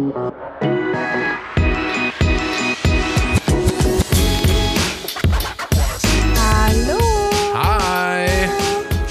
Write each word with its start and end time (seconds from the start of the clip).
Hallo. 0.00 0.14
Hi! 7.54 8.26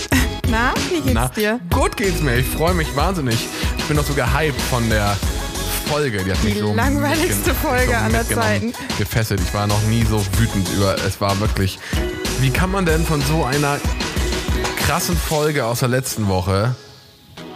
Na, 0.50 0.74
wie 0.90 1.02
geht's 1.02 1.14
Na, 1.14 1.28
dir? 1.28 1.60
gut 1.72 1.96
geht's 1.96 2.22
mir. 2.22 2.38
Ich 2.38 2.48
freue 2.48 2.74
mich 2.74 2.96
wahnsinnig. 2.96 3.38
Ich 3.78 3.84
bin 3.86 3.98
noch 3.98 4.04
so 4.04 4.16
gehypt 4.16 4.60
von 4.62 4.90
der 4.90 5.16
Folge. 5.86 6.24
Die 6.24 6.32
hat 6.32 6.44
mich 6.44 6.56
Die 6.56 6.60
so 6.60 6.74
langweiligste 6.74 7.54
Folge 7.54 7.96
aller 7.96 8.24
mitgenommen, 8.24 8.74
Gefesselt. 8.98 9.42
Ich 9.42 9.54
war 9.54 9.68
noch 9.68 9.84
nie 9.84 10.04
so 10.06 10.26
wütend 10.40 10.68
über. 10.76 10.96
Es 11.06 11.22
war 11.22 11.40
wirklich. 11.40 11.78
Wie 12.40 12.50
kann 12.50 12.72
man 12.72 12.88
denn 12.88 13.06
von 13.06 13.22
so 13.22 13.44
einer 13.44 13.78
krassen 14.80 15.16
Folge 15.16 15.66
aus 15.66 15.82
der 15.82 15.90
letzten 15.90 16.28
Woche 16.28 16.74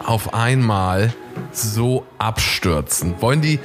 auf 0.05 0.35
einmal 0.35 1.15
so 1.51 2.05
abstürzen? 2.17 3.15
Wollen 3.21 3.41
die. 3.41 3.59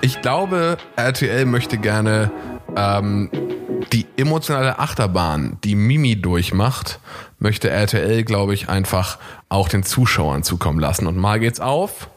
Ich 0.00 0.22
glaube, 0.22 0.78
RTL 0.96 1.44
möchte 1.44 1.76
gerne 1.78 2.30
ähm, 2.76 3.30
die 3.92 4.06
emotionale 4.16 4.78
Achterbahn, 4.78 5.58
die 5.64 5.74
Mimi 5.74 6.20
durchmacht, 6.20 7.00
möchte 7.38 7.70
RTL, 7.70 8.24
glaube 8.24 8.54
ich, 8.54 8.68
einfach 8.68 9.18
auch 9.48 9.68
den 9.68 9.82
Zuschauern 9.82 10.42
zukommen 10.42 10.78
lassen. 10.78 11.06
Und 11.06 11.16
mal 11.16 11.40
geht's 11.40 11.60
auf 11.60 12.08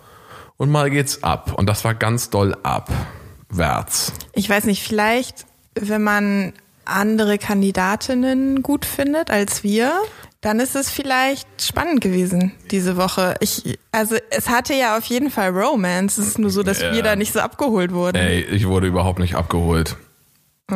und 0.57 0.69
mal 0.69 0.89
geht's 0.89 1.23
ab. 1.23 1.53
Und 1.53 1.67
das 1.67 1.83
war 1.83 1.93
ganz 1.93 2.29
doll 2.29 2.55
abwärts. 2.63 4.13
Ich 4.33 4.49
weiß 4.49 4.65
nicht, 4.65 4.83
vielleicht, 4.83 5.45
wenn 5.75 6.03
man 6.03 6.53
andere 6.85 7.37
Kandidatinnen 7.37 8.61
gut 8.63 8.85
findet 8.85 9.29
als 9.31 9.63
wir, 9.63 9.93
dann 10.41 10.59
ist 10.59 10.75
es 10.75 10.89
vielleicht 10.89 11.47
spannend 11.61 12.01
gewesen 12.01 12.51
diese 12.71 12.97
Woche. 12.97 13.35
Ich, 13.39 13.79
also 13.91 14.15
es 14.29 14.49
hatte 14.49 14.73
ja 14.73 14.97
auf 14.97 15.05
jeden 15.05 15.29
Fall 15.31 15.49
Romance. 15.51 16.19
Es 16.19 16.27
ist 16.27 16.39
nur 16.39 16.49
so, 16.49 16.63
dass 16.63 16.81
Ja. 16.81 16.93
wir 16.93 17.01
da 17.03 17.15
nicht 17.15 17.31
so 17.33 17.39
abgeholt 17.39 17.93
wurden. 17.93 18.17
Ey, 18.17 18.41
ich 18.41 18.67
wurde 18.67 18.87
überhaupt 18.87 19.19
nicht 19.19 19.35
abgeholt. 19.35 19.95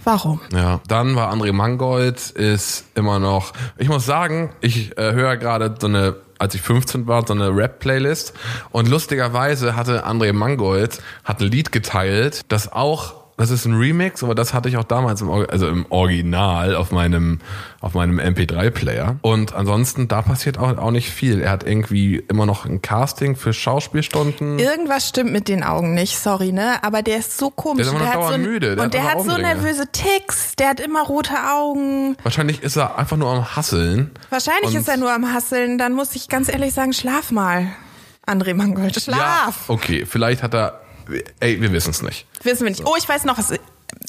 warum? 0.04 0.40
Ja, 0.52 0.80
dann 0.88 1.16
war 1.16 1.32
André 1.32 1.52
Mangold, 1.52 2.30
ist 2.30 2.84
immer 2.94 3.18
noch, 3.18 3.52
ich 3.78 3.88
muss 3.88 4.06
sagen, 4.06 4.50
ich 4.60 4.96
äh, 4.98 5.12
höre 5.12 5.36
gerade 5.36 5.74
so 5.78 5.86
eine, 5.86 6.16
als 6.38 6.54
ich 6.54 6.62
15 6.62 7.06
war, 7.06 7.26
so 7.26 7.34
eine 7.34 7.54
Rap-Playlist 7.54 8.32
und 8.70 8.88
lustigerweise 8.88 9.76
hatte 9.76 10.06
André 10.06 10.32
Mangold, 10.32 11.00
hat 11.24 11.40
ein 11.40 11.48
Lied 11.48 11.72
geteilt, 11.72 12.42
das 12.48 12.72
auch, 12.72 13.19
das 13.40 13.50
ist 13.50 13.64
ein 13.64 13.74
Remix, 13.74 14.22
aber 14.22 14.34
das 14.34 14.52
hatte 14.54 14.68
ich 14.68 14.76
auch 14.76 14.84
damals 14.84 15.20
im, 15.22 15.30
also 15.30 15.66
im 15.68 15.86
Original 15.88 16.74
auf 16.76 16.90
meinem, 16.92 17.40
auf 17.80 17.94
meinem 17.94 18.20
MP3-Player 18.20 19.16
und 19.22 19.54
ansonsten, 19.54 20.08
da 20.08 20.22
passiert 20.22 20.58
auch, 20.58 20.76
auch 20.78 20.90
nicht 20.90 21.10
viel. 21.10 21.40
Er 21.40 21.50
hat 21.50 21.64
irgendwie 21.64 22.16
immer 22.28 22.44
noch 22.46 22.66
ein 22.66 22.82
Casting 22.82 23.36
für 23.36 23.52
Schauspielstunden. 23.52 24.58
Irgendwas 24.58 25.08
stimmt 25.08 25.32
mit 25.32 25.48
den 25.48 25.62
Augen 25.64 25.94
nicht, 25.94 26.18
sorry, 26.18 26.52
ne? 26.52 26.82
Aber 26.84 27.02
der 27.02 27.18
ist 27.18 27.38
so 27.38 27.50
komisch. 27.50 27.86
Der 27.86 27.94
ist 27.94 27.98
immer 27.98 28.04
noch 28.04 28.14
hat 28.14 28.28
so 28.28 28.34
ein- 28.34 28.42
müde, 28.42 28.76
der 28.76 28.84
und 28.84 28.84
hat 28.84 28.94
der 28.94 29.00
immer 29.00 29.10
hat 29.10 29.22
so 29.22 29.36
nervöse 29.38 29.86
Ticks. 29.90 30.56
Der 30.56 30.68
hat 30.68 30.80
immer 30.80 31.02
rote 31.04 31.34
Augen. 31.52 32.16
Wahrscheinlich 32.22 32.62
ist 32.62 32.76
er 32.76 32.98
einfach 32.98 33.16
nur 33.16 33.30
am 33.30 33.56
Hasseln. 33.56 34.10
Wahrscheinlich 34.28 34.74
ist 34.74 34.88
er 34.88 34.96
nur 34.98 35.12
am 35.12 35.32
Hasseln. 35.32 35.78
Dann 35.78 35.94
muss 35.94 36.14
ich 36.14 36.28
ganz 36.28 36.48
ehrlich 36.48 36.74
sagen, 36.74 36.92
schlaf 36.92 37.30
mal. 37.30 37.68
André 38.26 38.54
Mangold, 38.54 39.00
schlaf. 39.00 39.18
Ja, 39.18 39.74
okay, 39.74 40.04
vielleicht 40.06 40.42
hat 40.42 40.54
er, 40.54 40.80
ey, 41.40 41.60
wir 41.60 41.72
wissen 41.72 41.90
es 41.90 42.02
nicht. 42.02 42.26
Wissen 42.42 42.64
wir 42.64 42.70
nicht. 42.70 42.86
Oh, 42.86 42.94
ich 42.98 43.08
weiß 43.08 43.24
noch, 43.24 43.38
was, 43.38 43.52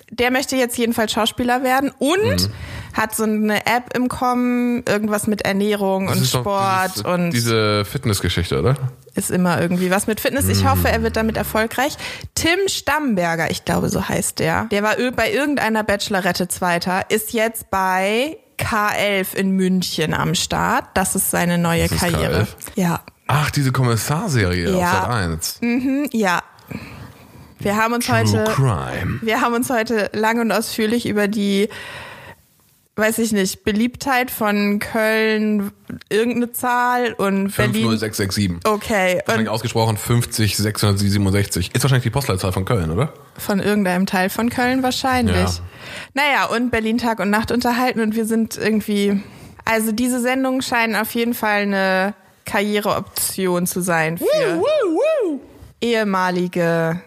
der 0.09 0.31
möchte 0.31 0.55
jetzt 0.55 0.77
jedenfalls 0.77 1.11
Schauspieler 1.11 1.63
werden 1.63 1.91
und 1.99 2.19
Mhm. 2.25 2.53
hat 2.93 3.15
so 3.15 3.23
eine 3.23 3.65
App 3.65 3.95
im 3.95 4.07
Kommen, 4.09 4.83
irgendwas 4.87 5.27
mit 5.27 5.41
Ernährung 5.43 6.07
Das 6.07 6.17
und 6.17 6.25
Sport 6.27 6.91
dieses, 6.95 7.05
und 7.05 7.31
diese 7.31 7.85
Fitnessgeschichte, 7.85 8.59
oder? 8.59 8.75
ist 9.13 9.29
immer 9.29 9.59
irgendwie 9.59 9.91
was 9.91 10.07
mit 10.07 10.21
Fitness. 10.21 10.47
Ich 10.47 10.65
hoffe, 10.65 10.87
er 10.89 11.03
wird 11.03 11.17
damit 11.17 11.35
erfolgreich. 11.35 11.97
Tim 12.33 12.59
Stammberger, 12.67 13.51
ich 13.51 13.65
glaube, 13.65 13.89
so 13.89 14.07
heißt 14.07 14.39
der. 14.39 14.65
Der 14.71 14.83
war 14.83 14.95
bei 15.15 15.31
irgendeiner 15.33 15.83
Bachelorette 15.83 16.47
Zweiter, 16.47 17.09
ist 17.09 17.33
jetzt 17.33 17.69
bei 17.71 18.37
K11 18.57 19.35
in 19.35 19.51
München 19.51 20.13
am 20.13 20.33
Start. 20.33 20.85
Das 20.93 21.15
ist 21.15 21.29
seine 21.29 21.57
neue 21.57 21.85
ist 21.85 21.97
Karriere. 21.99 22.43
K11? 22.43 22.47
Ja. 22.75 23.01
Ach, 23.27 23.51
diese 23.51 23.71
Kommissarserie 23.73 24.77
Ja. 24.77 24.91
auf 24.91 24.91
Sat 25.01 25.09
1. 25.09 25.57
Hm, 25.59 26.09
Ja. 26.13 26.41
Wir 27.61 27.75
haben 27.77 27.93
uns 27.93 28.05
True 28.05 28.17
heute 28.17 28.43
Crime. 28.51 29.19
Wir 29.21 29.41
haben 29.41 29.53
uns 29.53 29.69
heute 29.69 30.09
lang 30.13 30.39
und 30.39 30.51
ausführlich 30.51 31.07
über 31.07 31.27
die, 31.27 31.69
weiß 32.95 33.19
ich 33.19 33.31
nicht, 33.33 33.63
Beliebtheit 33.63 34.31
von 34.31 34.79
Köln, 34.79 35.71
irgendeine 36.09 36.51
Zahl 36.51 37.13
und 37.13 37.55
Berlin. 37.55 37.83
50667. 37.83 38.51
Okay, 38.65 39.21
Wahrscheinlich 39.25 39.49
ausgesprochen 39.49 39.97
50667. 39.97 41.75
Ist 41.75 41.83
wahrscheinlich 41.83 42.03
die 42.03 42.09
Postleitzahl 42.09 42.51
von 42.51 42.65
Köln, 42.65 42.89
oder? 42.91 43.13
von 43.37 43.59
irgendeinem 43.59 44.05
Teil 44.05 44.29
von 44.29 44.49
Köln 44.49 44.83
wahrscheinlich. 44.83 45.35
Ja. 45.35 45.59
Naja, 46.13 46.45
und 46.45 46.69
Berlin 46.69 46.97
Tag 46.97 47.19
und 47.19 47.29
Nacht 47.29 47.51
unterhalten 47.51 48.01
und 48.01 48.15
wir 48.15 48.25
sind 48.25 48.57
irgendwie, 48.57 49.21
also 49.65 49.91
diese 49.91 50.19
Sendungen 50.19 50.61
scheinen 50.61 50.95
auf 50.95 51.13
jeden 51.15 51.33
Fall 51.33 51.61
eine 51.61 52.13
Karriereoption 52.45 53.67
zu 53.67 53.81
sein 53.81 54.17
für 54.17 54.61
ehemalige 55.81 57.01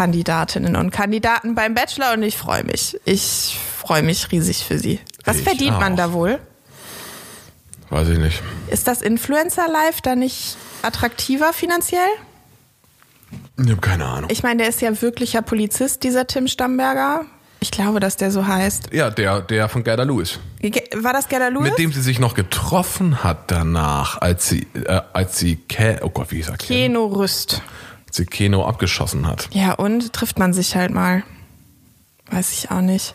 Kandidatinnen 0.00 0.76
und 0.76 0.92
Kandidaten 0.92 1.54
beim 1.54 1.74
Bachelor 1.74 2.14
und 2.14 2.22
ich 2.22 2.34
freue 2.34 2.64
mich. 2.64 2.98
Ich 3.04 3.58
freue 3.78 4.02
mich 4.02 4.32
riesig 4.32 4.64
für 4.64 4.78
sie. 4.78 4.98
Was 5.26 5.36
Ich 5.36 5.44
verdient 5.44 5.78
man 5.78 5.92
auch. 5.92 5.96
da 5.98 6.12
wohl? 6.14 6.38
Weiß 7.90 8.08
ich 8.08 8.16
nicht. 8.18 8.42
Ist 8.70 8.88
das 8.88 9.02
Influencer 9.02 9.68
Live 9.68 10.00
da 10.00 10.16
nicht 10.16 10.56
attraktiver 10.80 11.52
finanziell? 11.52 12.08
Ich 13.62 13.68
habe 13.70 13.82
keine 13.82 14.06
Ahnung. 14.06 14.30
Ich 14.32 14.42
meine, 14.42 14.62
der 14.62 14.70
ist 14.70 14.80
ja 14.80 15.02
wirklicher 15.02 15.42
Polizist, 15.42 16.02
dieser 16.02 16.26
Tim 16.26 16.48
Stamberger. 16.48 17.26
Ich 17.62 17.70
glaube, 17.70 18.00
dass 18.00 18.16
der 18.16 18.30
so 18.30 18.46
heißt. 18.46 18.94
Ja, 18.94 19.10
der, 19.10 19.42
der 19.42 19.68
von 19.68 19.84
Gerda 19.84 20.04
Lewis. 20.04 20.38
War 20.96 21.12
das 21.12 21.28
Gerda 21.28 21.48
Lewis? 21.48 21.68
Mit 21.68 21.78
dem 21.78 21.92
sie 21.92 22.00
sich 22.00 22.18
noch 22.18 22.32
getroffen 22.32 23.22
hat 23.22 23.50
danach, 23.50 24.18
als 24.22 24.48
sie, 24.48 24.66
äh, 24.72 25.02
als 25.12 25.38
sie, 25.38 25.56
Ke 25.56 26.00
oh 26.02 26.08
Gott, 26.08 26.30
wie 26.30 26.36
hieß 26.36 26.48
er? 26.48 26.56
Ken? 26.56 26.66
Keno 26.68 27.04
Rüst. 28.10 28.16
Als 28.16 28.16
sie 28.16 28.26
Keno 28.26 28.66
abgeschossen 28.66 29.26
hat. 29.26 29.48
Ja, 29.52 29.72
und 29.74 30.12
trifft 30.12 30.38
man 30.38 30.52
sich 30.52 30.76
halt 30.76 30.92
mal. 30.92 31.22
Weiß 32.30 32.52
ich 32.52 32.70
auch 32.70 32.80
nicht. 32.80 33.14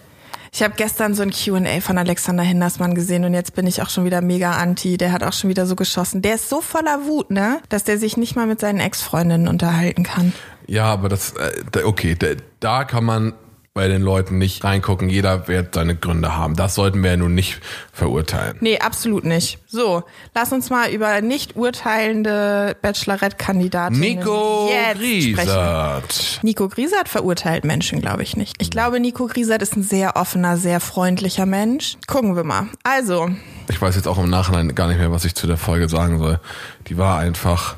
Ich 0.51 0.63
habe 0.63 0.75
gestern 0.77 1.13
so 1.13 1.21
ein 1.21 1.31
Q&A 1.31 1.81
von 1.81 1.97
Alexander 1.97 2.43
Hindersmann 2.43 2.95
gesehen 2.95 3.25
und 3.25 3.33
jetzt 3.33 3.55
bin 3.55 3.67
ich 3.67 3.81
auch 3.81 3.89
schon 3.89 4.05
wieder 4.05 4.21
mega 4.21 4.53
anti. 4.53 4.95
Der 4.95 5.11
hat 5.11 5.21
auch 5.21 5.33
schon 5.33 5.49
wieder 5.49 5.65
so 5.65 5.75
geschossen. 5.75 6.21
Der 6.21 6.35
ist 6.35 6.47
so 6.47 6.61
voller 6.61 7.05
Wut, 7.05 7.29
ne, 7.29 7.59
dass 7.67 7.83
der 7.83 7.97
sich 7.97 8.15
nicht 8.15 8.37
mal 8.37 8.47
mit 8.47 8.61
seinen 8.61 8.79
Ex-Freundinnen 8.79 9.49
unterhalten 9.49 10.03
kann. 10.03 10.31
Ja, 10.65 10.85
aber 10.85 11.09
das, 11.09 11.33
äh, 11.33 11.83
okay, 11.83 12.17
da 12.61 12.85
kann 12.85 13.03
man 13.03 13.33
bei 13.75 13.89
den 13.89 14.01
Leuten 14.01 14.37
nicht 14.37 14.63
reingucken. 14.63 15.09
Jeder 15.09 15.49
wird 15.49 15.75
seine 15.75 15.97
Gründe 15.97 16.37
haben. 16.37 16.55
Das 16.55 16.75
sollten 16.75 17.03
wir 17.03 17.11
ja 17.11 17.17
nun 17.17 17.35
nicht 17.35 17.59
verurteilen. 17.91 18.55
Nee, 18.61 18.79
absolut 18.79 19.25
nicht. 19.25 19.59
So, 19.67 20.03
lass 20.33 20.53
uns 20.53 20.69
mal 20.69 20.89
über 20.91 21.19
nicht 21.19 21.57
urteilende 21.57 22.77
Bachelorette-Kandidatinnen 22.81 23.99
Nico 23.99 24.69
sprechen. 24.69 24.97
Griesert. 24.97 26.39
Nico 26.41 26.69
Griesert 26.69 27.09
verurteilt 27.09 27.65
Menschen, 27.65 27.99
glaube 27.99 28.23
ich 28.23 28.37
nicht. 28.37 28.55
Ich 28.59 28.71
glaube, 28.71 29.01
Nico 29.01 29.27
Griesert 29.27 29.61
ist 29.61 29.75
ein 29.75 29.83
sehr 29.83 30.15
offener, 30.15 30.55
sehr 30.55 30.79
freundlicher 30.79 31.45
Mensch. 31.45 31.97
Gucken 32.07 32.37
wir 32.37 32.45
mal. 32.45 32.67
Also, 32.83 33.29
Ich 33.67 33.81
weiß 33.81 33.97
jetzt 33.97 34.07
auch 34.07 34.17
im 34.17 34.29
Nachhinein 34.29 34.73
gar 34.73 34.87
nicht 34.87 34.99
mehr, 34.99 35.11
was 35.11 35.25
ich 35.25 35.35
zu 35.35 35.47
der 35.47 35.57
Folge 35.57 35.89
sagen 35.89 36.17
soll. 36.17 36.39
Die 36.87 36.97
war 36.97 37.19
einfach 37.19 37.75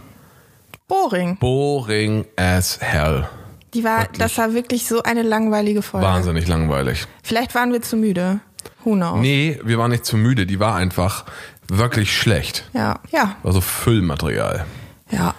Boring. 0.88 1.38
boring 1.40 2.26
as 2.36 2.78
hell. 2.82 3.28
Die 3.78 3.84
war, 3.84 4.02
Wirklich. 4.02 4.18
das 4.18 4.38
war 4.40 4.54
wirklich 4.54 4.88
so 4.88 5.04
eine 5.04 5.22
langweilige 5.22 5.82
Folge. 5.84 6.06
Wahnsinnig 6.08 6.48
langweilig. 6.48 7.06
Vielleicht 7.24 7.54
waren 7.54 7.72
wir 7.72 7.82
zu 7.84 7.96
müde. 7.96 8.40
Who 8.84 8.94
knows? 8.94 9.20
Nee, 9.20 9.60
wir 9.64 9.78
waren 9.78 9.92
nicht 9.92 10.04
zu 10.06 10.18
müde. 10.18 10.46
Die 10.48 10.60
war 10.60 10.76
einfach 10.76 11.26
wirklich 11.68 12.18
schlecht. 12.18 12.68
Ja, 12.74 13.00
ja, 13.12 13.36
War 13.44 13.52
so 13.54 13.62
Füllmaterial. 13.62 14.66
ja. 15.12 15.36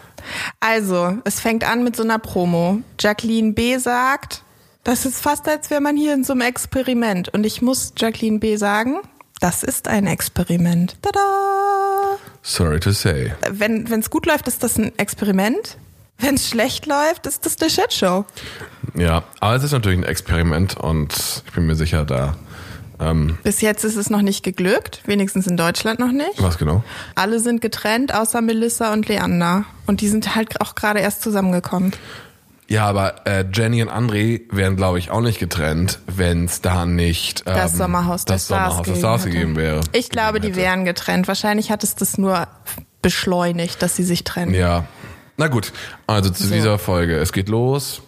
Also, 0.60 1.16
es 1.24 1.40
fängt 1.40 1.64
an 1.68 1.82
mit 1.84 1.96
so 1.96 2.02
einer 2.02 2.18
Promo. 2.18 2.80
Jacqueline 3.00 3.54
B. 3.54 3.78
sagt, 3.78 4.42
das 4.84 5.06
ist 5.06 5.20
fast, 5.22 5.48
als 5.48 5.70
wäre 5.70 5.80
man 5.80 5.96
hier 5.96 6.12
in 6.12 6.22
so 6.22 6.32
einem 6.34 6.42
Experiment. 6.42 7.28
Und 7.30 7.44
ich 7.46 7.62
muss 7.62 7.92
Jacqueline 7.96 8.38
B. 8.38 8.56
sagen, 8.56 8.96
das 9.40 9.62
ist 9.62 9.88
ein 9.88 10.06
Experiment. 10.06 10.96
Tada! 11.02 12.18
Sorry 12.42 12.78
to 12.80 12.90
say. 12.92 13.32
Wenn 13.50 13.86
es 13.86 14.10
gut 14.10 14.26
läuft, 14.26 14.48
ist 14.48 14.62
das 14.62 14.76
ein 14.78 14.96
Experiment. 14.98 15.78
Wenn 16.18 16.34
es 16.34 16.48
schlecht 16.48 16.86
läuft, 16.86 17.26
ist 17.26 17.46
das 17.46 17.56
eine 17.60 17.70
Shitshow. 17.70 18.24
Ja, 18.96 19.22
aber 19.40 19.54
es 19.56 19.62
ist 19.62 19.72
natürlich 19.72 19.98
ein 19.98 20.04
Experiment 20.04 20.76
und 20.76 21.42
ich 21.46 21.52
bin 21.52 21.66
mir 21.66 21.76
sicher, 21.76 22.04
da. 22.04 22.34
Ähm, 23.00 23.38
Bis 23.44 23.60
jetzt 23.60 23.84
ist 23.84 23.94
es 23.94 24.10
noch 24.10 24.22
nicht 24.22 24.42
geglückt, 24.42 25.02
wenigstens 25.06 25.46
in 25.46 25.56
Deutschland 25.56 26.00
noch 26.00 26.10
nicht. 26.10 26.42
was 26.42 26.58
genau? 26.58 26.82
Alle 27.14 27.38
sind 27.38 27.60
getrennt, 27.60 28.12
außer 28.12 28.40
Melissa 28.40 28.92
und 28.92 29.06
Leander. 29.08 29.64
Und 29.86 30.00
die 30.00 30.08
sind 30.08 30.34
halt 30.34 30.60
auch 30.60 30.74
gerade 30.74 30.98
erst 30.98 31.22
zusammengekommen. 31.22 31.92
Ja, 32.66 32.86
aber 32.86 33.26
äh, 33.26 33.44
Jenny 33.52 33.80
und 33.82 33.88
André 33.88 34.42
wären, 34.50 34.76
glaube 34.76 34.98
ich, 34.98 35.10
auch 35.12 35.20
nicht 35.20 35.38
getrennt, 35.38 36.00
wenn 36.06 36.46
es 36.46 36.60
da 36.60 36.84
nicht 36.84 37.44
ähm, 37.46 37.54
Das 37.54 37.76
Sommerhaus 37.78 38.24
das 38.24 38.46
Stars, 38.46 38.74
Sommerhaus 38.78 38.98
Stars 38.98 39.20
hätte. 39.22 39.30
gegeben 39.30 39.56
wäre. 39.56 39.80
Ich 39.92 40.10
glaube, 40.10 40.40
die 40.40 40.56
wären 40.56 40.84
getrennt. 40.84 41.28
Wahrscheinlich 41.28 41.70
hat 41.70 41.84
es 41.84 41.94
das 41.94 42.18
nur 42.18 42.48
beschleunigt, 43.00 43.80
dass 43.80 43.94
sie 43.96 44.02
sich 44.02 44.24
trennen. 44.24 44.52
Ja. 44.54 44.84
Na 45.38 45.46
gut, 45.48 45.72
also 46.06 46.30
zu 46.30 46.44
So. 46.44 46.54
dieser 46.54 46.78
Folge. 46.78 47.16
Es 47.16 47.32
geht 47.32 47.48
los. 47.48 48.02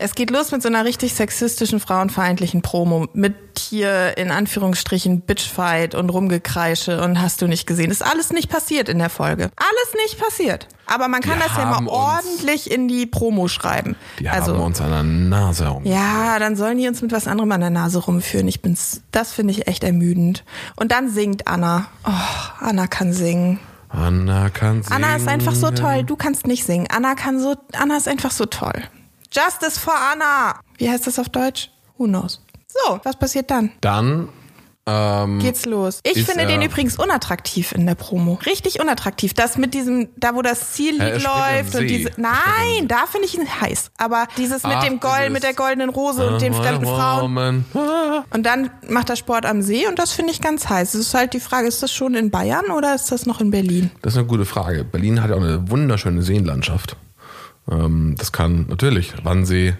Es 0.00 0.14
geht 0.14 0.30
los 0.30 0.52
mit 0.52 0.62
so 0.62 0.68
einer 0.68 0.84
richtig 0.84 1.14
sexistischen, 1.14 1.80
frauenfeindlichen 1.80 2.62
Promo. 2.62 3.08
Mit 3.14 3.34
hier 3.58 4.16
in 4.16 4.30
Anführungsstrichen 4.30 5.22
Bitchfight 5.22 5.96
und 5.96 6.10
Rumgekreische 6.10 7.02
und 7.02 7.20
hast 7.20 7.42
du 7.42 7.48
nicht 7.48 7.66
gesehen. 7.66 7.90
Ist 7.90 8.04
alles 8.04 8.30
nicht 8.30 8.48
passiert 8.48 8.88
in 8.88 8.98
der 8.98 9.10
Folge. 9.10 9.50
Alles 9.56 10.04
nicht 10.04 10.20
passiert. 10.20 10.68
Aber 10.86 11.08
man 11.08 11.20
kann 11.20 11.38
Wir 11.38 11.46
das 11.46 11.56
ja 11.56 11.64
mal 11.64 11.86
ordentlich 11.88 12.70
in 12.70 12.86
die 12.86 13.06
Promo 13.06 13.48
schreiben. 13.48 13.96
Die 14.20 14.28
also, 14.28 14.54
haben 14.54 14.60
uns 14.62 14.80
an 14.80 14.90
der 14.90 15.02
Nase 15.02 15.64
herum. 15.64 15.84
Ja, 15.84 16.38
dann 16.38 16.54
sollen 16.54 16.78
die 16.78 16.86
uns 16.86 17.02
mit 17.02 17.10
was 17.10 17.26
anderem 17.26 17.50
an 17.50 17.60
der 17.60 17.70
Nase 17.70 17.98
rumführen. 17.98 18.46
Ich 18.46 18.62
bin's, 18.62 19.02
das 19.10 19.32
finde 19.32 19.52
ich 19.52 19.66
echt 19.66 19.82
ermüdend. 19.82 20.44
Und 20.76 20.92
dann 20.92 21.10
singt 21.10 21.48
Anna. 21.48 21.86
Oh, 22.06 22.64
Anna 22.64 22.86
kann 22.86 23.12
singen. 23.12 23.58
Anna 23.88 24.50
kann 24.50 24.82
singen. 24.82 25.04
Anna 25.04 25.16
ist 25.16 25.28
einfach 25.28 25.54
so 25.54 25.70
toll. 25.70 26.04
Du 26.04 26.16
kannst 26.16 26.46
nicht 26.46 26.64
singen. 26.64 26.86
Anna 26.90 27.14
kann 27.14 27.40
so, 27.40 27.56
Anna 27.72 27.96
ist 27.96 28.08
einfach 28.08 28.30
so 28.30 28.46
toll. 28.46 28.84
Justice 29.32 29.78
for 29.78 29.94
Anna. 29.94 30.60
Wie 30.76 30.90
heißt 30.90 31.06
das 31.06 31.18
auf 31.18 31.28
Deutsch? 31.28 31.70
Who 31.96 32.04
knows? 32.04 32.44
So, 32.68 33.00
was 33.02 33.16
passiert 33.18 33.50
dann? 33.50 33.72
Dann 33.80 34.28
ähm, 34.90 35.38
Geht's 35.38 35.66
los. 35.66 36.00
Ich 36.02 36.16
Ist 36.16 36.30
finde 36.30 36.46
den 36.46 36.62
übrigens 36.62 36.96
unattraktiv 36.96 37.72
in 37.72 37.84
der 37.84 37.94
Promo. 37.94 38.38
Richtig 38.46 38.80
unattraktiv. 38.80 39.34
Das 39.34 39.58
mit 39.58 39.74
diesem, 39.74 40.08
da 40.16 40.34
wo 40.34 40.40
das 40.40 40.72
Ziellied 40.72 41.20
spielt 41.20 41.26
am 41.26 41.62
läuft 41.62 41.74
und 41.74 41.86
diese. 41.86 42.10
Nein, 42.16 42.88
da 42.88 43.04
finde 43.06 43.26
ich 43.26 43.36
ihn 43.36 43.46
heiß. 43.60 43.90
Aber 43.98 44.26
dieses 44.38 44.62
mit 44.62 44.76
Ach, 44.76 44.84
dem 44.84 44.98
Gold, 44.98 45.30
mit 45.30 45.42
der 45.42 45.52
goldenen 45.52 45.90
Rose 45.90 46.26
und 46.26 46.40
den 46.40 46.54
fremden 46.54 46.86
Frauen. 46.86 47.66
Und 48.30 48.46
dann 48.46 48.70
macht 48.88 49.10
er 49.10 49.16
Sport 49.16 49.44
am 49.44 49.60
See 49.60 49.86
und 49.86 49.98
das 49.98 50.12
finde 50.12 50.32
ich 50.32 50.40
ganz 50.40 50.68
heiß. 50.68 50.94
Es 50.94 51.00
ist 51.00 51.14
halt 51.14 51.34
die 51.34 51.40
Frage, 51.40 51.68
ist 51.68 51.82
das 51.82 51.92
schon 51.92 52.14
in 52.14 52.30
Bayern 52.30 52.70
oder 52.70 52.94
ist 52.94 53.12
das 53.12 53.26
noch 53.26 53.42
in 53.42 53.50
Berlin? 53.50 53.90
Das 54.00 54.14
ist 54.14 54.18
eine 54.18 54.26
gute 54.26 54.46
Frage. 54.46 54.84
Berlin 54.84 55.22
hat 55.22 55.30
ja 55.30 55.36
auch 55.36 55.42
eine 55.42 55.70
wunderschöne 55.70 56.22
Seenlandschaft. 56.22 56.96
Ähm, 57.70 58.14
das 58.16 58.32
kann 58.32 58.66
natürlich 58.68 59.12
Wannsee, 59.22 59.74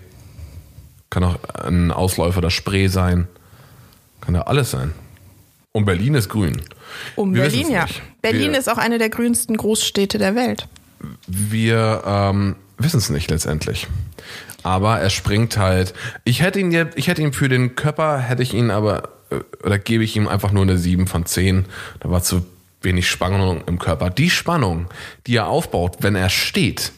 kann 1.08 1.24
auch 1.24 1.36
ein 1.64 1.92
Ausläufer 1.92 2.42
der 2.42 2.50
Spree 2.50 2.88
sein, 2.88 3.26
kann 4.28 4.34
ja 4.34 4.42
alles 4.42 4.70
sein. 4.70 4.92
Und 5.72 5.86
Berlin 5.86 6.14
ist 6.14 6.28
grün. 6.28 6.60
Um 7.16 7.34
Wir 7.34 7.44
Berlin, 7.44 7.70
ja. 7.70 7.84
nicht. 7.84 8.02
Berlin 8.20 8.52
Wir- 8.52 8.58
ist 8.58 8.68
auch 8.70 8.76
eine 8.76 8.98
der 8.98 9.08
grünsten 9.08 9.56
Großstädte 9.56 10.18
der 10.18 10.34
Welt. 10.34 10.68
Wir 11.26 12.02
ähm, 12.04 12.56
wissen 12.76 12.98
es 12.98 13.08
nicht 13.08 13.30
letztendlich. 13.30 13.86
Aber 14.62 14.98
er 15.00 15.08
springt 15.08 15.56
halt. 15.56 15.94
Ich 16.24 16.42
hätte 16.42 16.60
ihn 16.60 16.72
jetzt, 16.72 16.98
ich 16.98 17.08
hätte 17.08 17.22
ihn 17.22 17.32
für 17.32 17.48
den 17.48 17.74
Körper, 17.74 18.18
hätte 18.18 18.42
ich 18.42 18.52
ihn 18.52 18.70
aber, 18.70 19.08
äh, 19.30 19.36
oder 19.64 19.78
gebe 19.78 20.04
ich 20.04 20.14
ihm 20.14 20.28
einfach 20.28 20.52
nur 20.52 20.64
eine 20.64 20.76
7 20.76 21.06
von 21.06 21.24
10. 21.24 21.64
Da 22.00 22.10
war 22.10 22.22
zu 22.22 22.44
wenig 22.82 23.08
Spannung 23.08 23.62
im 23.66 23.78
Körper. 23.78 24.10
Die 24.10 24.28
Spannung, 24.28 24.88
die 25.26 25.36
er 25.36 25.46
aufbaut, 25.46 25.96
wenn 26.00 26.16
er 26.16 26.28
steht, 26.28 26.92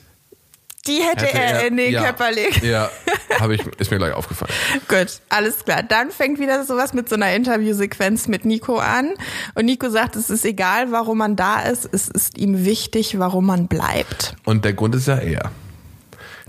Die 0.91 1.03
hätte, 1.03 1.27
hätte 1.27 1.39
er, 1.39 1.67
in 1.67 1.77
den 1.77 1.93
ja, 1.93 2.03
Körper 2.03 2.33
legen. 2.33 2.67
Ja, 2.67 2.91
habe 3.41 3.55
ich, 3.55 3.67
ist 3.79 3.91
mir 3.91 3.99
gleich 3.99 4.13
aufgefallen. 4.13 4.53
Gut, 4.89 5.21
alles 5.29 5.65
klar. 5.65 5.83
Dann 5.83 6.11
fängt 6.11 6.39
wieder 6.41 6.65
sowas 6.65 6.93
mit 6.93 7.09
so 7.09 7.15
einer 7.15 7.33
Interviewsequenz 7.35 8.27
mit 8.29 8.45
Nico 8.45 8.79
an. 8.79 9.11
Und 9.55 9.67
Nico 9.67 9.89
sagt, 9.89 10.17
es 10.17 10.31
ist 10.31 10.45
egal, 10.45 10.91
warum 10.93 11.19
man 11.19 11.37
da 11.37 11.61
ist. 11.61 11.89
Es 11.93 12.09
ist 12.09 12.37
ihm 12.39 12.65
wichtig, 12.65 13.19
warum 13.19 13.47
man 13.47 13.69
bleibt. 13.69 14.35
Und 14.45 14.65
der 14.65 14.73
Grund 14.73 14.95
ist 14.95 15.07
ja 15.09 15.17
er. 15.17 15.51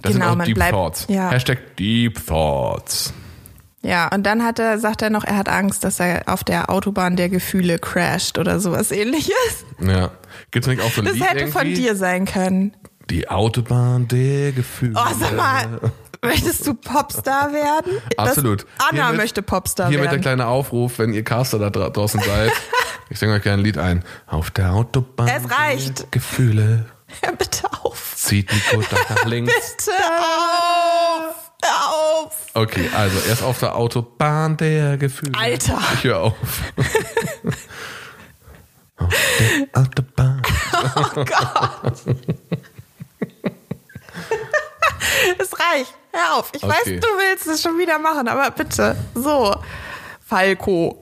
Das 0.02 0.14
Genau, 0.14 0.26
sind 0.26 0.32
auch 0.32 0.36
man 0.38 0.46
Deep 0.48 0.56
bleibt- 0.56 0.72
Thoughts. 0.72 1.06
ja. 1.10 1.30
Hashtag 1.30 1.76
Deep 1.78 2.26
Thoughts. 2.26 3.14
Ja, 3.84 4.10
und 4.14 4.24
dann 4.28 4.44
hat 4.44 4.60
er, 4.60 4.78
sagt 4.78 5.02
er 5.02 5.10
noch, 5.10 5.24
er 5.24 5.38
hat 5.38 5.50
Angst, 5.50 5.84
dass 5.84 6.00
er 6.00 6.24
auf 6.28 6.44
der 6.44 6.70
Autobahn 6.70 7.16
der 7.16 7.30
Gefühle 7.30 7.80
crasht 7.80 8.38
oder 8.38 8.60
sowas 8.60 8.92
ähnliches. 8.92 9.66
Ja. 9.80 10.12
Gibt's 10.52 10.68
nicht 10.68 10.82
auch 10.82 10.92
so 10.92 11.02
ein 11.02 11.06
Das 11.06 11.16
Lied 11.16 11.28
hätte 11.30 11.48
von 11.48 11.62
irgendwie? 11.66 11.82
dir 11.82 11.96
sein 11.96 12.26
können. 12.26 12.76
Die 13.12 13.28
Autobahn 13.30 14.08
der 14.08 14.54
Gefühle. 14.54 14.94
Oh, 14.96 15.14
sag 15.20 15.36
mal, 15.36 15.82
möchtest 16.24 16.66
du 16.66 16.74
Popstar 16.74 17.52
werden? 17.52 18.02
Absolut. 18.16 18.62
Das, 18.64 18.88
Anna 18.90 19.08
Hiermit- 19.10 19.18
möchte 19.18 19.42
Popstar 19.42 19.90
Hier 19.90 19.98
mit 19.98 20.06
der 20.06 20.12
werden. 20.14 20.22
kleine 20.22 20.48
Aufruf, 20.48 20.98
wenn 20.98 21.14
ihr 21.14 21.24
Caster 21.26 21.60
da 21.60 21.70
dra 21.70 21.90
draußen 21.90 22.22
seid. 22.22 22.54
ich 23.10 23.20
singe 23.20 23.34
euch 23.34 23.44
gerne 23.44 23.62
ein 23.62 23.66
Lied 23.66 23.78
ein. 23.78 24.06
Auf 24.28 24.50
der 24.52 24.72
Autobahn. 24.72 25.28
Es 25.28 25.52
reicht. 25.52 26.00
der 26.00 26.08
Gefühle. 26.12 26.86
Hör 27.22 27.34
bitte 27.36 27.68
auf. 27.84 28.14
Zieht 28.16 28.50
Nico 28.54 28.80
nach 28.80 29.26
links. 29.26 29.52
Bitte 29.78 29.92
auf. 29.92 31.52
Hör 31.64 32.24
auf. 32.24 32.38
Okay, 32.54 32.90
also 32.96 33.18
erst 33.28 33.44
auf 33.44 33.60
der 33.60 33.76
Autobahn 33.76 34.56
der 34.56 34.96
Gefühle. 34.96 35.34
Alter. 35.38 35.80
Ich 35.96 36.06
höre 36.06 36.20
auf. 36.22 36.34
auf 38.96 39.10
der 39.74 39.82
Autobahn. 39.82 40.42
Oh 40.96 41.26
Gott. 41.26 42.16
es 45.38 45.52
reicht. 45.54 45.94
Hör 46.14 46.38
auf. 46.38 46.50
Ich 46.54 46.64
weiß, 46.64 46.82
Okay. 46.82 47.00
du 47.00 47.08
willst 47.08 47.48
es 47.48 47.62
schon 47.62 47.78
wieder 47.78 47.98
machen, 48.00 48.28
aber 48.28 48.52
bitte. 48.52 48.96
So. 49.16 49.56
Falco. 50.26 51.02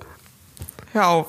Hör 0.94 1.08
auf. 1.08 1.28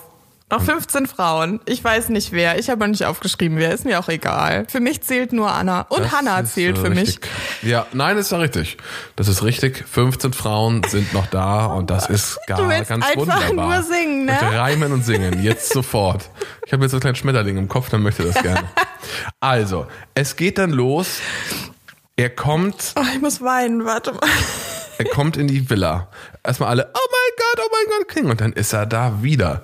Noch 0.53 0.63
15 0.63 1.07
Frauen. 1.07 1.61
Ich 1.65 1.85
weiß 1.85 2.09
nicht 2.09 2.33
wer. 2.33 2.59
Ich 2.59 2.71
habe 2.71 2.89
nicht 2.89 3.05
aufgeschrieben, 3.05 3.57
wer. 3.59 3.73
Ist 3.73 3.85
mir 3.85 4.01
auch 4.01 4.09
egal. 4.09 4.67
Für 4.69 4.81
mich 4.81 5.01
zählt 5.01 5.33
nur 5.33 5.49
Anna. 5.49 5.83
Und 5.83 6.03
Das 6.03 6.13
Hannah 6.13 6.45
zählt 6.45 6.77
äh, 6.77 6.81
für 6.81 6.91
richtig. 6.91 7.21
Ja, 7.63 7.87
nein, 7.93 8.17
ist 8.19 8.33
ja 8.33 8.39
richtig. 8.39 8.77
Das 9.15 9.29
ist 9.29 9.45
richtig. 9.45 9.85
15 9.89 10.33
Frauen 10.33 10.83
sind 10.89 11.13
noch 11.15 11.27
da 11.29 11.67
und 11.67 11.89
das 11.91 12.09
ist 12.11 12.41
gar 12.49 12.59
Du 12.59 12.69
willst 12.69 12.89
ganz 12.89 13.05
einfach 13.07 13.21
wunderbar. 13.21 13.67
nur 13.77 13.83
singen, 13.85 14.25
ne? 14.25 14.33
Möchte 14.33 14.59
reimen 14.59 14.93
und 14.93 15.05
singen, 15.05 15.41
jetzt 15.41 15.69
sofort. 15.73 16.29
Ich 16.67 16.73
habe 16.73 16.83
jetzt 16.83 16.91
so 16.91 16.97
einen 16.97 17.03
kleinen 17.03 17.17
Schmetterling 17.17 17.57
im 17.57 17.69
Kopf, 17.69 17.89
dann 17.91 18.03
möchte 18.03 18.25
das 18.25 18.43
gerne. 18.43 18.65
Also, 19.39 19.87
es 20.15 20.35
geht 20.35 20.59
dann 20.59 20.71
los. 20.71 21.19
Er 22.21 22.29
kommt. 22.29 22.93
Oh, 22.97 23.05
ich 23.15 23.21
muss 23.23 23.41
weinen. 23.41 23.87
Warte 23.87 24.13
mal. 24.13 24.21
er 24.99 25.07
kommt 25.07 25.39
in 25.39 25.49
die 25.49 25.71
Villa. 25.71 26.09
Erstmal 26.45 26.69
alle, 26.69 26.91
oh 26.93 27.09
mein 27.11 27.37
Gott, 27.39 27.65
oh 27.65 27.69
mein 27.73 27.99
Gott, 27.99 28.09
King. 28.09 28.27
Und 28.29 28.43
dann 28.43 28.53
ist 28.53 28.75
er 28.75 28.85
da 28.85 29.23
wieder. 29.23 29.63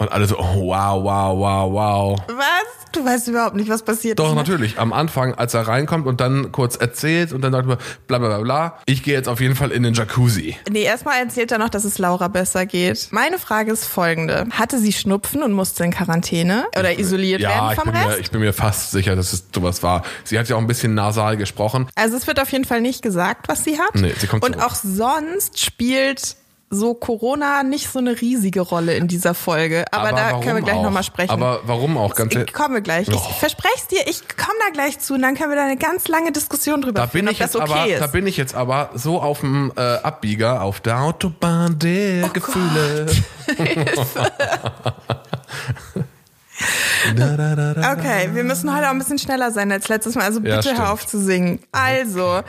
Und 0.00 0.12
alle 0.12 0.26
so, 0.28 0.38
oh, 0.38 0.68
wow, 0.68 1.02
wow, 1.02 1.36
wow, 1.36 1.72
wow. 1.72 2.18
Was? 2.28 2.92
Du 2.92 3.04
weißt 3.04 3.26
überhaupt 3.28 3.56
nicht, 3.56 3.68
was 3.68 3.82
passiert 3.82 4.18
Doch, 4.20 4.26
ist. 4.28 4.30
ne? 4.30 4.36
natürlich. 4.36 4.78
Am 4.78 4.92
Anfang, 4.92 5.34
als 5.34 5.54
er 5.54 5.66
reinkommt 5.66 6.06
und 6.06 6.20
dann 6.20 6.52
kurz 6.52 6.76
erzählt 6.76 7.32
und 7.32 7.42
dann 7.42 7.52
sagt 7.52 7.68
er, 7.68 7.78
bla 8.06 8.18
bla 8.18 8.28
bla 8.28 8.38
bla, 8.38 8.78
ich 8.86 9.02
gehe 9.02 9.12
jetzt 9.14 9.28
auf 9.28 9.40
jeden 9.40 9.56
Fall 9.56 9.72
in 9.72 9.82
den 9.82 9.94
Jacuzzi. 9.94 10.56
Nee, 10.70 10.84
erstmal 10.84 11.18
erzählt 11.20 11.50
er 11.52 11.58
noch, 11.58 11.68
dass 11.68 11.84
es 11.84 11.98
Laura 11.98 12.28
besser 12.28 12.64
geht. 12.64 13.08
Meine 13.10 13.38
Frage 13.40 13.72
ist 13.72 13.84
folgende. 13.84 14.46
Hatte 14.52 14.78
sie 14.78 14.92
Schnupfen 14.92 15.42
und 15.42 15.52
musste 15.52 15.82
in 15.84 15.90
Quarantäne 15.90 16.64
oder 16.78 16.96
isoliert 16.98 17.40
Ja, 17.42 17.50
werden 17.50 17.68
ich 17.72 17.74
vom 17.82 17.92
bin, 17.92 17.94
Rest? 18.00 18.08
mir, 18.08 18.18
ich 18.20 18.30
bin 18.30 18.40
mir 18.40 18.52
fast 18.52 18.92
sicher, 18.92 19.16
dass 19.16 19.32
es 19.32 19.44
sowas 19.54 19.82
war. 19.82 20.02
Sie 20.24 20.38
hat 20.38 20.48
ja 20.48 20.54
auch 20.56 20.60
ein 20.60 20.66
bisschen 20.68 20.94
nasal 20.94 21.36
gesprochen. 21.36 21.88
Also 21.96 22.16
es 22.16 22.26
wird 22.26 22.40
auf 22.40 22.50
jeden 22.52 22.64
Fall 22.64 22.80
nicht 22.80 23.02
gesagt, 23.02 23.48
was 23.48 23.64
sie 23.64 23.78
hat. 23.78 23.94
Nee, 23.96 24.14
sie 24.16 24.28
kommt 24.28 24.44
Und 24.44 24.52
zurück. 24.54 24.64
auch 24.66 24.74
sonst 24.76 25.60
spielt 25.60 26.36
so 26.70 26.94
Corona 26.94 27.62
nicht 27.62 27.90
so 27.90 27.98
eine 27.98 28.20
riesige 28.20 28.60
Rolle 28.60 28.94
in 28.94 29.08
dieser 29.08 29.34
Folge. 29.34 29.84
Aber, 29.90 30.10
da 30.10 30.30
warum 30.30 30.42
können 30.42 30.56
wir 30.56 30.62
gleich 30.62 30.82
nochmal 30.82 31.02
sprechen. 31.02 31.30
Aber 31.30 31.60
warum 31.64 31.96
auch? 31.96 32.14
Ganz 32.14 32.34
Ich 32.34 32.52
kommen 32.52 32.74
wir 32.74 32.80
gleich. 32.82 33.08
Ich 33.08 33.14
Oh. 33.14 33.18
verspreche 33.38 33.74
es 33.76 33.86
dir, 33.88 34.00
ich 34.06 34.20
komme 34.36 34.52
da 34.66 34.72
gleich 34.72 34.98
zu 34.98 35.14
und 35.14 35.22
dann 35.22 35.34
können 35.34 35.50
wir 35.50 35.56
da 35.56 35.64
eine 35.64 35.76
ganz 35.78 36.08
lange 36.08 36.30
Diskussion 36.32 36.82
drüber 36.82 37.00
Da 37.00 37.06
führen, 37.06 37.26
bin, 37.26 37.34
ich 37.34 37.40
ob 37.40 37.46
das 37.46 37.54
jetzt 37.54 37.62
okay 37.62 37.72
aber, 37.80 37.90
ist. 37.92 38.00
da 38.00 38.06
bin 38.08 38.26
ich 38.26 38.36
jetzt 38.36 38.54
aber 38.54 38.90
so 38.94 39.20
auf 39.20 39.40
dem 39.40 39.72
äh, 39.76 39.80
Abbieger, 39.80 40.62
auf 40.62 40.80
der 40.80 41.00
Autobahn 41.00 41.78
der 41.78 42.26
Oh 42.26 42.28
Gefühle. 42.32 43.06
Okay, 47.14 48.30
wir 48.32 48.44
müssen 48.44 48.74
heute 48.74 48.86
auch 48.86 48.90
ein 48.92 48.98
bisschen 48.98 49.18
schneller 49.18 49.50
sein 49.50 49.70
als 49.70 49.88
letztes 49.88 50.14
Mal. 50.14 50.24
Also 50.24 50.40
Ja, 50.40 50.56
bitte 50.56 50.62
stimmt. 50.62 50.78
hör 50.80 50.92
auf 50.92 51.06
zu 51.06 51.20
singen. 51.20 51.60
Also, 51.72 52.42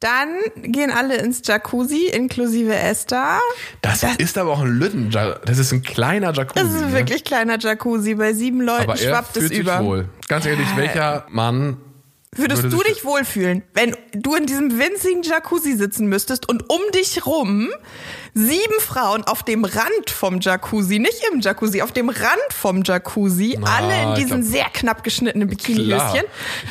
dann 0.00 0.28
gehen 0.56 0.90
alle 0.90 1.16
ins 1.16 1.42
Jacuzzi, 1.44 2.06
inklusive 2.06 2.74
Esther. 2.74 3.38
Das, 3.82 4.02
ist 4.18 4.38
aber 4.38 4.52
auch 4.52 4.60
ein 4.60 4.78
Lütten. 4.78 5.10
Das 5.10 5.58
ist 5.58 5.72
ein 5.72 5.82
kleiner 5.82 6.32
Jacuzzi. 6.32 6.62
Das 6.64 6.72
ist 6.72 6.82
ein 6.82 6.90
ne? 6.90 6.96
wirklich 6.96 7.24
kleiner 7.24 7.58
Jacuzzi. 7.58 8.14
Bei 8.14 8.32
sieben 8.32 8.60
Leuten 8.62 8.82
Aber 8.84 8.98
er 9.00 9.08
schwappt 9.08 9.36
es 9.36 9.50
über. 9.50 9.84
wohl. 9.84 10.08
Ganz 10.28 10.46
ehrlich, 10.46 10.66
welcher 10.76 11.26
Mann 11.28 11.76
Würdest 12.36 12.62
würde 12.62 12.76
du 12.76 12.82
dich 12.84 13.04
wohlfühlen, 13.04 13.64
wenn 13.74 13.96
du 14.12 14.36
in 14.36 14.46
diesem 14.46 14.78
winzigen 14.78 15.24
Jacuzzi 15.24 15.76
sitzen 15.76 16.06
müsstest 16.06 16.48
und 16.48 16.70
um 16.70 16.78
dich 16.94 17.26
rum 17.26 17.70
sieben 18.34 18.78
Frauen 18.78 19.24
auf 19.24 19.42
dem 19.42 19.64
Rand 19.64 20.10
vom 20.10 20.38
Jacuzzi, 20.40 21.00
nicht 21.00 21.20
im 21.32 21.40
Jacuzzi, 21.40 21.82
auf 21.82 21.90
dem 21.90 22.08
Rand 22.08 22.52
vom 22.54 22.82
Jacuzzi, 22.84 23.58
Na, 23.60 23.76
alle 23.78 24.02
in 24.10 24.14
diesen 24.14 24.42
glaub- 24.42 24.52
sehr 24.52 24.64
knapp 24.72 25.02
geschnittenen 25.02 25.48
Bikinihöschen? 25.48 26.22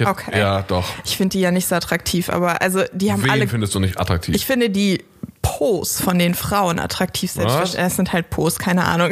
Okay. 0.06 0.40
Ja, 0.40 0.62
doch. 0.62 0.88
Ich 1.04 1.18
finde 1.18 1.34
die 1.34 1.42
ja 1.42 1.52
nicht 1.52 1.68
so 1.68 1.76
attraktiv, 1.76 2.30
aber 2.30 2.62
also 2.62 2.84
die 2.94 3.12
haben 3.12 3.22
Wen 3.24 3.30
alle. 3.32 3.48
findest 3.50 3.76
du 3.76 3.82
nicht 3.82 4.00
attraktiv? 4.00 4.36
Ich 4.36 4.46
finde 4.46 4.70
die 4.70 5.04
Pose 5.42 6.02
von 6.04 6.20
den 6.20 6.36
Frauen 6.36 6.80
attraktiv. 6.80 7.32
Selbstverständlich. 7.32 7.86
Es 7.92 7.96
sind 7.96 8.14
halt 8.14 8.30
Pose, 8.30 8.58
keine 8.58 8.86
Ahnung. 8.86 9.12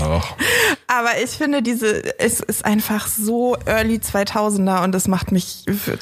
Doch. 0.00 0.36
Aber 0.86 1.10
ich 1.22 1.30
finde 1.30 1.62
diese, 1.62 2.18
es 2.18 2.40
ist 2.40 2.64
einfach 2.64 3.06
so 3.06 3.56
early 3.66 3.96
2000er 3.98 4.82
und 4.84 4.92
das 4.92 5.06
macht 5.08 5.30
mich 5.32 5.64
für 5.66 5.96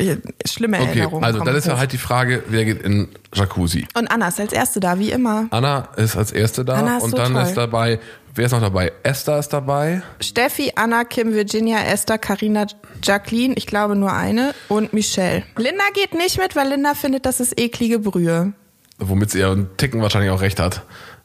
schlimme 0.46 0.78
Okay, 0.78 0.88
Erinnerungen. 0.88 1.24
also 1.24 1.40
dann 1.44 1.54
ist 1.54 1.66
ja 1.66 1.76
halt 1.78 1.92
die 1.92 1.98
Frage, 1.98 2.42
wer 2.48 2.64
geht 2.64 2.82
in 2.82 3.08
Jacuzzi? 3.34 3.86
Und 3.94 4.10
Anna 4.10 4.28
ist 4.28 4.40
als 4.40 4.52
Erste 4.52 4.80
da, 4.80 4.98
wie 4.98 5.10
immer. 5.10 5.46
Anna 5.50 5.88
ist 5.96 6.16
als 6.16 6.32
Erste 6.32 6.64
da 6.64 6.74
Anna 6.74 6.96
ist 6.96 7.02
und 7.04 7.10
so 7.10 7.16
dann 7.18 7.34
toll. 7.34 7.42
ist 7.42 7.54
dabei, 7.56 8.00
wer 8.34 8.46
ist 8.46 8.52
noch 8.52 8.60
dabei? 8.62 8.92
Esther 9.02 9.38
ist 9.38 9.50
dabei. 9.52 10.02
Steffi, 10.20 10.72
Anna, 10.76 11.04
Kim, 11.04 11.34
Virginia, 11.34 11.80
Esther, 11.80 12.16
Karina, 12.18 12.66
Jacqueline, 13.02 13.54
ich 13.56 13.66
glaube 13.66 13.96
nur 13.96 14.12
eine 14.12 14.54
und 14.68 14.94
Michelle. 14.94 15.44
Linda 15.56 15.84
geht 15.94 16.14
nicht 16.14 16.38
mit, 16.38 16.56
weil 16.56 16.68
Linda 16.68 16.94
findet, 16.94 17.26
das 17.26 17.40
ist 17.40 17.60
eklige 17.60 17.98
Brühe. 17.98 18.54
Womit 18.98 19.30
sie 19.30 19.38
ihren 19.40 19.76
Ticken 19.76 20.02
wahrscheinlich 20.02 20.30
auch 20.30 20.40
recht 20.40 20.60
hat. 20.60 20.82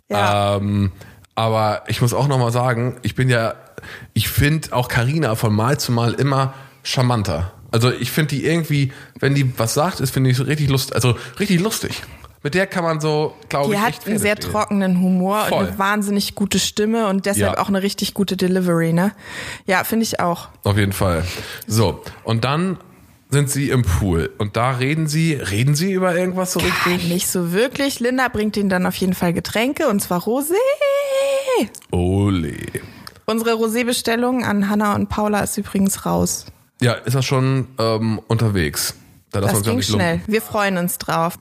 Ja. 0.10 0.58
Ähm, 0.58 0.92
aber 1.36 1.84
ich 1.88 2.02
muss 2.02 2.14
auch 2.14 2.28
nochmal 2.28 2.52
sagen, 2.52 2.98
ich 3.02 3.16
bin 3.16 3.30
ja, 3.30 3.56
ich 4.14 4.30
finde 4.30 4.74
auch 4.74 4.88
Karina 4.88 5.36
von 5.36 5.54
Mal 5.54 5.80
zu 5.80 5.92
Mal 5.92 6.14
immer 6.14 6.54
charmanter. 6.84 7.52
Also 7.72 7.92
ich 7.92 8.12
finde 8.12 8.36
die 8.36 8.46
irgendwie, 8.46 8.92
wenn 9.20 9.34
die 9.34 9.58
was 9.58 9.74
sagt, 9.74 10.00
ist 10.00 10.12
finde 10.12 10.30
ich 10.30 10.38
so 10.38 10.44
richtig 10.44 10.70
lust, 10.70 10.94
also 10.94 11.16
richtig 11.40 11.60
lustig. 11.60 12.04
Mit 12.44 12.54
der 12.56 12.68
kann 12.68 12.84
man 12.84 13.00
so, 13.00 13.34
glaube 13.48 13.70
Die 13.70 13.76
ich, 13.76 13.82
hat 13.82 13.90
echt 13.90 14.06
einen 14.06 14.20
sehr 14.20 14.36
trockenen 14.36 15.00
Humor 15.00 15.46
Voll. 15.46 15.60
und 15.60 15.68
eine 15.70 15.80
wahnsinnig 15.80 16.36
gute 16.36 16.60
Stimme 16.60 17.08
und 17.08 17.26
deshalb 17.26 17.56
Ja. 17.56 17.62
auch 17.64 17.70
eine 17.70 17.82
richtig 17.82 18.14
gute 18.14 18.36
Delivery, 18.36 18.92
ne? 18.92 19.14
Ja, 19.66 19.86
finde 19.86 20.04
ich 20.04 20.20
auch. 20.20 20.50
Auf 20.66 20.78
jeden 20.78 20.92
Fall. 20.92 21.24
So, 21.68 22.04
und 22.26 22.44
dann 22.44 22.78
sind 23.34 23.50
sie 23.50 23.70
im 23.70 23.82
Pool 23.82 24.30
und 24.38 24.56
da 24.56 24.72
reden 24.72 25.08
sie, 25.08 25.34
reden 25.34 25.76
sie 25.76 25.92
über 25.92 26.16
irgendwas 26.16 26.54
so 26.54 26.60
richtig? 26.62 27.10
Nicht 27.10 27.28
so 27.28 27.52
wirklich. 27.52 28.00
Linda 28.00 28.30
bringt 28.30 28.56
ihnen 28.56 28.70
dann 28.70 28.86
auf 28.86 28.96
jeden 28.96 29.14
Fall 29.14 29.34
Getränke 29.34 29.90
und 29.90 30.00
zwar 30.00 30.22
Rosé. 30.22 30.54
Ole. 31.92 32.56
Unsere 33.26 33.52
Rosé-Bestellung 33.54 34.44
an 34.44 34.70
Hannah 34.70 34.96
und 34.96 35.10
Paula 35.10 35.42
ist 35.42 35.58
übrigens 35.58 36.06
raus. 36.06 36.46
Ja, 36.82 36.94
ist 36.94 37.16
das 37.16 37.26
schon 37.26 37.68
ähm, 37.80 38.20
unterwegs? 38.28 38.96
Da 39.32 39.42
Das 39.42 39.54
uns 39.54 39.66
ja 39.66 39.72
ging 39.72 39.78
nicht 39.80 39.90
lumpen. 39.90 40.06
schnell. 40.06 40.22
Wir 40.28 40.42
freuen 40.42 40.78
uns 40.78 40.98
drauf. 40.98 41.36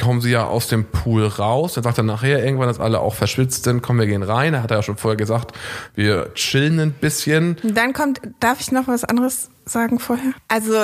kommen 0.00 0.20
sie 0.20 0.30
ja 0.30 0.46
aus 0.46 0.68
dem 0.68 0.84
Pool 0.84 1.26
raus. 1.26 1.74
Dann 1.74 1.84
sagt 1.84 1.98
er 1.98 2.04
nachher 2.04 2.44
irgendwann, 2.44 2.68
dass 2.68 2.78
alle 2.80 3.00
auch 3.00 3.14
verschwitzt 3.14 3.64
sind, 3.64 3.82
komm, 3.82 3.98
wir 3.98 4.06
gehen 4.06 4.22
rein. 4.22 4.54
Er 4.54 4.62
hat 4.62 4.70
ja 4.70 4.82
schon 4.82 4.96
vorher 4.96 5.16
gesagt, 5.16 5.52
wir 5.94 6.32
chillen 6.34 6.78
ein 6.78 6.92
bisschen. 6.92 7.56
Dann 7.62 7.92
kommt, 7.92 8.20
darf 8.40 8.60
ich 8.60 8.70
noch 8.70 8.86
was 8.86 9.04
anderes 9.04 9.50
sagen 9.66 9.98
vorher? 9.98 10.32
Also, 10.48 10.74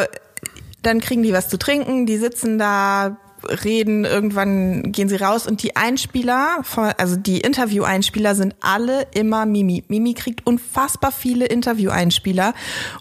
dann 0.83 1.01
kriegen 1.01 1.23
die 1.23 1.33
was 1.33 1.49
zu 1.49 1.59
trinken, 1.59 2.07
die 2.07 2.17
sitzen 2.17 2.59
da, 2.59 3.17
reden, 3.45 4.05
irgendwann 4.05 4.93
gehen 4.93 5.09
sie 5.09 5.17
raus 5.17 5.47
und 5.47 5.63
die 5.63 5.77
Einspieler, 5.77 6.63
also 6.97 7.17
die 7.17 7.41
Interview-Einspieler 7.41 8.35
sind 8.35 8.55
alle 8.61 9.07
immer 9.15 9.47
Mimi. 9.47 9.85
Mimi 9.89 10.15
kriegt 10.15 10.47
unfassbar 10.47 11.13
viele 11.13 11.47
Interview-Einspieler 11.47 12.55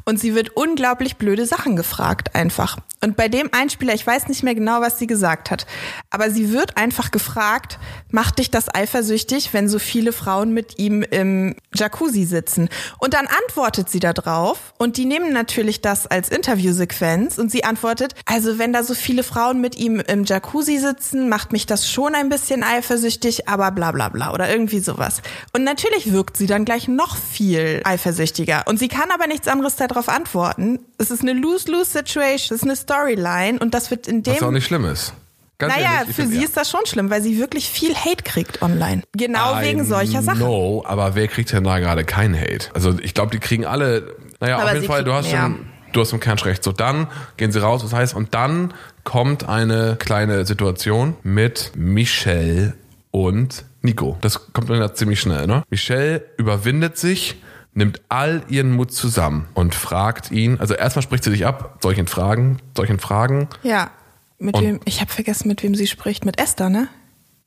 und 0.06 0.20
sie 0.20 0.36
wird 0.36 0.56
unglaublich 0.56 1.18
blöde 1.18 1.46
Sachen 1.46 1.76
gefragt 1.76 2.36
einfach. 2.36 2.78
Und 3.02 3.16
bei 3.16 3.30
dem 3.30 3.50
Einspieler, 3.54 3.94
ich 3.94 4.06
weiß 4.06 4.28
nicht 4.28 4.44
mehr 4.44 4.56
genau, 4.56 4.82
was 4.82 5.00
sie 5.00 5.08
gesagt 5.08 5.52
hat, 5.52 5.66
aber 6.10 6.32
sie 6.32 6.52
wird 6.52 6.76
einfach 6.76 7.12
gefragt, 7.12 7.80
macht 8.12 8.40
dich 8.40 8.52
das 8.52 8.74
eifersüchtig, 8.74 9.54
wenn 9.54 9.70
so 9.70 9.80
viele 9.80 10.12
Frauen 10.12 10.54
mit 10.54 10.80
ihm 10.80 11.02
im 11.04 11.56
Jacuzzi 11.74 12.26
sitzen? 12.26 12.68
Und 12.98 13.14
dann 13.14 13.28
antwortet 13.28 13.90
sie 13.90 14.02
da 14.02 14.12
drauf 14.12 14.74
und 14.78 14.98
die 14.98 15.06
nehmen 15.06 15.32
natürlich 15.32 15.82
das 15.82 16.08
als 16.08 16.30
Interviewsequenz 16.30 17.38
und 17.38 17.52
sie 17.52 17.64
antwortet, 17.64 18.16
also 18.26 18.60
wenn 18.60 18.74
da 18.74 18.84
so 18.84 18.94
viele 18.94 19.24
Frauen 19.24 19.62
mit 19.62 19.78
ihm 19.78 20.02
im 20.02 20.26
Jacuzzi 20.26 20.78
sitzen, 20.78 21.30
macht 21.30 21.54
mich 21.54 21.66
das 21.66 21.90
schon 21.90 22.16
ein 22.16 22.28
bisschen 22.28 22.64
eifersüchtig, 22.64 23.48
aber 23.48 23.72
bla 23.72 23.92
bla 23.92 24.10
bla 24.10 24.34
oder 24.34 24.50
irgendwie 24.50 24.80
sowas. 24.80 25.22
Und 25.54 25.64
natürlich 25.64 26.12
wirkt 26.12 26.36
sie 26.36 26.48
dann 26.48 26.66
gleich 26.66 26.90
noch 26.90 27.16
viel 27.16 27.82
eifersüchtiger. 27.86 28.64
Und 28.68 28.78
sie 28.78 28.90
kann 28.90 29.10
aber 29.12 29.28
nichts 29.28 29.48
anderes 29.48 29.78
darauf 29.78 30.10
antworten. 30.10 30.80
Es 31.02 31.12
ist 31.12 31.22
eine 31.22 31.34
Lose-Lose-Situation, 31.34 32.56
es 32.56 32.62
ist 32.62 32.64
eine 32.64 32.76
Storyline 32.76 33.58
und 33.60 33.74
das 33.74 33.90
wird 33.90 34.08
in 34.08 34.22
dem... 34.22 34.34
Was 34.34 34.44
auch 34.44 34.52
nicht 34.52 34.66
schlimm 34.66 34.84
ist. 34.84 35.14
Ganz 35.58 35.74
Naja, 35.74 35.90
ehrlich, 36.00 36.10
ich 36.10 36.16
für 36.16 36.28
sie 36.28 36.38
ja. 36.40 36.44
ist 36.44 36.58
das 36.58 36.70
schon 36.70 36.86
schlimm, 36.86 37.10
weil 37.10 37.22
sie 37.22 37.40
wirklich 37.40 37.70
viel 37.70 37.96
Hate 37.96 38.24
kriegt 38.24 38.62
online. 38.62 39.04
Genau 39.14 39.60
I 39.60 39.64
wegen 39.64 39.86
solcher 39.86 40.22
Sachen. 40.22 40.40
know, 40.40 40.84
aber 40.86 41.16
wer 41.16 41.28
kriegt 41.28 41.52
denn 41.54 41.64
da 41.64 41.80
gerade 41.80 42.04
keinen 42.04 42.40
Hate? 42.40 42.68
Also 42.74 42.98
ich 43.02 43.14
glaube, 43.14 43.32
die 43.32 43.40
kriegen 43.40 43.66
alle. 43.66 44.16
Naja, 44.42 44.58
Aber 44.58 44.68
auf 44.68 44.74
jeden 44.74 44.86
Fall, 44.86 45.04
du 45.04 45.14
hast 45.14 45.32
mehr. 45.32 45.42
schon, 45.42 45.68
du 45.94 46.02
hast 46.02 46.12
im 46.14 46.20
Kern 46.20 46.38
recht. 46.40 46.64
So, 46.64 46.72
dann 46.74 47.08
gehen 47.38 47.52
sie 47.52 47.62
raus, 47.62 47.82
was 47.84 47.94
heißt, 47.94 48.14
und 48.14 48.34
dann 48.34 48.74
kommt 49.04 49.48
eine 49.48 49.96
kleine 49.98 50.46
Situation 50.46 51.16
mit 51.24 51.72
Michelle 51.76 52.76
und 53.12 53.66
Nico. 53.82 54.18
Das 54.22 54.54
kommt 54.54 54.70
dann 54.70 54.80
ja 54.80 54.94
ziemlich 54.94 55.20
schnell, 55.22 55.48
ne? 55.48 55.64
Michelle 55.70 56.26
überwindet 56.38 56.98
sich, 56.98 57.36
nimmt 57.74 58.02
all 58.10 58.44
ihren 58.50 58.72
Mut 58.72 58.92
zusammen 58.92 59.48
und 59.54 59.76
fragt 59.76 60.32
ihn, 60.32 60.60
also 60.60 60.74
erstmal 60.74 61.04
spricht 61.04 61.24
sie 61.24 61.32
sich 61.32 61.46
ab, 61.46 61.78
solchen 61.82 62.08
Fragen, 62.08 62.58
solchen 62.76 63.00
Fragen. 63.00 63.48
Ja. 63.64 63.92
Mit 64.40 64.56
Und- 64.56 64.64
wem, 64.64 64.80
ich 64.86 65.02
habe 65.02 65.12
vergessen, 65.12 65.48
mit 65.48 65.64
wem 65.64 65.76
sie 65.76 65.88
spricht. 65.88 66.26
Mit 66.26 66.40
Esther, 66.40 66.70
ne? 66.70 66.88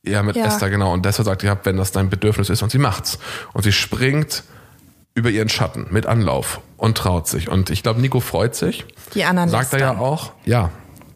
Ja, 0.04 0.22
mit 0.22 0.36
Ja. 0.36 0.46
Esther, 0.46 0.68
genau. 0.70 0.92
Und 0.92 1.04
deshalb 1.06 1.26
sagt 1.26 1.42
ihr, 1.42 1.56
wenn 1.64 1.76
das 1.76 1.92
dein 1.92 2.10
Bedürfnis 2.10 2.50
ist, 2.50 2.62
und 2.62 2.70
sie 2.70 2.78
macht's. 2.78 3.18
Und 3.52 3.62
sie 3.62 3.72
springt 3.72 4.42
über 5.14 5.30
ihren 5.30 5.48
Schatten 5.48 5.86
mit 5.90 6.06
Anlauf 6.06 6.60
und 6.76 6.96
traut 6.98 7.28
sich. 7.28 7.48
Und 7.48 7.70
ich 7.70 7.82
glaube, 7.82 8.00
Nico 8.00 8.20
freut 8.20 8.54
sich. 8.54 8.84
Die 9.14 9.24
anderen 9.24 9.48
Sagt 9.50 9.72
er 9.74 9.78
ja 9.78 9.98
auch. 9.98 10.32
Ja, 10.44 10.70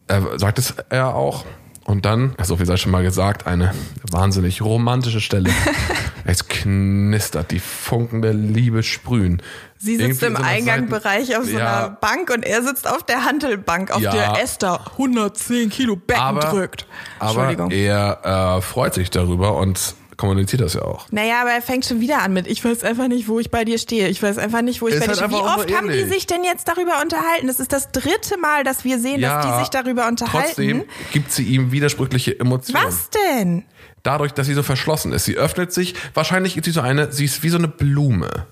er 0.06 0.38
sagt 0.38 0.58
es 0.58 0.74
er 0.90 1.14
auch. 1.14 1.44
Und 1.86 2.04
dann, 2.04 2.34
so 2.42 2.56
viel 2.56 2.66
sei 2.66 2.76
schon 2.76 2.90
mal 2.90 3.04
gesagt, 3.04 3.46
eine 3.46 3.72
wahnsinnig 4.10 4.60
romantische 4.60 5.20
Stelle. 5.20 5.50
es 6.24 6.48
knistert, 6.48 7.52
die 7.52 7.60
Funken 7.60 8.22
der 8.22 8.34
Liebe 8.34 8.82
sprühen. 8.82 9.40
Sie 9.78 9.92
sitzt 9.96 10.22
Irgendwie 10.22 10.26
im 10.26 10.36
so 10.36 10.42
Seiten- 10.42 10.50
auf 11.36 11.44
so 11.44 11.56
Ja. 11.58 11.78
einer 11.84 11.90
Bank 11.90 12.30
und 12.30 12.44
er 12.44 12.62
sitzt 12.64 12.90
auf 12.90 13.04
der 13.04 13.24
Handelbank, 13.24 13.92
auf 13.92 14.00
Ja. 14.02 14.10
der 14.10 14.42
Esther 14.42 14.80
110 14.98 15.70
Kilo 15.70 15.94
Becken 15.94 16.20
aber, 16.22 16.40
drückt. 16.40 16.86
aber 17.20 17.48
Entschuldigung. 17.50 17.70
er 17.70 18.56
äh, 18.58 18.62
freut 18.62 18.94
sich 18.94 19.10
darüber 19.10 19.56
und 19.56 19.94
kommuniziert 20.16 20.62
das 20.62 20.74
ja 20.74 20.82
auch. 20.82 21.06
Naja, 21.10 21.40
aber 21.42 21.50
er 21.52 21.62
fängt 21.62 21.84
schon 21.84 22.00
wieder 22.00 22.22
an 22.22 22.32
mit, 22.32 22.46
ich 22.46 22.64
weiß 22.64 22.84
einfach 22.84 23.08
nicht, 23.08 23.28
wo 23.28 23.38
ich 23.38 23.50
bei 23.50 23.64
dir 23.64 23.78
stehe. 23.78 24.08
Ich 24.08 24.22
weiß 24.22 24.38
einfach 24.38 24.62
nicht, 24.62 24.80
wo 24.82 24.88
ich 24.88 24.94
Ist 24.94 25.00
bei 25.00 25.12
dir 25.12 25.20
halt 25.20 25.30
stehe. 25.30 25.42
Wie 25.42 25.44
oft 25.46 25.74
haben 25.76 25.88
die 25.88 26.04
sich 26.04 26.26
denn 26.26 26.44
jetzt 26.44 26.68
darüber 26.68 27.00
unterhalten? 27.02 27.46
Das 27.46 27.60
ist 27.60 27.72
das 27.72 27.90
dritte 27.92 28.38
Mal, 28.38 28.64
dass 28.64 28.84
wir 28.84 28.98
sehen, 28.98 29.20
dass 29.20 29.46
die 29.46 29.58
sich 29.60 29.68
darüber 29.68 30.08
unterhalten. 30.08 30.46
Trotzdem 30.46 30.84
gibt 31.12 31.32
sie 31.32 31.44
ihm 31.44 31.72
widersprüchliche 31.72 32.38
Emotionen. 32.38 32.84
Was 32.84 33.10
denn? 33.10 33.64
Dadurch, 34.02 34.32
dass 34.32 34.46
sie 34.46 34.54
so 34.54 34.62
verschlossen 34.62 35.12
ist. 35.12 35.24
Sie 35.24 35.36
öffnet 35.36 35.72
sich, 35.72 35.94
wahrscheinlich 36.14 36.56
ist 36.56 36.64
sie 36.64 36.70
so 36.70 36.80
eine, 36.80 37.10
sie 37.12 37.24
ist 37.24 37.42
wie 37.42 37.48
so 37.48 37.58
eine 37.58 37.68
Blume. 37.68 38.46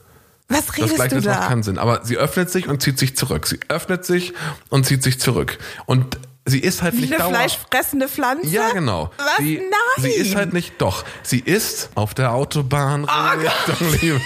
Was 0.49 0.67
Das 0.67 0.77
redest 0.77 0.93
du 0.93 0.97
Gleichnis 0.97 1.25
macht 1.25 1.43
da? 1.45 1.47
keinen 1.47 1.63
Sinn. 1.63 1.79
Aber 1.79 2.05
sie 2.05 2.17
öffnet 2.19 2.51
sich 2.51 2.69
und 2.69 2.83
zieht 2.83 2.99
sich 2.99 3.17
zurück. 3.17 3.47
Sie 3.47 3.61
öffnet 3.69 4.05
sich 4.05 4.35
und 4.69 4.85
zieht 4.85 5.03
sich 5.03 5.19
zurück. 5.21 5.59
Und 5.87 6.19
sie 6.47 6.59
ist 6.61 6.83
halt 6.83 6.95
Wie 6.97 7.01
nicht 7.03 7.13
eine 7.15 7.23
dauer... 7.23 7.31
fleischfressende 7.31 8.09
Pflanze? 8.09 8.47
Ja, 8.49 8.71
genau. 8.73 9.11
Was? 9.17 9.37
Sie, 9.39 9.57
Nein! 9.59 9.71
Sie 10.03 10.11
ist 10.11 10.35
halt 10.35 10.53
nicht, 10.53 10.81
doch. 10.81 11.05
Sie 11.23 11.41
ist 11.41 11.91
auf 11.95 12.15
der 12.15 12.33
Autobahn 12.33 13.05
Oh 13.05 13.39
Richtung 13.39 13.91
Liebe. 14.01 14.21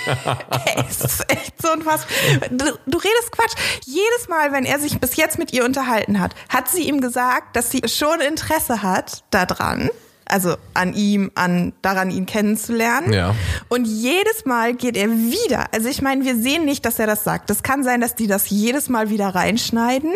Ey, 0.67 0.85
es 0.89 1.01
ist 1.01 1.31
echt 1.31 1.61
so 1.61 1.71
unfassbar. 1.73 2.09
Du, 2.51 2.65
du 2.87 2.99
redest 2.99 3.33
Quatsch. 3.33 3.55
Jedes 3.85 4.29
Mal, 4.29 4.53
wenn 4.53 4.65
er 4.65 4.79
sich 4.79 4.99
bis 4.99 5.17
jetzt 5.17 5.39
mit 5.39 5.53
ihr 5.53 5.65
unterhalten 5.65 6.21
hat, 6.21 6.35
hat 6.49 6.69
sie 6.69 6.83
ihm 6.89 7.01
gesagt, 7.01 7.55
dass 7.57 7.71
sie 7.71 7.83
schon 7.87 8.21
Interesse 8.21 8.83
hat 8.83 9.23
daran. 9.31 9.91
Also 10.29 10.57
an 10.75 10.95
ihm, 10.95 11.31
an 11.35 11.73
daran 11.83 12.11
ihn 12.11 12.27
kennenzulernen. 12.27 13.13
Ja. 13.13 13.35
Und 13.69 13.87
jedes 13.87 14.45
Mal 14.45 14.75
geht 14.75 14.97
er 14.97 15.09
wieder. 15.11 15.67
Also 15.73 15.89
ich 15.89 16.03
meine, 16.03 16.25
wir 16.25 16.37
sehen 16.37 16.65
nicht, 16.65 16.85
dass 16.85 16.99
er 16.99 17.07
das 17.07 17.25
sagt. 17.25 17.51
Das 17.51 17.63
kann 17.63 17.83
sein, 17.85 18.01
dass 18.01 18.15
die 18.15 18.27
das 18.27 18.51
jedes 18.51 18.89
Mal 18.89 19.11
wieder 19.11 19.29
reinschneiden. 19.29 20.13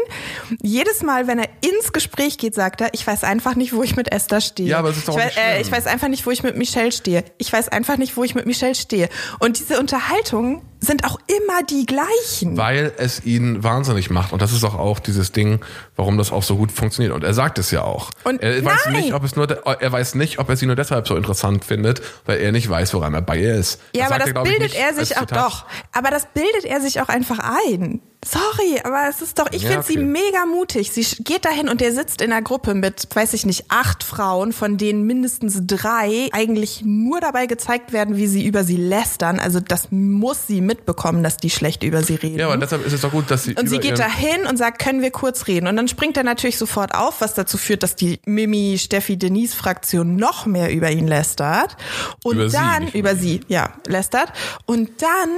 Jedes 0.63 1.03
Mal, 1.03 1.27
wenn 1.27 1.39
er 1.39 1.49
ins 1.61 1.93
Gespräch 1.93 2.39
geht, 2.39 2.55
sagt 2.55 2.81
er, 2.81 2.93
ich 2.93 3.07
weiß 3.07 3.25
einfach 3.25 3.55
nicht, 3.55 3.73
wo 3.73 3.83
ich 3.83 3.97
mit 3.97 4.13
Esther 4.13 4.41
stehe. 4.41 4.69
Ja, 4.69 4.79
aber 4.79 4.91
es 4.91 4.99
ist 4.99 5.09
doch 5.09 5.17
ich, 5.17 5.25
weiß, 5.25 5.37
äh, 5.37 5.61
ich 5.61 5.73
weiß 5.73 5.87
einfach 5.87 6.09
nicht, 6.09 6.27
wo 6.27 6.31
ich 6.31 6.43
mit 6.43 6.57
Michelle 6.57 6.93
stehe. 6.93 7.25
Ich 7.39 7.53
weiß 7.53 7.69
einfach 7.69 7.97
nicht, 7.97 8.17
wo 8.17 8.25
ich 8.25 8.35
mit 8.35 8.47
Michelle 8.47 8.75
stehe. 8.75 9.09
Und 9.39 9.59
diese 9.59 9.79
Unterhaltungen 9.79 10.63
sind 10.83 11.05
auch 11.05 11.19
immer 11.29 11.63
die 11.63 11.87
gleichen. 11.87 12.57
Weil 12.57 12.93
es 12.99 13.25
ihn 13.25 13.63
wahnsinnig 13.63 14.11
macht. 14.11 14.33
Und 14.33 14.43
das 14.43 14.53
ist 14.53 14.65
auch, 14.65 14.75
auch 14.75 14.99
dieses 14.99 15.31
Ding, 15.31 15.61
warum 15.95 16.19
das 16.19 16.33
auch 16.33 16.43
so 16.43 16.57
gut 16.57 16.73
funktioniert. 16.73 17.15
Und 17.15 17.23
er 17.23 17.35
sagt 17.35 17.59
es 17.59 17.71
ja 17.71 17.83
auch. 17.83 18.11
Und 18.25 18.43
er 18.43 18.65
weiß 18.65 18.87
nein! 18.87 19.01
nicht, 19.01 19.15
ob 19.15 19.23
es 19.23 19.37
nur, 19.37 19.49
er 19.49 19.93
weiß 19.93 20.17
nicht, 20.17 20.41
ob 20.41 20.49
er 20.49 20.57
sie 20.57 20.67
nur 20.67 20.75
deshalb 20.75 21.07
so 21.07 21.17
interessant 21.17 21.65
findet, 21.65 22.03
weil 22.27 22.41
er 22.41 22.51
nicht 22.51 22.69
weiß, 22.69 22.93
woran 22.95 23.15
er 23.15 23.23
bei 23.23 23.39
ihr 23.39 23.55
ist. 23.55 23.81
Ja, 23.95 24.07
aber 24.07 24.19
das 24.19 24.31
glaub 24.33 24.45
ich, 24.45 24.53
bildet 24.53 24.73
nicht 24.73 24.83
er 24.83 24.95
sich 24.95 25.17
auch 25.17 25.25
doch. 25.25 25.67
Aber 25.93 26.11
das 26.11 26.27
bildet 26.35 26.65
er 26.65 26.81
sich 26.81 27.01
auch 27.01 27.09
einfach 27.09 27.39
ein. 27.39 28.01
Sorry, 28.25 28.81
aber 28.85 29.09
es 29.11 29.21
ist 29.21 29.39
doch, 29.41 29.49
ich 29.51 29.63
Ja, 29.63 29.71
finde 29.71 29.87
sie 29.87 29.99
okay. 29.99 30.05
mega 30.05 30.47
mutig. 30.47 30.93
Sie 30.93 31.03
geht 31.25 31.45
dahin 31.45 31.69
und 31.69 31.81
der 31.81 31.93
sitzt 31.93 32.21
in 32.21 32.33
einer 32.33 32.41
Gruppe 32.43 32.75
mit, 32.75 33.09
weiß 33.13 33.35
ich 33.35 33.45
nicht, 33.47 33.65
acht 33.69 34.05
Frauen, 34.05 34.53
von 34.53 34.77
denen 34.79 35.03
mindestens 35.03 35.59
drei 35.67 36.29
eigentlich 36.33 36.83
nur 36.85 37.21
dabei 37.21 37.47
gezeigt 37.47 37.93
werden, 37.93 38.17
wie 38.17 38.29
sie 38.29 38.47
über 38.47 38.63
sie 38.63 38.77
lästern. 38.77 39.41
Also 39.41 39.59
das 39.59 39.89
muss 39.91 40.47
sie 40.47 40.61
mitbekommen, 40.61 41.25
dass 41.25 41.37
die 41.37 41.51
schlecht 41.51 41.83
über 41.83 42.05
sie 42.05 42.15
reden. 42.15 42.39
Ja, 42.39 42.47
aber 42.47 42.59
deshalb 42.59 42.87
ist 42.87 42.93
es 42.93 43.01
doch 43.01 43.11
gut, 43.11 43.29
dass 43.29 43.43
sie 43.43 43.57
Und 43.57 43.69
sie 43.69 43.79
geht 43.79 43.99
dahin 43.99 44.47
und 44.49 44.57
sagt, 44.57 44.79
können 44.81 45.03
wir 45.03 45.11
kurz 45.11 45.49
reden? 45.49 45.67
Und 45.67 45.77
dann 45.77 45.89
springt 45.89 46.17
er 46.17 46.23
natürlich 46.25 46.59
sofort 46.59 46.95
auf, 46.95 47.21
was 47.21 47.35
dazu 47.35 47.59
führt, 47.59 47.83
dass 47.83 47.97
die 47.97 48.21
Mimi, 48.25 48.79
Steffi, 48.79 49.17
Denise 49.17 49.55
Fraktion 49.57 50.15
noch 50.15 50.47
mehr 50.47 50.73
über 50.73 50.91
ihn 50.93 51.09
lästert. 51.09 51.77
Und 52.23 52.37
Über 52.37 52.49
sie, 52.49 52.57
dann, 52.57 52.85
nicht 52.85 52.95
über 52.95 53.13
über 53.13 53.21
sie, 53.21 53.41
ja, 53.49 53.73
lästert. 53.87 54.33
Und 54.67 55.03
dann 55.03 55.29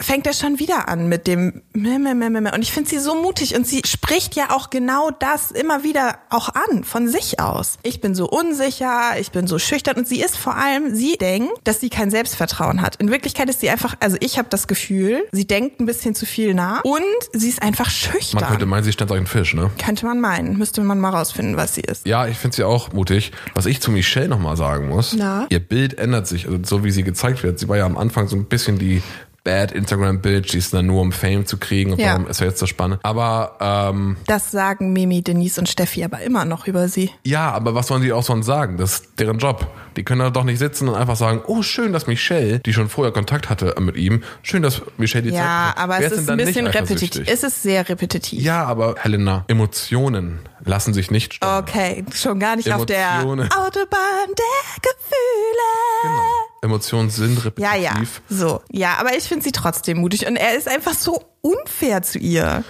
fängt 0.00 0.26
er 0.26 0.32
schon 0.32 0.58
wieder 0.58 0.88
an 0.88 1.08
mit 1.08 1.26
dem 1.26 1.62
und 1.74 2.62
ich 2.62 2.72
finde 2.72 2.90
sie 2.90 2.98
so 2.98 3.14
mutig 3.14 3.54
und 3.56 3.66
sie 3.66 3.82
spricht 3.86 4.36
ja 4.36 4.50
auch 4.50 4.70
genau 4.70 5.10
das 5.10 5.50
immer 5.50 5.82
wieder 5.84 6.18
auch 6.30 6.50
an 6.54 6.84
von 6.84 7.08
sich 7.08 7.40
aus. 7.40 7.78
Ich 7.82 8.00
bin 8.00 8.14
so 8.14 8.28
unsicher, 8.28 9.18
ich 9.18 9.30
bin 9.30 9.46
so 9.46 9.58
schüchtern 9.58 9.96
und 9.96 10.08
sie 10.08 10.20
ist 10.20 10.36
vor 10.36 10.56
allem, 10.56 10.94
sie 10.94 11.16
denkt, 11.16 11.52
dass 11.64 11.80
sie 11.80 11.90
kein 11.90 12.10
Selbstvertrauen 12.10 12.82
hat. 12.82 12.96
In 12.96 13.10
Wirklichkeit 13.10 13.48
ist 13.48 13.60
sie 13.60 13.70
einfach, 13.70 13.96
also 14.00 14.16
ich 14.20 14.38
habe 14.38 14.48
das 14.50 14.66
Gefühl, 14.66 15.26
sie 15.32 15.46
denkt 15.46 15.80
ein 15.80 15.86
bisschen 15.86 16.14
zu 16.14 16.26
viel 16.26 16.54
nach 16.54 16.84
und 16.84 17.02
sie 17.32 17.48
ist 17.48 17.62
einfach 17.62 17.90
schüchtern. 17.90 18.40
Man 18.40 18.50
könnte 18.50 18.66
meinen, 18.66 18.84
sie 18.84 18.92
stand 18.92 19.12
ein 19.12 19.26
Fisch, 19.26 19.54
ne? 19.54 19.70
Könnte 19.82 20.06
man 20.06 20.20
meinen, 20.20 20.58
müsste 20.58 20.80
man 20.82 20.98
mal 20.98 21.10
rausfinden, 21.10 21.56
was 21.56 21.74
sie 21.74 21.82
ist. 21.82 22.06
Ja, 22.06 22.26
ich 22.26 22.36
finde 22.36 22.56
sie 22.56 22.64
auch 22.64 22.92
mutig. 22.92 23.32
Was 23.54 23.66
ich 23.66 23.80
zu 23.80 23.90
Michelle 23.90 24.28
nochmal 24.28 24.56
sagen 24.56 24.88
muss, 24.88 25.14
Na? 25.16 25.46
ihr 25.48 25.60
Bild 25.60 25.98
ändert 25.98 26.26
sich, 26.26 26.46
also 26.46 26.58
so 26.62 26.84
wie 26.84 26.90
sie 26.90 27.02
gezeigt 27.02 27.42
wird. 27.42 27.58
Sie 27.58 27.68
war 27.68 27.76
ja 27.76 27.86
am 27.86 27.96
Anfang 27.96 28.28
so 28.28 28.36
ein 28.36 28.44
bisschen 28.46 28.78
die 28.78 29.02
Bad 29.46 29.70
Instagram-Bild, 29.70 30.52
die 30.52 30.58
ist 30.58 30.74
dann 30.74 30.86
nur 30.86 31.00
um 31.00 31.12
Fame 31.12 31.46
zu 31.46 31.56
kriegen 31.56 31.92
und 31.92 32.00
Ja. 32.00 32.14
warum 32.14 32.26
ist 32.26 32.40
ja 32.40 32.46
jetzt 32.46 32.58
so 32.58 32.66
spannend. 32.66 32.98
Aber 33.04 33.56
ähm, 33.60 34.16
Das 34.26 34.50
sagen 34.50 34.92
Mimi, 34.92 35.22
Denise 35.22 35.58
und 35.60 35.68
Steffi 35.68 36.02
aber 36.02 36.20
immer 36.20 36.44
noch 36.44 36.66
über 36.66 36.88
sie. 36.88 37.12
ja, 37.24 37.52
aber 37.52 37.74
was 37.76 37.86
sollen 37.86 38.02
die 38.02 38.12
auch 38.12 38.24
sonst 38.24 38.46
sagen? 38.46 38.76
Das 38.76 38.94
ist 38.94 39.20
deren 39.20 39.38
Job. 39.38 39.66
Die 39.96 40.04
können 40.04 40.20
da 40.20 40.30
doch 40.30 40.44
nicht 40.44 40.58
sitzen 40.58 40.88
und 40.88 40.94
einfach 40.94 41.16
sagen, 41.16 41.42
oh 41.46 41.62
schön, 41.62 41.92
dass 41.92 42.06
Michelle, 42.06 42.58
die 42.60 42.72
schon 42.72 42.88
vorher 42.88 43.12
Kontakt 43.12 43.48
hatte 43.50 43.74
mit 43.80 43.96
ihm, 43.96 44.22
schön, 44.42 44.62
dass 44.62 44.82
Michelle 44.98 45.22
die 45.24 45.30
Ja, 45.30 45.36
Zeit 45.36 45.42
hat. 45.76 45.78
aber 45.78 45.98
Wer 46.00 46.06
es 46.06 46.12
ist 46.18 46.30
ein 46.30 46.36
bisschen 46.38 46.66
repetitiv. 46.66 47.26
Es 47.26 47.42
ist 47.42 47.62
sehr 47.62 47.88
repetitiv. 47.88 48.42
Ja, 48.42 48.64
aber 48.64 48.96
Helena, 48.98 49.44
Emotionen 49.48 50.40
lassen 50.64 50.92
sich 50.94 51.10
nicht 51.10 51.34
steuern. 51.34 51.62
Okay, 51.62 52.04
schon 52.14 52.38
gar 52.40 52.56
nicht 52.56 52.70
auf 52.72 52.86
der 52.86 53.08
Emotionen. 53.20 53.50
Autobahn 53.52 54.28
der 54.28 54.82
Gefühle. 54.82 56.02
Genau. 56.02 56.22
Emotionen 56.62 57.10
sind 57.10 57.36
Ja, 57.58 57.72
repetitiv. 57.72 57.82
ja, 57.82 58.36
so. 58.36 58.60
Ja, 58.70 58.96
aber 58.98 59.16
ich 59.16 59.24
finde 59.24 59.44
sie 59.44 59.52
trotzdem 59.52 59.98
mutig 59.98 60.26
und 60.26 60.36
er 60.36 60.56
ist 60.56 60.68
einfach 60.68 60.94
so 60.94 61.22
unfair 61.40 62.02
zu 62.02 62.18
ihr. 62.18 62.64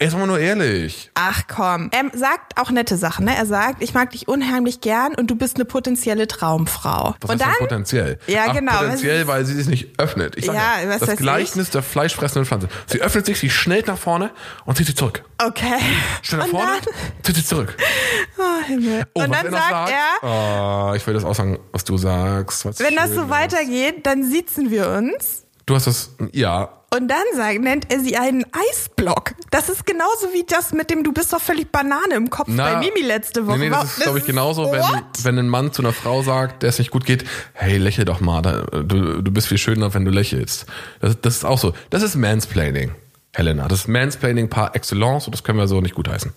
Ey, 0.00 0.08
sag 0.10 0.20
mal 0.20 0.26
nur 0.26 0.38
ehrlich. 0.38 1.10
Ach 1.14 1.42
komm. 1.48 1.90
Er 1.92 2.16
sagt 2.16 2.56
auch 2.56 2.70
nette 2.70 2.96
Sachen, 2.96 3.24
ne? 3.24 3.36
Er 3.36 3.46
sagt, 3.46 3.82
ich 3.82 3.94
mag 3.94 4.10
dich 4.10 4.28
unheimlich 4.28 4.80
gern 4.80 5.14
und 5.16 5.28
du 5.28 5.34
bist 5.34 5.56
eine 5.56 5.64
potenzielle 5.64 6.28
Traumfrau. 6.28 7.16
Was 7.20 7.30
und 7.30 7.30
heißt 7.30 7.40
denn 7.40 7.48
dann 7.48 7.58
potenziell? 7.58 8.18
Ja, 8.28 8.46
Ach, 8.48 8.54
genau. 8.54 8.78
Potenziell, 8.78 9.26
weil 9.26 9.44
sie 9.44 9.54
sich 9.54 9.66
nicht 9.66 9.98
öffnet. 9.98 10.36
Ich 10.36 10.46
sag 10.46 10.54
Ja, 10.54 10.80
ja, 10.82 10.88
was 10.88 11.00
das 11.00 11.16
Gleichnis 11.16 11.70
der 11.70 11.82
fleischfressenden 11.82 12.46
Pflanze. 12.46 12.68
Sie 12.86 13.00
öffnet 13.02 13.26
sich, 13.26 13.40
sie 13.40 13.50
schnellt 13.50 13.88
nach 13.88 13.98
vorne 13.98 14.30
und 14.66 14.76
zieht 14.76 14.86
sich 14.86 14.96
zurück. 14.96 15.24
Okay. 15.38 15.78
Schnell 16.22 16.42
nach 16.42 16.48
vorne, 16.48 16.76
Dann, 16.84 16.94
zieht 17.24 17.34
sich 17.34 17.46
zurück. 17.46 17.76
oh, 18.38 18.64
Himmel. 18.66 19.04
Oh, 19.14 19.22
und 19.22 19.34
dann 19.34 19.46
er 19.46 19.50
noch 19.50 19.58
sagt 19.58 19.92
er, 20.22 20.90
Oh, 20.92 20.94
ich 20.94 21.04
will 21.08 21.14
das 21.14 21.24
auch 21.24 21.34
sagen, 21.34 21.58
was 21.72 21.82
du 21.82 21.96
sagst. 21.98 22.64
was 22.64 22.78
wenn 22.78 22.94
das 22.94 23.10
so 23.10 23.30
weitergeht, 23.30 24.06
dann 24.06 24.30
sitzen 24.30 24.70
wir 24.70 24.88
uns. 24.90 25.47
Du 25.68 25.74
hast 25.74 25.86
das, 25.86 26.12
ja. 26.32 26.70
Und 26.94 27.08
dann 27.08 27.24
sagt, 27.36 27.60
nennt 27.60 27.92
er 27.92 28.00
sie 28.00 28.16
einen 28.16 28.46
Eisblock. 28.70 29.34
Das 29.50 29.68
ist 29.68 29.84
genauso 29.84 30.32
wie 30.32 30.44
das 30.48 30.72
mit 30.72 30.88
dem 30.88 31.04
Du 31.04 31.12
bist 31.12 31.30
doch 31.30 31.42
völlig 31.42 31.70
Banane 31.70 32.14
im 32.14 32.30
Kopf 32.30 32.48
Na, 32.50 32.72
bei 32.72 32.78
Mimi 32.78 33.06
letzte 33.06 33.46
Woche. 33.46 33.58
Nee, 33.58 33.68
nee, 33.68 33.70
das 33.70 33.98
ist, 33.98 34.02
glaube 34.02 34.18
ich, 34.18 34.24
genauso, 34.24 34.72
wenn, 34.72 34.80
What? 34.80 35.04
wenn 35.24 35.38
ein 35.38 35.50
Mann 35.50 35.70
zu 35.74 35.82
einer 35.82 35.92
Frau 35.92 36.22
sagt, 36.22 36.62
der 36.62 36.70
es 36.70 36.78
nicht 36.78 36.90
gut 36.90 37.04
geht, 37.04 37.26
hey, 37.52 37.76
lächel 37.76 38.06
doch 38.06 38.20
mal, 38.20 38.66
du, 38.72 39.20
du 39.20 39.30
bist 39.30 39.48
viel 39.48 39.58
schöner, 39.58 39.92
wenn 39.92 40.06
du 40.06 40.10
lächelst. 40.10 40.64
Das, 41.00 41.20
das 41.20 41.36
ist 41.36 41.44
auch 41.44 41.58
so. 41.58 41.74
Das 41.90 42.02
ist 42.02 42.14
Mansplaining, 42.14 42.92
Helena. 43.34 43.68
Das 43.68 43.80
ist 43.80 43.88
Mansplaining 43.88 44.48
par 44.48 44.74
excellence 44.74 45.26
und 45.26 45.34
das 45.34 45.44
können 45.44 45.58
wir 45.58 45.68
so 45.68 45.82
nicht 45.82 45.94
gutheißen. 45.94 46.32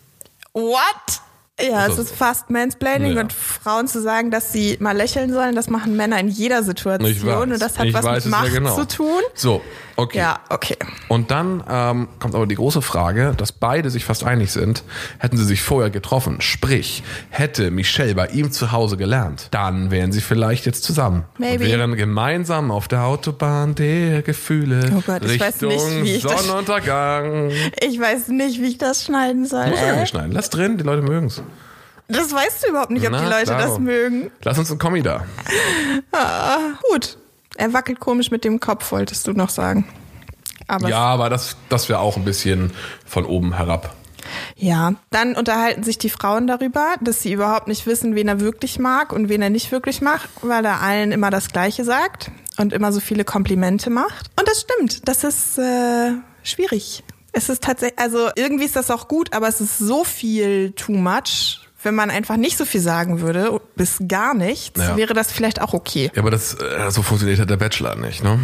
What? 0.51 1.21
Ja, 1.59 1.85
es 1.85 1.95
das 1.97 2.05
ist 2.05 2.15
fast 2.15 2.49
Mansplaining 2.49 3.15
Ja. 3.15 3.21
und 3.21 3.33
Frauen 3.33 3.87
zu 3.87 4.01
sagen, 4.01 4.31
dass 4.31 4.51
sie 4.51 4.77
mal 4.79 4.95
lächeln 4.97 5.31
sollen, 5.31 5.53
das 5.55 5.69
machen 5.69 5.95
Männer 5.95 6.19
in 6.19 6.27
jeder 6.27 6.63
Situation 6.63 7.01
weiß. 7.23 7.35
und 7.43 7.61
das 7.61 7.77
hat 7.77 7.93
was 7.93 8.03
weiß 8.03 8.15
mit 8.15 8.25
es 8.25 8.31
Macht 8.31 8.47
ja 8.47 8.53
genau. 8.53 8.75
zu 8.75 8.87
tun. 8.87 9.21
So, 9.35 9.61
okay. 9.95 10.17
Ja, 10.17 10.39
okay. 10.49 10.75
Und 11.07 11.29
dann 11.29 11.63
ähm, 11.69 12.07
kommt 12.19 12.33
aber 12.33 12.47
die 12.47 12.55
große 12.55 12.81
Frage, 12.81 13.33
dass 13.37 13.51
beide 13.51 13.91
sich 13.91 14.05
fast 14.05 14.23
einig 14.23 14.51
sind, 14.51 14.83
hätten 15.19 15.37
sie 15.37 15.43
sich 15.45 15.61
vorher 15.61 15.91
getroffen, 15.91 16.41
sprich, 16.41 17.03
hätte 17.29 17.69
Michelle 17.69 18.15
bei 18.15 18.27
ihm 18.29 18.51
zu 18.51 18.71
Hause 18.71 18.97
gelernt, 18.97 19.49
dann 19.51 19.91
wären 19.91 20.11
sie 20.11 20.21
vielleicht 20.21 20.65
jetzt 20.65 20.83
zusammen. 20.83 21.25
Maybe. 21.37 21.63
Und 21.65 21.69
wären 21.69 21.95
gemeinsam 21.95 22.71
auf 22.71 22.87
der 22.87 23.03
Autobahn 23.03 23.75
der 23.75 24.23
Gefühle 24.23 24.91
Oh 24.97 25.01
Gott, 25.05 25.23
ich 25.25 25.39
weiß 25.39 25.61
Richtung 25.61 25.69
nicht, 26.01 26.05
wie 26.05 26.15
ich 26.15 26.23
das- 26.23 26.43
Sonnenuntergang. 26.43 27.51
Ich 27.81 27.99
weiß 27.99 28.29
nicht, 28.29 28.59
wie 28.61 28.67
ich 28.69 28.77
das 28.79 29.03
schneiden 29.03 29.45
soll. 29.45 29.67
Muss 29.67 29.79
ja 29.79 29.95
nicht 29.97 30.09
schneiden. 30.09 30.31
Lass 30.31 30.49
drin, 30.49 30.77
die 30.79 30.83
Leute 30.83 31.03
mögen's. 31.03 31.43
Das 32.11 32.33
weißt 32.33 32.63
du 32.63 32.69
überhaupt 32.69 32.91
nicht, 32.91 33.05
ob 33.05 33.11
Na, 33.11 33.19
die 33.21 33.29
Leute 33.29 33.45
klaro. 33.55 33.69
das 33.69 33.79
mögen. 33.79 34.31
Lass 34.43 34.57
uns 34.57 34.71
ein 34.71 34.77
Kommi 34.77 35.01
da. 35.01 35.25
Gut. 36.91 37.17
Er 37.57 37.73
wackelt 37.73 37.99
komisch 37.99 38.31
mit 38.31 38.43
dem 38.43 38.59
Kopf, 38.59 38.91
wolltest 38.91 39.27
du 39.27 39.33
noch 39.33 39.49
sagen. 39.49 39.87
Aber 40.67 40.87
Ja, 40.89 40.99
aber 40.99 41.29
das, 41.29 41.57
das 41.69 41.89
wäre 41.89 41.99
auch 41.99 42.15
ein 42.17 42.23
bisschen 42.25 42.71
von 43.05 43.25
oben 43.25 43.55
herab. 43.57 43.93
Ja, 44.55 44.93
dann 45.09 45.35
unterhalten 45.35 45.83
sich 45.83 45.97
die 45.97 46.09
Frauen 46.09 46.47
darüber, 46.47 46.95
dass 47.01 47.21
sie 47.21 47.33
überhaupt 47.33 47.67
nicht 47.67 47.85
wissen, 47.87 48.15
wen 48.15 48.27
er 48.27 48.39
wirklich 48.39 48.79
mag 48.79 49.11
und 49.11 49.27
wen 49.29 49.41
er 49.41 49.49
nicht 49.49 49.71
wirklich 49.71 50.01
mag, 50.01 50.21
weil 50.41 50.63
er 50.63 50.81
allen 50.81 51.11
immer 51.11 51.29
das 51.29 51.49
Gleiche 51.49 51.83
sagt 51.83 52.31
und 52.57 52.71
immer 52.71 52.91
so 52.93 52.99
viele 52.99 53.25
Komplimente 53.25 53.89
macht. 53.89 54.29
Und 54.39 54.47
das 54.47 54.61
stimmt, 54.61 55.07
das 55.07 55.23
ist 55.23 55.57
äh, 55.57 56.11
schwierig. 56.43 57.03
Es 57.33 57.49
ist 57.49 57.63
tatsächlich, 57.63 57.99
also 57.99 58.29
irgendwie 58.35 58.65
ist 58.65 58.75
das 58.75 58.91
auch 58.91 59.07
gut, 59.07 59.33
aber 59.33 59.47
es 59.47 59.59
ist 59.59 59.77
so 59.79 60.03
viel 60.03 60.71
too 60.73 60.93
much. 60.93 61.60
Wenn 61.83 61.95
man 61.95 62.09
einfach 62.09 62.37
nicht 62.37 62.57
so 62.57 62.65
viel 62.65 62.81
sagen 62.81 63.21
würde, 63.21 63.59
bis 63.75 63.97
gar 64.07 64.33
nichts, 64.33 64.79
Ja. 64.79 64.95
wäre 64.97 65.13
das 65.13 65.31
vielleicht 65.31 65.61
auch 65.61 65.73
okay. 65.73 66.11
Ja, 66.13 66.21
aber 66.21 66.29
das, 66.31 66.53
äh, 66.55 66.91
so 66.91 67.01
funktioniert 67.01 67.39
halt 67.39 67.49
der 67.49 67.57
Bachelor 67.57 67.95
nicht, 67.95 68.23
ne? 68.23 68.39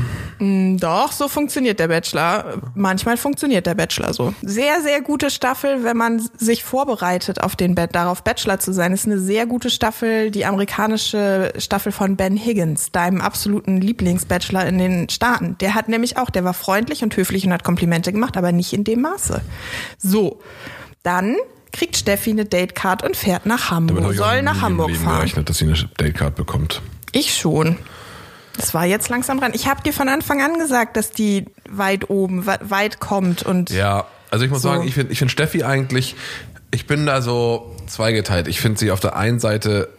Doch, 0.80 1.12
so 1.12 1.28
funktioniert 1.28 1.80
der 1.80 1.88
Bachelor. 1.88 2.62
Manchmal 2.76 3.18
funktioniert 3.18 3.66
der 3.66 3.76
Bachelor 3.76 4.14
so. 4.14 4.34
Sehr, 4.42 4.82
sehr 4.82 5.02
gute 5.02 5.30
Staffel, 5.30 5.84
wenn 5.84 5.98
man 5.98 6.28
sich 6.38 6.64
vorbereitet 6.64 7.42
auf 7.42 7.56
den 7.56 7.76
Bett, 7.76 7.94
darauf 7.96 8.24
Bachelor 8.24 8.60
zu 8.60 8.74
sein. 8.74 8.92
Ist 8.94 9.06
eine 9.06 9.20
sehr 9.20 9.46
gute 9.46 9.70
Staffel, 9.70 10.32
die 10.32 10.46
amerikanische 10.46 11.54
Staffel 11.58 11.92
von 11.92 12.16
Ben 12.16 12.38
Higgins, 12.38 12.92
deinem 12.92 13.22
absoluten 13.22 13.80
Lieblingsbachelor 13.82 14.66
in 14.66 14.78
den 14.78 15.10
Staaten. 15.10 15.58
Der 15.60 15.76
hat 15.76 15.90
nämlich 15.90 16.18
auch, 16.18 16.30
der 16.30 16.44
war 16.44 16.54
freundlich 16.54 17.04
und 17.04 17.16
höflich 17.16 17.46
und 17.46 17.54
hat 17.54 17.64
Komplimente 17.64 18.12
gemacht, 18.12 18.38
aber 18.38 18.52
nicht 18.52 18.74
in 18.74 18.84
dem 18.84 19.02
Maße. 19.02 19.42
So, 19.98 20.40
dann 21.04 21.36
kriegt 21.78 21.96
Steffi 21.96 22.32
eine 22.32 22.46
Datecard 22.46 23.04
und 23.04 23.16
fährt 23.16 23.46
nach 23.46 23.70
Hamburg. 23.70 24.16
Soll 24.16 24.42
nach 24.42 24.62
Hamburg 24.62 24.90
Leben 24.90 25.04
fahren. 25.04 25.20
gerechnet, 25.20 25.50
dass 25.50 25.60
sie 25.60 25.66
eine 25.66 25.76
Datecard 25.98 26.36
bekommt. 26.36 26.82
Ich 27.12 27.36
schon. 27.36 27.78
Das 28.56 28.74
war 28.74 28.86
jetzt 28.86 29.10
langsam 29.10 29.40
dran. 29.40 29.52
Ich 29.54 29.68
habe 29.68 29.84
dir 29.84 29.94
von 29.94 30.10
Anfang 30.10 30.42
an 30.42 30.58
gesagt, 30.58 30.98
dass 30.98 31.12
die 31.12 31.46
weit 31.70 32.10
oben, 32.10 32.48
weit 32.48 33.00
kommt 33.00 33.44
und. 33.44 33.70
Ja, 33.70 34.08
also 34.32 34.44
ich 34.44 34.50
muss 34.50 34.64
so. 34.64 34.70
sagen, 34.70 34.88
ich 34.88 34.96
finde 34.96 35.14
ich 35.14 35.20
find 35.20 35.32
Steffi 35.32 35.64
eigentlich, 35.64 36.16
ich 36.72 36.88
bin 36.88 37.06
da 37.06 37.22
so 37.22 37.76
zweigeteilt. 37.86 38.48
Ich 38.48 38.60
finde 38.60 38.80
sie 38.80 38.90
auf 38.90 39.00
der 39.00 39.16
einen 39.16 39.40
Seite 39.40 39.90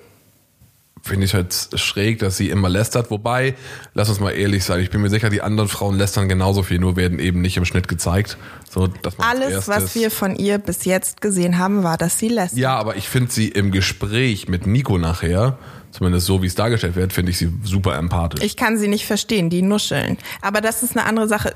finde 1.08 1.26
ich 1.26 1.34
halt 1.34 1.68
schräg, 1.74 2.20
dass 2.20 2.36
sie 2.36 2.50
immer 2.50 2.68
lästert. 2.68 3.10
Wobei, 3.10 3.54
lass 3.94 4.08
uns 4.08 4.20
mal 4.20 4.30
ehrlich 4.30 4.64
sein, 4.64 4.80
ich 4.80 4.90
bin 4.90 5.00
mir 5.00 5.10
sicher, 5.10 5.30
die 5.30 5.42
anderen 5.42 5.68
Frauen 5.68 5.96
lästern 5.96 6.28
genauso 6.28 6.62
viel, 6.62 6.78
nur 6.78 6.96
werden 6.96 7.18
eben 7.18 7.40
nicht 7.40 7.56
im 7.56 7.64
Schnitt 7.64 7.88
gezeigt. 7.88 8.38
So, 8.70 8.86
dass 8.86 9.18
man 9.18 9.26
Alles, 9.28 9.66
was 9.66 9.94
wir 9.94 10.10
von 10.10 10.36
ihr 10.36 10.58
bis 10.58 10.84
jetzt 10.84 11.20
gesehen 11.20 11.58
haben, 11.58 11.82
war, 11.82 11.96
dass 11.96 12.18
sie 12.18 12.28
lästert. 12.28 12.58
Ja, 12.58 12.76
aber 12.76 12.96
ich 12.96 13.08
finde 13.08 13.32
sie 13.32 13.48
im 13.48 13.72
Gespräch 13.72 14.48
mit 14.48 14.66
Nico 14.66 14.98
nachher, 14.98 15.58
zumindest 15.90 16.26
so 16.26 16.42
wie 16.42 16.46
es 16.46 16.54
dargestellt 16.54 16.96
wird, 16.96 17.12
finde 17.12 17.32
ich 17.32 17.38
sie 17.38 17.52
super 17.64 17.96
empathisch. 17.96 18.42
Ich 18.44 18.56
kann 18.56 18.78
sie 18.78 18.88
nicht 18.88 19.06
verstehen, 19.06 19.50
die 19.50 19.62
nuscheln. 19.62 20.18
Aber 20.42 20.60
das 20.60 20.82
ist 20.82 20.96
eine 20.96 21.06
andere 21.06 21.28
Sache. 21.28 21.54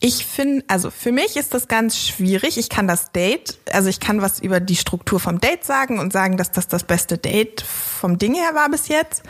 Ich 0.00 0.26
finde, 0.26 0.64
also 0.68 0.90
für 0.90 1.10
mich 1.10 1.36
ist 1.36 1.54
das 1.54 1.66
ganz 1.66 1.98
schwierig. 1.98 2.56
Ich 2.56 2.68
kann 2.68 2.86
das 2.86 3.10
Date, 3.10 3.58
also 3.72 3.88
ich 3.88 3.98
kann 3.98 4.22
was 4.22 4.38
über 4.38 4.60
die 4.60 4.76
Struktur 4.76 5.18
vom 5.18 5.40
Date 5.40 5.64
sagen 5.64 5.98
und 5.98 6.12
sagen, 6.12 6.36
dass 6.36 6.52
das 6.52 6.68
das 6.68 6.84
beste 6.84 7.18
Date 7.18 7.62
vom 7.62 8.16
Ding 8.16 8.34
her 8.34 8.54
war 8.54 8.70
bis 8.70 8.86
jetzt. 8.86 9.22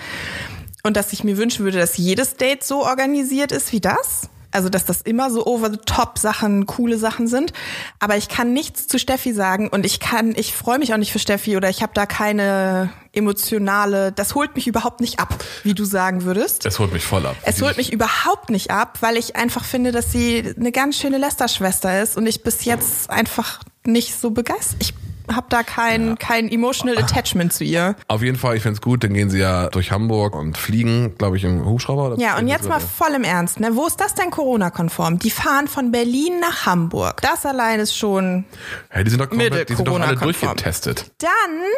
Und 0.83 0.97
dass 0.97 1.13
ich 1.13 1.25
mir 1.25 1.39
wünschen 1.39 1.65
würde, 1.65 1.79
dass 1.79 1.97
jedes 1.97 2.37
Date 2.37 2.63
so 2.63 2.85
organisiert 2.85 3.51
ist 3.51 3.73
wie 3.73 3.81
das. 3.81 4.29
Also, 4.51 4.69
dass 4.69 4.85
das 4.85 5.03
immer 5.03 5.31
so 5.31 5.47
over 5.47 5.71
the 5.71 5.79
top 5.85 6.19
Sachen, 6.19 6.67
coole 6.67 6.99
Sachen 6.99 7.29
sind. 7.29 7.53
Aber 7.99 8.17
ich 8.17 8.29
kann 8.29 8.53
nichts 8.53 8.87
zu 8.87 8.99
Steffi 8.99 9.33
sagen 9.33 9.69
und 9.69 9.85
ich 9.85 10.01
kann, 10.01 10.35
ich 10.37 10.55
freue 10.55 10.79
mich 10.79 10.93
auch 10.93 10.99
nicht 10.99 11.13
für 11.13 11.19
Steffi 11.19 11.57
oder 11.57 11.69
ich 11.69 11.83
habe 11.83 11.93
da 11.95 12.07
keine 12.07 12.91
emotionale, 13.13 14.13
das 14.13 14.35
holt 14.35 14.55
mich 14.55 14.67
überhaupt 14.67 15.01
nicht 15.01 15.19
ab, 15.19 15.45
wie 15.65 15.75
du 15.75 15.85
sagen 15.85 16.25
würdest. 16.25 16.65
Es 16.67 16.79
holt 16.79 16.93
mich 16.93 17.05
voll 17.05 17.27
ab. 17.27 17.37
Es 17.43 17.61
holt 17.61 17.77
mich 17.77 17.93
überhaupt 17.93 18.51
nicht 18.51 18.71
ab, 18.71 18.99
weil 19.01 19.17
ich 19.17 19.37
einfach 19.37 19.65
finde, 19.65 19.93
dass 19.93 20.13
sie 20.13 20.55
eine 20.57 20.73
ganz 20.73 20.97
schöne 20.97 21.19
Lester-Schwester 21.19 22.03
ist 22.03 22.17
und 22.17 22.27
ich 22.27 22.43
bis 22.43 22.65
jetzt 22.65 23.11
einfach 23.11 23.61
nicht 23.85 24.19
so 24.19 24.31
begeistert. 24.31 24.77
Ich 24.81 24.95
habe 25.35 25.47
da 25.49 25.63
kein, 25.63 26.09
ja. 26.09 26.17
kein 26.17 26.49
emotional 26.51 26.99
attachment 26.99 27.53
zu 27.53 27.65
ihr. 27.65 27.97
Auf 28.09 28.23
jeden 28.23 28.39
Fall, 28.39 28.57
ich 28.57 28.63
find's 28.63 28.81
gut, 28.81 29.05
dann 29.05 29.15
gehen 29.15 29.31
sie 29.31 29.39
ja 29.39 29.69
durch 29.69 29.91
Hamburg 29.93 30.35
und 30.35 30.57
fliegen, 30.59 31.15
glaube 31.19 31.37
ich, 31.37 31.45
im 31.45 31.65
Hubschrauber. 31.65 32.17
ja, 32.19 32.39
und 32.39 32.49
jetzt 32.49 32.69
mal 32.69 32.81
voll 32.81 33.15
im 33.15 33.25
Ernst, 33.25 33.61
ne? 33.61 33.75
Wo 33.77 33.87
ist 33.87 34.01
das 34.01 34.15
denn 34.15 34.31
Corona-konform? 34.31 35.19
Die 35.19 35.31
fahren 35.31 35.69
von 35.69 35.91
Berlin 35.93 36.41
nach 36.41 36.67
Hamburg. 36.67 37.21
Das 37.23 37.45
allein 37.47 37.81
ist 37.81 37.97
schon. 37.97 38.45
Hey, 38.89 39.05
die 39.05 39.11
sind 39.11 39.21
doch, 39.21 39.29
komplett, 39.29 39.69
die 39.69 39.75
sind 39.75 39.87
doch 39.89 40.01
alle 40.01 40.17
durchgetestet. 40.17 41.11
Dann 41.19 41.31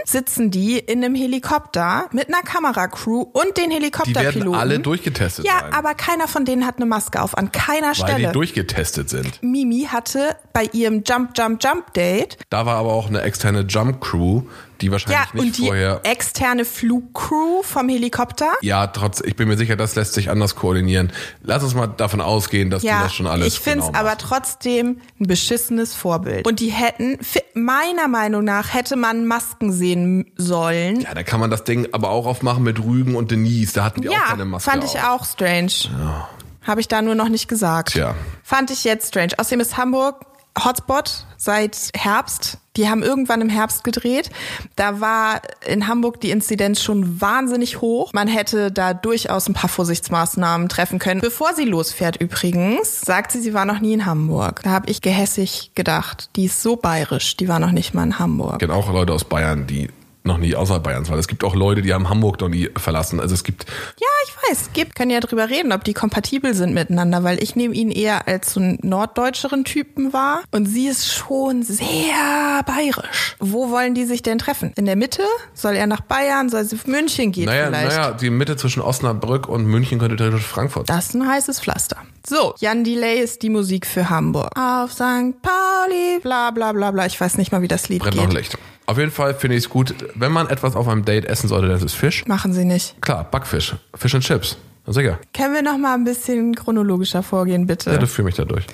sitzen 0.05 0.51
die 0.51 0.79
in 0.79 1.05
einem 1.05 1.15
Helikopter 1.15 2.09
mit 2.13 2.29
einer 2.29 2.43
Kameracrew 2.43 3.23
und 3.23 3.57
den 3.57 3.71
Helikopterpiloten. 3.71 4.41
Die 4.41 4.47
werden 4.47 4.55
alle 4.55 4.79
durchgetestet 4.79 5.45
Ja, 5.45 5.61
sein. 5.61 5.73
aber 5.73 5.95
keiner 5.95 6.29
von 6.29 6.45
denen 6.45 6.67
hat 6.67 6.77
eine 6.77 6.87
Maske 6.87 7.21
auf, 7.23 7.37
an 7.37 7.53
keiner 7.53 7.89
Weil 7.89 7.95
Stelle. 7.95 8.13
Weil 8.13 8.27
die 8.27 8.33
durchgetestet 8.33 9.09
sind. 9.11 9.43
Mimi 9.43 9.89
hatte 9.91 10.37
bei 10.53 10.69
ihrem 10.73 11.03
Jump, 11.05 11.31
Jump, 11.37 11.63
Jump 11.63 11.93
Date. 11.95 12.39
Da 12.51 12.67
war 12.67 12.77
aber 12.77 12.93
auch 12.93 13.09
eine 13.09 13.23
extra 13.23 13.40
externe 13.41 13.61
Jump 13.67 14.03
Crew, 14.03 14.43
die 14.83 14.93
wahrscheinlich 14.93 15.19
ja, 15.33 15.41
nicht 15.41 15.59
und 15.61 15.67
vorher. 15.67 16.01
Externe 16.05 16.67
Flugcrew 16.67 17.63
vom 17.63 17.89
Helikopter? 17.89 18.53
Ja, 18.61 18.87
trotz, 18.89 19.23
ich 19.23 19.35
bin 19.35 19.49
mir 19.49 19.57
sicher, 19.57 19.77
das 19.77 19.95
lässt 19.95 20.13
sich 20.13 20.29
anders 20.29 20.57
koordinieren. 20.57 21.11
Lass 21.43 21.63
uns 21.63 21.75
mal 21.75 21.87
davon 21.87 22.21
ausgehen, 22.21 22.69
dass 22.69 22.83
ja, 22.83 22.99
die 22.99 23.03
das 23.05 23.15
schon 23.15 23.27
alles. 23.27 23.47
Ich 23.47 23.61
finde 23.61 23.81
es 23.81 23.87
genau 23.87 23.99
aber 23.99 24.19
trotzdem 24.19 25.01
ein 25.19 25.27
beschissenes 25.27 25.95
Vorbild. 25.95 26.47
Und 26.47 26.61
die 26.61 26.69
hätten, 26.69 27.19
meiner 27.55 28.09
Meinung 28.09 28.45
nach, 28.45 28.75
hätte 28.75 28.97
man 28.97 29.27
Masken 29.27 29.73
sehen 29.73 30.31
sollen. 30.37 31.01
Ja, 31.01 31.15
da 31.15 31.23
kann 31.23 31.41
man 31.41 31.51
das 31.51 31.65
Ding 31.65 31.89
aber 31.93 32.11
auch 32.11 32.27
aufmachen 32.27 32.63
mit 32.63 32.79
Rügen 32.79 33.17
und 33.17 33.31
Denise. 33.31 33.73
Da 33.73 33.85
hatten 33.85 34.03
die 34.03 34.09
ja, 34.09 34.19
auch 34.19 34.27
keine 34.27 34.45
Maske. 34.45 34.71
Fand 34.71 34.85
ich 34.85 35.01
auch 35.01 35.25
strange. 35.25 35.73
Ja. 35.99 36.29
Habe 36.63 36.83
ich 36.83 36.89
da 36.89 37.01
nur 37.01 37.15
noch 37.15 37.31
nicht 37.31 37.49
gesagt. 37.49 37.93
Tja. 37.93 38.15
Fand 38.43 38.71
ich 38.71 38.85
jetzt 38.85 39.09
strange. 39.09 39.33
Außerdem 39.39 39.61
ist 39.61 39.79
Hamburg 39.79 40.27
Hotspot 40.59 41.27
seit 41.37 41.91
Herbst. 41.95 42.59
Die 42.77 42.89
haben 42.89 43.03
irgendwann 43.03 43.41
im 43.41 43.49
Herbst 43.49 43.83
gedreht. 43.83 44.31
Da 44.77 45.01
war 45.01 45.43
in 45.67 45.89
Hamburg 45.89 46.21
die 46.21 46.31
Inzidenz 46.31 46.81
schon 46.81 47.21
wahnsinnig 47.21 47.81
hoch. 47.81 48.13
Man 48.13 48.29
hätte 48.29 48.71
da 48.71 48.95
durchaus 48.95 49.49
ein 49.49 49.55
paar 49.55 49.69
Vorsichtsmaßnahmen 49.69 50.69
treffen 50.69 50.99
können. 50.99 51.21
Bevor 51.21 51.55
sie 51.55 51.65
losfährt 51.65 52.17
übrigens, 52.17 53.01
sagt 53.01 53.33
sie, 53.33 53.41
sie 53.41 53.55
war 53.55 53.65
noch 53.65 53.81
nie 53.81 53.95
in 53.95 54.07
Hamburg. 54.07 54.61
Da 54.63 54.71
habe 54.71 54.91
ich 54.91 55.03
gehässig 55.03 55.73
gedacht, 55.75 56.31
die 56.37 56.45
ist 56.45 56.63
so 56.63 56.77
bayerisch, 56.77 57.37
die 57.37 57.49
war 57.49 57.59
noch 57.59 57.73
nicht 57.73 57.93
mal 57.93 58.05
in 58.05 58.19
Hamburg. 58.19 58.55
Ich 58.55 58.59
kenne 58.61 58.75
auch 58.75 58.93
Leute 58.93 59.13
aus 59.13 59.25
Bayern, 59.25 59.67
die 59.67 59.91
noch 60.23 60.39
nie 60.39 60.55
außerhalb 60.55 60.83
Bayerns, 60.83 61.11
weil 61.11 61.19
es 61.19 61.29
gibt 61.29 61.45
auch 61.45 61.55
Leute, 61.55 61.83
die 61.83 61.95
haben 61.95 62.09
Hamburg 62.09 62.41
noch 62.41 62.49
nie 62.49 62.69
verlassen. 62.77 63.21
Also 63.21 63.35
es 63.35 63.43
gibt. 63.45 63.65
Ja, 63.99 64.07
ich 64.27 64.37
weiß, 64.37 64.63
es 64.63 64.73
gibt, 64.73 64.95
können 64.95 65.11
ja 65.11 65.21
drüber 65.21 65.49
reden, 65.49 65.73
ob 65.73 65.85
die 65.85 65.95
kompatibel 65.95 66.55
sind 66.55 66.75
miteinander, 66.75 67.25
weil 67.25 67.43
ich 67.43 67.57
nehme 67.57 67.75
ihn 67.75 67.91
eher 67.91 68.29
als 68.29 68.53
so 68.53 68.61
einen 68.61 68.79
norddeutscheren 68.83 69.65
Typen 69.65 70.13
wahr 70.13 70.43
und 70.51 70.67
sie 70.67 70.89
ist 70.89 71.11
schon 71.13 71.63
sehr 71.63 72.63
bayerisch. 72.67 73.37
Wo 73.39 73.71
wollen 73.71 73.95
die 73.95 74.05
sich 74.05 74.23
denn 74.23 74.39
treffen? 74.39 74.73
In 74.77 74.85
der 74.85 74.97
Mitte? 74.97 75.23
Soll 75.55 75.77
er 75.77 75.87
nach 75.87 76.03
Bayern? 76.03 76.49
Soll 76.51 76.65
sie 76.65 76.77
auf 76.77 76.87
München 76.87 77.33
gehen 77.33 77.47
naja, 77.47 77.67
vielleicht? 77.67 77.97
Naja, 77.97 78.13
die 78.13 78.31
Mitte 78.31 78.57
zwischen 78.57 78.83
Osnabrück 78.83 79.49
und 79.49 79.65
München 79.65 79.99
könnte 79.99 80.17
theoretisch 80.17 80.47
Frankfurt. 80.47 80.89
Das 80.91 81.07
ist 81.07 81.15
ein 81.15 81.27
heißes 81.27 81.61
Pflaster. 81.61 81.97
So, 82.27 82.55
Jan 82.59 82.85
Delay 82.85 83.21
ist 83.21 83.43
die 83.43 83.49
Musik 83.49 83.87
für 83.87 84.11
Hamburg. 84.11 84.51
Auf 84.59 84.93
St. 84.93 85.41
Pauli, 85.41 86.19
bla 86.23 86.51
bla 86.51 86.73
bla 86.73 86.91
bla. 86.91 87.07
Ich 87.07 87.19
weiß 87.19 87.39
nicht 87.39 87.53
mal, 87.53 87.63
wie 87.63 87.69
das 87.69 87.89
Lied 87.89 88.03
Brennt 88.03 88.17
geht. 88.17 88.27
noch 88.27 88.35
Licht. 88.35 88.59
Auf 88.91 88.99
jeden 88.99 89.13
Fall 89.13 89.35
finde 89.35 89.57
ich 89.57 89.63
es 89.63 89.71
gut, 89.71 89.95
wenn 90.17 90.33
man 90.33 90.49
etwas 90.49 90.75
auf 90.75 90.89
einem 90.89 91.05
Date 91.05 91.25
essen 91.25 91.47
sollte, 91.47 91.69
das 91.69 91.81
ist 91.81 91.95
Fisch. 91.95 92.27
Machen 92.27 92.53
Sie 92.53 92.65
nicht. 92.65 93.01
Klar, 93.01 93.23
Backfisch. 93.23 93.77
Fisch 93.95 94.15
und 94.15 94.23
Chips. 94.23 94.57
Sicher. 94.85 95.21
Können 95.33 95.55
wir 95.55 95.63
noch 95.63 95.79
mal 95.79 95.95
ein 95.95 96.03
bisschen 96.03 96.57
chronologischer 96.57 97.23
vorgehen, 97.23 97.69
bitte? 97.69 97.93
Ja, 97.93 97.99
du 97.99 98.09
führ 98.09 98.25
mich 98.25 98.35
da 98.35 98.45
durch. 98.45 98.67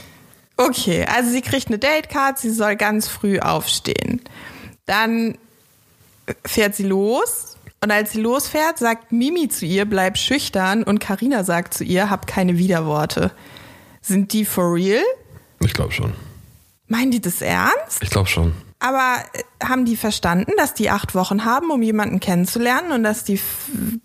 Okay, 0.57 1.05
also 1.05 1.31
sie 1.31 1.43
kriegt 1.43 1.67
eine 1.67 1.79
Datecard, 1.79 2.39
sie 2.39 2.49
soll 2.49 2.77
ganz 2.77 3.09
früh 3.09 3.41
aufstehen. 3.41 4.23
Dann 4.87 5.37
fährt 6.47 6.75
sie 6.75 6.85
los 6.85 7.59
und 7.83 7.91
als 7.91 8.13
sie 8.13 8.23
losfährt, 8.23 8.79
sagt 8.79 9.13
Mimi 9.13 9.51
zu 9.51 9.67
ihr, 9.67 9.85
bleib 9.85 10.17
schüchtern 10.17 10.83
und 10.83 10.99
Karina 10.99 11.45
sagt 11.45 11.75
zu 11.75 11.85
ihr, 11.85 12.09
hab 12.09 12.27
keine 12.27 12.57
Widerworte. 12.57 13.33
Sind 14.01 14.33
die 14.33 14.47
for 14.47 14.73
real? 14.73 15.03
Ich 15.61 15.75
glaube 15.75 15.93
schon. 15.93 16.15
Meinen 16.89 17.11
die 17.11 17.21
das 17.21 17.43
ernst? 17.43 18.03
Ich 18.03 18.09
glaube 18.09 18.31
schon. 18.31 18.55
Aber 18.87 19.17
äh, 19.33 19.65
haben 19.65 19.85
die 19.85 19.97
verstanden, 19.97 20.53
dass 20.59 20.75
die 20.75 20.91
acht 20.91 21.15
Wochen 21.17 21.45
haben, 21.45 21.71
um 21.71 21.83
jemanden 21.83 22.21
kennenzulernen 22.21 22.93
und 22.93 23.03
dass 23.03 23.25
die 23.25 23.41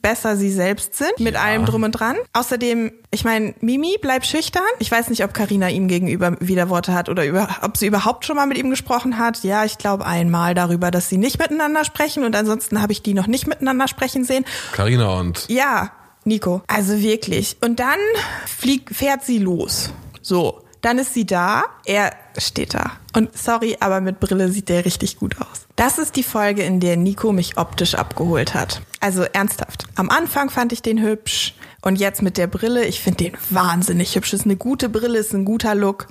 besser 0.02 0.36
sie 0.36 0.52
selbst 0.52 0.96
sind 0.96 1.20
mit 1.20 1.36
ja. 1.36 1.42
allem 1.42 1.66
drum 1.66 1.84
und 1.84 1.92
dran? 1.92 2.16
Außerdem, 2.34 2.92
ich 3.12 3.24
meine, 3.24 3.54
Mimi 3.62 3.98
bleibt 4.02 4.26
schüchtern. 4.26 4.64
Ich 4.80 4.90
weiß 4.90 5.10
nicht, 5.10 5.24
ob 5.24 5.36
Karina 5.36 5.70
ihm 5.70 5.88
gegenüber 5.88 6.36
Widerworte 6.40 6.94
hat 6.94 7.10
oder 7.10 7.26
über, 7.26 7.48
ob 7.62 7.78
sie 7.78 7.86
überhaupt 7.86 8.26
schon 8.26 8.38
mal 8.38 8.48
mit 8.48 8.58
ihm 8.58 8.72
gesprochen 8.72 9.20
hat. 9.20 9.44
Ja, 9.44 9.66
ich 9.66 9.78
glaube 9.78 10.06
einmal 10.06 10.56
darüber, 10.56 10.90
dass 10.90 11.10
sie 11.10 11.18
nicht 11.18 11.38
miteinander 11.38 11.86
sprechen 11.86 12.24
und 12.24 12.36
ansonsten 12.36 12.82
habe 12.82 12.92
ich 12.92 13.04
die 13.04 13.14
noch 13.14 13.28
nicht 13.28 13.46
miteinander 13.46 13.88
sprechen 13.88 14.24
sehen. 14.24 14.46
Karina 14.72 15.20
und 15.20 15.46
ja, 15.48 15.92
Nico. 16.24 16.64
Also 16.66 17.00
wirklich. 17.00 17.58
Und 17.62 17.80
dann 17.80 18.00
fliegt, 18.48 18.96
fährt 18.96 19.24
sie 19.24 19.38
los. 19.38 19.94
So. 20.22 20.64
Dann 20.82 20.98
ist 20.98 21.14
sie 21.14 21.28
da, 21.28 21.66
er 21.86 22.12
steht 22.38 22.74
da. 22.74 22.92
Und 23.14 23.38
sorry, 23.38 23.78
aber 23.80 24.02
mit 24.02 24.20
Brille 24.20 24.50
sieht 24.50 24.70
der 24.70 24.86
richtig 24.86 25.18
gut 25.18 25.36
aus. 25.40 25.68
Das 25.76 25.98
ist 25.98 26.16
die 26.16 26.24
Folge, 26.24 26.64
in 26.64 26.80
der 26.80 26.98
Nico 26.98 27.32
mich 27.32 27.58
optisch 27.58 27.96
abgeholt 27.96 28.54
hat. 28.54 28.82
Also 29.00 29.24
ernsthaft. 29.24 29.86
Am 29.96 30.10
Anfang 30.10 30.50
fand 30.50 30.74
ich 30.74 30.82
den 30.82 31.02
hübsch 31.02 31.56
und 31.82 31.98
jetzt 31.98 32.22
mit 32.22 32.38
der 32.38 32.48
Brille, 32.48 32.86
ich 32.86 33.00
finde 33.02 33.26
den 33.26 33.34
wahnsinnig 33.50 34.16
hübsch. 34.16 34.34
Ist 34.34 34.46
eine 34.46 34.56
gute 34.56 34.90
Brille, 34.90 35.20
ist 35.20 35.34
ein 35.34 35.46
guter 35.46 35.76
Look. 35.76 36.08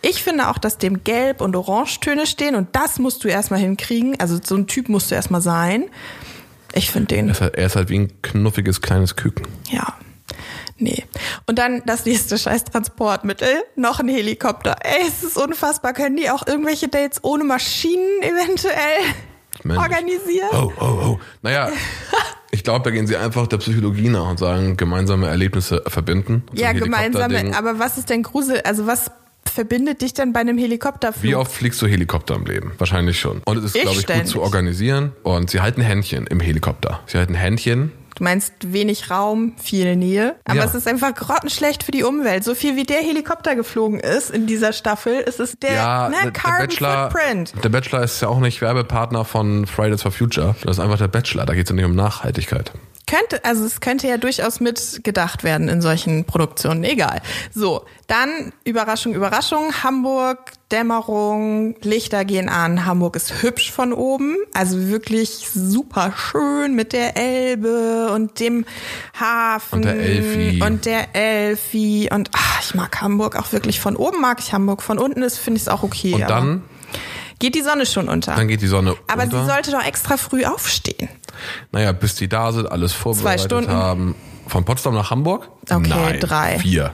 Ich 0.00 0.22
finde 0.22 0.48
auch, 0.48 0.58
dass 0.58 0.78
dem 0.78 1.02
Gelb- 1.02 1.40
und 1.40 1.56
Orangetöne 1.56 2.26
stehen 2.26 2.54
und 2.54 2.68
das 2.72 2.98
musst 2.98 3.24
du 3.24 3.28
erstmal 3.28 3.60
hinkriegen. 3.60 4.18
Also 4.20 4.38
so 4.42 4.54
ein 4.54 4.66
Typ 4.66 4.88
musst 4.88 5.10
du 5.10 5.16
erstmal 5.16 5.40
sein. 5.40 5.86
Ich 6.72 6.90
finde 6.90 7.08
den. 7.08 7.26
Er 7.28 7.32
ist, 7.32 7.40
halt, 7.40 7.54
er 7.56 7.66
ist 7.66 7.76
halt 7.76 7.88
wie 7.88 7.98
ein 7.98 8.22
knuffiges 8.22 8.80
kleines 8.80 9.16
Küken. 9.16 9.48
Ja, 9.70 9.94
Nee. 10.78 11.04
Und 11.46 11.58
dann 11.58 11.82
das 11.86 12.04
nächste 12.06 12.38
scheiß 12.38 12.64
Transportmittel, 12.64 13.48
noch 13.76 14.00
ein 14.00 14.08
Helikopter. 14.08 14.76
Ey, 14.82 15.08
es 15.08 15.24
ist 15.24 15.36
unfassbar. 15.36 15.92
Können 15.92 16.16
die 16.16 16.30
auch 16.30 16.46
irgendwelche 16.46 16.88
Dates 16.88 17.22
ohne 17.22 17.44
Maschinen 17.44 18.22
eventuell 18.22 19.76
organisieren? 19.76 20.48
Oh, 20.52 20.72
oh, 20.80 20.84
oh. 20.84 21.20
Naja, 21.42 21.70
ich 22.52 22.62
glaube, 22.62 22.84
da 22.84 22.90
gehen 22.90 23.06
sie 23.06 23.16
einfach 23.16 23.48
der 23.48 23.58
Psychologie 23.58 24.08
nach 24.08 24.30
und 24.30 24.38
sagen, 24.38 24.76
gemeinsame 24.76 25.26
Erlebnisse 25.26 25.82
verbinden. 25.86 26.44
Ja, 26.52 26.72
gemeinsame. 26.72 27.56
Aber 27.56 27.78
was 27.80 27.98
ist 27.98 28.10
denn 28.10 28.22
Grusel? 28.22 28.60
Also 28.64 28.86
was 28.86 29.10
verbindet 29.52 30.02
dich 30.02 30.14
dann 30.14 30.32
bei 30.32 30.40
einem 30.40 30.58
Helikopterflug? 30.58 31.24
Wie 31.24 31.34
oft 31.34 31.50
fliegst 31.50 31.82
du 31.82 31.86
Helikopter 31.88 32.36
im 32.36 32.44
Leben? 32.44 32.72
Wahrscheinlich 32.78 33.18
schon. 33.18 33.40
Und 33.44 33.56
es 33.56 33.74
ist, 33.74 33.80
glaube 33.80 33.98
ich, 33.98 34.06
gut 34.06 34.28
zu 34.28 34.40
organisieren. 34.40 35.12
Und 35.24 35.50
sie 35.50 35.60
halten 35.60 35.80
Händchen 35.80 36.28
im 36.28 36.38
Helikopter. 36.38 37.00
Sie 37.06 37.18
halten 37.18 37.34
Händchen 37.34 37.90
Du 38.18 38.24
meinst 38.24 38.52
wenig 38.72 39.10
Raum, 39.10 39.54
viel 39.62 39.94
Nähe. 39.94 40.34
Aber 40.44 40.58
ja. 40.58 40.64
es 40.64 40.74
ist 40.74 40.88
einfach 40.88 41.14
grottenschlecht 41.14 41.84
für 41.84 41.92
die 41.92 42.02
Umwelt. 42.02 42.42
So 42.42 42.54
viel 42.56 42.74
wie 42.74 42.82
der 42.82 42.98
Helikopter 42.98 43.54
geflogen 43.54 44.00
ist 44.00 44.30
in 44.30 44.46
dieser 44.46 44.72
Staffel, 44.72 45.20
ist 45.20 45.38
es 45.38 45.58
der, 45.58 45.74
ja, 45.74 46.08
ne, 46.08 46.16
der, 46.24 46.32
Carbon 46.32 46.66
Bachelor, 46.66 47.10
Footprint. 47.10 47.54
Der 47.62 47.68
Bachelor 47.68 48.02
ist 48.02 48.20
ja 48.20 48.28
auch 48.28 48.40
nicht 48.40 48.60
Werbepartner 48.60 49.24
von 49.24 49.66
Fridays 49.66 50.02
for 50.02 50.10
Future. 50.10 50.56
Das 50.62 50.78
ist 50.78 50.80
einfach 50.80 50.98
der 50.98 51.08
Bachelor. 51.08 51.46
Da 51.46 51.54
geht 51.54 51.64
es 51.64 51.70
ja 51.70 51.76
nicht 51.76 51.84
um 51.84 51.94
Nachhaltigkeit. 51.94 52.72
Könnte, 53.08 53.42
also 53.42 53.64
es 53.64 53.80
könnte 53.80 54.06
ja 54.06 54.18
durchaus 54.18 54.60
mitgedacht 54.60 55.42
werden 55.42 55.68
in 55.68 55.80
solchen 55.80 56.24
Produktionen. 56.24 56.84
Egal. 56.84 57.22
So, 57.54 57.86
dann 58.06 58.52
Überraschung, 58.64 59.14
Überraschung. 59.14 59.72
Hamburg, 59.82 60.52
Dämmerung, 60.70 61.74
Lichter 61.80 62.26
gehen 62.26 62.50
an. 62.50 62.84
Hamburg 62.84 63.16
ist 63.16 63.42
hübsch 63.42 63.72
von 63.72 63.94
oben. 63.94 64.36
Also 64.52 64.88
wirklich 64.88 65.48
super 65.54 66.12
schön 66.16 66.74
mit 66.74 66.92
der 66.92 67.16
Elbe 67.16 68.12
und 68.12 68.40
dem 68.40 68.66
Hafen. 69.18 69.76
Und 69.76 69.84
der 69.86 69.94
Elfi. 69.94 70.62
Und 70.62 70.84
der 70.84 71.14
Elfi. 71.14 72.10
Und 72.12 72.28
ach, 72.34 72.62
ich 72.62 72.74
mag 72.74 73.00
Hamburg 73.00 73.36
auch 73.36 73.52
wirklich 73.52 73.80
von 73.80 73.96
oben 73.96 74.20
mag 74.20 74.38
ich 74.40 74.52
Hamburg. 74.52 74.82
Von 74.82 74.98
unten 74.98 75.22
ist, 75.22 75.38
finde 75.38 75.56
ich 75.56 75.62
es 75.62 75.68
auch 75.68 75.82
okay. 75.82 76.12
Und 76.12 76.28
dann, 76.28 76.62
geht 77.38 77.54
die 77.54 77.62
Sonne 77.62 77.86
schon 77.86 78.08
unter. 78.08 78.34
dann 78.34 78.48
geht 78.48 78.60
die 78.62 78.66
Sonne 78.66 78.96
aber 79.06 79.22
unter. 79.24 79.40
sie 79.42 79.46
sollte 79.46 79.70
doch 79.70 79.84
extra 79.84 80.16
früh 80.16 80.44
aufstehen. 80.44 81.08
Naja, 81.72 81.92
bis 81.92 82.14
die 82.14 82.28
da 82.28 82.52
sind, 82.52 82.70
alles 82.70 82.92
vorbereitet 82.92 83.44
Stunden. 83.46 83.70
haben. 83.70 84.14
Von 84.46 84.64
Potsdam 84.64 84.94
nach 84.94 85.10
Hamburg? 85.10 85.48
Okay, 85.70 85.88
Nein, 85.88 86.20
drei. 86.20 86.58
Vier. 86.58 86.92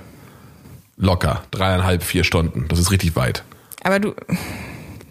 Locker. 0.97 1.43
Dreieinhalb, 1.51 2.03
vier 2.03 2.25
Stunden. 2.25 2.67
Das 2.69 2.79
ist 2.79 2.91
richtig 2.91 3.17
weit. 3.17 3.45
Aber 3.83 4.01
du, 4.01 4.15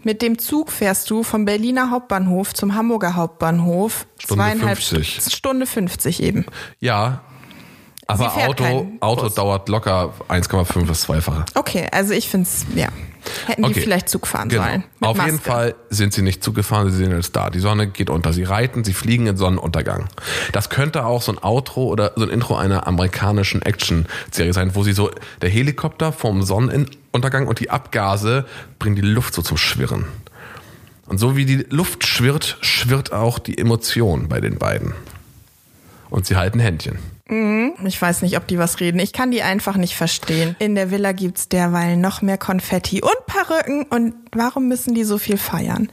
mit 0.04 0.22
dem 0.22 0.38
Zug 0.40 0.72
fährst 0.72 1.10
du 1.10 1.24
vom 1.24 1.46
Berliner 1.46 1.90
Hauptbahnhof 1.92 2.54
zum 2.54 2.76
Hamburger 2.76 3.16
Hauptbahnhof 3.16 4.06
Stunde 4.18 4.44
zweieinhalb 4.44 4.78
50. 4.78 5.20
St- 5.20 5.36
Stunde 5.36 5.66
50 5.66 6.22
eben. 6.24 6.46
Ja. 6.80 7.22
Aber 8.08 8.36
Auto, 8.36 8.88
Auto 9.00 9.30
dauert 9.30 9.70
locker 9.70 10.14
1,5 10.28 10.86
bis 10.86 11.02
zweifache. 11.02 11.46
Okay, 11.56 11.88
also 11.92 12.14
ich 12.14 12.28
finde 12.30 12.48
es, 12.48 12.66
ja. 12.76 12.90
Hätten 13.48 13.64
Okay. 13.64 13.74
die 13.76 13.80
vielleicht 13.80 14.10
Zug 14.10 14.28
fahren 14.28 14.50
Genau. 14.50 14.64
sollen. 14.64 14.84
Auf 15.00 15.16
jeden 15.18 15.36
Maske. 15.38 15.50
Fall 15.50 15.76
sind 15.90 16.14
sie 16.14 16.22
nicht 16.22 16.44
zugefahren, 16.44 16.92
sie 16.92 16.98
sind 16.98 17.12
jetzt 17.12 17.34
da. 17.36 17.50
Die 17.50 17.60
Sonne 17.60 17.88
geht 17.88 18.10
unter, 18.10 18.34
sie 18.34 18.44
reiten, 18.44 18.84
sie 18.84 18.92
fliegen 18.94 19.28
in 19.28 19.38
Sonnenuntergang. 19.38 20.10
Das 20.52 20.70
könnte 20.70 21.06
auch 21.06 21.22
so 21.22 21.32
ein 21.32 21.42
Outro 21.42 21.86
oder 21.86 22.12
so 22.18 22.24
ein 22.24 22.30
Intro 22.30 22.58
einer 22.58 22.86
amerikanischen 22.86 23.62
Action-Serie 23.62 24.52
sein, 24.52 24.76
wo 24.76 24.84
sie 24.84 24.92
so, 24.92 25.10
der 25.42 25.50
Helikopter 25.50 26.12
vom 26.12 26.44
Sonnenuntergang 26.44 27.48
und 27.48 27.62
die 27.62 27.70
Abgase 27.70 28.46
bringen 28.80 28.98
die 28.98 29.02
Luft 29.02 29.34
so 29.34 29.42
zum 29.42 29.56
Schwirren. 29.56 30.06
Und 31.06 31.18
so 31.18 31.38
wie 31.38 31.46
die 31.46 31.66
Luft 31.70 32.06
schwirrt, 32.06 32.58
schwirrt 32.62 33.14
auch 33.14 33.40
die 33.40 33.58
Emotion 33.58 34.28
bei 34.28 34.42
den 34.42 34.58
beiden. 34.58 34.94
Und 36.10 36.26
sie 36.26 36.36
halten 36.36 36.60
Händchen. 36.60 37.00
Ich 37.86 38.02
weiß 38.02 38.22
nicht, 38.22 38.38
ob 38.38 38.48
die 38.48 38.58
was 38.58 38.80
reden. 38.80 39.00
Ich 39.00 39.14
kann 39.14 39.32
die 39.32 39.42
einfach 39.42 39.78
nicht 39.78 39.96
verstehen. 39.96 40.56
In 40.60 40.76
der 40.76 40.92
Villa 40.92 41.12
gibt's 41.12 41.50
derweil 41.50 41.98
noch 41.98 42.22
mehr 42.22 42.38
Konfetti 42.38 43.02
und 43.02 43.26
Perücken. 43.26 43.84
Und 43.84 44.14
warum 44.34 44.68
müssen 44.68 44.94
die 44.94 45.04
so 45.04 45.18
viel 45.18 45.38
feiern? 45.38 45.90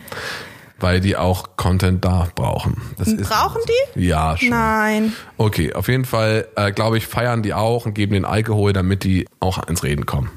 Weil 0.79 1.01
die 1.01 1.17
auch 1.17 1.57
Content 1.57 2.05
da 2.05 2.29
brauchen. 2.35 2.81
Das 2.97 3.09
ist 3.09 3.29
Brauchen 3.29 3.61
die? 3.95 4.07
Ja, 4.07 4.37
schon. 4.37 4.49
Nein. 4.49 5.13
Okay, 5.37 5.75
auf 5.75 5.89
jeden 5.89 6.07
Fall, 6.07 6.49
äh, 6.57 6.73
glaube 6.73 6.97
ich, 6.97 7.07
feiern 7.07 7.43
die 7.43 7.53
auch 7.53 7.85
und 7.87 7.95
geben 7.95 8.15
den 8.15 8.25
Alkohol, 8.25 8.73
damit 8.73 9.05
die 9.05 9.27
auch 9.41 9.67
ins 9.69 9.83
Reden 9.83 10.07
kommen. 10.07 10.31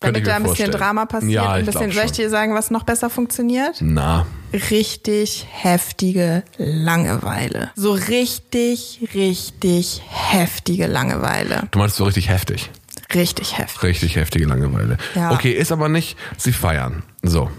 Damit 0.00 0.26
da 0.26 0.36
ein 0.36 0.42
bisschen 0.42 0.46
vorstellen. 0.46 0.70
Drama 0.72 1.04
passiert. 1.06 1.32
Ja, 1.32 1.52
ein 1.52 1.66
bisschen, 1.66 1.92
soll 1.92 2.04
ich 2.06 2.12
dir 2.12 2.30
sagen, 2.30 2.54
was 2.54 2.70
noch 2.70 2.84
besser 2.84 3.10
funktioniert? 3.10 3.76
Na, 3.80 4.26
richtig 4.52 5.46
heftige 5.50 6.42
Langeweile. 6.56 7.70
So 7.76 7.92
richtig, 7.92 9.08
richtig 9.14 10.02
heftige 10.08 10.86
Langeweile. 10.86 11.68
du 11.70 11.78
meinst 11.78 11.96
so 11.96 12.04
richtig 12.04 12.30
heftig. 12.30 12.70
Richtig 13.14 13.58
heftig. 13.58 13.82
Richtig 13.82 14.16
heftige 14.16 14.46
Langeweile. 14.46 14.96
Ja. 15.14 15.32
Okay, 15.32 15.50
ist 15.52 15.70
aber 15.72 15.88
nicht, 15.88 16.16
sie 16.38 16.52
feiern. 16.52 17.02
So. 17.22 17.50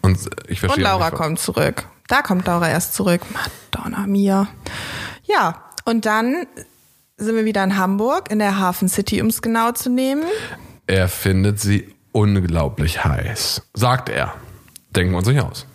Und 0.00 0.18
ich 0.48 0.50
Und 0.50 0.58
verstehe. 0.58 0.84
auch 0.86 0.90
Laura 0.98 1.10
nicht, 1.10 1.18
kommt 1.18 1.38
zurück. 1.40 1.84
Da 2.08 2.22
kommt 2.22 2.46
Laura 2.46 2.68
erst 2.70 2.94
zurück. 2.94 3.20
Madonna 3.72 4.06
mia. 4.06 4.48
Ja, 5.24 5.62
und 5.84 6.06
dann 6.06 6.46
sind 7.16 7.36
wir 7.36 7.44
wieder 7.44 7.62
in 7.64 7.76
Hamburg, 7.76 8.30
in 8.30 8.38
der 8.38 8.58
Hafen 8.58 8.88
City, 8.88 9.20
um 9.20 9.26
es 9.28 9.42
genau 9.42 9.72
zu 9.72 9.90
nehmen. 9.90 10.24
Er 10.92 11.08
findet 11.08 11.58
sie 11.58 11.88
unglaublich 12.12 13.02
heiß. 13.02 13.62
Sagt 13.72 14.10
er. 14.10 14.34
Denken 14.94 15.12
wir 15.12 15.18
uns 15.18 15.26
nicht 15.28 15.40
aus. 15.40 15.66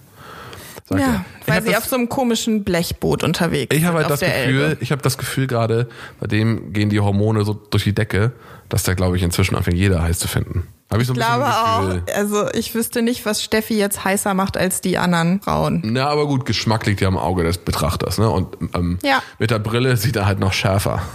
Sagt 0.86 1.02
er. 1.02 1.08
Ja, 1.08 1.26
Ich 1.42 1.48
weil 1.48 1.56
hab 1.58 1.64
sie 1.64 1.70
das- 1.72 1.78
auf 1.84 1.86
so 1.90 1.96
einem 1.96 2.08
komischen 2.08 2.64
Blechboot 2.64 3.24
unterwegs 3.24 3.74
Ich 3.76 3.80
sind 3.82 3.88
habe 3.88 3.98
halt 4.00 4.12
das 4.12 4.20
Gefühl, 4.20 4.62
Elbe. 4.62 4.78
ich 4.80 4.92
habe 4.92 5.02
das 5.02 5.18
Gefühl 5.18 5.48
gerade, 5.48 5.90
bei 6.20 6.28
dem 6.28 6.72
gehen 6.72 6.90
die 6.92 7.00
Hormone 7.00 7.44
so 7.46 7.54
durch 7.56 7.84
die 7.84 7.96
Decke, 7.96 8.32
dass 8.70 8.84
der, 8.84 8.94
glaube 8.94 9.18
ich, 9.18 9.24
inzwischen 9.24 9.56
anfängt, 9.56 9.78
jeder 9.78 10.04
heiß 10.04 10.20
zu 10.20 10.28
finden. 10.28 10.68
Habe 10.92 11.02
ich 11.02 11.08
so 11.08 11.14
ein 11.14 11.20
Ich 11.20 11.26
glaube 11.26 11.44
bisschen 11.46 11.64
auch, 11.64 11.82
Gefühl. 11.88 12.04
also 12.16 12.50
ich 12.54 12.76
wüsste 12.76 13.02
nicht, 13.02 13.26
was 13.26 13.44
Steffi 13.44 13.76
jetzt 13.78 14.04
heißer 14.06 14.36
macht 14.36 14.56
als 14.56 14.82
die 14.82 15.00
anderen 15.00 15.42
Frauen. 15.42 15.82
Na, 15.84 16.08
aber 16.10 16.28
gut, 16.28 16.46
Geschmack 16.46 16.86
liegt 16.86 17.02
ja 17.02 17.08
am 17.08 17.18
Auge 17.18 17.44
des 17.44 17.58
Betrachters, 17.58 18.20
ne? 18.20 18.30
Und 18.30 18.56
ähm, 18.76 19.00
Ja. 19.04 19.24
mit 19.40 19.50
der 19.50 19.58
Brille 19.60 19.98
sieht 19.98 20.16
er 20.16 20.28
halt 20.28 20.40
noch 20.40 20.54
schärfer. 20.54 21.02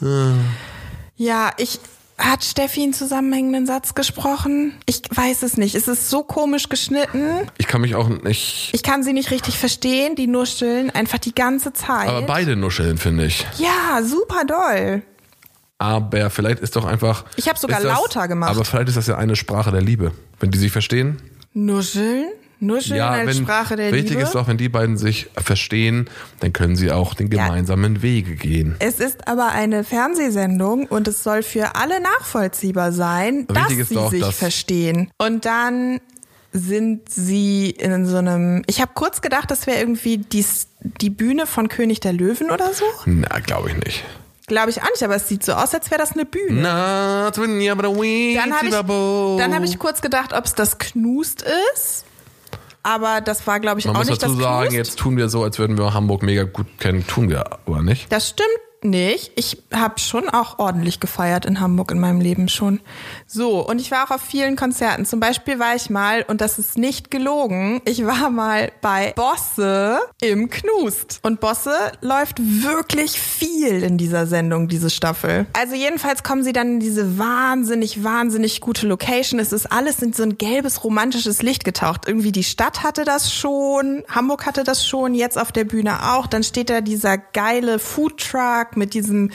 Ja, 1.16 1.52
ich. 1.58 1.78
Hat 2.16 2.44
Steffi 2.44 2.84
einen 2.84 2.92
zusammenhängenden 2.92 3.66
Satz 3.66 3.94
gesprochen? 3.96 4.72
Ich 4.86 5.02
weiß 5.10 5.42
es 5.42 5.56
nicht. 5.56 5.74
Es 5.74 5.88
ist 5.88 6.10
so 6.10 6.22
komisch 6.22 6.68
geschnitten. 6.68 7.50
Ich 7.58 7.66
kann 7.66 7.80
mich 7.80 7.96
auch 7.96 8.08
nicht. 8.08 8.70
Ich 8.72 8.84
kann 8.84 9.02
sie 9.02 9.12
nicht 9.12 9.32
richtig 9.32 9.58
verstehen. 9.58 10.14
Die 10.14 10.28
nuscheln 10.28 10.90
einfach 10.90 11.18
die 11.18 11.34
ganze 11.34 11.72
Zeit. 11.72 12.08
Aber 12.08 12.22
beide 12.22 12.54
nuscheln, 12.54 12.98
finde 12.98 13.26
ich. 13.26 13.44
ja, 13.58 14.00
super 14.04 14.44
doll. 14.44 15.02
Aber 15.78 16.30
vielleicht 16.30 16.60
ist 16.60 16.76
doch 16.76 16.84
einfach. 16.84 17.24
Ich 17.34 17.48
hab 17.48 17.58
sogar 17.58 17.80
das, 17.80 17.92
lauter 17.92 18.28
gemacht. 18.28 18.52
Aber 18.52 18.64
vielleicht 18.64 18.88
ist 18.90 18.96
das 18.96 19.08
ja 19.08 19.18
eine 19.18 19.34
Sprache 19.34 19.72
der 19.72 19.82
Liebe. 19.82 20.12
Wenn 20.38 20.52
die 20.52 20.58
sich 20.58 20.70
verstehen. 20.70 21.20
Nuscheln? 21.52 22.26
Nuscheln 22.66 22.96
Ja, 22.98 23.10
als 23.10 23.26
wenn, 23.28 23.44
Sprache 23.44 23.76
der 23.76 23.92
wichtig 23.92 24.10
Liebe? 24.12 24.22
ist 24.22 24.34
doch, 24.34 24.48
wenn 24.48 24.56
die 24.56 24.68
beiden 24.68 24.96
sich 24.96 25.28
verstehen, 25.36 26.08
dann 26.40 26.52
können 26.52 26.76
sie 26.76 26.90
auch 26.90 27.14
den 27.14 27.30
Ja. 27.30 27.44
gemeinsamen 27.46 28.02
Wege 28.02 28.34
gehen. 28.36 28.76
es 28.78 29.00
ist 29.00 29.28
aber 29.28 29.48
eine 29.48 29.84
Fernsehsendung 29.84 30.86
und 30.86 31.08
es 31.08 31.22
soll 31.22 31.42
für 31.42 31.74
alle 31.76 32.00
nachvollziehbar 32.00 32.92
sein, 32.92 33.46
Wichtig 33.48 33.78
dass 33.78 33.88
sie 33.88 33.94
doch, 33.94 34.10
sich 34.10 34.20
dass- 34.20 34.36
verstehen. 34.36 35.10
Und 35.18 35.44
dann 35.44 36.00
sind 36.52 37.08
sie 37.10 37.70
in 37.70 38.06
so 38.06 38.16
einem. 38.18 38.62
Ich 38.66 38.80
habe 38.80 38.92
kurz 38.94 39.20
gedacht, 39.20 39.50
das 39.50 39.66
wäre 39.66 39.78
irgendwie 39.80 40.18
die, 40.18 40.44
die 41.00 41.10
Bühne 41.10 41.46
von 41.46 41.68
König 41.68 41.98
der 42.00 42.12
Löwen 42.12 42.50
oder 42.50 42.72
so. 42.72 42.84
Na, 43.06 43.40
glaube 43.40 43.70
ich 43.70 43.76
nicht. 43.84 44.04
Glaube 44.46 44.70
ich 44.70 44.82
auch 44.82 44.90
nicht, 44.90 45.02
aber 45.02 45.16
es 45.16 45.26
sieht 45.26 45.42
so 45.42 45.54
aus, 45.54 45.74
als 45.74 45.90
wäre 45.90 45.98
das 46.00 46.12
eine 46.12 46.26
Bühne. 46.26 46.60
Na, 46.60 47.30
twin, 47.30 47.60
ja, 47.60 47.74
but 47.74 47.86
a 47.86 47.88
Dann 47.88 48.52
habe 48.54 48.66
ich, 48.68 49.38
dann 49.38 49.54
hab 49.54 49.64
ich 49.64 49.78
kurz 49.78 50.02
gedacht, 50.02 50.32
ob 50.34 50.44
es 50.44 50.54
das 50.54 50.78
Knust 50.78 51.44
ist. 51.74 52.04
Aber 52.84 53.20
das 53.22 53.46
war, 53.46 53.58
glaube 53.60 53.80
ich, 53.80 53.86
Man 53.86 53.96
auch 53.96 54.00
muss 54.00 54.08
nicht 54.10 54.22
dazu 54.22 54.34
das 54.34 54.42
sagen, 54.44 54.62
Knust. 54.68 54.76
jetzt 54.76 54.98
tun 54.98 55.16
wir 55.16 55.28
so, 55.28 55.42
als 55.42 55.58
würden 55.58 55.76
wir 55.78 55.94
Hamburg 55.94 56.22
mega 56.22 56.44
gut 56.44 56.66
kennen. 56.78 57.04
Tun 57.06 57.30
wir 57.30 57.50
aber 57.52 57.82
nicht. 57.82 58.12
Das 58.12 58.28
stimmt 58.28 58.48
nicht. 58.84 59.32
Ich 59.36 59.62
habe 59.72 59.98
schon 59.98 60.28
auch 60.28 60.58
ordentlich 60.58 61.00
gefeiert 61.00 61.46
in 61.46 61.60
Hamburg 61.60 61.90
in 61.90 61.98
meinem 61.98 62.20
Leben 62.20 62.48
schon. 62.48 62.80
So, 63.26 63.66
und 63.66 63.80
ich 63.80 63.90
war 63.90 64.04
auch 64.04 64.10
auf 64.10 64.20
vielen 64.20 64.56
Konzerten. 64.56 65.06
Zum 65.06 65.20
Beispiel 65.20 65.58
war 65.58 65.74
ich 65.74 65.90
mal, 65.90 66.24
und 66.28 66.40
das 66.40 66.58
ist 66.58 66.76
nicht 66.76 67.10
gelogen, 67.10 67.80
ich 67.84 68.04
war 68.04 68.30
mal 68.30 68.70
bei 68.80 69.12
Bosse 69.16 69.98
im 70.20 70.50
Knust. 70.50 71.20
Und 71.22 71.40
Bosse 71.40 71.74
läuft 72.00 72.38
wirklich 72.40 73.18
viel 73.18 73.82
in 73.82 73.96
dieser 73.98 74.26
Sendung, 74.26 74.68
diese 74.68 74.90
Staffel. 74.90 75.46
Also 75.52 75.74
jedenfalls 75.74 76.22
kommen 76.22 76.44
sie 76.44 76.52
dann 76.52 76.74
in 76.74 76.80
diese 76.80 77.18
wahnsinnig, 77.18 78.04
wahnsinnig 78.04 78.60
gute 78.60 78.86
Location. 78.86 79.40
Es 79.40 79.52
ist 79.52 79.72
alles 79.72 80.02
in 80.02 80.12
so 80.12 80.22
ein 80.22 80.38
gelbes, 80.38 80.84
romantisches 80.84 81.42
Licht 81.42 81.64
getaucht. 81.64 82.02
Irgendwie 82.06 82.32
die 82.32 82.44
Stadt 82.44 82.82
hatte 82.82 83.04
das 83.04 83.32
schon, 83.32 84.04
Hamburg 84.08 84.46
hatte 84.46 84.64
das 84.64 84.86
schon, 84.86 85.14
jetzt 85.14 85.38
auf 85.38 85.52
der 85.52 85.64
Bühne 85.64 86.12
auch. 86.12 86.26
Dann 86.26 86.42
steht 86.42 86.70
da 86.70 86.80
dieser 86.80 87.16
geile 87.18 87.78
Foodtruck 87.78 88.73
mit 88.76 88.94
diesem 88.94 89.30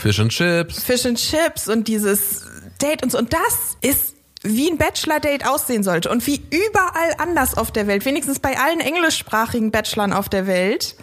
Fish 0.00 0.18
and 0.18 0.30
Chips. 0.30 0.82
Fish 0.82 1.06
and 1.06 1.18
Chips 1.18 1.68
und 1.68 1.88
dieses 1.88 2.42
Date 2.80 3.02
und 3.02 3.12
so. 3.12 3.18
Und 3.18 3.32
das 3.32 3.76
ist 3.80 4.16
wie 4.42 4.70
ein 4.70 4.78
Bachelor-Date 4.78 5.46
aussehen 5.46 5.84
sollte 5.84 6.10
und 6.10 6.26
wie 6.26 6.42
überall 6.50 7.14
anders 7.18 7.56
auf 7.56 7.70
der 7.70 7.86
Welt, 7.86 8.04
wenigstens 8.04 8.40
bei 8.40 8.58
allen 8.58 8.80
englischsprachigen 8.80 9.70
Bachelorn 9.70 10.12
auf 10.12 10.28
der 10.28 10.46
Welt, 10.48 10.96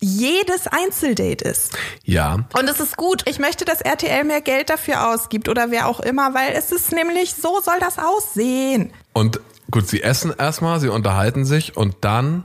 jedes 0.00 0.66
Einzeldate 0.66 1.44
ist. 1.44 1.76
Ja. 2.04 2.46
Und 2.58 2.68
es 2.70 2.80
ist 2.80 2.96
gut. 2.96 3.28
Ich 3.28 3.38
möchte, 3.38 3.66
dass 3.66 3.82
RTL 3.82 4.24
mehr 4.24 4.40
Geld 4.40 4.70
dafür 4.70 5.10
ausgibt 5.10 5.48
oder 5.48 5.70
wer 5.70 5.86
auch 5.86 6.00
immer, 6.00 6.32
weil 6.32 6.54
es 6.54 6.72
ist 6.72 6.92
nämlich, 6.92 7.34
so 7.34 7.60
soll 7.62 7.78
das 7.80 7.98
aussehen. 7.98 8.92
Und 9.12 9.40
gut, 9.70 9.86
sie 9.86 10.02
essen 10.02 10.32
erstmal, 10.36 10.80
sie 10.80 10.88
unterhalten 10.88 11.44
sich 11.44 11.76
und 11.76 11.96
dann, 12.00 12.44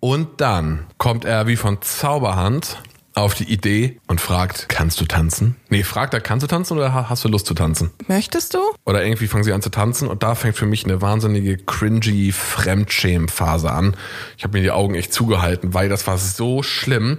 und 0.00 0.40
dann 0.40 0.86
kommt 0.98 1.24
er 1.24 1.46
wie 1.46 1.56
von 1.56 1.80
Zauberhand 1.80 2.78
auf 3.16 3.34
die 3.34 3.50
Idee 3.50 3.98
und 4.06 4.20
fragt, 4.20 4.68
kannst 4.68 5.00
du 5.00 5.06
tanzen? 5.06 5.56
Nee, 5.70 5.82
fragt 5.84 6.12
er, 6.14 6.20
kannst 6.20 6.44
du 6.44 6.46
tanzen 6.48 6.76
oder 6.76 6.92
ha- 6.92 7.08
hast 7.08 7.24
du 7.24 7.28
Lust 7.28 7.46
zu 7.46 7.54
tanzen? 7.54 7.90
Möchtest 8.08 8.52
du? 8.54 8.58
Oder 8.84 9.02
irgendwie 9.04 9.26
fangen 9.26 9.42
sie 9.42 9.52
an 9.54 9.62
zu 9.62 9.70
tanzen 9.70 10.06
und 10.06 10.22
da 10.22 10.34
fängt 10.34 10.54
für 10.56 10.66
mich 10.66 10.84
eine 10.84 11.00
wahnsinnige 11.00 11.56
cringy 11.56 12.30
Fremdschämen-Phase 12.32 13.70
an. 13.70 13.96
Ich 14.36 14.44
habe 14.44 14.58
mir 14.58 14.62
die 14.62 14.70
Augen 14.70 14.94
echt 14.94 15.12
zugehalten, 15.12 15.72
weil 15.74 15.88
das 15.88 16.06
war 16.06 16.18
so 16.18 16.62
schlimm. 16.62 17.18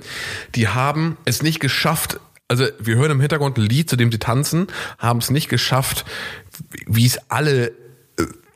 Die 0.56 0.68
haben 0.68 1.18
es 1.26 1.42
nicht 1.42 1.60
geschafft, 1.60 2.20
also 2.48 2.66
wir 2.80 2.96
hören 2.96 3.12
im 3.12 3.20
Hintergrund 3.20 3.58
ein 3.58 3.66
Lied, 3.66 3.90
zu 3.90 3.96
dem 3.96 4.12
sie 4.12 4.20
tanzen, 4.20 4.68
haben 5.00 5.20
es 5.20 5.32
nicht 5.32 5.50
geschafft, 5.50 6.06
wie 6.86 7.06
es 7.06 7.18
alle 7.30 7.68
äh, 7.68 7.74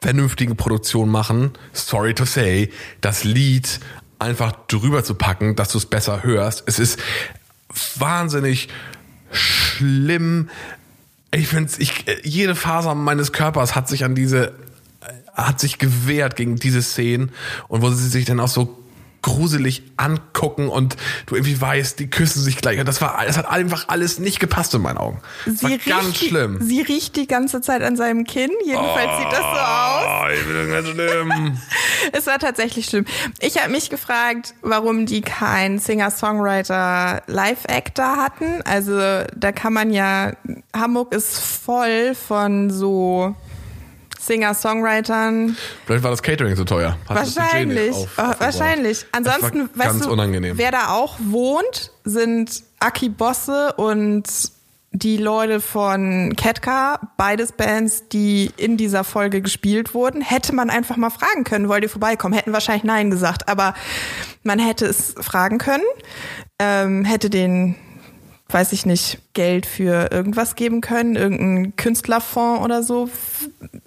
vernünftigen 0.01 0.55
Produktionen 0.55 1.11
machen, 1.11 1.51
sorry 1.73 2.13
to 2.13 2.25
say, 2.25 2.69
das 3.01 3.23
Lied 3.23 3.79
einfach 4.21 4.53
drüber 4.67 5.03
zu 5.03 5.15
packen, 5.15 5.55
dass 5.55 5.69
du 5.69 5.77
es 5.77 5.85
besser 5.85 6.23
hörst. 6.23 6.63
Es 6.67 6.79
ist 6.79 6.99
wahnsinnig 7.97 8.69
schlimm. 9.31 10.49
Ich 11.33 11.47
finde, 11.47 11.71
ich, 11.79 12.05
jede 12.23 12.55
Faser 12.55 12.93
meines 12.93 13.31
Körpers 13.31 13.75
hat 13.75 13.89
sich 13.89 14.03
an 14.03 14.15
diese, 14.15 14.53
hat 15.33 15.59
sich 15.59 15.79
gewehrt 15.79 16.35
gegen 16.35 16.57
diese 16.57 16.81
Szenen 16.81 17.31
und 17.67 17.81
wo 17.81 17.89
sie 17.89 18.07
sich 18.07 18.25
dann 18.25 18.39
auch 18.39 18.47
so 18.47 18.80
gruselig 19.21 19.83
angucken 19.97 20.67
und 20.67 20.97
du 21.27 21.35
irgendwie 21.35 21.59
weißt, 21.59 21.99
die 21.99 22.09
küssen 22.09 22.41
sich 22.41 22.57
gleich. 22.57 22.79
Und 22.79 22.87
das 22.87 23.01
war, 23.01 23.21
das 23.25 23.37
hat 23.37 23.47
einfach 23.47 23.87
alles 23.87 24.19
nicht 24.19 24.39
gepasst 24.39 24.73
in 24.73 24.81
meinen 24.81 24.97
Augen. 24.97 25.21
Das 25.45 25.63
war 25.63 25.69
riecht 25.71 25.85
ganz 25.85 26.17
schlimm. 26.17 26.59
Sie 26.61 26.81
riecht 26.81 27.15
die 27.15 27.27
ganze 27.27 27.61
Zeit 27.61 27.83
an 27.83 27.95
seinem 27.95 28.23
Kinn. 28.23 28.51
Jedenfalls 28.65 29.17
sieht 29.17 29.31
das 29.31 29.39
so 29.39 29.45
aus. 29.45 30.05
Oh, 30.07 30.27
ich 30.33 30.47
bin 30.47 30.71
ganz 30.71 30.87
schlimm. 30.87 31.57
Es 32.13 32.25
war 32.25 32.39
tatsächlich 32.39 32.87
schlimm. 32.87 33.05
Ich 33.39 33.61
habe 33.61 33.69
mich 33.71 33.89
gefragt, 33.89 34.55
warum 34.61 35.05
die 35.05 35.21
keinen 35.21 35.77
Singer-Songwriter 35.77 37.21
Live-Actor 37.27 38.17
hatten. 38.17 38.61
Also 38.63 38.97
da 39.35 39.51
kann 39.51 39.73
man 39.73 39.91
ja, 39.91 40.33
Hamburg 40.75 41.13
ist 41.13 41.39
voll 41.39 42.15
von 42.15 42.71
so 42.71 43.35
Singer-Songwritern. 44.21 45.57
Vielleicht 45.85 46.03
war 46.03 46.11
das 46.11 46.21
Catering 46.21 46.55
so 46.55 46.63
teuer. 46.63 46.97
Nicht 47.09 47.09
Wahrscheinlich. 47.37 47.91
auf- 47.91 47.97
Oh, 47.97 48.21
aufgebraucht. 48.21 48.39
wahrscheinlich. 48.39 49.05
Ansonsten, 49.11 49.69
weißt 49.75 50.05
du, 50.05 50.11
unangenehm. 50.11 50.57
wer 50.57 50.71
da 50.71 50.89
auch 50.89 51.17
wohnt, 51.19 51.91
sind 52.03 52.63
Aki 52.79 53.09
Bosse 53.09 53.73
und 53.73 54.23
die 54.93 55.15
Leute 55.17 55.61
von 55.61 56.33
Ketka, 56.35 56.99
beides 57.15 57.53
Bands, 57.53 58.09
die 58.09 58.51
in 58.57 58.75
dieser 58.75 59.03
Folge 59.05 59.41
gespielt 59.41 59.93
wurden. 59.93 60.21
Hätte 60.21 60.53
man 60.53 60.69
einfach 60.69 60.97
mal 60.97 61.09
fragen 61.09 61.45
können, 61.45 61.69
wollt 61.69 61.83
ihr 61.83 61.89
vorbeikommen? 61.89 62.33
Hätten 62.33 62.51
wahrscheinlich 62.51 62.83
Nein 62.83 63.09
gesagt, 63.09 63.47
aber 63.47 63.73
man 64.43 64.59
hätte 64.59 64.85
es 64.85 65.15
fragen 65.17 65.59
können, 65.59 65.83
ähm, 66.59 67.05
hätte 67.05 67.29
den 67.29 67.75
weiß 68.53 68.73
ich 68.73 68.85
nicht, 68.85 69.19
Geld 69.33 69.65
für 69.65 70.11
irgendwas 70.11 70.55
geben 70.55 70.81
können, 70.81 71.15
irgendein 71.15 71.75
Künstlerfonds 71.77 72.63
oder 72.63 72.83
so. 72.83 73.09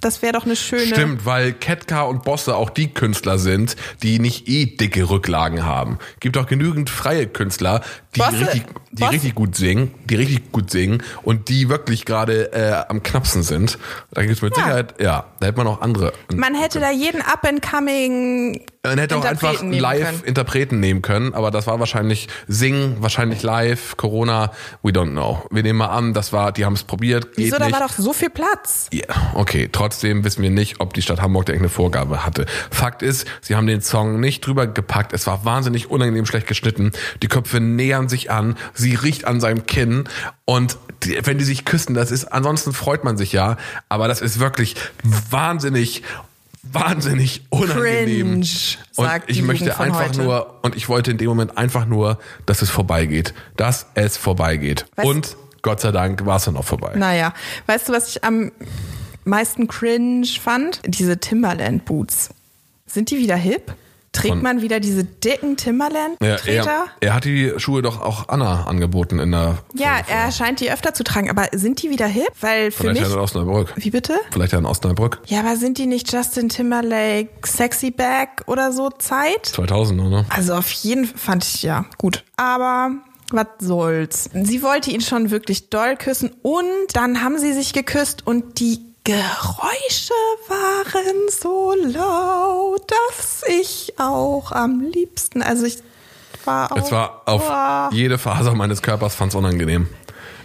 Das 0.01 0.23
wäre 0.23 0.33
doch 0.33 0.45
eine 0.47 0.57
schöne. 0.57 0.87
Stimmt, 0.87 1.27
weil 1.27 1.53
Ketka 1.53 2.03
und 2.03 2.23
Bosse 2.25 2.57
auch 2.57 2.71
die 2.71 2.89
Künstler 2.93 3.39
sind, 3.39 3.77
die 4.03 4.19
nicht 4.19 4.49
eh 4.49 4.65
dicke 4.67 5.11
Rücklagen 5.11 5.65
haben. 5.65 5.99
Gibt 6.21 6.39
auch 6.39 6.47
genügend 6.47 6.89
freie 6.91 7.27
Künstler, 7.27 7.83
die 8.15 8.21
Bosse- 8.21 8.41
richtig, 8.41 8.63
die 8.93 9.01
Bosse- 9.03 9.13
richtig 9.13 9.35
gut 9.35 9.55
singen, 9.57 9.91
die 10.09 10.15
richtig 10.15 10.51
gut 10.53 10.71
singen 10.71 11.03
und 11.23 11.49
die 11.49 11.69
wirklich 11.69 12.05
gerade 12.07 12.53
äh, 12.53 12.85
am 12.89 13.03
knappsten 13.03 13.43
sind. 13.43 13.79
Da 14.13 14.25
gibt's 14.25 14.41
mit 14.41 14.57
Ja. 14.57 14.63
Sicherheit, 14.63 14.95
ja, 15.01 15.27
da 15.41 15.47
hätte 15.47 15.59
man 15.59 15.67
auch 15.67 15.81
andere. 15.83 16.13
Man 16.35 16.55
hätte 16.55 16.81
da 16.81 16.91
jeden 16.91 17.21
up-and-coming 17.23 18.63
Man 18.83 18.99
hätte 18.99 19.17
auch 19.17 19.25
einfach 19.25 19.63
live 19.63 20.01
können. 20.05 20.23
Interpreten 20.25 20.81
nehmen 20.81 21.03
können, 21.03 21.35
aber 21.35 21.51
das 21.51 21.67
war 21.67 21.79
wahrscheinlich 21.81 22.29
Singen, 22.49 22.97
wahrscheinlich 23.01 23.43
live, 23.43 23.97
Corona, 23.97 24.53
we 24.83 24.91
don't 24.91 25.11
know. 25.11 25.34
Wir 25.51 25.63
nehmen 25.63 25.79
mal 25.79 25.89
an, 25.89 26.15
das 26.15 26.33
war, 26.33 26.53
die 26.53 26.65
haben 26.65 26.75
es 26.75 26.85
probiert, 26.85 27.29
Wieso, 27.37 27.59
da 27.59 27.71
war 27.71 27.81
doch 27.81 27.93
so 27.93 28.13
viel 28.13 28.31
Platz. 28.31 28.89
Ja, 28.93 29.05
okay. 29.35 29.69
Trotzdem 29.71 30.25
wissen 30.25 30.43
wir 30.43 30.51
nicht, 30.51 30.81
ob 30.81 30.95
die 30.95 31.03
Stadt 31.03 31.21
Hamburg 31.21 31.47
da 31.47 31.53
irgendeine 31.53 31.71
Vorgabe 31.71 32.25
hatte. 32.25 32.47
Fakt 32.71 33.03
ist, 33.03 33.27
sie 33.41 33.57
haben 33.57 33.67
den 33.67 33.81
Song 33.81 34.21
nicht 34.21 34.47
drüber 34.47 34.67
gepackt. 34.67 35.13
Es 35.13 35.27
war 35.27 35.45
wahnsinnig 35.45 35.91
unangenehm 35.91 36.27
schlecht 36.27 36.47
geschnitten. 36.47 36.93
Die 37.23 37.29
Köpfe 37.29 37.61
nähern 37.61 38.09
sich 38.09 38.31
an. 38.31 38.57
Sie 38.75 38.95
riecht 38.95 39.27
an 39.27 39.41
seinem 39.41 39.67
Kinn. 39.67 40.05
Und 40.45 40.77
die, 41.03 41.19
wenn 41.23 41.39
die 41.39 41.45
sich 41.45 41.65
küssen, 41.65 41.95
das 41.95 42.11
ist, 42.11 42.27
ansonsten 42.27 42.73
freut 42.73 43.05
man 43.05 43.17
sich 43.17 43.33
ja. 43.33 43.57
Aber 43.89 44.09
das 44.09 44.21
ist 44.21 44.39
wirklich 44.39 44.77
wahnsinnig, 45.03 46.03
wahnsinnig 46.73 47.43
unangenehm. 47.51 48.33
Cringe, 48.33 48.41
und 48.97 49.05
sagt 49.05 49.31
ich 49.31 49.37
die 49.37 49.43
möchte 49.43 49.79
einfach 49.79 50.09
heute. 50.09 50.23
nur, 50.23 50.59
und 50.63 50.77
ich 50.77 50.89
wollte 50.89 51.11
in 51.11 51.19
dem 51.19 51.29
Moment 51.29 51.57
einfach 51.57 51.87
nur, 51.87 52.19
dass 52.47 52.63
es 52.63 52.71
vorbeigeht. 52.71 53.35
Dass 53.57 53.87
es 53.95 54.17
vorbeigeht. 54.17 54.87
Weißt- 54.97 55.05
und 55.07 55.37
Gott 55.63 55.81
sei 55.81 55.93
Dank 55.93 56.27
war 56.27 56.37
es 56.37 56.45
dann 56.45 56.57
auch 56.57 56.65
vorbei. 56.65 56.93
Naja, 56.97 57.33
weißt 57.67 57.89
du, 57.89 57.93
was 57.93 58.09
ich 58.09 58.25
am 58.25 58.53
meisten 59.25 59.67
cringe 59.67 60.27
fand? 60.41 60.81
Diese 60.87 61.19
Timberland-Boots. 61.19 62.31
Sind 62.87 63.11
die 63.11 63.19
wieder 63.19 63.37
hip? 63.37 63.75
Trägt 64.15 64.43
man 64.43 64.63
wieder 64.63 64.81
diese 64.81 65.05
dicken 65.05 65.51
Ja, 65.51 65.55
Timberland-Treter? 65.57 66.71
er, 66.71 66.87
er 67.01 67.15
hat 67.15 67.25
die 67.25 67.53
Schuhe 67.59 67.83
doch 67.83 68.01
auch 68.01 68.29
Anna 68.29 68.65
angeboten 68.65 69.19
in 69.19 69.33
der. 69.33 69.59
Ja, 69.75 69.97
Folge 69.97 70.11
er 70.13 70.33
scheint 70.33 70.61
die 70.61 70.71
öfter 70.73 70.95
zu 70.95 71.05
tragen, 71.05 71.29
aber 71.31 71.49
sind 71.53 71.83
die 71.83 71.91
wieder 71.91 72.07
hip? 72.07 72.29
Weil 72.41 72.71
für 72.71 72.85
Vielleicht 72.85 73.01
mich. 73.01 73.09
ja 73.11 73.15
in 73.15 73.21
Osnabrück. 73.21 73.73
Wie 73.77 73.91
bitte? 73.91 74.15
Vielleicht 74.31 74.53
ja 74.53 74.59
in 74.59 74.67
Osnabrück. 74.67 75.21
Ja, 75.27 75.41
aber 75.41 75.57
sind 75.57 75.79
die 75.79 75.87
nicht 75.87 76.13
Justin 76.13 76.49
Timberlake 76.49 77.29
Sexy 77.45 77.91
Bag 77.91 78.43
oder 78.47 78.73
so 78.73 78.91
Zeit? 78.91 79.47
2000, 79.47 80.01
oder? 80.01 80.25
Also 80.29 80.55
auf 80.55 80.71
jeden 80.71 81.05
Fall 81.07 81.19
fand 81.19 81.45
ich 81.45 81.63
ja 81.63 81.85
gut. 81.99 82.25
Aber 82.37 82.91
was 83.31 83.47
soll's. 83.59 84.31
Sie 84.33 84.63
wollte 84.63 84.91
ihn 84.91 85.01
schon 85.01 85.31
wirklich 85.31 85.71
doll 85.71 85.97
küssen 85.97 86.31
und 86.43 86.65
dann 86.93 87.23
haben 87.23 87.39
sie 87.39 87.53
sich 87.53 87.73
geküsst 87.73 88.27
und 88.27 88.61
die 88.61 88.81
Geräusche 89.05 90.15
waren 90.49 91.29
so 91.29 91.75
laut, 91.75 92.91
dass 92.91 93.43
ich 93.47 93.93
auch 93.99 94.51
am 94.51 94.81
liebsten, 94.81 95.43
also 95.43 95.67
ich 95.67 95.77
war 96.47 96.73
auch. 96.73 96.77
Es 96.79 96.91
war 96.91 97.23
auf 97.27 97.47
Boah. 97.47 97.91
jede 97.93 98.17
Faser 98.17 98.55
meines 98.55 98.81
Körpers 98.81 99.15
fand's 99.15 99.35
unangenehm. 99.35 99.89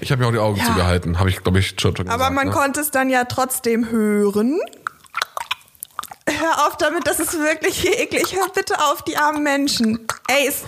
Ich 0.02 0.12
habe 0.12 0.22
mir 0.22 0.28
auch 0.28 0.34
die 0.34 0.40
Augen 0.40 0.58
Ja. 0.58 0.66
zugehalten, 0.66 1.20
habe 1.20 1.30
ich, 1.30 1.42
glaube 1.42 1.60
ich, 1.60 1.74
schon 1.80 1.94
gesagt. 1.94 2.10
Aber 2.10 2.32
man 2.32 2.48
ne? 2.48 2.54
konnte 2.54 2.82
es 2.82 2.92
dann 2.92 3.10
ja 3.10 3.24
trotzdem 3.24 3.90
hören. 3.90 4.60
Hör 6.28 6.68
auf 6.68 6.76
damit, 6.78 7.08
das 7.08 7.20
ist 7.22 7.40
wirklich 7.40 7.88
eklig. 7.88 8.36
Hör 8.36 8.50
bitte 8.54 8.78
auf, 8.80 9.04
die 9.04 9.16
armen 9.18 9.42
Menschen. 9.42 10.06
Ey, 10.28 10.48
es, 10.48 10.64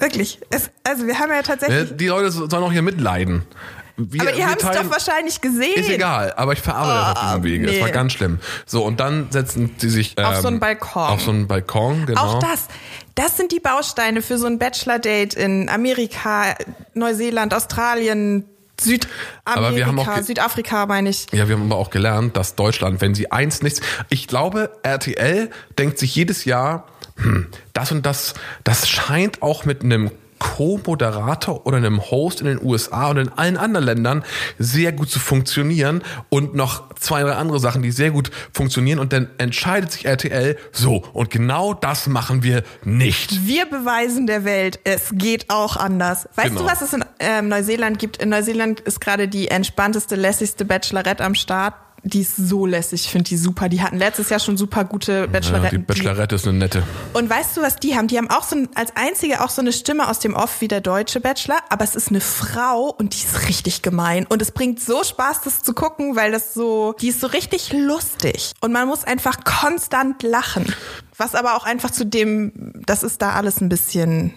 wirklich. 0.00 0.38
Es, 0.50 0.70
also 0.84 1.06
wir 1.06 1.18
haben 1.18 1.30
ja 1.30 1.42
tatsächlich. 1.42 1.96
Die 1.96 2.06
Leute 2.08 2.30
sollen 2.30 2.52
auch 2.52 2.72
hier 2.72 2.82
mitleiden. 2.82 3.46
Wir, 3.96 4.22
aber 4.22 4.34
ihr 4.34 4.48
habt 4.48 4.62
es 4.62 4.70
doch 4.70 4.90
wahrscheinlich 4.90 5.40
gesehen. 5.40 5.74
Ist 5.74 5.90
egal, 5.90 6.32
aber 6.36 6.52
ich 6.52 6.60
verarbeite 6.60 7.14
das 7.14 7.16
auf 7.16 7.28
diesem 7.28 7.44
Wege. 7.44 7.70
Es 7.70 7.80
war 7.80 7.88
nee. 7.88 7.92
ganz 7.92 8.12
schlimm. 8.12 8.38
So, 8.66 8.84
und 8.84 9.00
dann 9.00 9.30
setzen 9.30 9.74
sie 9.76 9.90
sich 9.90 10.14
ähm, 10.16 10.24
Auf 10.24 10.40
so 10.40 10.48
einen 10.48 10.60
Balkon. 10.60 11.02
Auf 11.02 11.22
so 11.22 11.30
einen 11.30 11.46
Balkon, 11.46 12.06
genau. 12.06 12.20
Auch 12.20 12.38
das. 12.38 12.68
Das 13.14 13.36
sind 13.36 13.52
die 13.52 13.60
Bausteine 13.60 14.22
für 14.22 14.38
so 14.38 14.46
ein 14.46 14.58
Bachelor-Date 14.58 15.34
in 15.34 15.68
Amerika, 15.68 16.54
Neuseeland, 16.94 17.52
Australien, 17.52 18.46
Südamerika, 18.80 20.22
Südafrika, 20.22 20.86
meine 20.86 21.10
ich. 21.10 21.26
Ja, 21.32 21.48
wir 21.48 21.56
haben 21.56 21.70
aber 21.70 21.76
auch 21.76 21.90
gelernt, 21.90 22.36
dass 22.36 22.54
Deutschland, 22.54 23.00
wenn 23.00 23.14
sie 23.14 23.30
eins 23.30 23.62
nichts, 23.62 23.80
ich 24.08 24.26
glaube, 24.26 24.70
RTL 24.82 25.50
denkt 25.78 25.98
sich 25.98 26.14
jedes 26.14 26.44
Jahr, 26.44 26.86
hm, 27.16 27.46
das 27.72 27.92
und 27.92 28.06
das, 28.06 28.34
das 28.64 28.88
scheint 28.88 29.42
auch 29.42 29.64
mit 29.64 29.82
einem 29.82 30.10
Co-Moderator 30.42 31.66
oder 31.66 31.76
einem 31.76 32.00
Host 32.10 32.40
in 32.40 32.46
den 32.48 32.60
USA 32.62 33.08
und 33.10 33.18
in 33.18 33.28
allen 33.30 33.56
anderen 33.56 33.86
Ländern 33.86 34.24
sehr 34.58 34.90
gut 34.92 35.08
zu 35.08 35.20
funktionieren 35.20 36.02
und 36.30 36.54
noch 36.54 36.92
zwei, 36.96 37.22
drei 37.22 37.34
andere 37.34 37.60
Sachen, 37.60 37.82
die 37.82 37.92
sehr 37.92 38.10
gut 38.10 38.30
funktionieren 38.52 38.98
und 38.98 39.12
dann 39.12 39.28
entscheidet 39.38 39.92
sich 39.92 40.04
RTL 40.04 40.56
so 40.72 41.04
und 41.12 41.30
genau 41.30 41.74
das 41.74 42.06
machen 42.08 42.42
wir 42.42 42.64
nicht. 42.84 43.46
Wir 43.46 43.66
beweisen 43.66 44.26
der 44.26 44.44
Welt, 44.44 44.80
es 44.84 45.10
geht 45.12 45.48
auch 45.48 45.76
anders. 45.76 46.28
Weißt 46.34 46.48
Genau. 46.48 46.62
du, 46.62 46.66
was 46.66 46.82
es 46.82 46.92
in 46.92 47.04
ähm, 47.20 47.48
Neuseeland 47.48 47.98
gibt? 48.00 48.16
In 48.16 48.28
Neuseeland 48.30 48.80
ist 48.80 49.00
gerade 49.00 49.28
die 49.28 49.48
entspannteste, 49.48 50.16
lässigste 50.16 50.64
Bachelorette 50.64 51.24
am 51.24 51.34
Start. 51.36 51.74
Die 52.04 52.22
ist 52.22 52.36
so 52.36 52.66
lässig, 52.66 53.04
ich 53.04 53.10
finde 53.12 53.28
die 53.28 53.36
super. 53.36 53.68
Die 53.68 53.80
hatten 53.80 53.96
letztes 53.96 54.28
Jahr 54.28 54.40
schon 54.40 54.56
super 54.56 54.84
gute 54.84 55.28
Ja, 55.32 55.70
die. 55.70 55.78
Bachelorette 55.78 56.34
ist 56.34 56.48
eine 56.48 56.58
nette. 56.58 56.82
und 57.12 57.30
weißt 57.30 57.56
du, 57.56 57.62
was 57.62 57.76
die 57.76 57.96
haben? 57.96 58.08
Die 58.08 58.18
haben 58.18 58.28
auch 58.28 58.42
so 58.42 58.56
ein, 58.56 58.68
als 58.74 58.96
einzige 58.96 59.40
auch 59.40 59.50
so 59.50 59.60
eine 59.60 59.72
Stimme 59.72 60.08
aus 60.08 60.18
dem 60.18 60.34
Off 60.34 60.60
wie 60.60 60.66
der 60.68 60.80
deutsche 60.80 61.20
Bachelor, 61.20 61.58
aber 61.68 61.84
es 61.84 61.94
ist 61.94 62.08
eine 62.08 62.20
Frau 62.20 62.86
und 62.90 63.14
die 63.14 63.24
ist 63.24 63.48
richtig 63.48 63.82
gemein. 63.82 64.26
Und 64.26 64.42
es 64.42 64.50
bringt 64.50 64.80
so 64.80 65.04
Spaß, 65.04 65.42
das 65.42 65.62
zu 65.62 65.74
gucken, 65.74 66.16
weil 66.16 66.32
das 66.32 66.54
so, 66.54 66.94
die 67.00 67.08
ist 67.08 67.20
so 67.20 67.28
richtig 67.28 67.72
lustig. 67.72 68.52
Und 68.60 68.72
man 68.72 68.88
muss 68.88 69.04
einfach 69.04 69.44
konstant 69.44 70.22
lachen. 70.24 70.74
Was 71.16 71.36
aber 71.36 71.54
auch 71.56 71.64
einfach 71.64 71.90
zu 71.92 72.04
dem, 72.04 72.72
das 72.84 73.04
ist 73.04 73.22
da 73.22 73.34
alles 73.34 73.60
ein 73.60 73.68
bisschen 73.68 74.32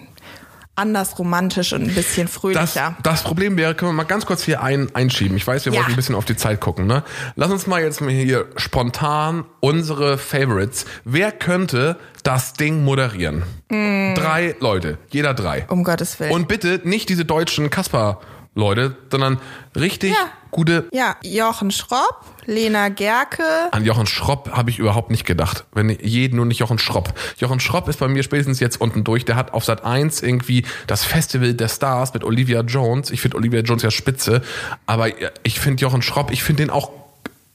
anders 0.76 1.18
romantisch 1.18 1.74
und 1.74 1.84
ein 1.84 1.94
bisschen 1.96 2.28
Das, 2.28 2.36
fröhlicher. 2.36 2.98
das 3.02 3.24
Problem 3.24 3.56
wäre, 3.58 3.76
können 3.76 3.90
wir 3.92 3.94
mal 3.96 4.04
ganz 4.04 4.26
kurz 4.26 4.44
hier 4.44 4.62
ein, 4.62 4.94
einschieben. 4.94 5.38
Ich 5.38 5.48
weiß, 5.48 5.66
wir 5.66 5.72
Ja. 5.74 5.80
wollten 5.80 5.92
ein 5.94 5.96
bisschen 5.96 6.16
auf 6.16 6.26
die 6.26 6.36
Zeit 6.36 6.60
gucken. 6.60 6.86
Ne? 6.88 7.04
Lass 7.36 7.52
uns 7.52 7.66
mal 7.68 7.82
jetzt 7.82 8.02
mal 8.02 8.10
hier 8.12 8.48
spontan 8.58 9.46
unsere 9.62 10.18
Favorites. 10.18 10.86
Wer 11.06 11.32
könnte 11.32 11.98
das 12.24 12.54
Ding 12.54 12.84
moderieren? 12.84 13.44
Drei 13.70 14.56
Leute, 14.60 14.98
jeder 15.12 15.34
drei. 15.34 15.66
um 15.70 15.84
Gottes 15.84 16.20
Willen. 16.20 16.32
Und 16.32 16.48
bitte 16.48 16.82
nicht 16.84 17.10
diese 17.10 17.26
deutschen 17.26 17.70
Kasper-Leute, 17.70 18.96
sondern 19.12 19.40
richtig 19.76 20.12
Ja. 20.12 20.18
Gute. 20.56 20.88
ja, 20.94 21.18
Jochen 21.22 21.70
Schropp, 21.70 22.22
Lena 22.46 22.88
Gerke, 22.90 23.44
An 23.72 23.84
Jochen 23.84 24.08
Schropp 24.08 24.52
habe 24.52 24.70
ich 24.70 24.80
überhaupt 24.80 25.12
nicht 25.12 25.26
gedacht. 25.26 25.66
Wenn 25.74 25.90
jeden 25.90 26.38
nur 26.38 26.46
nicht 26.46 26.60
Jochen 26.60 26.80
Schropp. 26.80 27.14
Jochen 27.38 27.60
Schropp 27.60 27.90
ist 27.90 28.00
bei 28.00 28.08
mir 28.08 28.24
spätestens 28.24 28.62
jetzt 28.62 28.80
unten 28.80 29.04
durch. 29.04 29.26
Der 29.26 29.36
hat 29.36 29.54
auf 29.54 29.66
Sat 29.66 29.84
1 29.84 30.24
irgendwie 30.24 30.66
das 30.88 31.04
Festival 31.04 31.54
der 31.54 31.68
Stars 31.68 32.14
mit 32.14 32.24
Olivia 32.24 32.62
Jones. 32.62 33.12
Ich 33.12 33.20
finde 33.20 33.36
Olivia 33.38 33.60
Jones 33.60 33.84
ja 33.84 33.92
spitze. 33.92 34.42
Aber 34.86 35.10
ich 35.44 35.60
finde 35.60 35.82
Jochen 35.82 36.02
Schropp, 36.02 36.32
ich 36.32 36.42
finde 36.42 36.64
den 36.64 36.70
auch, 36.70 36.90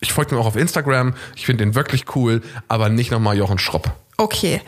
ich 0.00 0.12
folge 0.12 0.34
ihm 0.34 0.38
auch 0.38 0.46
auf 0.46 0.56
Instagram. 0.56 1.14
Ich 1.36 1.46
finde 1.46 1.64
den 1.64 1.74
wirklich 1.74 2.14
cool, 2.14 2.42
aber 2.68 2.90
nicht 2.90 3.10
nochmal 3.10 3.36
Jochen 3.36 3.58
Schropp. 3.58 3.92
Okay. 4.18 4.60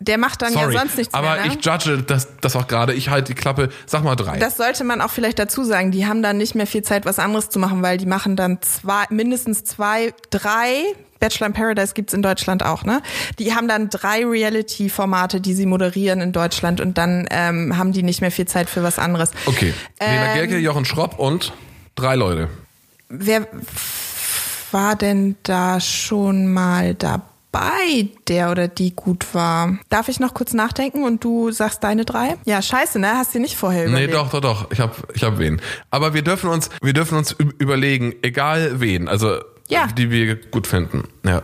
Der 0.00 0.16
macht 0.16 0.40
dann 0.40 0.54
Sorry, 0.54 0.74
ja 0.74 0.80
sonst 0.80 0.96
nichts 0.96 1.12
aber 1.12 1.34
mehr. 1.34 1.46
Ne? 1.46 1.56
ich 1.58 1.64
judge 1.64 2.02
das, 2.02 2.28
das 2.40 2.56
auch 2.56 2.66
gerade. 2.66 2.94
Ich 2.94 3.10
halte 3.10 3.34
die 3.34 3.40
Klappe. 3.40 3.68
Sag 3.86 4.02
mal 4.02 4.16
drei. 4.16 4.38
Das 4.38 4.56
sollte 4.56 4.82
man 4.82 5.02
auch 5.02 5.10
vielleicht 5.10 5.38
dazu 5.38 5.62
sagen. 5.62 5.90
Die 5.92 6.06
haben 6.06 6.22
dann 6.22 6.38
nicht 6.38 6.54
mehr 6.54 6.66
viel 6.66 6.82
Zeit, 6.82 7.04
was 7.04 7.18
anderes 7.18 7.50
zu 7.50 7.58
machen, 7.58 7.82
weil 7.82 7.98
die 7.98 8.06
machen 8.06 8.34
dann 8.34 8.62
zwei, 8.62 9.04
mindestens 9.10 9.62
zwei, 9.64 10.14
drei. 10.30 10.82
Bachelor 11.20 11.48
in 11.48 11.52
Paradise 11.52 11.92
gibt's 11.92 12.14
in 12.14 12.22
Deutschland 12.22 12.64
auch, 12.64 12.82
ne? 12.84 13.02
Die 13.38 13.54
haben 13.54 13.68
dann 13.68 13.90
drei 13.90 14.24
Reality-Formate, 14.24 15.42
die 15.42 15.52
sie 15.52 15.66
moderieren 15.66 16.22
in 16.22 16.32
Deutschland 16.32 16.80
und 16.80 16.96
dann 16.96 17.28
ähm, 17.30 17.76
haben 17.76 17.92
die 17.92 18.02
nicht 18.02 18.22
mehr 18.22 18.30
viel 18.30 18.46
Zeit 18.46 18.70
für 18.70 18.82
was 18.82 18.98
anderes. 18.98 19.30
okay. 19.44 19.74
Lena 20.00 20.32
Ähm, 20.32 20.34
Gerke, 20.34 20.56
Jochen 20.56 20.86
Schropp 20.86 21.18
und 21.18 21.52
drei 21.94 22.16
Leute. 22.16 22.48
Wer 23.10 23.46
war 24.72 24.96
denn 24.96 25.36
da 25.42 25.78
schon 25.78 26.50
mal 26.50 26.94
dabei, 26.94 27.24
der 28.28 28.50
oder 28.50 28.68
die 28.68 28.94
gut 28.94 29.34
war? 29.34 29.78
Darf 29.88 30.08
ich 30.08 30.20
noch 30.20 30.34
kurz 30.34 30.52
nachdenken 30.52 31.02
und 31.04 31.24
du 31.24 31.50
sagst 31.50 31.82
deine 31.84 32.04
drei? 32.04 32.36
Ja, 32.44 32.62
scheiße, 32.62 32.98
ne? 32.98 33.08
Hast 33.16 33.34
du 33.34 33.40
nicht 33.40 33.56
vorher 33.56 33.84
Nee, 33.84 34.04
überlegt. 34.04 34.14
doch, 34.14 34.30
doch, 34.30 34.40
doch. 34.40 34.70
Ich 34.70 34.80
hab, 34.80 34.96
ich 35.14 35.22
hab 35.24 35.38
wen. 35.38 35.60
Aber 35.90 36.14
wir 36.14 36.22
dürfen 36.22 36.48
uns, 36.50 36.70
wir 36.82 36.92
dürfen 36.92 37.18
uns 37.18 37.32
überlegen, 37.58 38.14
egal 38.22 38.80
wen, 38.80 39.08
also 39.08 39.38
Ja. 39.68 39.86
die 39.88 40.10
wir 40.10 40.36
gut 40.36 40.66
finden. 40.66 41.04
Ja. 41.24 41.42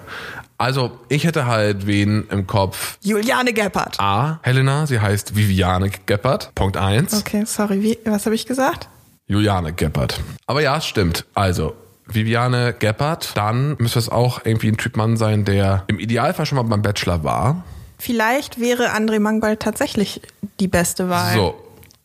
Also 0.59 0.99
ich 1.11 1.25
hätte 1.25 1.47
halt 1.47 1.87
wen 1.87 2.27
im 2.31 2.47
Kopf. 2.47 2.97
Juliane 3.03 3.53
Gebhardt. 3.53 4.01
A. 4.01 4.39
Helena, 4.43 4.87
sie 4.87 5.01
heißt 5.01 5.37
Viviane 5.37 5.91
Geppert. 6.07 6.53
Punkt 6.55 6.77
eins. 6.79 7.13
Okay, 7.15 7.45
sorry, 7.47 7.83
wie, 7.83 7.99
was 8.07 8.25
habe 8.25 8.35
ich 8.35 8.47
gesagt? 8.47 8.89
Juliane 9.27 9.73
Geppert. 9.75 10.21
Aber 10.47 10.63
ja, 10.63 10.79
es 10.79 10.87
stimmt. 10.87 11.27
Also, 11.35 11.75
Viviane 12.07 12.73
Geppert, 12.79 13.33
dann 13.37 13.77
müsste 13.79 13.99
es 13.99 14.09
auch 14.09 14.41
irgendwie 14.45 14.69
ein 14.69 14.77
Typ 14.77 14.97
Mann 14.97 15.17
sein, 15.17 15.45
der 15.45 15.85
im 15.89 15.99
Idealfall 15.99 16.47
schon 16.47 16.57
mal 16.57 16.63
beim 16.63 16.83
Bachelor 16.83 17.25
war. 17.25 17.65
Vielleicht 17.99 18.61
wäre 18.61 18.91
André 18.95 19.21
Mangold 19.21 19.61
tatsächlich 19.61 20.21
die 20.61 20.69
beste 20.69 21.09
Wahl. 21.09 21.35
So, 21.35 21.55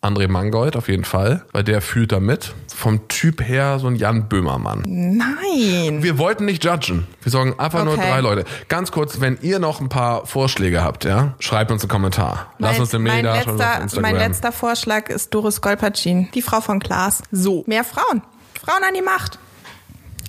André 0.02 0.28
Mangold 0.28 0.76
auf 0.76 0.88
jeden 0.88 1.04
Fall, 1.04 1.46
weil 1.52 1.64
der 1.64 1.82
fühlt 1.82 2.12
da 2.12 2.20
mit. 2.20 2.54
Vom 2.74 3.08
Typ 3.10 3.48
her 3.48 3.78
so 3.78 3.86
ein 3.88 3.96
Jan 3.96 4.28
Böhmermann. 4.28 4.82
Nein. 4.88 6.02
Wir 6.02 6.18
wollten 6.18 6.46
nicht 6.46 6.64
judgen. 6.66 7.06
Wir 7.22 7.32
sagen 7.32 7.60
einfach 7.60 7.84
nur 7.84 7.94
Okay. 7.94 8.10
drei 8.10 8.22
Leute. 8.22 8.46
Ganz 8.70 8.92
kurz, 8.92 9.22
wenn 9.22 9.38
ihr 9.42 9.60
noch 9.60 9.80
ein 9.82 9.90
paar 9.90 10.26
Vorschläge 10.26 10.84
habt, 10.84 11.06
ja, 11.06 11.36
schreibt 11.40 11.70
uns 11.72 11.84
einen 11.84 11.90
Kommentar. 11.90 12.52
Lasst 12.58 12.80
uns 12.80 12.96
eine 12.96 13.04
Mail 13.04 13.16
mein, 13.22 13.24
da, 13.26 13.34
letzter, 13.36 13.82
Instagram. 13.82 14.02
mein 14.02 14.16
letzter 14.16 14.52
Vorschlag 14.52 15.10
ist 15.10 15.32
Doris 15.36 15.62
Golpacin, 15.62 16.30
die 16.34 16.42
Frau 16.42 16.62
von 16.62 16.80
Klaas. 16.80 17.22
So, 17.32 17.64
mehr 17.68 17.84
Frauen. 17.84 18.24
Frauen 18.66 18.84
an 18.88 18.96
die 18.96 19.04
Macht. 19.04 19.38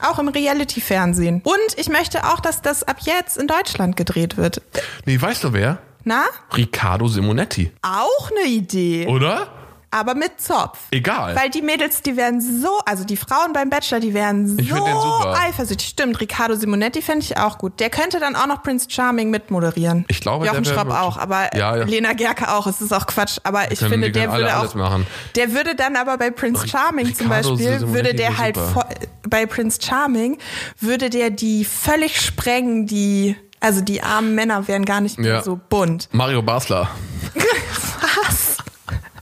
Auch 0.03 0.19
im 0.19 0.29
Reality-Fernsehen. 0.29 1.43
Und 1.45 1.79
ich 1.79 1.89
möchte 1.89 2.25
auch, 2.25 2.41
dass 2.41 2.63
das 2.63 2.83
ab 2.83 2.97
jetzt 3.01 3.39
in 3.39 3.47
Deutschland 3.47 3.97
gedreht 3.97 4.37
wird. 4.37 4.63
Nee, 5.05 5.21
weißt 5.21 5.45
du 5.45 5.53
wer? 5.53 5.79
Na? 6.05 6.25
Riccardo 6.57 7.07
Simonetti. 7.09 7.71
Auch 7.83 8.31
eine 8.31 8.49
Idee. 8.49 9.07
Oder? 9.07 9.49
Aber 9.95 10.15
mit 10.15 10.41
Zopf. 10.41 10.79
Egal. 10.91 11.37
Weil 11.37 11.51
die 11.51 11.61
Mädels, 11.61 12.01
die 12.01 12.17
werden 12.17 12.41
so, 12.41 12.79
also 12.87 13.05
die 13.05 13.19
Frauen 13.19 13.53
beim 13.53 13.69
Bachelor, 13.69 14.01
die 14.01 14.15
werden 14.15 14.59
Ich 14.59 14.71
so 14.71 14.85
eifersüchtig. 15.27 15.87
Stimmt, 15.87 16.19
Riccardo 16.19 16.55
Simonetti 16.57 17.03
fände 17.03 17.21
ich 17.25 17.37
auch 17.37 17.59
gut. 17.59 17.79
Der 17.79 17.91
könnte 17.91 18.19
dann 18.19 18.35
auch 18.35 18.47
noch 18.47 18.63
Prince 18.63 18.89
Charming 18.91 19.29
mitmoderieren. 19.29 20.07
Ich 20.09 20.21
glaube, 20.23 20.47
Jochen 20.47 20.65
der 20.65 20.75
wirklich- 20.77 20.95
auch, 20.97 21.19
aber 21.19 21.55
Ja, 21.55 21.77
ja. 21.77 21.85
Lena 21.85 22.15
Gerke 22.15 22.51
auch. 22.55 22.67
Es 22.67 22.81
ist 22.81 22.93
auch 22.93 23.07
Quatsch. 23.07 23.37
Aber 23.45 23.71
ich 23.71 23.81
finde, 23.81 24.11
der 24.11 24.31
alle 24.31 24.45
würde 24.45 24.57
auch, 24.59 24.75
machen. 24.75 25.07
der 25.37 25.53
würde 25.53 25.75
dann 25.75 25.97
aber 25.97 26.17
bei 26.17 26.31
Prince 26.31 26.63
Ric- 26.63 26.71
Charming 26.71 27.15
zum 27.15 27.27
Riccardo 27.31 27.51
Beispiel, 27.51 27.79
Simonetti 27.81 27.95
würde 27.95 28.15
der 28.15 28.39
halt 28.39 28.57
vor, 28.57 28.87
bei 29.29 29.45
Prince 29.45 29.79
Charming, 29.85 30.39
würde 30.81 31.11
der 31.11 31.29
die 31.29 31.67
völlig 31.67 32.19
sprengen, 32.19 32.87
die, 32.87 33.37
also 33.61 33.83
die 33.83 34.03
armen 34.03 34.35
Männer 34.35 34.67
wären 34.69 34.87
gar 34.87 35.03
nicht 35.03 35.19
mehr 35.19 35.35
Ja. 35.35 35.43
so 35.43 35.61
bunt. 35.69 36.09
Mario 36.13 36.41
Basler. 36.41 36.89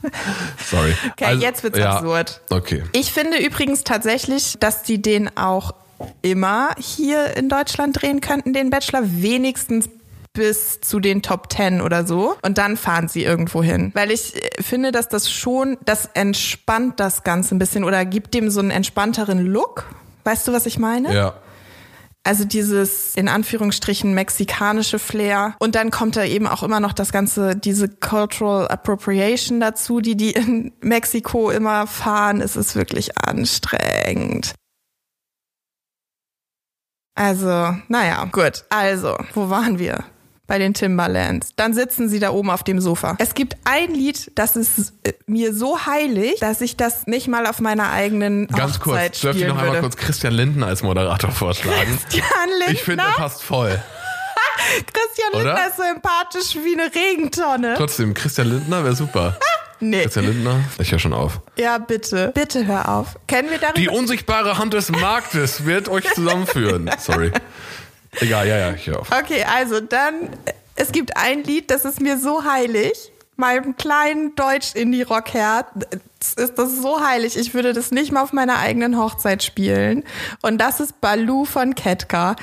Sorry. 0.69 0.93
Okay, 1.11 1.35
jetzt 1.35 1.63
wird's 1.63 1.79
absurd. 1.79 2.41
Okay. 2.49 2.83
Ich 2.93 3.11
finde 3.11 3.37
übrigens 3.37 3.83
tatsächlich, 3.83 4.57
dass 4.59 4.83
die 4.83 5.01
den 5.01 5.35
auch 5.37 5.73
immer 6.21 6.69
hier 6.77 7.37
in 7.37 7.49
Deutschland 7.49 8.01
drehen 8.01 8.21
könnten, 8.21 8.53
den 8.53 8.69
Bachelor, 8.69 9.01
wenigstens 9.03 9.89
bis 10.33 10.79
zu 10.79 10.99
den 10.99 11.21
Top 11.21 11.49
Ten 11.49 11.81
oder 11.81 12.05
so. 12.05 12.35
Und 12.41 12.57
dann 12.57 12.77
fahren 12.77 13.07
sie 13.07 13.23
irgendwo 13.23 13.61
hin. 13.61 13.91
Weil 13.93 14.11
ich 14.11 14.35
äh, 14.35 14.61
finde, 14.61 14.91
dass 14.91 15.09
das 15.09 15.29
schon, 15.29 15.77
das 15.85 16.09
entspannt 16.13 16.99
das 16.99 17.23
Ganze 17.23 17.55
ein 17.55 17.59
bisschen 17.59 17.83
oder 17.83 18.05
gibt 18.05 18.33
dem 18.33 18.49
so 18.49 18.61
einen 18.61 18.71
entspannteren 18.71 19.45
Look. 19.45 19.85
Weißt 20.23 20.47
du, 20.47 20.53
was 20.53 20.65
ich 20.65 20.79
meine? 20.79 21.13
Ja. 21.13 21.33
Also 22.23 22.45
dieses 22.45 23.15
in 23.15 23.27
Anführungsstrichen 23.27 24.13
mexikanische 24.13 24.99
Flair. 24.99 25.55
Und 25.59 25.73
dann 25.73 25.89
kommt 25.89 26.15
da 26.15 26.23
eben 26.23 26.45
auch 26.45 26.61
immer 26.61 26.79
noch 26.79 26.93
das 26.93 27.11
ganze, 27.11 27.55
diese 27.55 27.89
Cultural 27.89 28.67
Appropriation 28.67 29.59
dazu, 29.59 30.01
die 30.01 30.15
die 30.15 30.31
in 30.31 30.71
Mexiko 30.81 31.49
immer 31.49 31.87
fahren. 31.87 32.41
Es 32.41 32.55
ist 32.55 32.75
wirklich 32.75 33.17
anstrengend. 33.17 34.53
Also, 37.15 37.75
naja, 37.87 38.25
gut. 38.31 38.65
Also, 38.69 39.17
wo 39.33 39.49
waren 39.49 39.79
wir? 39.79 40.03
Bei 40.51 40.59
den 40.59 40.73
Timberlands. 40.73 41.53
Dann 41.55 41.73
sitzen 41.73 42.09
sie 42.09 42.19
da 42.19 42.31
oben 42.31 42.49
auf 42.49 42.61
dem 42.61 42.81
Sofa. 42.81 43.15
Es 43.19 43.35
gibt 43.35 43.55
ein 43.63 43.93
Lied, 43.93 44.33
das 44.35 44.57
ist 44.57 44.91
äh, 45.03 45.13
mir 45.25 45.55
so 45.55 45.85
heilig, 45.85 46.41
dass 46.41 46.59
ich 46.59 46.75
das 46.75 47.07
nicht 47.07 47.29
mal 47.29 47.47
auf 47.47 47.61
meiner 47.61 47.89
eigenen 47.89 48.47
Ganz 48.47 48.79
Hochzeit 48.79 49.11
kurz, 49.11 49.21
dürfte 49.21 49.43
ich 49.43 49.47
noch 49.47 49.55
einmal 49.55 49.67
würde. 49.75 49.79
kurz 49.79 49.95
Christian 49.95 50.33
Linden 50.33 50.61
als 50.63 50.83
Moderator 50.83 51.31
vorschlagen? 51.31 51.97
Christian 52.01 52.49
Lindner? 52.49 52.73
Ich 52.73 52.83
finde, 52.83 53.05
er 53.05 53.11
passt 53.13 53.43
voll. 53.43 53.81
Christian 54.93 55.29
Oder? 55.41 55.53
Lindner 55.53 55.67
ist 55.69 55.77
so 55.77 55.83
empathisch 55.83 56.55
wie 56.65 56.77
eine 56.77 56.91
Regentonne. 56.93 57.75
Trotzdem, 57.77 58.13
Christian 58.13 58.49
Lindner 58.49 58.83
wäre 58.83 58.95
super. 58.95 59.37
Nee. 59.83 60.03
Christian 60.03 60.25
Lindner, 60.25 60.59
ich 60.77 60.91
höre 60.91 60.99
schon 60.99 61.13
auf. 61.13 61.41
Ja, 61.57 61.79
bitte. 61.79 62.31
Bitte 62.35 62.67
hör 62.67 62.87
auf. 62.87 63.17
Können 63.27 63.49
wir 63.49 63.57
darüber... 63.57 63.79
Die 63.79 63.89
unsichtbare 63.89 64.59
Hand 64.59 64.75
des 64.75 64.91
Marktes 64.91 65.65
wird 65.65 65.89
euch 65.89 66.05
zusammenführen. 66.13 66.87
Sorry. 66.99 67.31
Egal, 68.19 68.47
ja, 68.47 68.57
ja, 68.57 68.73
ich 68.73 68.87
höre 68.87 68.99
auf. 68.99 69.11
Okay, 69.11 69.43
also 69.43 69.79
dann, 69.79 70.29
es 70.75 70.91
gibt 70.91 71.15
ein 71.15 71.43
Lied, 71.43 71.71
das 71.71 71.85
ist 71.85 72.01
mir 72.01 72.17
so 72.17 72.43
heilig. 72.43 73.11
Meinem 73.37 73.75
kleinen 73.75 74.35
Deutsch-Indie-Rock-Herz 74.35 75.67
ist 76.35 76.59
das 76.59 76.75
so 76.77 77.03
heilig. 77.03 77.37
Ich 77.37 77.53
würde 77.53 77.73
das 77.73 77.89
nicht 77.89 78.11
mal 78.11 78.21
auf 78.21 78.33
meiner 78.33 78.59
eigenen 78.59 78.99
Hochzeit 78.99 79.41
spielen. 79.41 80.03
Und 80.43 80.59
das 80.59 80.79
ist 80.79 81.01
Baloo 81.01 81.45
von 81.45 81.73
Ketka. 81.73 82.35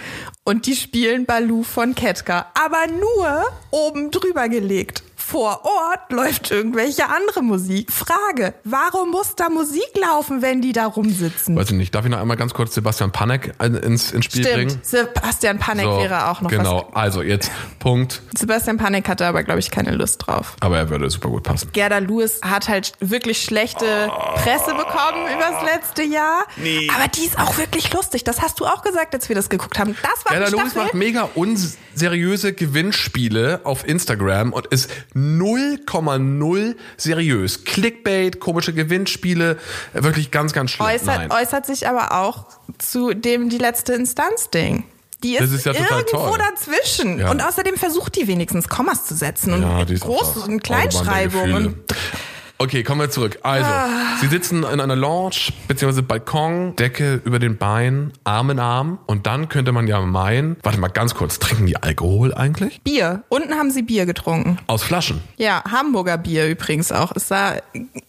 Und 0.44 0.66
die 0.66 0.74
spielen 0.74 1.24
Baloo 1.24 1.62
von 1.62 1.94
Ketka. 1.94 2.50
Aber 2.54 2.86
nur 2.88 3.44
oben 3.70 4.10
drüber 4.10 4.48
gelegt. 4.48 5.04
Vor 5.30 5.60
Ort 5.62 6.10
läuft 6.10 6.50
irgendwelche 6.50 7.10
andere 7.10 7.42
Musik. 7.42 7.92
Frage, 7.92 8.54
warum 8.64 9.10
muss 9.10 9.34
da 9.36 9.50
Musik 9.50 9.90
laufen, 9.94 10.40
wenn 10.40 10.62
die 10.62 10.72
da 10.72 10.86
rumsitzen? 10.86 11.54
Weiß 11.54 11.70
ich 11.70 11.76
nicht, 11.76 11.94
darf 11.94 12.06
ich 12.06 12.10
noch 12.10 12.18
einmal 12.18 12.38
ganz 12.38 12.54
kurz 12.54 12.74
Sebastian 12.74 13.12
Panek 13.12 13.52
ins, 13.62 14.10
ins 14.12 14.24
Spiel 14.24 14.42
bringen? 14.44 14.70
Stimmt, 14.70 14.86
Sebastian 14.86 15.58
Panek 15.58 15.84
wäre 15.84 16.30
auch 16.30 16.40
noch 16.40 16.48
Genau, 16.48 16.88
also 16.94 17.20
jetzt 17.20 17.50
Punkt. 17.78 18.22
was. 18.32 18.40
Sebastian 18.40 18.78
Panek 18.78 19.06
hatte 19.06 19.26
aber, 19.26 19.42
glaube 19.42 19.60
ich, 19.60 19.70
keine 19.70 19.90
Lust 19.90 20.26
drauf. 20.26 20.56
Aber 20.60 20.78
er 20.78 20.88
würde 20.88 21.10
super 21.10 21.28
gut 21.28 21.42
passen. 21.42 21.68
Gerda 21.74 21.98
Lewis 21.98 22.40
hat 22.42 22.68
halt 22.68 22.92
wirklich 23.00 23.42
schlechte 23.42 24.10
Presse 24.36 24.74
bekommen 24.74 25.26
übers 25.34 25.62
letzte 25.62 26.04
Jahr. 26.04 26.46
Nee. 26.56 26.88
Aber 26.96 27.06
die 27.08 27.26
ist 27.26 27.38
auch 27.38 27.58
wirklich 27.58 27.92
lustig. 27.92 28.24
Das 28.24 28.40
hast 28.40 28.60
du 28.60 28.64
auch 28.64 28.80
gesagt, 28.80 29.14
als 29.14 29.28
wir 29.28 29.36
das 29.36 29.50
geguckt 29.50 29.78
haben. 29.78 29.94
Das 30.00 30.24
war 30.24 30.38
Gerda 30.38 30.56
Lewis 30.56 30.74
macht 30.74 30.94
mega 30.94 31.28
unseriöse 31.34 32.54
Gewinnspiele 32.54 33.60
auf 33.64 33.86
Instagram 33.86 34.54
und 34.54 34.66
ist 34.68 34.88
0,0 35.18 36.76
seriös. 36.96 37.64
Clickbait, 37.64 38.40
komische 38.40 38.72
Gewinnspiele, 38.72 39.58
äh, 39.94 40.02
wirklich 40.02 40.30
ganz, 40.30 40.52
ganz 40.52 40.70
schlimm. 40.70 40.86
äußert, 40.88 41.30
äußert 41.32 41.66
sich 41.66 41.88
aber 41.88 42.12
auch 42.20 42.46
zu 42.78 43.14
dem 43.14 43.48
die 43.48 43.58
letzte 43.58 43.94
Instanz-Ding. 43.94 44.84
Die 45.24 45.34
ist, 45.34 45.42
Das 45.42 45.50
ist 45.52 45.66
ja 45.66 45.72
total 45.72 45.98
irgendwo 46.00 46.16
toll. 46.28 46.38
dazwischen. 46.38 47.18
Ja. 47.18 47.30
Und 47.30 47.42
außerdem 47.42 47.76
versucht 47.76 48.14
die 48.16 48.28
wenigens 48.28 48.68
Kommas 48.68 49.04
zu 49.06 49.14
setzen 49.16 49.52
und 49.52 49.62
Ja, 49.62 49.80
Groß- 49.80 50.44
und 50.46 50.62
Kleinschreibung. 50.62 51.40
Autobahn 51.42 51.62
der 51.62 51.66
Und 51.72 51.76
Okay, 52.61 52.82
kommen 52.82 53.00
wir 53.00 53.09
zurück. 53.11 53.38
Also, 53.44 53.68
Ah. 53.70 54.16
sie 54.20 54.26
sitzen 54.26 54.64
in 54.64 54.80
einer 54.80 54.96
Lounge, 54.96 55.52
beziehungsweise 55.68 56.02
Balkon, 56.02 56.74
Decke 56.74 57.20
über 57.24 57.38
den 57.38 57.56
Beinen, 57.56 58.12
Arm 58.24 58.50
in 58.50 58.59
Arm. 58.59 58.98
Und 59.06 59.26
dann 59.28 59.48
könnte 59.48 59.70
man 59.70 59.86
ja 59.86 60.00
meinen, 60.00 60.56
warte 60.64 60.80
mal 60.80 60.88
ganz 60.88 61.14
kurz, 61.14 61.38
trinken 61.38 61.66
die 61.66 61.76
Alkohol 61.76 62.34
eigentlich? 62.34 62.80
Bier. 62.82 63.22
Unten 63.28 63.54
haben 63.54 63.70
sie 63.70 63.82
Bier 63.82 64.06
getrunken. 64.06 64.59
Aus 64.66 64.82
Flaschen. 64.82 65.20
Ja, 65.36 65.62
Hamburger 65.70 66.18
Bier 66.18 66.48
übrigens 66.48 66.90
auch. 66.90 67.12
Es 67.14 67.28
sah 67.28 67.54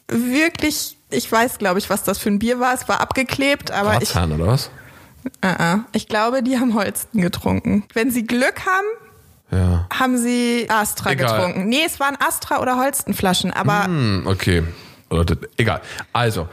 wirklich, 0.07 0.97
ich 1.11 1.31
weiß, 1.31 1.59
glaube 1.59 1.79
ich, 1.79 1.89
was 1.89 2.03
das 2.03 2.17
für 2.17 2.29
ein 2.29 2.39
Bier 2.39 2.59
war. 2.59 2.73
Es 2.73 2.87
war 2.89 3.01
abgeklebt, 3.01 3.71
aber 3.71 3.93
ich, 4.01 4.09
Ratsherrn, 4.15 4.31
oder 4.31 4.47
was? 4.47 4.71
äh, 5.41 5.73
äh, 5.75 5.77
ich 5.93 6.07
glaube, 6.07 6.41
die 6.43 6.57
haben 6.57 6.73
Holsten 6.73 7.21
getrunken. 7.21 7.83
Wenn 7.93 8.09
sie 8.11 8.25
Glück 8.25 8.61
haben, 8.65 8.87
Ja. 9.51 9.87
haben 9.91 10.17
sie 10.17 10.67
Astra 10.69 11.11
Egal. 11.11 11.37
getrunken. 11.37 11.69
Nee, 11.69 11.81
es 11.85 11.99
waren 11.99 12.17
Astra 12.25 12.61
oder 12.61 12.77
Holstenflaschen, 12.77 13.51
aber 13.51 13.85
Hm, 13.85 14.23
okay. 14.27 14.63
Egal. 15.57 15.81
Also, 16.13 16.47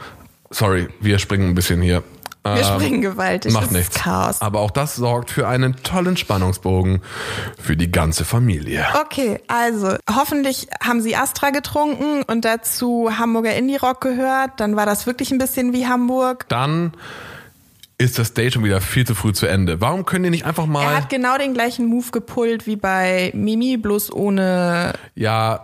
sorry, 0.49 0.87
wir 0.99 1.19
springen 1.19 1.49
ein 1.49 1.55
bisschen 1.55 1.81
hier. 1.81 2.01
Wir 2.43 2.63
springen 2.63 3.01
gewaltig. 3.01 3.51
Macht 3.51 3.73
nichts. 3.73 3.97
Chaos. 3.99 4.41
Aber 4.41 4.61
auch 4.61 4.71
das 4.71 4.95
sorgt 4.95 5.31
für 5.31 5.49
einen 5.49 5.75
tollen 5.83 6.15
Spannungsbogen 6.15 7.01
für 7.61 7.75
die 7.75 7.91
ganze 7.91 8.23
Familie. 8.23 8.85
Okay, 9.01 9.41
also 9.49 9.95
hoffentlich 10.09 10.67
haben 10.81 11.01
Sie 11.01 11.15
Astra 11.17 11.49
getrunken 11.49 12.23
und 12.23 12.45
dazu 12.45 13.09
Hamburger 13.19 13.53
Indie-Rock 13.53 13.99
gehört. 13.99 14.51
Dann 14.61 14.77
war 14.77 14.85
das 14.85 15.05
wirklich 15.05 15.31
ein 15.31 15.39
bisschen 15.39 15.73
wie 15.73 15.87
Hamburg. 15.87 16.45
Dann 16.47 16.93
ist 17.99 18.19
das 18.19 18.33
Date 18.33 18.53
schon 18.53 18.63
wieder 18.63 18.79
viel 18.81 19.05
zu 19.07 19.15
früh 19.15 19.33
zu 19.33 19.47
Ende. 19.47 19.81
Warum 19.81 20.05
können 20.05 20.23
die 20.25 20.29
nicht 20.29 20.45
einfach 20.45 20.63
Er 20.65 20.67
mal, 20.67 20.95
hat 20.95 21.09
genau 21.09 21.37
den 21.37 21.53
gleichen 21.53 21.85
Move 21.87 22.11
gepullt 22.11 22.67
wie 22.67 22.75
bei 22.75 23.31
Mimi, 23.33 23.77
bloß 23.77 24.11
ohne. 24.13 24.93
ja, 25.15 25.63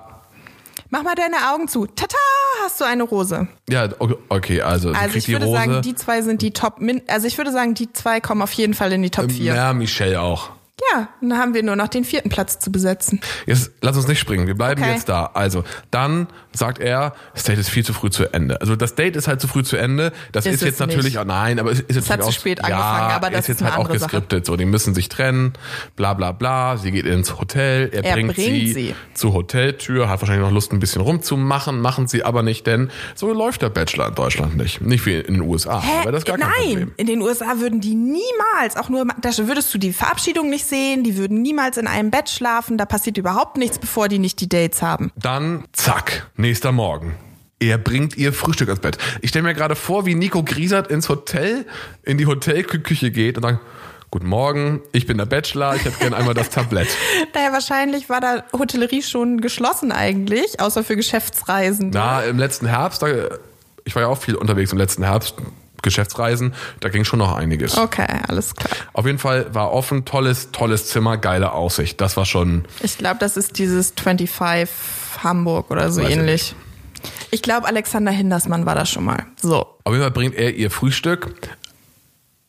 Mach 0.89 1.01
mal 1.01 1.15
deine 1.15 1.51
Augen 1.51 1.67
zu. 1.67 1.87
Tata, 1.87 2.15
hast 2.63 2.79
du 2.79 2.85
eine 2.85 3.01
Rose. 3.01 3.47
ja, 3.67 3.89
okay, 4.29 4.61
also, 4.61 4.91
Also 4.91 5.15
ich 5.17 5.25
die 5.25 5.31
würde 5.31 5.45
Rose. 5.45 5.57
sagen, 5.57 5.81
die 5.81 5.95
zwei 5.95 6.21
sind 6.21 6.43
die 6.43 6.51
Top. 6.51 6.79
Also 7.07 7.25
ich 7.25 7.37
würde 7.39 7.51
sagen, 7.51 7.73
die 7.73 7.91
zwei 7.93 8.19
kommen 8.19 8.43
auf 8.43 8.53
jeden 8.53 8.75
Fall 8.75 8.91
in 8.93 9.01
die 9.01 9.09
Top 9.09 9.31
4. 9.31 9.55
ja, 9.55 9.73
Michelle 9.73 10.21
auch. 10.21 10.51
Ja, 10.91 11.07
dann 11.21 11.37
haben 11.37 11.53
wir 11.53 11.61
nur 11.61 11.75
noch 11.75 11.87
den 11.87 12.03
vierten 12.03 12.29
Platz 12.29 12.57
zu 12.57 12.71
besetzen. 12.71 13.21
Jetzt 13.45 13.71
lass 13.81 13.95
uns 13.95 14.07
nicht 14.07 14.19
springen, 14.19 14.47
wir 14.47 14.55
bleiben 14.55 14.81
Okay. 14.81 14.91
jetzt 14.93 15.07
da. 15.07 15.27
Also, 15.35 15.63
dann 15.91 16.27
sagt 16.51 16.79
er, 16.79 17.13
das 17.35 17.43
Date 17.43 17.59
ist 17.59 17.69
viel 17.69 17.85
zu 17.85 17.93
früh 17.93 18.09
zu 18.09 18.31
Ende. 18.33 18.59
Also 18.59 18.75
das 18.75 18.95
Date 18.95 19.15
ist 19.15 19.27
halt 19.27 19.39
zu 19.39 19.47
früh 19.47 19.63
zu 19.63 19.77
Ende. 19.77 20.11
Das 20.31 20.45
ist, 20.47 20.55
Ist 20.55 20.61
jetzt 20.63 20.73
es 20.75 20.79
natürlich, 20.79 21.19
oh 21.19 21.23
nein, 21.23 21.59
aber 21.59 21.71
es 21.71 21.79
ist 21.81 21.95
jetzt 21.95 22.09
hat 22.09 22.19
natürlich 22.19 22.35
zu 22.35 22.41
spät 22.41 22.59
auch, 22.61 22.65
angefangen, 22.69 23.09
ja, 23.09 23.15
aber 23.15 23.29
das 23.29 23.39
ist 23.41 23.47
jetzt 23.49 23.57
ist 23.61 23.63
halt 23.65 23.73
auch 23.75 23.79
andere 23.81 23.99
Sache. 23.99 24.09
geskriptet. 24.11 24.45
So, 24.47 24.55
die 24.55 24.65
müssen 24.65 24.95
sich 24.95 25.09
trennen, 25.09 25.53
bla 25.95 26.15
bla 26.15 26.31
bla. 26.31 26.77
Sie 26.77 26.91
geht 26.91 27.05
ins 27.05 27.39
Hotel, 27.39 27.89
er, 27.93 28.03
Er 28.03 28.13
bringt, 28.15 28.33
bringt 28.33 28.47
sie, 28.67 28.73
sie. 28.73 28.95
zur 29.13 29.33
Hoteltür, 29.33 30.09
hat 30.09 30.21
wahrscheinlich 30.21 30.43
noch 30.45 30.51
Lust, 30.53 30.73
ein 30.73 30.79
bisschen 30.79 31.01
rumzumachen, 31.03 31.81
machen 31.81 32.07
sie 32.07 32.23
aber 32.23 32.41
nicht, 32.41 32.65
denn 32.65 32.89
so 33.15 33.31
läuft 33.31 33.61
der 33.61 33.69
Bachelor 33.69 34.07
in 34.07 34.15
Deutschland 34.15 34.57
nicht. 34.57 34.81
Nicht 34.81 35.05
wie 35.05 35.17
in 35.19 35.35
den 35.35 35.41
USA. 35.41 35.83
Aber 36.01 36.11
das 36.11 36.21
ist 36.23 36.25
gar 36.27 36.37
kein 36.37 36.49
Nein, 36.49 36.67
Problem. 36.69 36.91
in 36.97 37.05
den 37.07 37.21
USA 37.21 37.59
würden 37.59 37.79
die 37.79 37.93
niemals, 37.95 38.75
auch 38.75 38.89
nur, 38.89 39.05
da 39.21 39.29
würdest 39.47 39.71
du 39.73 39.77
die 39.77 39.93
Verabschiedung 39.93 40.49
nicht 40.49 40.62
sehen, 40.63 41.03
die 41.03 41.17
würden 41.17 41.41
niemals 41.41 41.77
in 41.77 41.87
einem 41.87 42.11
Bett 42.11 42.29
schlafen, 42.29 42.77
da 42.77 42.85
passiert 42.85 43.17
überhaupt 43.17 43.57
nichts, 43.57 43.79
bevor 43.79 44.07
die 44.07 44.19
nicht 44.19 44.39
die 44.41 44.49
Dates 44.49 44.81
haben. 44.81 45.11
Dann, 45.15 45.65
zack, 45.73 46.29
nächster 46.35 46.71
Morgen. 46.71 47.15
Er 47.59 47.77
bringt 47.77 48.17
ihr 48.17 48.33
Frühstück 48.33 48.67
ans 48.67 48.81
Bett. 48.81 48.97
Ich 49.21 49.29
stelle 49.29 49.43
mir 49.43 49.53
gerade 49.53 49.75
vor, 49.75 50.05
wie 50.05 50.15
Nico 50.15 50.43
Griesert 50.43 50.87
ins 50.87 51.07
Hotel, 51.07 51.65
in 52.03 52.17
die 52.17 52.25
Hotelküche 52.25 53.11
geht 53.11 53.37
und 53.37 53.43
sagt, 53.43 53.59
Guten 54.13 54.27
Morgen, 54.27 54.81
ich 54.91 55.07
bin 55.07 55.17
der 55.17 55.25
Bachelor, 55.25 55.75
ich 55.75 55.85
hätte 55.85 55.97
gerne 55.97 56.15
einmal 56.15 56.35
das 56.35 56.51
Tablett. 56.51 56.87
Daher 57.33 57.51
wahrscheinlich 57.51 58.09
war 58.09 58.21
da 58.21 58.43
Hotellerie 58.53 59.01
schon 59.01 59.41
geschlossen 59.41 59.91
eigentlich, 59.91 60.59
außer 60.59 60.83
für 60.83 60.95
Geschäftsreisen. 60.95 61.89
Na, 61.91 62.21
im 62.21 62.37
letzten 62.37 62.67
Herbst, 62.67 63.03
ich 63.85 63.95
war 63.95 64.03
ja 64.03 64.07
auch 64.09 64.19
viel 64.19 64.35
unterwegs 64.35 64.71
im 64.71 64.77
letzten 64.77 65.03
Herbst, 65.03 65.33
Geschäftsreisen, 65.83 66.53
da 66.79 66.89
ging 66.89 67.03
schon 67.03 67.19
noch 67.19 67.35
einiges. 67.35 67.77
Okay, 67.77 68.07
alles 68.27 68.55
klar. 68.55 68.71
Auf 68.93 69.05
jeden 69.05 69.19
Fall 69.19 69.53
war 69.53 69.71
offen, 69.71 70.05
tolles, 70.05 70.51
tolles 70.51 70.87
Zimmer, 70.87 71.17
geile 71.17 71.53
Aussicht. 71.53 72.01
Das 72.01 72.17
war 72.17 72.25
schon, 72.25 72.65
Ich 72.81 72.97
glaube, 72.97 73.17
das 73.19 73.37
ist 73.37 73.59
dieses 73.59 73.93
25 74.01 74.69
Hamburg 75.23 75.69
oder 75.69 75.91
so 75.91 76.01
Weiß 76.01 76.09
ich 76.09 76.15
ähnlich. 76.15 76.55
Ich 77.31 77.41
glaube, 77.41 77.67
Alexander 77.67 78.11
Hindersmann 78.11 78.65
war 78.65 78.75
da 78.75 78.85
schon 78.85 79.03
mal. 79.03 79.25
So. 79.41 79.65
auf 79.83 79.93
jeden 79.93 80.01
Fall 80.01 80.11
bringt 80.11 80.35
er 80.35 80.53
ihr 80.55 80.71
Frühstück. 80.71 81.33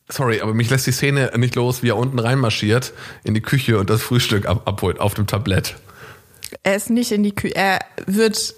Sorry, 0.08 0.40
aber 0.40 0.52
mich 0.52 0.68
lässt 0.70 0.86
die 0.86 0.92
Szene 0.92 1.32
nicht 1.36 1.54
los, 1.54 1.82
wie 1.82 1.88
er 1.88 1.96
unten 1.96 2.18
reinmarschiert 2.18 2.92
in 3.24 3.34
die 3.34 3.40
Küche 3.40 3.78
und 3.78 3.88
das 3.88 4.02
Frühstück 4.02 4.46
ab 4.46 4.62
abholt 4.66 5.00
auf 5.00 5.14
dem 5.14 5.26
Tablett. 5.26 5.76
Er 6.62 6.76
ist 6.76 6.90
nicht 6.90 7.10
in 7.10 7.22
die 7.22 7.34
Küche. 7.34 7.56
Er 7.56 7.80
wird 8.06 8.54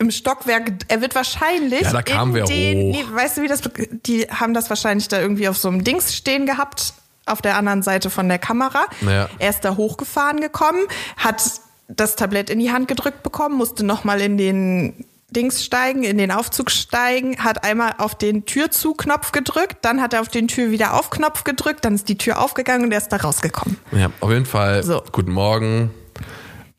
im 0.00 0.10
Stockwerk, 0.10 0.72
er 0.88 1.00
wird 1.02 1.14
wahrscheinlich. 1.14 1.82
Ja, 1.82 1.92
da 1.92 2.02
kam 2.02 2.30
in 2.30 2.34
wer 2.34 2.44
den, 2.44 2.78
hoch. 2.78 2.92
Nee, 2.92 3.04
weißt 3.12 3.36
du, 3.36 3.42
wie 3.42 3.48
das. 3.48 3.60
Die 4.06 4.22
haben 4.22 4.54
das 4.54 4.70
wahrscheinlich 4.70 5.08
da 5.08 5.20
irgendwie 5.20 5.46
auf 5.46 5.58
so 5.58 5.68
einem 5.68 5.84
Dings 5.84 6.16
stehen 6.16 6.46
gehabt, 6.46 6.94
auf 7.26 7.42
der 7.42 7.56
anderen 7.56 7.82
Seite 7.82 8.08
von 8.08 8.28
der 8.28 8.38
Kamera. 8.38 8.86
Ja. 9.02 9.28
Er 9.38 9.50
ist 9.50 9.60
da 9.60 9.76
hochgefahren 9.76 10.40
gekommen, 10.40 10.80
hat 11.18 11.42
das 11.86 12.16
Tablett 12.16 12.48
in 12.50 12.58
die 12.58 12.72
Hand 12.72 12.88
gedrückt 12.88 13.22
bekommen, 13.22 13.56
musste 13.56 13.84
nochmal 13.84 14.22
in 14.22 14.38
den 14.38 15.04
Dings 15.28 15.64
steigen, 15.64 16.02
in 16.02 16.16
den 16.16 16.32
Aufzug 16.32 16.70
steigen, 16.70 17.44
hat 17.44 17.62
einmal 17.62 17.94
auf 17.98 18.16
den 18.16 18.46
Türzu-Knopf 18.46 19.32
gedrückt, 19.32 19.76
dann 19.82 20.00
hat 20.00 20.14
er 20.14 20.22
auf 20.22 20.28
den 20.28 20.48
Tür 20.48 20.70
wieder 20.70 20.94
auf 20.94 21.10
Knopf 21.10 21.44
gedrückt, 21.44 21.84
dann 21.84 21.94
ist 21.94 22.08
die 22.08 22.16
Tür 22.16 22.40
aufgegangen 22.40 22.86
und 22.86 22.92
er 22.92 22.98
ist 22.98 23.08
da 23.08 23.18
rausgekommen. 23.18 23.76
Ja, 23.92 24.10
auf 24.20 24.30
jeden 24.30 24.46
Fall. 24.46 24.82
So. 24.82 25.02
Guten 25.12 25.32
Morgen. 25.32 25.90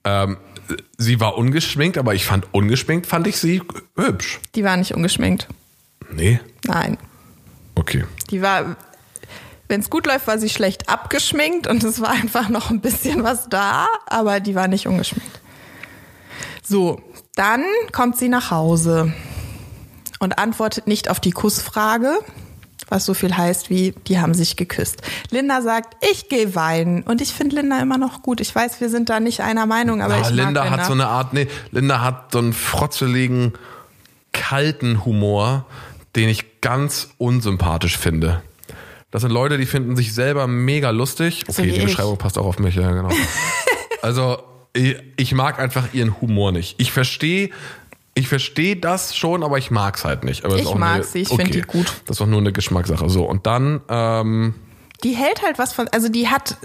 Ähm, 0.03 0.38
sie 0.97 1.19
war 1.19 1.38
ungeschminkt, 1.38 1.97
aber 1.97 2.13
ich 2.13 2.26
fand 2.26 2.47
ungeschminkt, 2.51 3.07
fand 3.07 3.28
ich 3.28 3.38
sie 3.38 3.61
hübsch. 3.95 4.39
Die 4.55 4.63
war 4.63 4.78
nicht 4.78 4.93
ungeschminkt. 4.93 5.47
Nee? 6.11 6.39
Nein. 6.65 6.97
Okay. 7.76 8.05
Die 8.30 8.41
war, 8.41 8.76
wenn 9.67 9.82
es 9.82 9.89
gut 9.89 10.05
läuft, 10.05 10.28
war 10.28 10.38
sie 10.38 10.49
schlecht 10.49 10.89
abgeschminkt 10.89 11.67
und 11.67 11.84
es 11.84 12.01
war 12.01 12.09
einfach 12.09 12.49
noch 12.49 12.69
ein 12.69 12.82
bisschen 12.82 13.24
was 13.24 13.49
da, 13.49 13.88
aber 14.07 14.39
die 14.39 14.55
war 14.55 14.67
nicht 14.67 14.88
ungeschminkt. 14.88 15.39
So, 16.63 17.01
dann 17.36 17.63
kommt 17.91 18.17
sie 18.17 18.30
nach 18.30 18.51
Hause 18.51 19.13
und 20.19 20.38
antwortet 20.38 20.88
nicht 20.88 21.09
auf 21.09 21.19
die 21.19 21.32
Kussfrage, 21.32 22.19
was 22.91 23.05
so 23.05 23.13
viel 23.13 23.35
heißt 23.35 23.69
wie, 23.69 23.93
die 24.07 24.19
haben 24.19 24.33
sich 24.33 24.55
geküsst. 24.57 25.01
Linda 25.31 25.61
sagt, 25.61 25.95
ich 26.11 26.29
gehe 26.29 26.53
weinen 26.55 27.03
und 27.03 27.21
ich 27.21 27.33
finde 27.33 27.55
Linda 27.55 27.79
immer 27.81 27.97
noch 27.97 28.21
gut. 28.21 28.41
Ich 28.41 28.53
weiß, 28.53 28.81
wir 28.81 28.89
sind 28.89 29.09
da 29.09 29.19
nicht 29.19 29.39
einer 29.41 29.65
Meinung, 29.65 30.01
aber 30.01 30.15
Ah, 30.15 30.17
ich 30.17 30.23
mag 30.25 30.35
Linda 30.35 30.63
Linda. 30.63 30.69
hat 30.77 30.85
so 30.85 30.93
eine 30.93 31.07
Art, 31.07 31.33
nee, 31.33 31.47
Linda 31.71 32.01
hat 32.01 32.31
so 32.33 32.39
einen 32.39 32.53
frotzeligen, 32.53 33.53
kalten 34.33 35.03
Humor, 35.05 35.65
den 36.15 36.29
ich 36.29 36.61
ganz 36.61 37.09
unsympathisch 37.17 37.97
finde. 37.97 38.41
Das 39.11 39.21
sind 39.23 39.31
Leute, 39.31 39.57
die 39.57 39.65
finden 39.65 39.95
sich 39.95 40.13
selber 40.13 40.47
mega 40.47 40.89
lustig. 40.89 41.43
So 41.47 41.61
Okay, 41.61 41.67
wie 41.69 41.71
die 41.73 41.77
ich. 41.79 41.85
Beschreibung 41.85 42.17
passt 42.17 42.37
auch 42.37 42.45
auf 42.45 42.59
mich, 42.59 42.75
ja, 42.75 42.91
genau. 42.91 43.09
also, 44.01 44.37
ich, 44.73 44.95
ich 45.17 45.33
mag 45.33 45.59
einfach 45.59 45.93
ihren 45.93 46.21
Humor 46.21 46.53
nicht. 46.53 46.75
Ich 46.79 46.91
verstehe, 46.93 47.49
ich 48.14 48.28
verstehe 48.28 48.76
das 48.76 49.16
schon, 49.16 49.43
aber 49.43 49.57
ich 49.57 49.72
mag's 49.72 50.03
halt 50.03 50.24
nicht. 50.24 50.43
Aber 50.45 50.57
Ich 50.57 50.68
auch 50.68 50.76
mag 50.76 50.95
eine, 50.95 51.03
sie, 51.03 51.20
ich 51.22 51.30
find 51.30 51.53
die 51.53 51.62
gut. 51.62 51.88
Das 52.05 52.16
ist 52.16 52.22
doch 52.22 52.28
nur 52.28 52.39
eine 52.39 52.51
Geschmackssache. 52.51 53.09
So, 53.09 53.24
und 53.24 53.45
dann, 53.47 53.82
ähm, 53.89 54.55
Die 55.03 55.16
hält 55.16 55.41
halt 55.41 55.57
was 55.59 55.74
von, 55.74 55.88
also 55.89 56.09
die 56.09 56.28
hat 56.28 56.57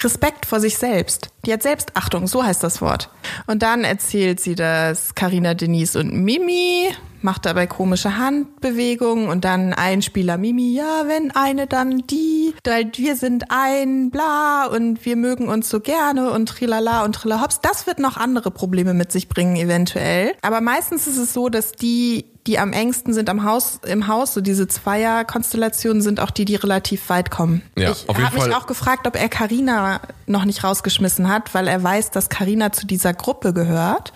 Respekt 0.00 0.46
vor 0.46 0.60
sich 0.60 0.78
selbst. 0.78 1.28
Die 1.44 1.52
hat 1.52 1.62
Selbstachtung, 1.62 2.26
so 2.26 2.42
heißt 2.44 2.62
das 2.62 2.80
Wort. 2.80 3.10
Und 3.46 3.62
dann 3.62 3.84
erzählt 3.84 4.40
sie 4.40 4.54
das 4.54 5.14
Karina 5.14 5.54
Denise 5.54 5.96
und 5.98 6.12
Mimi, 6.14 6.88
macht 7.24 7.46
dabei 7.46 7.66
komische 7.66 8.16
Handbewegungen 8.18 9.28
und 9.28 9.44
dann 9.44 9.72
ein 9.72 10.02
Spieler 10.02 10.38
Mimi, 10.38 10.74
ja, 10.74 11.04
wenn 11.06 11.30
eine, 11.30 11.66
dann 11.66 11.98
die, 12.06 12.54
weil 12.64 12.90
wir 12.94 13.16
sind 13.16 13.44
ein, 13.50 14.10
bla, 14.10 14.66
und 14.66 15.04
wir 15.04 15.16
mögen 15.16 15.48
uns 15.48 15.68
so 15.68 15.80
gerne 15.80 16.30
und 16.30 16.48
trilala 16.48 17.04
und 17.04 17.14
trillahops. 17.14 17.60
Das 17.60 17.86
wird 17.86 17.98
noch 17.98 18.16
andere 18.16 18.50
Probleme 18.50 18.94
mit 18.94 19.12
sich 19.12 19.28
bringen, 19.28 19.56
eventuell. 19.56 20.32
Aber 20.42 20.60
meistens 20.60 21.06
ist 21.06 21.18
es 21.18 21.32
so, 21.32 21.48
dass 21.48 21.72
die, 21.72 22.26
die 22.46 22.58
am 22.58 22.72
engsten 22.72 23.14
sind 23.14 23.30
am 23.30 23.44
Haus, 23.44 23.80
im 23.86 24.08
Haus, 24.08 24.34
so 24.34 24.40
diese 24.40 24.66
Zweierkonstellationen 24.66 26.02
sind 26.02 26.20
auch 26.20 26.30
die, 26.30 26.44
die 26.44 26.56
relativ 26.56 27.08
weit 27.08 27.30
kommen. 27.30 27.62
Ja, 27.78 27.90
ich 27.90 28.06
habe 28.08 28.34
mich 28.34 28.54
auch 28.54 28.66
gefragt, 28.66 29.06
ob 29.06 29.20
er 29.20 29.28
Karina 29.28 30.00
noch 30.26 30.44
nicht 30.44 30.64
rausgeschmissen 30.64 31.28
hat, 31.28 31.54
weil 31.54 31.68
er 31.68 31.82
weiß, 31.82 32.10
dass 32.10 32.28
Karina 32.28 32.72
zu 32.72 32.86
dieser 32.86 33.14
Gruppe 33.14 33.52
gehört 33.52 34.12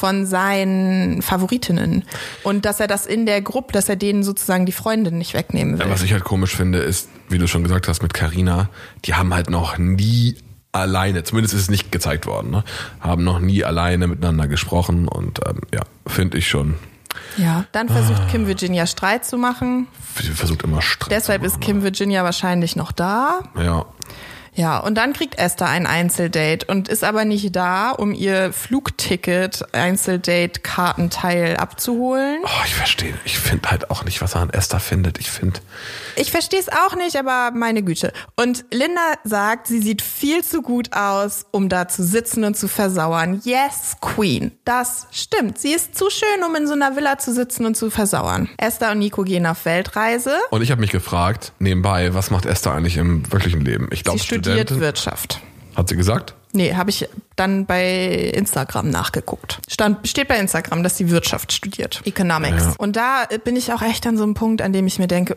von 0.00 0.24
seinen 0.26 1.20
Favoritinnen 1.22 2.04
und 2.42 2.64
dass 2.64 2.80
er 2.80 2.86
das 2.86 3.04
in 3.06 3.26
der 3.26 3.42
Gruppe, 3.42 3.72
dass 3.72 3.88
er 3.90 3.96
denen 3.96 4.22
sozusagen 4.24 4.64
die 4.64 4.72
Freundin 4.72 5.18
nicht 5.18 5.34
wegnehmen 5.34 5.78
will. 5.78 5.86
Ja, 5.86 5.92
was 5.92 6.02
ich 6.02 6.12
halt 6.14 6.24
komisch 6.24 6.56
finde, 6.56 6.78
ist, 6.78 7.08
wie 7.28 7.36
du 7.38 7.46
schon 7.46 7.62
gesagt 7.62 7.86
hast, 7.86 8.02
mit 8.02 8.14
Carina, 8.14 8.70
die 9.04 9.12
haben 9.14 9.34
halt 9.34 9.50
noch 9.50 9.76
nie 9.76 10.36
alleine, 10.72 11.22
zumindest 11.24 11.54
ist 11.54 11.62
es 11.62 11.70
nicht 11.70 11.92
gezeigt 11.92 12.26
worden, 12.26 12.50
ne? 12.50 12.64
haben 13.00 13.24
noch 13.24 13.40
nie 13.40 13.62
alleine 13.64 14.06
miteinander 14.06 14.48
gesprochen 14.48 15.06
und 15.06 15.40
ähm, 15.46 15.60
ja, 15.74 15.82
finde 16.06 16.38
ich 16.38 16.48
schon. 16.48 16.74
ja. 17.36 17.64
Dann 17.72 17.88
versucht 17.88 18.22
Ah. 18.22 18.28
Kim 18.30 18.46
Virginia 18.46 18.86
Streit 18.86 19.26
zu 19.26 19.36
machen. 19.36 19.86
Sie 20.20 20.28
versucht 20.30 20.62
immer 20.62 20.80
Streit. 20.80 21.10
Deshalb 21.12 21.42
zu 21.42 21.48
ist 21.48 21.60
Kim 21.60 21.82
Virginia 21.82 22.24
wahrscheinlich 22.24 22.74
noch 22.76 22.92
da. 22.92 23.40
machen. 23.54 23.66
Ja. 23.66 23.84
Ja, 24.54 24.78
und 24.78 24.96
dann 24.96 25.12
kriegt 25.12 25.38
Esther 25.38 25.66
ein 25.68 25.86
Einzeldate 25.86 26.66
und 26.66 26.88
ist 26.88 27.04
aber 27.04 27.24
nicht 27.24 27.54
da, 27.54 27.90
um 27.90 28.12
ihr 28.12 28.52
Flugticket, 28.52 29.64
Einzeldate-Kartenteil 29.74 31.56
abzuholen. 31.56 32.38
Oh, 32.44 32.64
ich 32.66 32.74
verstehe. 32.74 33.14
Ich 33.24 33.38
finde 33.38 33.70
halt 33.70 33.90
auch 33.90 34.04
nicht, 34.04 34.20
was 34.20 34.34
er 34.34 34.42
an 34.42 34.50
Esther 34.50 34.80
findet. 34.80 35.18
Ich 35.18 35.30
finde, 35.30 35.60
Ich 36.16 36.30
verstehe 36.30 36.60
es 36.60 36.68
auch 36.68 36.96
nicht, 36.96 37.16
aber 37.16 37.50
meine 37.54 37.82
Güte. 37.82 38.12
Und 38.36 38.64
Linda 38.72 39.00
sagt, 39.24 39.66
sie 39.68 39.80
sieht 39.80 40.02
viel 40.02 40.42
zu 40.44 40.62
gut 40.62 40.92
aus, 40.92 41.46
um 41.52 41.68
da 41.68 41.88
zu 41.88 42.02
sitzen 42.04 42.44
und 42.44 42.56
zu 42.56 42.68
versauern. 42.68 43.40
Yes, 43.44 43.96
Queen. 44.00 44.52
Das 44.64 45.06
stimmt. 45.10 45.58
Sie 45.58 45.72
ist 45.72 45.96
zu 45.96 46.10
schön, 46.10 46.44
um 46.46 46.54
in 46.56 46.66
so 46.66 46.74
einer 46.74 46.96
Villa 46.96 47.18
zu 47.18 47.32
sitzen 47.32 47.64
und 47.66 47.76
zu 47.76 47.90
versauern. 47.90 48.48
Esther 48.58 48.90
und 48.92 48.98
Nico 48.98 49.22
gehen 49.22 49.46
auf 49.46 49.64
Weltreise. 49.64 50.34
und 50.50 50.62
ich 50.62 50.70
habe 50.70 50.80
mich 50.80 50.90
gefragt, 50.90 51.52
nebenbei, 51.58 52.14
was 52.14 52.30
macht 52.30 52.46
Esther 52.46 52.72
eigentlich 52.72 52.96
im 52.96 53.30
wirklichen 53.32 53.60
Leben? 53.64 53.88
Ich 53.92 54.04
glaube, 54.04 54.18
Sie 54.18 54.24
studiert 54.26 54.39
Studentin. 54.40 54.80
Wirtschaft. 54.80 55.40
Hat 55.76 55.88
sie 55.88 55.96
gesagt? 55.96 56.34
Nee, 56.52 56.74
habe 56.74 56.90
ich 56.90 57.08
dann 57.36 57.64
bei 57.64 58.32
Instagram 58.34 58.90
nachgeguckt. 58.90 59.60
Stand, 59.68 60.08
steht 60.08 60.26
bei 60.26 60.36
Instagram, 60.36 60.82
dass 60.82 60.96
sie 60.96 61.08
Wirtschaft 61.08 61.52
studiert, 61.52 62.02
Economics. 62.04 62.64
Ja. 62.64 62.74
Und 62.76 62.96
da 62.96 63.26
bin 63.44 63.54
ich 63.54 63.72
auch 63.72 63.82
echt 63.82 64.04
an 64.06 64.16
so 64.16 64.24
einem 64.24 64.34
Punkt, 64.34 64.60
an 64.60 64.72
dem 64.72 64.86
ich 64.88 64.98
mir 64.98 65.06
denke, 65.06 65.36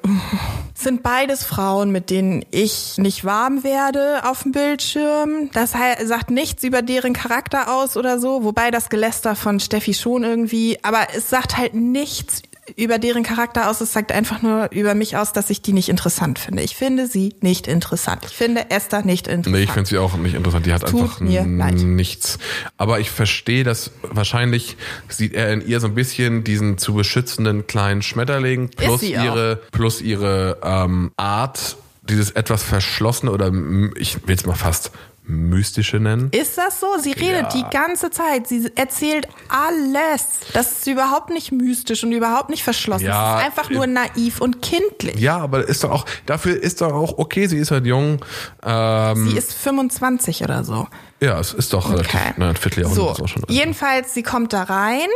sind 0.73 1.03
beides 1.03 1.43
Frauen, 1.43 1.91
mit 1.91 2.09
denen 2.09 2.43
ich 2.49 2.97
nicht 2.97 3.25
warm 3.25 3.63
werde 3.63 4.21
auf 4.27 4.41
dem 4.41 4.53
Bildschirm. 4.53 5.51
Das 5.53 5.73
sagt 6.03 6.31
nichts 6.31 6.63
über 6.63 6.81
deren 6.81 7.13
Charakter 7.13 7.71
aus 7.75 7.95
oder 7.95 8.17
so, 8.17 8.43
wobei 8.43 8.71
das 8.71 8.89
Geläster 8.89 9.35
von 9.35 9.59
Steffi 9.59 9.93
schon 9.93 10.23
irgendwie, 10.23 10.79
aber 10.81 11.09
es 11.15 11.29
sagt 11.29 11.57
halt 11.57 11.75
nichts 11.75 12.41
über 12.75 12.97
deren 12.97 13.23
Charakter 13.23 13.69
aus. 13.69 13.81
Es 13.81 13.93
sagt 13.93 14.11
einfach 14.11 14.41
nur 14.41 14.71
über 14.71 14.95
mich 14.95 15.17
aus, 15.17 15.33
dass 15.33 15.49
ich 15.49 15.61
die 15.61 15.73
nicht 15.73 15.89
interessant 15.89 16.39
finde. 16.39 16.63
Ich 16.63 16.75
finde 16.75 17.07
sie 17.07 17.35
nicht 17.41 17.67
interessant. 17.67 18.23
Ich 18.25 18.35
finde 18.35 18.69
Esther 18.69 19.03
nicht 19.03 19.27
interessant. 19.27 19.55
Nee, 19.55 19.63
ich 19.63 19.71
finde 19.71 19.89
sie 19.89 19.97
auch 19.97 20.15
nicht 20.15 20.35
interessant. 20.35 20.65
Die 20.65 20.73
hat 20.73 20.85
Tut 20.87 21.01
einfach 21.01 21.19
nichts. 21.19 22.39
Aber 22.77 22.99
ich 22.99 23.11
verstehe, 23.11 23.63
dass 23.63 23.91
wahrscheinlich 24.01 24.77
sieht 25.09 25.33
er 25.33 25.51
in 25.51 25.65
ihr 25.65 25.79
so 25.79 25.87
ein 25.87 25.95
bisschen 25.95 26.43
diesen 26.43 26.77
zu 26.77 26.93
beschützenden 26.93 27.67
kleinen 27.67 28.01
Schmetterling 28.01 28.69
plus 28.69 29.03
ihre 29.03 29.61
plus 29.71 30.01
ihre 30.01 30.57
ähm, 30.63 31.11
Art, 31.17 31.77
dieses 32.03 32.31
etwas 32.31 32.63
verschlossene 32.63 33.31
oder 33.31 33.51
ich 33.95 34.27
will 34.27 34.35
es 34.35 34.45
mal 34.45 34.55
fast 34.55 34.91
mystische 35.25 35.97
nennen. 35.99 36.29
Ist 36.31 36.57
das 36.57 36.79
so? 36.79 36.87
Sie 36.99 37.11
redet 37.13 37.43
Ja. 37.43 37.49
die 37.49 37.65
ganze 37.75 38.11
Zeit. 38.11 38.47
Sie 38.47 38.71
erzählt 38.75 39.27
alles. 39.49 40.39
Das 40.53 40.71
ist 40.79 40.87
überhaupt 40.87 41.29
nicht 41.29 41.51
mystisch 41.51 42.03
und 42.03 42.11
überhaupt 42.11 42.49
nicht 42.49 42.63
verschlossen. 42.63 43.05
Ja, 43.05 43.35
es 43.35 43.39
ist 43.41 43.45
einfach 43.47 43.69
nur 43.69 43.87
naiv 43.87 44.41
und 44.41 44.61
kindlich. 44.61 45.19
Ja, 45.19 45.37
aber 45.37 45.67
ist 45.67 45.83
doch 45.83 45.91
auch 45.91 46.05
dafür 46.25 46.61
ist 46.61 46.81
doch 46.81 46.91
auch 46.93 47.17
okay. 47.17 47.47
Sie 47.47 47.57
ist 47.57 47.71
halt 47.71 47.85
jung. 47.85 48.23
Ähm, 48.63 49.29
Sie 49.29 49.37
ist 49.37 49.53
25 49.53 50.43
oder 50.43 50.63
so. 50.63 50.87
ja, 51.21 51.39
es 51.39 51.53
ist 51.53 51.71
doch 51.73 51.89
relativ. 51.89 52.13
Okay. 52.15 52.33
Na, 52.37 52.49
ein 52.49 52.55
Vierteljahrhundert 52.57 53.05
So, 53.05 53.11
ist 53.13 53.21
auch 53.21 53.27
schon. 53.33 53.43
jedenfalls, 53.47 54.13
sie 54.13 54.23
kommt 54.23 54.51
da 54.53 54.63
rein 54.63 55.07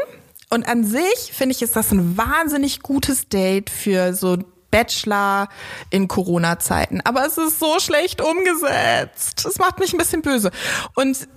und 0.49 0.67
an 0.69 0.85
sich 0.85 1.31
finde 1.33 1.53
ich, 1.53 1.61
ist 1.61 1.75
das 1.75 1.91
ein 1.91 2.17
wahnsinnig 2.17 2.81
gutes 2.81 3.27
Date 3.27 3.69
für 3.69 4.13
so 4.13 4.37
Bachelor 4.71 5.49
in 5.89 6.07
Corona-Zeiten. 6.07 7.01
Aber 7.03 7.25
es 7.25 7.37
ist 7.37 7.59
so 7.59 7.79
schlecht 7.79 8.21
umgesetzt. 8.21 9.45
Das 9.45 9.57
macht 9.57 9.79
mich 9.79 9.93
ein 9.93 9.97
bisschen 9.97 10.21
böse. 10.21 10.51
Und 10.95 11.27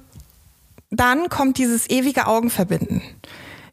dann 0.91 1.29
kommt 1.29 1.59
dieses 1.59 1.89
ewige 1.89 2.27
Augenverbinden. 2.27 3.03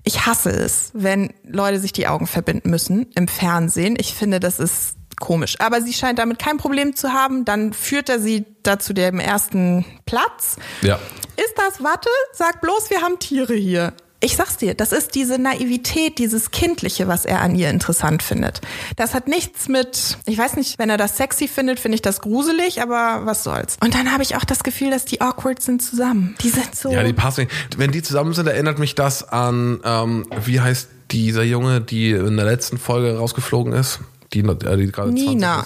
Ich 0.04 0.26
hasse 0.26 0.52
es, 0.52 0.92
wenn 0.94 1.34
Leute 1.44 1.80
sich 1.80 1.92
die 1.92 2.08
Augen 2.08 2.28
verbinden 2.28 2.70
müssen 2.70 3.12
im 3.16 3.28
Fernsehen. 3.28 3.98
Ich 4.00 4.14
finde, 4.14 4.40
das 4.40 4.60
ist 4.60 4.96
komisch. 5.20 5.60
Aber 5.60 5.82
sie 5.82 5.94
scheint 5.94 6.20
damit 6.20 6.40
kein 6.40 6.58
Problem 6.58 6.96
zu 6.96 7.12
haben. 7.12 7.44
Dann 7.44 7.74
führt 7.74 8.08
er 8.08 8.20
sie 8.20 8.46
da 8.64 8.80
zu 8.80 8.94
dem 8.94 9.20
ersten 9.20 9.86
Platz. 10.06 10.58
Ja. 10.82 11.00
Ist 11.36 11.56
das 11.58 11.84
Watte? 11.84 12.10
Sag 12.34 12.62
bloß, 12.62 12.90
wir 12.90 13.02
haben 13.02 13.20
Tiere 13.20 13.56
hier. 13.56 13.94
Ich 14.20 14.36
sag's 14.36 14.58
dir, 14.58 14.74
das 14.74 14.94
ist 14.94 15.14
diese 15.14 15.38
Naivität, 15.38 16.18
dieses 16.18 16.50
Kindliche, 16.50 17.08
was 17.08 17.24
er 17.24 17.42
an 17.42 17.54
ihr 17.54 17.70
interessant 17.70 18.24
findet. 18.24 18.62
Das 18.96 19.14
hat 19.14 19.28
nichts 19.28 19.68
mit, 19.68 20.18
ich 20.26 20.38
weiß 20.38 20.56
nicht, 20.56 20.80
wenn 20.80 20.90
er 20.90 20.98
das 20.98 21.18
sexy 21.18 21.48
findet, 21.48 21.80
finde 21.80 21.96
ich 21.96 22.02
das 22.02 22.20
gruselig, 22.22 22.82
aber 22.82 23.26
was 23.26 23.44
soll's. 23.44 23.78
Und 23.84 23.94
dann 23.94 24.12
habe 24.12 24.24
ich 24.24 24.36
auch 24.36 24.44
das 24.44 24.64
Gefühl, 24.64 24.90
dass 24.90 25.06
die 25.06 25.22
awkward 25.22 25.62
sind 25.62 25.84
zusammen. 25.84 26.36
Die 26.42 26.50
sind 26.50 26.76
so. 26.76 26.92
Ja, 26.92 27.04
die 27.04 27.14
passen. 27.14 27.48
Wenn 27.78 27.92
die 27.92 28.02
zusammen 28.02 28.34
sind, 28.34 28.48
erinnert 28.48 28.80
mich 28.80 28.96
das 28.96 29.28
an, 29.28 29.82
ähm, 29.84 30.26
wie 30.46 30.62
heißt 30.62 30.90
dieser 31.12 31.44
Junge, 31.44 31.82
die 31.82 32.12
in 32.12 32.38
der 32.38 32.46
letzten 32.46 32.80
Folge 32.80 33.18
rausgeflogen 33.18 33.74
ist? 33.74 34.00
Die, 34.34 34.40
äh, 34.40 34.78
die 34.78 34.92
gerade 34.92 35.10
20 35.10 35.28
Nina. 35.28 35.66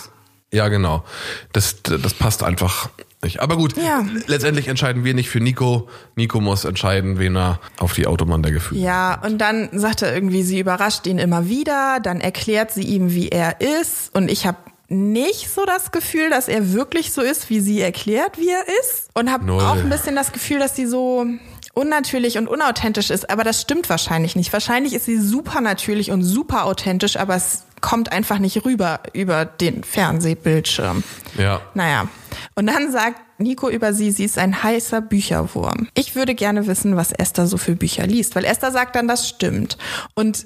Ja, 0.52 0.68
genau. 0.68 1.06
Das, 1.54 1.78
das 1.84 2.14
passt 2.14 2.44
einfach 2.44 2.90
nicht. 3.24 3.40
Aber 3.42 3.58
gut, 3.58 3.76
Ja. 3.78 4.06
letztendlich 4.28 4.68
entscheiden 4.68 5.04
wir 5.04 5.14
nicht 5.14 5.30
für 5.30 5.40
Nico. 5.40 5.88
Nico 6.16 6.40
muss 6.42 6.66
entscheiden, 6.66 7.20
wen 7.20 7.36
er 7.36 7.60
auf 7.80 7.94
die 7.94 8.08
Autobahn 8.08 8.44
der 8.44 8.52
Gefühle. 8.52 8.82
Ja, 8.82 9.22
und 9.24 9.38
dann 9.40 9.70
sagt 9.74 10.02
er 10.02 10.14
irgendwie, 10.14 10.44
sie 10.44 10.60
überrascht 10.60 11.06
ihn 11.08 11.18
immer 11.20 11.48
wieder, 11.48 12.00
dann 12.02 12.22
erklärt 12.22 12.72
sie 12.72 12.84
ihm, 12.84 13.14
wie 13.14 13.30
er 13.30 13.62
ist 13.62 14.14
und 14.16 14.30
ich 14.30 14.46
habe 14.46 14.58
nicht 14.90 15.50
so 15.54 15.64
das 15.66 15.92
Gefühl, 15.92 16.30
dass 16.30 16.50
er 16.50 16.74
wirklich 16.74 17.14
so 17.14 17.22
ist, 17.22 17.50
wie 17.50 17.62
sie 17.62 17.80
erklärt, 17.80 18.38
wie 18.38 18.50
er 18.50 18.64
ist 18.82 19.10
und 19.14 19.32
habe 19.32 19.50
auch 19.54 19.78
ein 19.78 19.90
bisschen 19.90 20.16
das 20.16 20.34
Gefühl, 20.34 20.60
dass 20.60 20.76
sie 20.76 20.86
so 20.86 21.26
unnatürlich 21.74 22.38
und 22.38 22.48
unauthentisch 22.50 23.10
ist, 23.10 23.30
aber 23.30 23.46
das 23.46 23.62
stimmt 23.62 23.90
wahrscheinlich 23.90 24.36
nicht. 24.36 24.52
Wahrscheinlich 24.52 24.94
ist 24.94 25.06
sie 25.06 25.18
super 25.18 25.62
natürlich 25.62 26.12
und 26.12 26.24
super 26.24 26.66
authentisch, 26.66 27.16
aber 27.16 27.36
es 27.38 27.64
kommt 27.80 28.12
einfach 28.12 28.40
nicht 28.40 28.66
rüber 28.66 29.00
über 29.14 29.46
den 29.46 29.84
Fernsehbildschirm. 29.86 31.04
Ja. 31.38 31.62
Naja, 31.74 32.10
und 32.56 32.68
dann 32.68 32.92
sagt 32.92 33.20
Nico 33.40 33.70
über 33.70 33.94
sie, 33.94 34.12
sie 34.12 34.24
ist 34.26 34.38
ein 34.38 34.62
heißer 34.64 35.02
Bücherwurm. 35.02 35.88
Ich 35.96 36.16
würde 36.16 36.36
gerne 36.36 36.68
wissen, 36.68 36.96
was 36.96 37.12
Esther 37.12 37.48
so 37.48 37.58
für 37.58 37.76
Bücher 37.76 38.06
liest, 38.08 38.36
weil 38.36 38.46
Esther 38.46 38.72
sagt 38.72 38.96
dann, 38.96 39.08
das 39.08 39.28
stimmt. 39.28 39.78
Und 40.16 40.46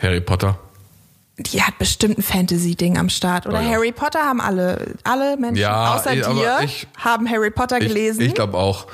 Harry 0.00 0.20
Potter. 0.20 0.58
die 1.38 1.62
hat 1.62 1.78
bestimmt 1.78 2.18
ein 2.18 2.22
Fantasy-Ding 2.22 2.98
am 2.98 3.08
Start. 3.08 3.46
Oder 3.46 3.58
Oh 3.58 3.62
ja. 3.62 3.70
Harry 3.70 3.90
Potter 3.92 4.20
haben 4.20 4.40
alle, 4.40 4.94
alle 5.02 5.36
Menschen 5.36 5.62
Ja, 5.62 5.94
außer 5.96 6.12
ich- 6.14 6.24
aber 6.26 6.34
dir 6.34 6.58
ich- 6.64 6.86
haben 6.98 7.28
Harry 7.28 7.50
Potter 7.50 7.78
Ich, 7.80 7.88
gelesen. 7.88 8.20
ich 8.20 8.34
glaube 8.34 8.56
auch, 8.58 8.86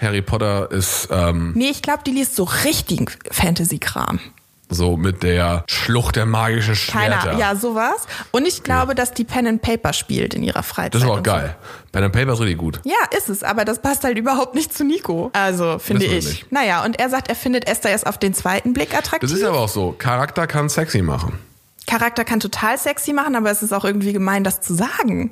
Harry 0.00 0.22
Potter 0.22 0.70
ist 0.70 1.08
ähm, 1.10 1.52
nee, 1.56 1.70
ich 1.70 1.82
glaube, 1.82 2.00
die 2.06 2.10
liest 2.12 2.36
so 2.36 2.44
richtigen 2.44 3.06
Fantasy-Kram. 3.30 4.20
So 4.68 4.96
mit 4.96 5.22
der 5.22 5.64
Schlucht 5.68 6.16
der 6.16 6.26
magischen 6.26 6.74
Keiner, 6.74 7.20
Schwerter. 7.20 7.38
ja, 7.38 7.54
sowas. 7.56 8.06
Und 8.32 8.46
ich 8.46 8.62
glaube, 8.62 8.94
dass 8.94 9.12
die 9.12 9.24
Pen 9.24 9.46
and 9.46 9.62
Paper 9.62 9.92
spielt 9.92 10.34
in 10.34 10.42
ihrer 10.42 10.62
Freizeit. 10.62 10.94
Das 10.94 11.02
ist 11.02 11.08
auch 11.08 11.18
und 11.18 11.26
so. 11.26 11.32
geil. 11.32 11.56
Pen 11.92 12.02
and 12.04 12.12
Paper 12.12 12.32
ist 12.32 12.40
richtig 12.40 12.58
gut. 12.58 12.80
Ja, 12.84 12.96
ist 13.16 13.28
es, 13.28 13.42
aber 13.42 13.64
das 13.64 13.80
passt 13.80 14.02
halt 14.04 14.18
überhaupt 14.18 14.54
nicht 14.54 14.72
zu 14.74 14.84
Nico. 14.84 15.30
Also, 15.32 15.78
finde 15.78 16.04
ich. 16.06 16.26
nicht. 16.26 16.52
Naja, 16.52 16.84
und 16.84 16.98
er 16.98 17.08
sagt, 17.10 17.28
er 17.28 17.36
findet 17.36 17.68
Esther 17.68 17.90
erst 17.90 18.06
auf 18.06 18.18
den 18.18 18.34
zweiten 18.34 18.72
Blick 18.72 18.94
attraktiv. 18.96 19.30
Das 19.30 19.38
ist 19.38 19.44
aber 19.44 19.60
auch 19.60 19.68
so. 19.68 19.94
Charakter 19.96 20.46
kann 20.46 20.68
sexy 20.68 21.00
machen. 21.02 21.38
Charakter 21.86 22.24
kann 22.24 22.40
total 22.40 22.76
sexy 22.78 23.12
machen, 23.12 23.36
aber 23.36 23.50
es 23.50 23.62
ist 23.62 23.72
auch 23.72 23.84
irgendwie 23.84 24.12
gemein, 24.12 24.42
das 24.42 24.60
zu 24.60 24.74
sagen. 24.74 25.30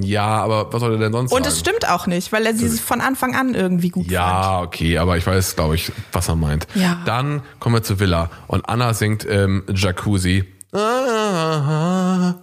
Ja, 0.00 0.26
aber 0.26 0.72
was 0.72 0.80
soll 0.80 0.92
er 0.94 0.98
denn 0.98 1.12
sonst 1.12 1.30
Und 1.32 1.44
sagen? 1.44 1.52
es 1.54 1.60
stimmt 1.60 1.88
auch 1.88 2.06
nicht, 2.08 2.32
weil 2.32 2.44
er 2.46 2.54
sie 2.54 2.68
von 2.68 3.00
Anfang 3.00 3.36
an 3.36 3.54
irgendwie 3.54 3.90
gut 3.90 4.04
fand. 4.04 4.12
Ja, 4.12 4.60
okay, 4.62 4.98
aber 4.98 5.16
ich 5.16 5.24
weiß, 5.26 5.54
glaube 5.54 5.76
ich, 5.76 5.92
was 6.12 6.28
er 6.28 6.34
meint. 6.34 6.66
Ja. 6.74 7.00
Dann 7.06 7.42
kommen 7.60 7.76
wir 7.76 7.82
zu 7.84 8.00
Villa 8.00 8.28
und 8.48 8.68
Anna 8.68 8.92
singt 8.92 9.24
im 9.24 9.62
Jacuzzi. 9.72 10.44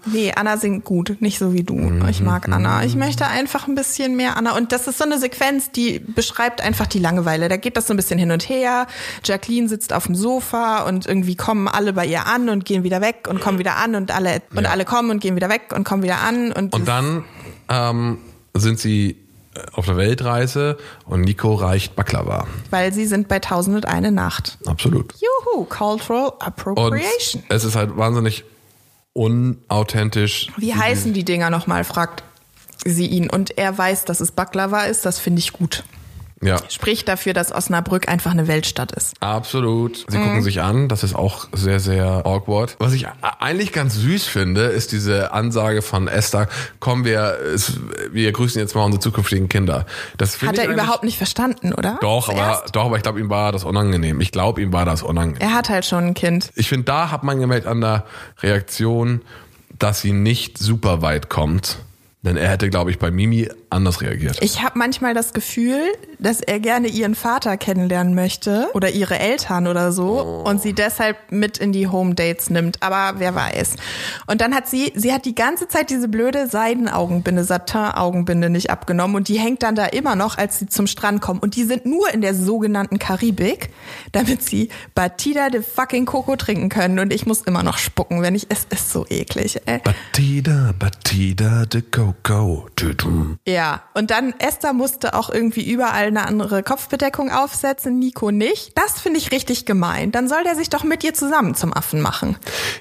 Nee, 0.06 0.32
Anna 0.36 0.56
singt 0.58 0.86
gut, 0.86 1.18
nicht 1.20 1.38
so 1.38 1.52
wie 1.54 1.64
du. 1.64 1.76
Mhm. 1.76 2.08
Ich 2.08 2.22
mag 2.22 2.48
Anna. 2.48 2.86
Ich 2.86 2.96
möchte 2.96 3.28
einfach 3.28 3.68
ein 3.68 3.76
bisschen 3.76 4.16
mehr 4.16 4.38
Anna. 4.38 4.56
Und 4.56 4.72
das 4.72 4.88
ist 4.88 4.98
so 5.00 5.04
eine 5.04 5.20
Sequenz, 5.20 5.72
die 5.72 6.00
beschreibt 6.00 6.62
einfach 6.62 6.88
die 6.88 7.00
Langeweile. 7.00 7.50
Da 7.50 7.58
geht 7.58 7.76
das 7.76 7.88
so 7.88 7.94
ein 7.94 7.98
bisschen 7.98 8.18
hin 8.18 8.32
und 8.32 8.48
her. 8.48 8.88
Jacqueline 9.26 9.68
sitzt 9.68 9.92
auf 9.92 10.06
dem 10.06 10.16
Sofa 10.16 10.84
und 10.84 11.06
irgendwie 11.06 11.36
kommen 11.36 11.68
alle 11.68 11.92
bei 11.92 12.06
ihr 12.06 12.26
an 12.26 12.48
und 12.48 12.64
gehen 12.64 12.84
wieder 12.84 13.02
weg 13.02 13.28
und 13.30 13.42
kommen 13.42 13.60
wieder 13.60 13.76
an 13.76 13.96
und 13.96 14.12
alle 14.16 14.42
und 14.56 14.64
Ja. 14.64 14.70
alle 14.70 14.86
kommen 14.86 15.10
und 15.12 15.20
gehen 15.20 15.36
wieder 15.36 15.50
weg 15.50 15.74
und 15.76 15.84
kommen 15.84 16.04
wieder 16.04 16.22
an 16.22 16.54
und, 16.54 16.74
Und 16.74 16.88
dann 16.88 17.26
ähm, 17.72 18.18
sind 18.54 18.78
sie 18.80 19.18
äh, 19.56 19.60
auf 19.74 19.86
der 19.86 19.96
Weltreise 19.98 20.78
und 21.06 21.22
Nico 21.22 21.54
reicht 21.56 21.96
Baklava. 21.96 22.46
weil 22.70 22.92
sie 22.94 23.06
sind 23.06 23.28
bei 23.30 23.40
Tausend 23.40 23.76
und 23.78 23.86
eine 23.88 24.12
Nacht. 24.12 24.58
Absolut. 24.66 25.14
Juhu, 25.20 25.64
Cultural 25.66 26.30
Und 26.30 26.42
Appropriation. 26.42 27.44
es 27.50 27.64
ist 27.64 27.76
halt 27.76 27.96
wahnsinnig 27.98 28.44
unauthentisch. 29.14 30.48
Wie 30.58 30.74
heißen 30.74 31.14
die 31.14 31.24
Dinger 31.26 31.50
nochmal, 31.50 31.84
fragt 31.84 32.24
sie 32.86 33.06
ihn. 33.08 33.30
Und 33.30 33.58
er 33.58 33.78
weiß, 33.78 34.06
dass 34.06 34.20
es 34.22 34.32
Baklava 34.32 34.84
ist. 34.84 35.06
Das 35.06 35.20
finde 35.20 35.40
ich 35.40 35.54
gut. 35.54 35.84
Ja, 36.44 36.58
Spricht 36.70 37.08
dafür, 37.08 37.34
dass 37.34 37.52
Osnabrück 37.52 38.08
einfach 38.10 38.32
eine 38.32 38.48
Weltstadt 38.48 38.92
ist. 38.94 39.14
absolut. 39.20 40.06
Sie 40.10 40.18
Mhm. 40.18 40.24
gucken 40.24 40.42
sich 40.42 40.62
an, 40.62 40.88
das 40.88 41.04
ist 41.04 41.16
auch 41.16 41.48
sehr, 41.54 41.80
sehr 41.80 42.26
awkward. 42.26 42.76
Was 42.80 42.94
ich 42.94 43.06
eigentlich 43.40 43.72
ganz 43.74 43.94
süß 43.96 44.26
finde, 44.26 44.62
ist 44.64 44.92
diese 44.92 45.34
Ansage 45.34 45.82
von 45.84 46.08
Esther, 46.08 46.48
komm, 46.80 47.06
wir, 47.06 47.38
wir 48.12 48.32
grüßen 48.32 48.60
jetzt 48.60 48.74
mal 48.76 48.84
unsere 48.84 49.00
zukünftigen 49.02 49.50
Kinder. 49.50 49.86
Das 50.18 50.42
Hat 50.42 50.58
er 50.58 50.68
überhaupt 50.70 51.04
nicht 51.04 51.18
verstanden, 51.18 51.74
oder? 51.74 52.00
Doch, 52.02 52.30
aber, 52.30 52.64
doch, 52.72 52.86
aber 52.86 52.98
ich 52.98 53.04
glaube, 53.04 53.20
ihm 53.20 53.30
war 53.30 53.52
das 53.52 53.64
unangenehm. 53.64 54.20
Ich 54.20 54.32
glaube, 54.32 54.62
ihm 54.62 54.74
war 54.74 54.86
das 54.86 55.04
unangenehm. 55.04 55.42
Er 55.48 55.54
hat 55.54 55.70
halt 55.70 55.86
schon 55.86 56.06
ein 56.06 56.14
Kind. 56.16 56.52
Ich 56.56 56.68
finde, 56.70 56.86
da 56.86 57.12
hat 57.12 57.24
man 57.24 57.40
gemerkt 57.40 57.68
an 57.68 57.82
der 57.82 58.06
Reaktion, 58.42 59.22
dass 59.78 60.02
sie 60.02 60.12
nicht 60.12 60.58
super 60.58 61.02
weit 61.02 61.30
kommt. 61.30 61.78
Denn 62.24 62.38
er 62.38 62.50
hätte, 62.50 62.70
glaube 62.70 62.92
ich, 62.92 63.00
bei 63.00 63.10
Mimi 63.12 63.50
anders 63.72 64.02
reagiert. 64.02 64.38
Ich 64.42 64.62
habe 64.64 64.78
manchmal 64.78 65.14
das 65.14 65.34
Gefühl, 65.34 65.80
dass 66.20 66.42
er 66.42 66.60
gerne 66.60 66.88
ihren 66.88 67.16
Vater 67.16 67.58
kennenlernen 67.58 68.14
möchte 68.16 68.70
oder 68.74 68.90
ihre 68.92 69.18
Eltern 69.20 69.68
oder 69.68 69.92
so 69.92 70.02
Oh. 70.22 70.50
und 70.50 70.62
sie 70.62 70.74
deshalb 70.74 71.18
mit 71.32 71.58
in 71.58 71.72
die 71.72 71.88
Home 71.88 72.14
Dates 72.16 72.50
nimmt. 72.50 72.82
Aber 72.84 73.20
wer 73.20 73.34
weiß. 73.36 73.76
Und 74.28 74.42
dann 74.42 74.54
hat 74.54 74.68
sie, 74.68 74.92
sie 74.96 75.14
hat 75.14 75.26
die 75.26 75.36
ganze 75.36 75.68
Zeit 75.68 75.90
diese 75.90 76.08
blöde 76.08 76.48
Seidenaugenbinde, 76.48 77.44
Satin-Augenbinde 77.44 78.50
nicht 78.50 78.70
abgenommen 78.70 79.16
und 79.16 79.28
die 79.28 79.40
hängt 79.40 79.64
dann 79.64 79.76
da 79.76 79.86
immer 79.86 80.16
noch, 80.16 80.38
als 80.38 80.60
sie 80.60 80.68
zum 80.68 80.88
Strand 80.88 81.22
kommen. 81.22 81.40
Und 81.40 81.56
die 81.56 81.64
sind 81.64 81.86
nur 81.86 82.14
in 82.14 82.22
der 82.22 82.36
sogenannten 82.36 83.00
Karibik, 83.00 83.70
damit 84.12 84.44
sie 84.44 84.70
Batida 84.96 85.50
de 85.50 85.62
fucking 85.64 86.06
Coco 86.06 86.36
trinken 86.36 86.70
können. 86.70 87.00
Und 87.00 87.14
ich 87.14 87.26
muss 87.26 87.42
immer 87.42 87.64
noch 87.64 87.78
spucken, 87.78 88.22
wenn 88.22 88.36
ich, 88.36 88.48
es 88.50 88.66
ist 88.70 88.92
so 88.92 89.06
eklig, 89.10 89.60
ey. 89.66 89.80
Batida, 89.84 90.74
Batida 90.78 91.66
de 91.66 91.82
Coco. 91.82 92.68
Tütum. 92.76 93.38
Ja, 93.48 93.61
Ja, 93.62 93.84
und 93.94 94.10
dann 94.10 94.34
Esther 94.40 94.74
musste 94.74 95.14
auch 95.14 95.30
irgendwie 95.30 95.62
überall 95.72 96.08
eine 96.08 96.26
andere 96.26 96.64
Kopfbedeckung 96.64 97.30
aufsetzen, 97.30 98.00
Nico 98.00 98.32
nicht. 98.32 98.76
Das 98.76 99.00
finde 99.00 99.20
ich 99.20 99.32
richtig 99.32 99.68
gemein. 99.68 100.12
Dann 100.12 100.28
soll 100.28 100.44
der 100.44 100.56
sich 100.56 100.72
doch 100.72 100.84
mit 100.84 101.04
ihr 101.04 101.14
zusammen 101.14 101.54
zum 101.54 101.72
Affen 101.72 102.02
machen. 102.02 102.38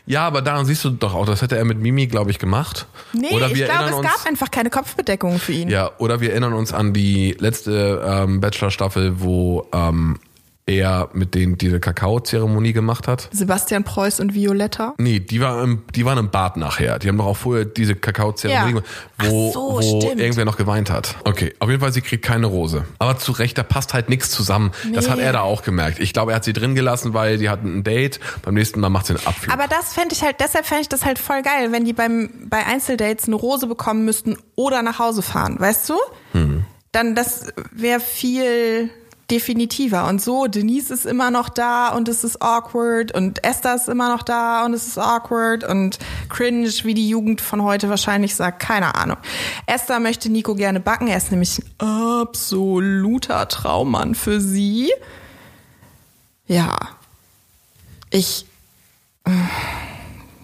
Ja, 0.06 0.26
aber 0.26 0.40
daran 0.40 0.64
siehst 0.64 0.82
du 0.86 0.88
doch 0.88 1.14
auch, 1.14 1.26
das 1.26 1.42
hätte 1.42 1.58
er 1.58 1.66
mit 1.66 1.80
Mimi, 1.80 2.06
glaube 2.06 2.30
ich, 2.30 2.38
gemacht. 2.38 2.86
Nee, 3.12 3.26
ich 3.26 3.66
glaube, 3.66 3.90
es 3.90 3.92
uns, 3.92 4.06
gab 4.06 4.26
einfach 4.26 4.50
keine 4.50 4.70
Kopfbedeckung 4.70 5.38
für 5.38 5.52
ihn. 5.52 5.68
Ja, 5.68 5.90
oder 5.98 6.22
wir 6.22 6.30
erinnern 6.30 6.54
uns 6.54 6.72
an 6.72 6.94
die 6.94 7.36
letzte 7.38 8.02
ähm, 8.02 8.40
Bachelor-Staffel, 8.40 9.20
wo 9.20 9.68
ähm, 9.74 10.18
er 10.66 11.08
mit 11.14 11.34
denen 11.34 11.58
diese 11.58 11.80
Kakao-Zeremonie 11.80 12.72
gemacht 12.72 13.08
hat. 13.08 13.28
Sebastian 13.32 13.82
Preuß 13.82 14.20
und 14.20 14.34
Violetta. 14.34 14.94
Nee, 14.98 15.18
die, 15.18 15.40
war 15.40 15.62
im, 15.64 15.82
die 15.96 16.04
waren 16.04 16.18
im 16.18 16.30
Bad 16.30 16.56
nachher. 16.56 16.98
Die 17.00 17.08
haben 17.08 17.18
doch 17.18 17.26
auch 17.26 17.36
vorher 17.36 17.64
diese 17.64 17.96
Kakao-Zeremonie, 17.96 18.60
Ja. 18.60 18.68
gemacht, 18.68 18.84
wo, 19.18 19.48
Ach 19.48 19.54
so, 19.54 19.72
wo 19.72 19.82
stimmt. 20.02 20.20
irgendwer 20.20 20.44
noch 20.44 20.56
geweint 20.56 20.90
hat. 20.90 21.16
Okay, 21.24 21.54
auf 21.58 21.68
jeden 21.68 21.80
Fall, 21.80 21.92
sie 21.92 22.02
kriegt 22.02 22.24
keine 22.24 22.46
Rose. 22.46 22.84
Aber 23.00 23.18
zu 23.18 23.32
Recht, 23.32 23.58
da 23.58 23.62
passt 23.64 23.94
halt 23.94 24.08
nichts 24.08 24.30
zusammen. 24.30 24.70
Das 24.94 25.06
Nee. 25.06 25.10
hat 25.12 25.18
er 25.18 25.32
da 25.32 25.40
auch 25.40 25.62
gemerkt. 25.62 25.98
Ich 25.98 26.12
glaube, 26.12 26.32
er 26.32 26.36
hat 26.36 26.44
sie 26.44 26.52
drin 26.52 26.74
gelassen, 26.76 27.14
weil 27.14 27.38
die 27.38 27.48
hatten 27.48 27.78
ein 27.78 27.82
Date. 27.84 28.20
Beim 28.42 28.54
nächsten 28.54 28.78
Mal 28.80 28.90
macht 28.90 29.06
sie 29.06 29.14
einen 29.16 29.26
Abflug. 29.26 29.52
Aber 29.52 29.66
das 29.66 29.94
fände 29.94 30.14
ich 30.14 30.22
halt, 30.22 30.36
deshalb 30.38 30.66
fände 30.66 30.82
ich 30.82 30.88
das 30.88 31.04
halt 31.04 31.18
voll 31.18 31.42
geil, 31.42 31.72
wenn 31.72 31.84
die 31.84 31.92
beim, 31.94 32.30
bei 32.48 32.64
Einzeldates 32.64 33.26
eine 33.26 33.34
Rose 33.36 33.66
bekommen 33.66 34.04
müssten 34.04 34.36
oder 34.54 34.82
nach 34.82 34.98
Hause 35.00 35.22
fahren, 35.22 35.56
weißt 35.58 35.88
du? 35.88 35.94
Hm. 36.32 36.64
Dann 36.92 37.14
das 37.16 37.48
wäre 37.72 37.98
viel 38.00 38.90
definitiver. 39.30 40.08
Und 40.08 40.20
so, 40.20 40.46
Denise 40.46 40.90
ist 40.90 41.06
immer 41.06 41.30
noch 41.30 41.48
da 41.48 41.88
und 41.88 42.08
es 42.08 42.24
ist 42.24 42.42
awkward 42.42 43.12
und 43.12 43.44
Esther 43.44 43.74
ist 43.74 43.88
immer 43.88 44.08
noch 44.08 44.22
da 44.22 44.64
und 44.64 44.74
es 44.74 44.86
ist 44.86 44.98
awkward 44.98 45.64
und 45.64 45.98
cringe, 46.28 46.68
wie 46.84 46.94
die 46.94 47.08
Jugend 47.08 47.40
von 47.40 47.62
heute 47.62 47.88
wahrscheinlich 47.88 48.34
sagt. 48.34 48.60
Keine 48.60 48.94
Ahnung. 48.94 49.18
Esther 49.66 50.00
möchte 50.00 50.30
Nico 50.30 50.54
gerne 50.54 50.80
backen. 50.80 51.08
Er 51.08 51.16
ist 51.16 51.30
nämlich 51.30 51.58
ein 51.58 52.20
absoluter 52.20 53.48
Traummann 53.48 54.14
für 54.14 54.40
sie. 54.40 54.90
Ja. 56.46 56.76
Ich 58.10 58.46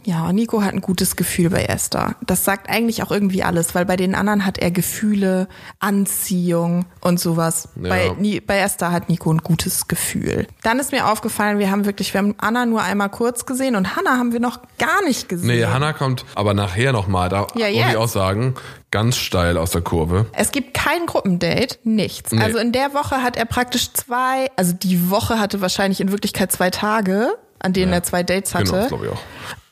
ja, 0.06 0.32
Nico 0.32 0.62
hat 0.62 0.72
ein 0.72 0.80
gutes 0.80 1.16
Gefühl 1.16 1.50
bei 1.50 1.64
Esther. 1.64 2.14
Das 2.24 2.44
sagt 2.44 2.70
eigentlich 2.70 3.02
auch 3.02 3.10
irgendwie 3.10 3.42
alles, 3.42 3.74
weil 3.74 3.84
bei 3.84 3.96
den 3.96 4.14
anderen 4.14 4.46
hat 4.46 4.56
er 4.56 4.70
Gefühle, 4.70 5.48
Anziehung 5.80 6.84
und 7.00 7.18
sowas. 7.18 7.68
Ja. 7.82 7.88
Bei, 7.88 8.40
bei 8.46 8.58
Esther 8.58 8.92
hat 8.92 9.08
Nico 9.08 9.32
ein 9.32 9.38
gutes 9.38 9.88
Gefühl. 9.88 10.46
Dann 10.62 10.78
ist 10.78 10.92
mir 10.92 11.10
aufgefallen, 11.10 11.58
wir 11.58 11.70
haben 11.70 11.84
wirklich, 11.86 12.14
wir 12.14 12.18
haben 12.18 12.34
Anna 12.38 12.66
nur 12.66 12.82
einmal 12.82 13.08
kurz 13.10 13.46
gesehen 13.46 13.74
und 13.74 13.96
Hannah 13.96 14.16
haben 14.18 14.32
wir 14.32 14.40
noch 14.40 14.60
gar 14.78 15.02
nicht 15.04 15.28
gesehen. 15.28 15.48
nee, 15.48 15.64
Hannah 15.64 15.92
kommt 15.92 16.24
aber 16.36 16.54
nachher 16.54 16.92
nochmal. 16.92 17.28
Da 17.28 17.46
Ja, 17.56 17.68
muss 17.68 17.90
ich 17.90 17.96
auch 17.96 18.08
sagen, 18.08 18.54
ganz 18.92 19.16
steil 19.16 19.58
aus 19.58 19.70
der 19.72 19.82
Kurve. 19.82 20.26
Es 20.32 20.52
gibt 20.52 20.72
kein 20.74 21.06
Gruppendate, 21.06 21.78
nichts. 21.82 22.30
Nee. 22.30 22.42
Also 22.42 22.58
in 22.58 22.70
der 22.70 22.94
Woche 22.94 23.22
hat 23.24 23.36
er 23.36 23.44
praktisch 23.46 23.92
zwei, 23.92 24.50
also 24.56 24.72
die 24.72 25.10
Woche 25.10 25.40
hatte 25.40 25.60
wahrscheinlich 25.60 26.00
in 26.00 26.12
Wirklichkeit 26.12 26.52
zwei 26.52 26.70
Tage, 26.70 27.30
an 27.58 27.72
denen 27.72 27.90
Ja. 27.90 27.98
er 27.98 28.02
zwei 28.04 28.22
Dates 28.22 28.54
hatte. 28.54 28.70
Genau, 28.72 28.86
glaube 28.88 29.06
ich 29.06 29.12
auch. 29.12 29.18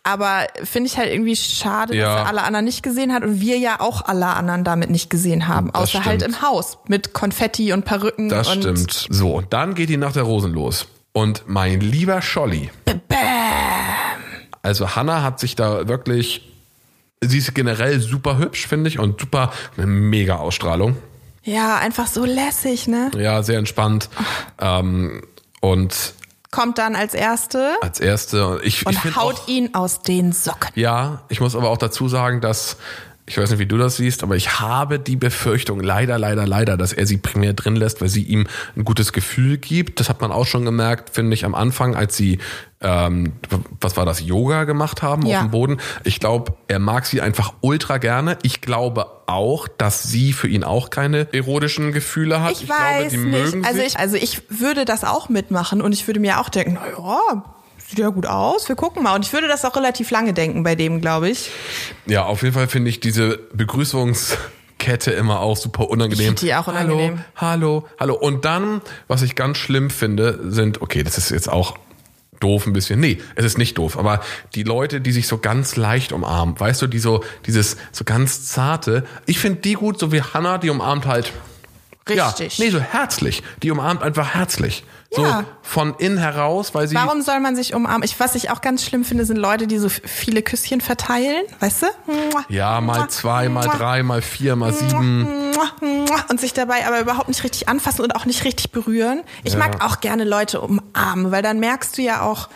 Aber 0.06 0.46
finde 0.62 0.86
ich 0.88 0.98
halt 0.98 1.10
irgendwie 1.10 1.34
schade, 1.34 1.96
Ja. 1.96 2.04
dass 2.16 2.20
er 2.20 2.26
alle 2.28 2.42
anderen 2.42 2.66
nicht 2.66 2.82
gesehen 2.82 3.12
hat 3.12 3.22
und 3.24 3.40
wir 3.40 3.56
ja 3.58 3.80
auch 3.80 4.04
alle 4.04 4.26
anderen 4.26 4.62
damit 4.62 4.90
nicht 4.90 5.08
gesehen 5.08 5.48
haben. 5.48 5.70
Das 5.72 5.82
außer 5.82 6.04
halt 6.04 6.20
stimmt. 6.20 6.36
im 6.36 6.42
Haus 6.42 6.76
mit 6.88 7.14
Konfetti 7.14 7.72
und 7.72 7.84
Perücken. 7.86 8.28
Das 8.28 8.48
und 8.48 8.60
stimmt. 8.62 9.06
So, 9.10 9.32
und 9.34 9.52
dann 9.54 9.74
geht 9.74 9.88
die 9.88 9.96
Nacht 9.96 10.16
der 10.16 10.24
Rosen 10.24 10.52
los. 10.52 10.86
Und 11.12 11.44
mein 11.46 11.80
lieber 11.80 12.20
Scholli. 12.22 12.70
Also 14.62 14.94
Hannah 14.96 15.22
hat 15.22 15.40
sich 15.40 15.56
da 15.56 15.88
wirklich, 15.88 16.50
sie 17.20 17.38
ist 17.38 17.54
generell 17.54 18.00
super 18.00 18.38
hübsch, 18.38 18.66
finde 18.66 18.88
ich, 18.88 18.98
und 18.98 19.20
super, 19.20 19.52
eine 19.76 19.86
mega 19.86 20.36
Ausstrahlung. 20.36 20.96
Ja, 21.42 21.76
einfach 21.76 22.06
so 22.06 22.24
lässig, 22.24 22.88
ne? 22.88 23.10
Ja, 23.18 23.42
sehr 23.42 23.58
entspannt. 23.58 24.08
Ähm, 24.58 25.22
und 25.60 26.14
Kommt 26.54 26.78
dann 26.78 26.94
als 26.94 27.14
Erste 27.14 27.72
als 27.80 28.00
erste, 28.00 28.60
ich, 28.62 28.80
ich 28.80 28.86
und 28.86 28.96
finde 28.96 29.16
haut 29.16 29.40
auch, 29.40 29.48
ihn 29.48 29.74
aus 29.74 30.02
den 30.02 30.32
Socken. 30.32 30.70
ja, 30.74 31.22
ich 31.28 31.40
muss 31.40 31.56
aber 31.56 31.68
auch 31.70 31.78
dazu 31.78 32.08
sagen, 32.08 32.40
dass, 32.40 32.76
ich 33.26 33.38
weiß 33.38 33.50
nicht, 33.50 33.58
wie 33.58 33.66
du 33.66 33.78
das 33.78 33.96
siehst, 33.96 34.22
aber 34.22 34.36
ich 34.36 34.60
habe 34.60 34.98
die 34.98 35.16
Befürchtung, 35.16 35.80
leider, 35.80 36.18
leider, 36.18 36.46
leider, 36.46 36.76
dass 36.76 36.92
er 36.92 37.06
sie 37.06 37.16
primär 37.16 37.54
drin 37.54 37.74
lässt, 37.74 38.02
weil 38.02 38.08
sie 38.10 38.22
ihm 38.22 38.46
ein 38.76 38.84
gutes 38.84 39.14
Gefühl 39.14 39.56
gibt. 39.56 39.98
Das 39.98 40.10
hat 40.10 40.20
man 40.20 40.30
auch 40.30 40.44
schon 40.46 40.64
gemerkt, 40.66 41.10
finde 41.14 41.32
ich, 41.32 41.46
am 41.46 41.54
Anfang, 41.54 41.96
als 41.96 42.18
sie, 42.18 42.38
ähm, 42.82 43.32
was 43.80 43.96
war 43.96 44.04
das, 44.04 44.20
Yoga 44.20 44.64
gemacht 44.64 45.00
haben 45.00 45.24
Ja. 45.24 45.38
auf 45.38 45.44
dem 45.46 45.50
Boden. 45.52 45.78
Ich 46.04 46.20
glaube, 46.20 46.52
er 46.68 46.78
mag 46.78 47.06
sie 47.06 47.22
einfach 47.22 47.54
ultra 47.62 47.96
gerne. 47.96 48.36
Ich 48.42 48.60
glaube 48.60 49.06
auch, 49.26 49.68
dass 49.68 50.02
sie 50.02 50.34
für 50.34 50.48
ihn 50.48 50.62
auch 50.62 50.90
keine 50.90 51.32
erotischen 51.32 51.92
Gefühle 51.92 52.42
hat. 52.42 52.52
Ich, 52.52 52.68
weiß 52.68 53.08
glaube, 53.08 53.10
die 53.10 53.16
nicht. 53.16 53.44
mögen 53.54 53.64
Also 53.64 53.80
ich, 53.80 53.98
also 53.98 54.16
ich 54.16 54.42
würde 54.50 54.84
das 54.84 55.02
auch 55.02 55.30
mitmachen 55.30 55.80
und 55.80 55.92
ich 55.92 56.06
würde 56.06 56.20
mir 56.20 56.40
auch 56.40 56.50
denken, 56.50 56.74
na 56.78 56.88
ja, 56.90 57.44
sieht 57.94 58.02
ja 58.02 58.08
gut 58.08 58.26
aus, 58.26 58.68
wir 58.68 58.74
gucken 58.74 59.04
mal. 59.04 59.14
Und 59.14 59.24
ich 59.24 59.32
würde 59.32 59.46
das 59.46 59.64
auch 59.64 59.76
relativ 59.76 60.10
lange 60.10 60.32
denken 60.32 60.64
bei 60.64 60.74
dem, 60.74 61.00
glaube 61.00 61.28
ich. 61.28 61.50
Ja, 62.06 62.24
auf 62.24 62.42
jeden 62.42 62.54
Fall 62.54 62.66
finde 62.66 62.90
ich 62.90 62.98
diese 62.98 63.38
Begrüßungskette 63.52 65.12
immer 65.12 65.40
auch 65.40 65.56
super 65.56 65.88
unangenehm. 65.88 66.34
Ich 66.34 66.40
die 66.40 66.54
auch 66.54 66.66
unangenehm. 66.66 67.20
Hallo, 67.36 67.86
hallo, 68.00 68.14
hallo. 68.14 68.14
Und 68.14 68.44
dann, 68.44 68.80
was 69.06 69.22
ich 69.22 69.36
ganz 69.36 69.58
schlimm 69.58 69.90
finde, 69.90 70.40
sind, 70.50 70.82
okay, 70.82 71.04
das 71.04 71.18
ist 71.18 71.30
jetzt 71.30 71.48
auch 71.48 71.78
doof 72.40 72.66
ein 72.66 72.72
bisschen. 72.72 72.98
Nee, 72.98 73.18
es 73.36 73.44
ist 73.44 73.58
nicht 73.58 73.78
doof, 73.78 73.96
aber 73.96 74.20
die 74.56 74.64
Leute, 74.64 75.00
die 75.00 75.12
sich 75.12 75.28
so 75.28 75.38
ganz 75.38 75.76
leicht 75.76 76.12
umarmen, 76.12 76.58
weißt 76.58 76.82
du, 76.82 76.88
die 76.88 76.98
so, 76.98 77.22
dieses 77.46 77.76
so 77.92 78.04
ganz 78.04 78.44
zarte, 78.46 79.04
ich 79.26 79.38
finde 79.38 79.60
die 79.60 79.74
gut, 79.74 80.00
so 80.00 80.10
wie 80.10 80.20
Hannah, 80.20 80.58
die 80.58 80.68
umarmt 80.68 81.06
halt. 81.06 81.32
Richtig. 82.08 82.58
Ja, 82.58 82.64
nee, 82.64 82.70
so 82.70 82.80
herzlich. 82.80 83.42
Die 83.62 83.70
umarmt 83.70 84.02
einfach 84.02 84.34
herzlich. 84.34 84.84
So 85.10 85.22
Ja. 85.22 85.44
von 85.62 85.94
innen 85.98 86.18
heraus, 86.18 86.74
weil 86.74 86.88
sie. 86.88 86.94
Warum 86.96 87.22
soll 87.22 87.38
man 87.40 87.54
sich 87.56 87.72
umarmen? 87.74 88.02
Ich, 88.02 88.18
was 88.18 88.34
ich 88.34 88.50
auch 88.50 88.60
ganz 88.60 88.84
schlimm 88.84 89.04
finde, 89.04 89.24
sind 89.24 89.36
Leute, 89.36 89.66
die 89.66 89.78
so 89.78 89.88
viele 89.88 90.42
Küsschen 90.42 90.80
verteilen, 90.80 91.44
weißt 91.60 91.82
du? 91.82 91.86
Ja, 92.48 92.80
mal 92.80 93.08
zwei, 93.08 93.48
mal 93.48 93.66
drei, 93.68 94.02
mal 94.02 94.22
vier, 94.22 94.56
mal 94.56 94.72
sieben. 94.72 95.52
Und 96.28 96.40
sich 96.40 96.52
dabei 96.52 96.86
aber 96.86 97.00
überhaupt 97.00 97.28
nicht 97.28 97.44
richtig 97.44 97.68
anfassen 97.68 98.02
und 98.02 98.14
auch 98.16 98.24
nicht 98.26 98.44
richtig 98.44 98.72
berühren. 98.72 99.22
Ich 99.44 99.56
mag 99.56 99.84
auch 99.84 100.00
gerne 100.00 100.24
Leute 100.24 100.60
umarmen, 100.60 101.30
weil 101.30 101.42
dann 101.42 101.60
merkst 101.60 101.96
du 101.96 102.02
ja 102.02 102.22
auch, 102.22 102.48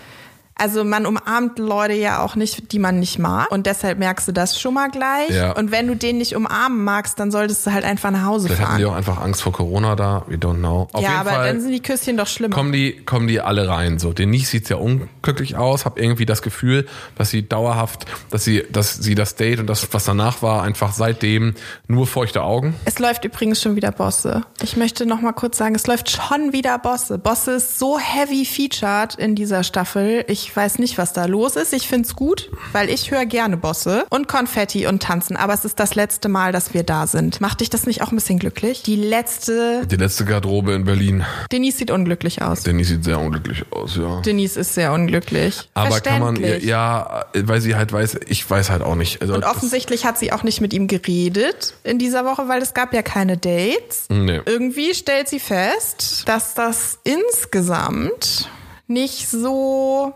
also 0.58 0.84
man 0.84 1.06
umarmt 1.06 1.58
Leute 1.58 1.94
ja 1.94 2.22
auch 2.22 2.34
nicht, 2.34 2.72
die 2.72 2.78
man 2.78 2.98
nicht 2.98 3.18
mag. 3.18 3.50
Und 3.50 3.66
deshalb 3.66 3.98
merkst 3.98 4.26
du 4.28 4.32
das 4.32 4.60
schon 4.60 4.74
mal 4.74 4.90
gleich. 4.90 5.30
Ja. 5.30 5.52
Und 5.52 5.70
wenn 5.70 5.86
du 5.86 5.94
den 5.94 6.18
nicht 6.18 6.34
umarmen 6.34 6.82
magst, 6.84 7.18
dann 7.20 7.30
solltest 7.30 7.64
du 7.66 7.72
halt 7.72 7.84
einfach 7.84 8.10
nach 8.10 8.24
Hause 8.24 8.48
Vielleicht 8.48 8.62
hatten 8.62 8.70
fahren. 8.70 8.80
die 8.80 8.86
auch 8.86 8.94
einfach 8.94 9.20
Angst 9.20 9.42
vor 9.42 9.52
Corona 9.52 9.94
da. 9.94 10.24
We 10.26 10.34
don't 10.34 10.58
know. 10.58 10.88
Auf 10.92 11.02
ja, 11.02 11.20
aber 11.20 11.30
Fall 11.30 11.46
dann 11.46 11.60
sind 11.60 11.70
die 11.70 11.80
Küsschen 11.80 12.16
doch 12.16 12.26
schlimmer. 12.26 12.54
kommen 12.54 12.72
die, 12.72 12.96
kommen 13.04 13.28
die 13.28 13.40
alle 13.40 13.68
rein. 13.68 13.98
So, 13.98 14.12
Denise 14.12 14.50
sieht 14.50 14.66
sehr 14.66 14.80
unglücklich 14.80 15.56
aus. 15.56 15.84
Hab 15.84 15.98
irgendwie 15.98 16.26
das 16.26 16.42
Gefühl, 16.42 16.86
dass 17.16 17.30
sie 17.30 17.48
dauerhaft, 17.48 18.06
dass 18.30 18.44
sie, 18.44 18.64
dass 18.70 18.96
sie 18.96 19.14
das 19.14 19.36
Date 19.36 19.60
und 19.60 19.68
das, 19.68 19.86
was 19.92 20.04
danach 20.04 20.42
war, 20.42 20.62
einfach 20.62 20.92
seitdem 20.92 21.54
nur 21.86 22.06
feuchte 22.06 22.42
Augen. 22.42 22.74
Es 22.84 22.98
läuft 22.98 23.24
übrigens 23.24 23.62
schon 23.62 23.76
wieder 23.76 23.92
Bosse. 23.92 24.42
Ich 24.62 24.76
möchte 24.76 25.06
noch 25.06 25.20
mal 25.20 25.32
kurz 25.32 25.56
sagen, 25.56 25.76
es 25.76 25.86
läuft 25.86 26.10
schon 26.10 26.52
wieder 26.52 26.78
Bosse. 26.78 27.18
Bosse 27.18 27.52
ist 27.52 27.78
so 27.78 27.98
heavy 27.98 28.44
featured 28.44 29.14
in 29.14 29.36
dieser 29.36 29.62
Staffel. 29.62 30.24
Ich 30.26 30.47
weiß 30.54 30.78
nicht, 30.78 30.98
was 30.98 31.12
da 31.12 31.26
los 31.26 31.56
ist. 31.56 31.72
Ich 31.72 31.88
find's 31.88 32.16
gut, 32.16 32.50
weil 32.72 32.90
ich 32.90 33.10
höre 33.10 33.26
gerne 33.26 33.56
Bosse 33.56 34.06
und 34.10 34.28
Konfetti 34.28 34.86
und 34.86 35.02
Tanzen. 35.02 35.36
Aber 35.36 35.54
es 35.54 35.64
ist 35.64 35.80
das 35.80 35.94
letzte 35.94 36.28
Mal, 36.28 36.52
dass 36.52 36.74
wir 36.74 36.82
da 36.82 37.06
sind. 37.06 37.40
Macht 37.40 37.60
dich 37.60 37.70
das 37.70 37.86
nicht 37.86 38.02
auch 38.02 38.10
ein 38.12 38.16
bisschen 38.16 38.38
glücklich? 38.38 38.82
Die 38.82 38.96
letzte... 38.96 39.86
Die 39.86 39.96
letzte 39.96 40.24
Garderobe 40.24 40.72
in 40.72 40.84
Berlin. 40.84 41.24
Denise 41.52 41.78
sieht 41.78 41.90
unglücklich 41.90 42.42
aus. 42.42 42.62
Denise 42.62 42.88
sieht 42.88 43.04
sehr 43.04 43.18
unglücklich 43.18 43.64
aus, 43.70 43.96
ja. 43.96 44.20
Denise 44.20 44.56
ist 44.58 44.74
sehr 44.74 44.92
unglücklich. 44.92 45.68
Aber 45.74 46.00
kann 46.00 46.20
man 46.20 46.36
ja, 46.36 47.26
weil 47.34 47.60
sie 47.60 47.74
halt 47.74 47.92
weiß, 47.92 48.20
ich 48.26 48.48
weiß 48.48 48.70
halt 48.70 48.82
auch 48.82 48.94
nicht. 48.94 49.20
Also 49.22 49.34
Und 49.34 49.44
offensichtlich 49.44 50.04
hat 50.04 50.18
sie 50.18 50.32
auch 50.32 50.42
nicht 50.42 50.60
mit 50.60 50.72
ihm 50.72 50.86
geredet 50.86 51.74
in 51.84 51.98
dieser 51.98 52.24
Woche, 52.24 52.48
weil 52.48 52.62
es 52.62 52.74
gab 52.74 52.94
ja 52.94 53.02
keine 53.02 53.36
Dates. 53.36 54.06
Nee. 54.08 54.40
Irgendwie 54.44 54.94
stellt 54.94 55.28
sie 55.28 55.40
fest, 55.40 56.22
dass 56.26 56.54
das 56.54 56.98
insgesamt 57.04 58.48
nicht 58.86 59.28
so 59.28 60.14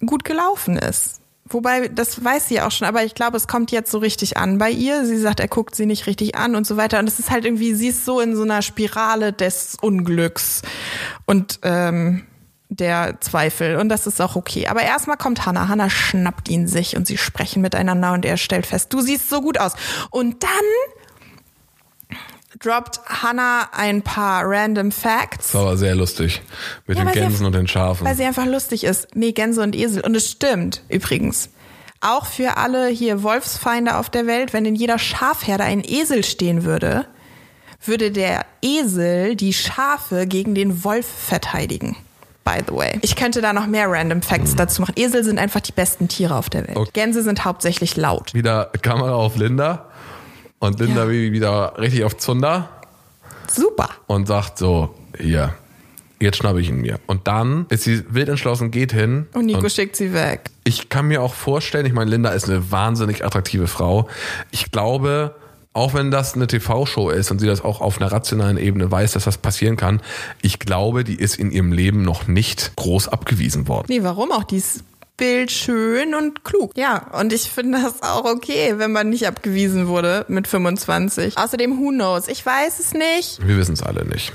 gut 0.00 0.24
gelaufen 0.24 0.76
ist. 0.76 1.20
Wobei, 1.46 1.88
das 1.88 2.24
weiß 2.24 2.48
sie 2.48 2.62
auch 2.62 2.70
schon, 2.70 2.88
aber 2.88 3.04
ich 3.04 3.14
glaube, 3.14 3.36
es 3.36 3.46
kommt 3.46 3.70
jetzt 3.70 3.90
so 3.90 3.98
richtig 3.98 4.38
an 4.38 4.56
bei 4.56 4.70
ihr. 4.70 5.04
Sie 5.04 5.18
sagt, 5.18 5.40
er 5.40 5.48
guckt 5.48 5.74
sie 5.74 5.84
nicht 5.84 6.06
richtig 6.06 6.36
an 6.36 6.56
und 6.56 6.66
so 6.66 6.78
weiter. 6.78 6.98
Und 6.98 7.06
es 7.06 7.18
ist 7.18 7.30
halt 7.30 7.44
irgendwie, 7.44 7.74
sie 7.74 7.88
ist 7.88 8.06
so 8.06 8.20
in 8.20 8.34
so 8.34 8.42
einer 8.42 8.62
Spirale 8.62 9.34
des 9.34 9.76
Unglücks 9.80 10.62
und 11.26 11.60
ähm, 11.62 12.24
der 12.70 13.20
Zweifel. 13.20 13.76
Und 13.76 13.90
das 13.90 14.06
ist 14.06 14.22
auch 14.22 14.36
okay. 14.36 14.68
Aber 14.68 14.82
erstmal 14.82 15.18
kommt 15.18 15.44
Hannah. 15.44 15.68
Hannah 15.68 15.90
schnappt 15.90 16.48
ihn 16.48 16.66
sich 16.66 16.96
und 16.96 17.06
sie 17.06 17.18
sprechen 17.18 17.60
miteinander 17.60 18.14
und 18.14 18.24
er 18.24 18.38
stellt 18.38 18.64
fest, 18.64 18.92
du 18.94 19.02
siehst 19.02 19.28
so 19.28 19.42
gut 19.42 19.58
aus. 19.58 19.74
Und 20.10 20.42
dann 20.42 20.50
droppt 22.60 23.00
Hannah 23.06 23.68
ein 23.72 24.02
paar 24.02 24.44
random 24.46 24.92
Facts. 24.92 25.52
Das 25.52 25.54
war 25.54 25.62
aber 25.62 25.76
sehr 25.76 25.94
lustig. 25.94 26.42
Mit 26.86 26.98
Ja, 26.98 27.04
den 27.04 27.12
Gänsen 27.12 27.46
und 27.46 27.54
den 27.54 27.66
Schafen. 27.68 28.06
Weil 28.06 28.14
sie 28.16 28.24
einfach 28.24 28.46
lustig 28.46 28.84
ist. 28.84 29.08
Nee, 29.14 29.32
Gänse 29.32 29.62
und 29.62 29.74
Esel. 29.74 30.02
Und 30.04 30.14
es 30.14 30.30
stimmt, 30.30 30.82
übrigens. 30.88 31.48
auch 32.00 32.26
für 32.26 32.56
alle 32.58 32.88
hier 32.88 33.22
Wolfsfeinde 33.22 33.96
auf 33.96 34.10
der 34.10 34.26
Welt, 34.26 34.52
wenn 34.52 34.66
in 34.66 34.74
jeder 34.74 34.98
Schafherde 34.98 35.64
ein 35.64 35.82
Esel 35.82 36.22
stehen 36.22 36.64
würde, 36.64 37.06
würde 37.84 38.10
der 38.10 38.44
Esel 38.62 39.36
die 39.36 39.52
Schafe 39.54 40.26
gegen 40.26 40.54
den 40.54 40.84
Wolf 40.84 41.06
verteidigen. 41.06 41.96
By 42.44 42.60
the 42.68 42.74
way. 42.74 42.98
Ich 43.00 43.16
könnte 43.16 43.40
da 43.40 43.54
noch 43.54 43.66
mehr 43.66 43.90
Random 43.90 44.20
Facts 44.20 44.54
dazu 44.54 44.82
machen. 44.82 44.92
Esel 44.96 45.24
sind 45.24 45.38
einfach 45.38 45.60
die 45.60 45.72
besten 45.72 46.08
Tiere 46.08 46.34
auf 46.36 46.50
der 46.50 46.68
Welt. 46.68 46.76
Okay. 46.76 46.90
Gänse 46.92 47.22
sind 47.22 47.46
hauptsächlich 47.46 47.96
laut. 47.96 48.34
Wieder 48.34 48.70
Kamera 48.82 49.14
auf 49.14 49.36
Linda 49.36 49.88
und 50.58 50.80
Linda 50.80 51.04
Ja. 51.04 51.10
wieder 51.10 51.74
richtig 51.78 52.04
auf 52.04 52.16
Zunder 52.16 52.68
Super. 53.50 53.90
und 54.06 54.26
sagt 54.26 54.58
so, 54.58 54.94
hier, 55.18 55.54
jetzt 56.20 56.38
schnappe 56.38 56.60
ich 56.60 56.68
ihn 56.68 56.80
mir. 56.80 56.98
Und 57.06 57.26
dann 57.28 57.66
ist 57.68 57.84
sie 57.84 58.02
wild 58.08 58.28
entschlossen, 58.28 58.70
geht 58.70 58.92
hin. 58.92 59.26
Und 59.34 59.46
Nico 59.46 59.60
und 59.60 59.70
schickt 59.72 59.96
sie 59.96 60.12
weg. 60.14 60.50
ich 60.64 60.88
kann 60.88 61.08
mir 61.08 61.22
auch 61.22 61.34
vorstellen, 61.34 61.86
ich 61.86 61.92
meine, 61.92 62.10
Linda 62.10 62.30
ist 62.30 62.48
eine 62.48 62.70
wahnsinnig 62.70 63.24
attraktive 63.24 63.66
Frau. 63.66 64.08
Ich 64.50 64.70
glaube, 64.70 65.34
auch 65.74 65.92
wenn 65.92 66.10
das 66.12 66.34
eine 66.34 66.46
TV-Show 66.46 67.10
ist 67.10 67.30
und 67.32 67.40
sie 67.40 67.46
das 67.48 67.62
auch 67.62 67.80
auf 67.80 68.00
einer 68.00 68.10
rationalen 68.12 68.56
Ebene 68.58 68.90
weiß, 68.90 69.12
dass 69.12 69.24
das 69.24 69.38
passieren 69.38 69.76
kann, 69.76 70.00
ich 70.40 70.60
glaube, 70.60 71.02
die 71.04 71.16
ist 71.16 71.36
in 71.36 71.50
ihrem 71.50 71.72
Leben 71.72 72.02
noch 72.02 72.28
nicht 72.28 72.72
groß 72.76 73.08
abgewiesen 73.08 73.66
worden. 73.66 73.86
Nee, 73.88 74.02
warum 74.04 74.30
auch? 74.30 74.44
Die 74.44 74.56
ist 74.58 74.84
bildschön 75.16 76.14
und 76.14 76.44
klug. 76.44 76.72
Ja, 76.76 77.10
und 77.18 77.32
ich 77.32 77.50
finde 77.50 77.80
das 77.82 78.02
auch 78.02 78.24
okay, 78.24 78.74
wenn 78.78 78.92
man 78.92 79.10
nicht 79.10 79.26
abgewiesen 79.26 79.86
wurde 79.88 80.24
mit 80.28 80.48
25. 80.48 81.38
Außerdem, 81.38 81.78
who 81.78 81.90
knows? 81.90 82.28
Ich 82.28 82.44
weiß 82.44 82.80
es 82.80 82.92
nicht. 82.94 83.46
Wir 83.46 83.56
wissen 83.56 83.74
es 83.74 83.82
alle 83.82 84.04
nicht. 84.04 84.32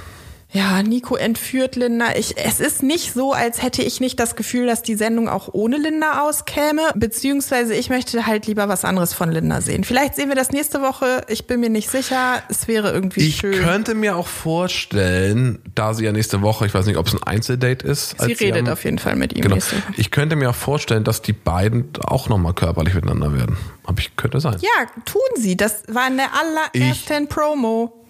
Ja, 0.52 0.82
Nico 0.82 1.16
entführt 1.16 1.76
Linda. 1.76 2.16
Ich, 2.16 2.36
es 2.38 2.60
ist 2.60 2.82
nicht 2.82 3.14
so, 3.14 3.34
als 3.34 3.62
hätte 3.62 3.84
ich 3.84 4.00
nicht 4.00 4.20
das 4.20 4.36
Gefühl, 4.36 4.66
dass 4.66 4.82
die 4.82 4.96
Sendung 4.96 5.30
auch 5.30 5.50
ohne 5.52 5.78
Linda 5.78 6.22
auskäme. 6.24 6.82
Beziehungsweise 6.96 7.76
ich 7.76 7.90
möchte 7.92 8.26
halt 8.26 8.48
lieber 8.48 8.68
was 8.68 8.84
anderes 8.84 9.14
von 9.14 9.32
Linda 9.32 9.62
sehen. 9.62 9.84
Vielleicht 9.84 10.16
sehen 10.16 10.28
wir 10.28 10.36
das 10.36 10.50
nächste 10.50 10.82
Woche. 10.82 11.22
Ich 11.28 11.46
bin 11.46 11.60
mir 11.60 11.70
nicht 11.70 11.92
sicher. 11.92 12.42
Es 12.50 12.68
wäre 12.68 12.92
irgendwie 12.92 13.28
Ich 13.28 13.36
schön. 13.36 13.64
könnte 13.64 13.94
mir 13.94 14.16
auch 14.16 14.26
vorstellen, 14.26 15.60
da 15.76 15.94
sie 15.94 16.06
ja 16.06 16.12
nächste 16.12 16.42
Woche, 16.42 16.66
ich 16.66 16.74
weiß 16.74 16.88
nicht, 16.88 16.98
ob 16.98 17.06
es 17.08 17.14
ein 17.14 17.22
Einzeldate 17.22 17.86
ist. 17.88 18.20
Sie 18.20 18.34
redet 18.34 18.68
am- 18.68 18.74
auf 18.74 18.84
jeden 18.86 18.98
Fall 18.98 19.16
mit 19.16 19.34
ihm 19.34 19.42
Genau. 19.44 19.58
Ich 19.98 20.10
könnte 20.10 20.36
mir 20.36 20.50
auch 20.50 20.56
vorstellen, 20.56 21.04
dass 21.04 21.22
die 21.22 21.34
beiden 21.34 21.90
auch 22.00 22.28
nochmal 22.28 22.54
körperlich 22.54 22.96
miteinander 22.96 23.36
werden. 23.36 23.56
Aber 23.84 24.00
ich 24.00 24.16
könnte 24.16 24.40
sein. 24.40 24.58
Ja, 24.62 24.86
tun 25.06 25.22
sie. 25.36 25.56
Das 25.58 25.84
war 25.90 26.08
in 26.08 26.18
der 26.18 26.30
allerersten 26.34 27.28
Promo. 27.28 28.04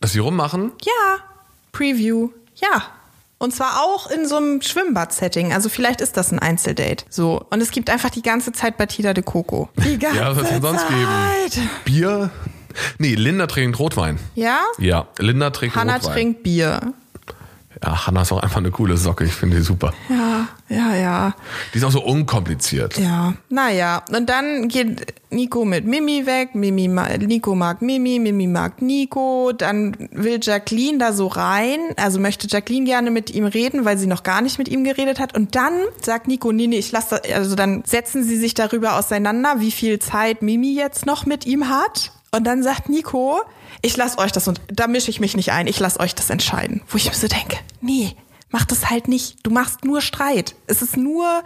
Dass 0.00 0.12
sie 0.12 0.18
rummachen, 0.20 0.72
Ja, 0.84 1.16
Preview. 1.72 2.30
Ja. 2.56 2.82
Und 3.38 3.54
zwar 3.54 3.82
auch 3.82 4.10
in 4.10 4.28
so 4.28 4.36
einem 4.36 4.60
Schwimmbad-Setting. 4.60 5.52
Also 5.52 5.70
vielleicht 5.70 6.02
ist 6.02 6.16
das 6.18 6.30
ein 6.30 6.38
Einzeldate. 6.38 7.04
So. 7.08 7.42
Und 7.48 7.62
es 7.62 7.70
gibt 7.70 7.88
einfach 7.88 8.10
die 8.10 8.20
ganze 8.20 8.52
Zeit 8.52 8.76
Batida 8.76 9.14
de 9.14 9.24
Coco. 9.24 9.70
Die 9.76 9.98
ganze 9.98 10.18
ja, 10.18 10.36
was 10.36 10.48
soll 10.50 10.60
sonst 10.60 10.82
Zeit. 10.82 10.90
geben? 10.90 11.70
Bier? 11.86 12.30
Nee, 12.98 13.14
Linda 13.14 13.46
trinkt 13.46 13.78
Rotwein. 13.78 14.18
Ja? 14.34 14.60
Ja, 14.78 15.08
Linda 15.18 15.50
trinkt 15.50 15.74
Hannah 15.74 15.94
Rotwein. 15.96 16.12
trinkt 16.12 16.42
Bier. 16.42 16.92
Ja, 17.82 18.06
Hannah 18.06 18.22
ist 18.22 18.32
auch 18.32 18.42
einfach 18.42 18.58
eine 18.58 18.70
coole 18.70 18.98
Socke. 18.98 19.24
Ich 19.24 19.32
finde 19.32 19.56
die 19.56 19.62
super. 19.62 19.94
Ja, 20.10 20.48
ja, 20.68 20.94
ja. 20.94 21.34
Die 21.72 21.78
ist 21.78 21.84
auch 21.84 21.90
so 21.90 22.02
unkompliziert. 22.02 22.98
Ja, 22.98 23.34
naja. 23.48 24.02
Und 24.14 24.28
dann 24.28 24.68
geht 24.68 25.14
Nico 25.30 25.64
mit 25.64 25.86
Mimi 25.86 26.26
weg. 26.26 26.54
Mimi, 26.54 26.88
Nico 26.88 27.54
mag 27.54 27.80
Mimi, 27.80 28.18
Mimi 28.18 28.46
mag 28.46 28.82
Nico. 28.82 29.52
Dann 29.56 29.96
will 30.12 30.40
Jacqueline 30.42 30.98
da 30.98 31.14
so 31.14 31.26
rein. 31.26 31.78
Also 31.96 32.20
möchte 32.20 32.46
Jacqueline 32.48 32.84
gerne 32.84 33.10
mit 33.10 33.30
ihm 33.30 33.46
reden, 33.46 33.86
weil 33.86 33.96
sie 33.96 34.06
noch 34.06 34.24
gar 34.24 34.42
nicht 34.42 34.58
mit 34.58 34.68
ihm 34.68 34.84
geredet 34.84 35.18
hat. 35.18 35.34
Und 35.34 35.54
dann 35.54 35.72
sagt 36.02 36.28
Nico, 36.28 36.52
nee, 36.52 36.66
nee, 36.66 36.78
ich 36.78 36.92
lasse 36.92 37.20
das, 37.22 37.32
also 37.32 37.54
dann 37.54 37.82
setzen 37.86 38.24
sie 38.24 38.36
sich 38.36 38.52
darüber 38.52 38.98
auseinander, 38.98 39.56
wie 39.58 39.70
viel 39.70 39.98
Zeit 40.00 40.42
Mimi 40.42 40.74
jetzt 40.74 41.06
noch 41.06 41.24
mit 41.24 41.46
ihm 41.46 41.70
hat. 41.70 42.12
Und 42.32 42.44
dann 42.44 42.62
sagt 42.62 42.88
Nico, 42.88 43.40
ich 43.82 43.96
lasse 43.96 44.18
euch 44.18 44.30
das 44.30 44.46
und 44.46 44.60
da 44.68 44.86
mische 44.86 45.10
ich 45.10 45.20
mich 45.20 45.36
nicht 45.36 45.52
ein, 45.52 45.66
ich 45.66 45.80
lasse 45.80 45.98
euch 45.98 46.14
das 46.14 46.30
entscheiden. 46.30 46.82
Wo 46.88 46.96
ich 46.96 47.06
mir 47.06 47.14
so 47.14 47.26
denke, 47.26 47.56
nee, 47.80 48.14
mach 48.50 48.64
das 48.64 48.88
halt 48.88 49.08
nicht. 49.08 49.38
Du 49.42 49.50
machst 49.50 49.84
nur 49.84 50.00
Streit. 50.00 50.54
Es 50.66 50.80
ist 50.80 50.96
nur 50.96 51.42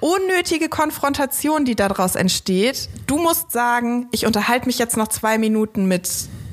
unnötige 0.00 0.68
Konfrontation, 0.68 1.64
die 1.64 1.76
daraus 1.76 2.16
entsteht. 2.16 2.88
Du 3.06 3.18
musst 3.18 3.52
sagen, 3.52 4.08
ich 4.10 4.26
unterhalte 4.26 4.66
mich 4.66 4.78
jetzt 4.78 4.96
noch 4.96 5.08
zwei 5.08 5.38
Minuten 5.38 5.86
mit 5.86 6.08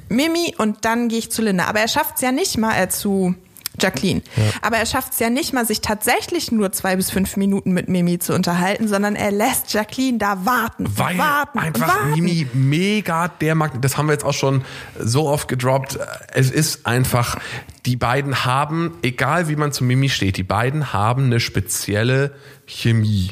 Mimi 0.10 0.56
und 0.58 0.86
dann 0.86 1.10
gehe 1.10 1.20
ich 1.20 1.32
zu 1.32 1.42
Linda. 1.42 1.66
Aber 1.66 1.80
er 1.80 1.88
schafft 1.88 2.16
es 2.16 2.22
ja 2.22 2.32
nicht 2.32 2.58
mal 2.58 2.76
äh, 2.80 2.90
zu 2.90 3.34
Jacqueline. 3.82 4.22
Aber 4.62 4.78
er 4.78 4.86
schafft 4.86 5.14
es 5.14 5.20
ja 5.20 5.30
nicht 5.30 5.54
mal, 5.54 5.66
sich 5.66 5.82
tatsächlich 5.82 6.52
nur 6.52 6.72
zwei 6.72 6.96
bis 6.96 7.10
fünf 7.12 7.38
Minuten 7.38 7.72
mit 7.72 7.90
Mimi 7.90 8.20
zu 8.20 8.34
unterhalten, 8.34 8.88
sondern 8.88 9.16
er 9.16 9.32
lässt 9.32 9.74
Jacqueline 9.74 10.18
da 10.18 10.46
warten. 10.46 10.86
Weil 10.98 11.18
warten, 11.18 11.60
einfach 11.60 11.88
warten. 11.88 12.12
Mimi 12.12 12.48
mega 12.54 13.28
der 13.28 13.56
Magnet, 13.56 13.84
das 13.84 13.98
haben 13.98 14.08
wir 14.08 14.14
jetzt 14.14 14.26
auch 14.26 14.34
schon 14.34 14.64
so 15.00 15.28
oft 15.28 15.48
gedroppt. 15.48 16.00
Es 16.34 16.50
ist 16.52 16.86
einfach, 16.86 17.38
die 17.86 17.96
beiden 17.96 18.46
haben, 18.46 18.94
egal 19.02 19.48
wie 19.48 19.56
man 19.56 19.72
zu 19.72 19.84
Mimi 19.84 20.10
steht, 20.10 20.38
die 20.38 20.44
beiden 20.44 20.94
haben 20.94 21.26
eine 21.26 21.40
spezielle 21.40 22.34
Chemie. 22.66 23.32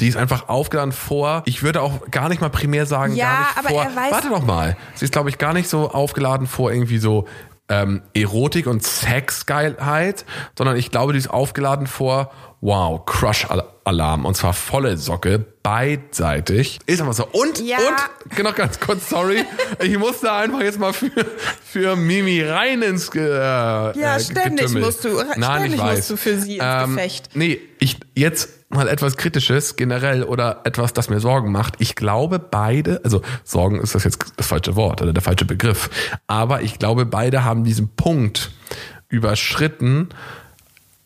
Die 0.00 0.08
ist 0.08 0.16
einfach 0.16 0.48
aufgeladen 0.48 0.90
vor. 0.92 1.42
Ich 1.46 1.62
würde 1.62 1.80
auch 1.80 2.10
gar 2.10 2.28
nicht 2.28 2.40
mal 2.40 2.48
primär 2.48 2.86
sagen, 2.86 3.14
Ja, 3.14 3.26
gar 3.26 3.38
nicht 3.40 3.58
aber 3.58 3.68
vor. 3.68 3.82
er 3.84 3.90
weiß- 3.90 4.10
Warte 4.10 4.28
doch 4.30 4.44
mal. 4.44 4.76
Sie 4.94 5.04
ist, 5.04 5.12
glaube 5.12 5.28
ich, 5.30 5.38
gar 5.38 5.52
nicht 5.52 5.68
so 5.68 5.90
aufgeladen 5.90 6.48
vor 6.48 6.72
irgendwie 6.72 6.98
so 6.98 7.28
ähm, 7.68 8.02
Erotik 8.14 8.66
und 8.66 8.82
Sexgeilheit, 8.82 10.24
sondern 10.56 10.76
ich 10.76 10.90
glaube, 10.90 11.12
die 11.12 11.18
ist 11.18 11.30
aufgeladen 11.30 11.86
vor 11.86 12.30
Wow, 12.60 13.04
Crush-Alarm. 13.06 14.24
Und 14.24 14.36
zwar 14.36 14.52
volle 14.52 14.96
Socke, 14.96 15.44
beidseitig. 15.64 16.78
Ist 16.86 17.00
aber 17.00 17.12
so. 17.12 17.26
Und, 17.26 17.60
Ja. 17.60 17.78
und, 17.78 18.42
noch 18.44 18.54
ganz 18.54 18.78
kurz, 18.78 19.08
sorry. 19.08 19.44
Ich 19.80 19.98
musste 19.98 20.30
einfach 20.32 20.60
jetzt 20.60 20.78
mal 20.78 20.92
für, 20.92 21.10
für 21.64 21.96
Mimi 21.96 22.40
rein 22.42 22.82
ins 22.82 23.08
äh, 23.14 23.18
Ja, 23.20 23.92
äh, 24.16 24.20
ständig 24.20 24.66
Getümmel. 24.66 24.82
musst 24.84 25.04
du- 25.04 25.22
Nein, 25.36 25.60
ständig 25.60 25.82
musst 25.82 26.10
du 26.10 26.16
für 26.16 26.38
sie 26.38 26.56
ins 26.58 26.64
ähm, 26.64 26.94
Gefecht. 26.96 27.30
Nee, 27.34 27.60
ich, 27.80 27.96
jetzt 28.14 28.48
mal 28.72 28.88
etwas 28.88 29.16
Kritisches 29.16 29.76
generell 29.76 30.24
oder 30.24 30.60
etwas, 30.64 30.92
das 30.92 31.08
mir 31.08 31.20
Sorgen 31.20 31.52
macht. 31.52 31.74
Ich 31.78 31.94
glaube, 31.94 32.38
beide, 32.38 33.00
also 33.04 33.22
Sorgen 33.44 33.80
ist 33.80 33.94
das 33.94 34.04
jetzt 34.04 34.32
das 34.36 34.46
falsche 34.46 34.76
Wort 34.76 35.02
oder 35.02 35.12
der 35.12 35.22
falsche 35.22 35.44
Begriff, 35.44 35.90
aber 36.26 36.62
ich 36.62 36.78
glaube, 36.78 37.06
beide 37.06 37.44
haben 37.44 37.64
diesen 37.64 37.88
Punkt 37.88 38.50
überschritten. 39.08 40.08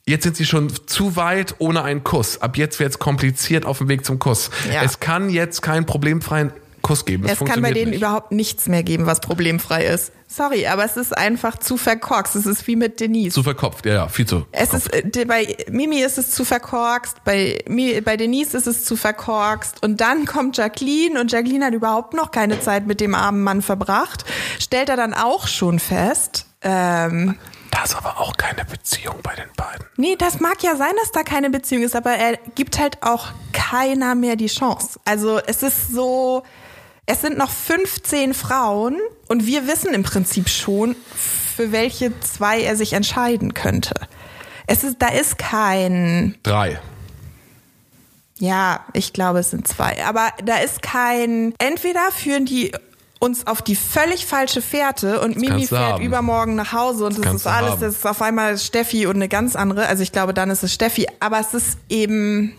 Jetzt 0.07 0.23
sind 0.23 0.37
sie 0.37 0.47
schon 0.47 0.71
zu 0.87 1.17
weit 1.17 1.57
ohne 1.59 1.83
einen 1.83 2.05
Kuss. 2.05 2.41
Ab 2.41 2.57
jetzt 2.57 2.79
wird 2.79 2.91
es 2.91 2.99
kompliziert 3.01 3.67
auf 3.67 3.79
dem 3.79 3.89
Weg 3.89 4.05
zum 4.05 4.21
Kuss. 4.21 4.51
Ja. 4.73 4.83
Es 4.85 5.01
kann 5.01 5.31
jetzt 5.31 5.63
keinen 5.63 5.85
problemfreien 5.85 6.53
Kuss 6.87 7.05
geben. 7.05 7.25
Das 7.27 7.41
Es 7.41 7.47
kann 7.49 7.63
bei 7.63 7.73
denen 7.73 7.91
nicht. 7.91 7.99
überhaupt 7.99 8.31
nichts 8.31 8.69
mehr 8.69 8.85
geben, 8.85 9.07
was 9.07 9.19
problemfrei 9.21 9.85
ist. 9.87 10.13
Sorry, 10.29 10.67
aber 10.69 10.85
es 10.85 10.97
ist 10.97 11.17
einfach 11.17 11.59
zu 11.59 11.77
verkorkst. 11.77 12.37
Es 12.37 12.47
ist 12.47 12.67
wie 12.69 12.77
mit 12.77 13.01
Denise. 13.01 13.35
Zu 13.35 13.43
verkopft, 13.43 13.87
ja, 13.87 13.95
ja, 13.95 14.09
viel 14.09 14.27
zu. 14.27 14.47
Es 14.53 14.73
ist, 14.73 14.93
äh, 14.95 15.25
bei 15.25 15.57
Mimi 15.69 16.01
ist 16.01 16.17
es 16.17 16.31
zu 16.31 16.45
verkorkst, 16.45 17.25
bei, 17.25 17.59
bei 18.05 18.17
Denise 18.17 18.55
ist 18.57 18.69
es 18.69 18.85
zu 18.85 18.95
verkorkst 18.97 19.83
und 19.83 20.01
dann 20.01 20.25
kommt 20.27 20.57
Jacqueline 20.57 21.21
und 21.21 21.33
Jacqueline 21.33 21.65
hat 21.67 21.75
überhaupt 21.75 22.15
noch 22.15 22.31
keine 22.31 22.61
Zeit 22.61 22.87
mit 22.87 23.01
dem 23.01 23.15
armen 23.17 23.43
Mann 23.43 23.63
verbracht, 23.63 24.25
stellt 24.61 24.89
er 24.89 24.97
dann 24.97 25.13
auch 25.13 25.49
schon 25.49 25.81
fest. 25.81 26.47
Ähm, 26.63 27.35
Da 27.73 27.83
ist 27.85 27.97
aber 27.97 28.21
auch 28.21 28.37
keine 28.37 28.65
Beziehung 28.65 29.17
bei 29.25 29.35
den 29.35 29.49
beiden. 29.57 29.87
nee, 29.97 30.15
das 30.17 30.39
mag 30.41 30.63
ja 30.63 30.77
sein, 30.77 30.93
dass 31.01 31.11
da 31.13 31.23
keine 31.25 31.51
Beziehung 31.51 31.83
ist, 31.83 31.97
aber 31.97 32.11
er 32.13 32.37
gibt 32.55 32.79
halt 32.79 33.03
auch 33.03 33.29
keiner 33.53 34.15
mehr 34.15 34.37
die 34.37 34.47
Chance. 34.47 34.99
Also 35.05 35.39
es 35.47 35.63
ist 35.63 35.93
so, 35.93 36.43
es 37.07 37.21
sind 37.21 37.39
noch 37.39 37.51
15 37.51 38.35
Frauen 38.35 38.99
und 39.29 39.47
wir 39.47 39.67
wissen 39.67 39.95
im 39.95 40.03
Prinzip 40.03 40.49
schon, 40.49 40.97
für 41.57 41.73
welche 41.73 42.19
zwei 42.21 42.61
er 42.61 42.77
sich 42.77 42.93
entscheiden 42.93 43.55
könnte. 43.55 43.95
Es 44.67 44.83
ist, 44.85 44.97
da 45.01 45.09
ist 45.09 45.39
kein, 45.39 46.35
Drei. 46.43 46.81
ja, 48.39 48.85
ich 48.93 49.13
glaube, 49.13 49.39
es 49.39 49.51
sind 49.51 49.67
zwei. 49.69 50.05
Aber 50.05 50.31
da 50.45 50.57
ist 50.59 50.83
kein. 50.83 51.55
Entweder 51.59 52.11
führen 52.11 52.45
die 52.47 52.73
uns 53.19 53.47
auf 53.47 53.63
die 53.63 53.77
völlig 53.77 54.27
falsche 54.27 54.61
Fährte 54.61 55.21
und 55.21 55.37
Mimi 55.37 55.47
kannst 55.47 55.73
du 55.73 55.77
fährt 55.77 55.93
haben. 55.95 56.05
übermorgen 56.05 56.55
nach 56.55 56.73
Hause 56.73 57.07
und 57.07 57.17
das, 57.17 57.23
kannst 57.25 57.47
ist 57.47 57.53
alles, 57.53 57.71
haben. 57.73 57.81
das 57.81 57.95
ist 57.95 58.07
auf 58.07 58.21
einmal 58.21 58.59
Steffi 58.59 59.07
und 59.07 59.17
eine 59.17 59.29
ganz 59.29 59.57
andere. 59.57 59.87
Also 59.87 60.03
ich 60.03 60.13
glaube, 60.13 60.35
dann 60.35 60.51
ist 60.51 60.63
es 60.63 60.75
Steffi. 60.75 61.07
Aber 61.21 61.41
es 61.41 61.55
ist 61.55 61.79
eben 61.89 62.53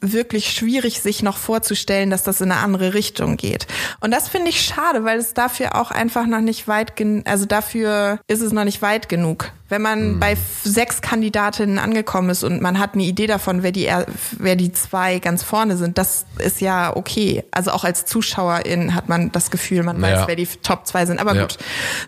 wirklich 0.00 0.52
schwierig, 0.52 1.00
sich 1.00 1.22
noch 1.22 1.36
vorzustellen, 1.36 2.10
dass 2.10 2.22
das 2.22 2.40
in 2.40 2.50
eine 2.52 2.60
andere 2.60 2.94
Richtung 2.94 3.36
geht. 3.36 3.66
Und 4.00 4.10
das 4.12 4.28
finde 4.28 4.50
ich 4.50 4.60
schade, 4.60 5.04
weil 5.04 5.18
es 5.18 5.34
dafür 5.34 5.74
auch 5.76 5.90
einfach 5.90 6.26
noch 6.26 6.40
nicht 6.40 6.68
weit, 6.68 6.96
gen 6.96 7.22
also 7.26 7.46
dafür 7.46 8.18
ist 8.28 8.40
es 8.40 8.52
noch 8.52 8.64
nicht 8.64 8.82
weit 8.82 9.08
genug. 9.08 9.50
Wenn 9.68 9.82
man 9.82 10.00
Hm. 10.00 10.20
bei 10.20 10.36
sechs 10.64 11.00
Kandidatinnen 11.00 11.78
angekommen 11.78 12.28
ist 12.30 12.44
und 12.44 12.60
man 12.60 12.78
hat 12.78 12.94
eine 12.94 13.04
Idee 13.04 13.26
davon, 13.26 13.62
wer 13.62 13.72
die, 13.72 13.86
er- 13.86 14.06
wer 14.32 14.54
die 14.56 14.70
zwei 14.72 15.18
ganz 15.18 15.42
vorne 15.42 15.76
sind, 15.76 15.96
das 15.98 16.26
ist 16.38 16.60
ja 16.60 16.94
okay. 16.94 17.44
Also 17.50 17.70
auch 17.70 17.84
als 17.84 18.04
Zuschauerin 18.04 18.94
hat 18.94 19.08
man 19.08 19.32
das 19.32 19.50
Gefühl, 19.50 19.82
man 19.82 19.96
Ja. 20.02 20.20
weiß, 20.20 20.26
wer 20.28 20.36
die 20.36 20.46
Top 20.46 20.86
zwei 20.86 21.06
sind. 21.06 21.18
Aber 21.20 21.34
Ja. 21.34 21.42
gut. 21.42 21.58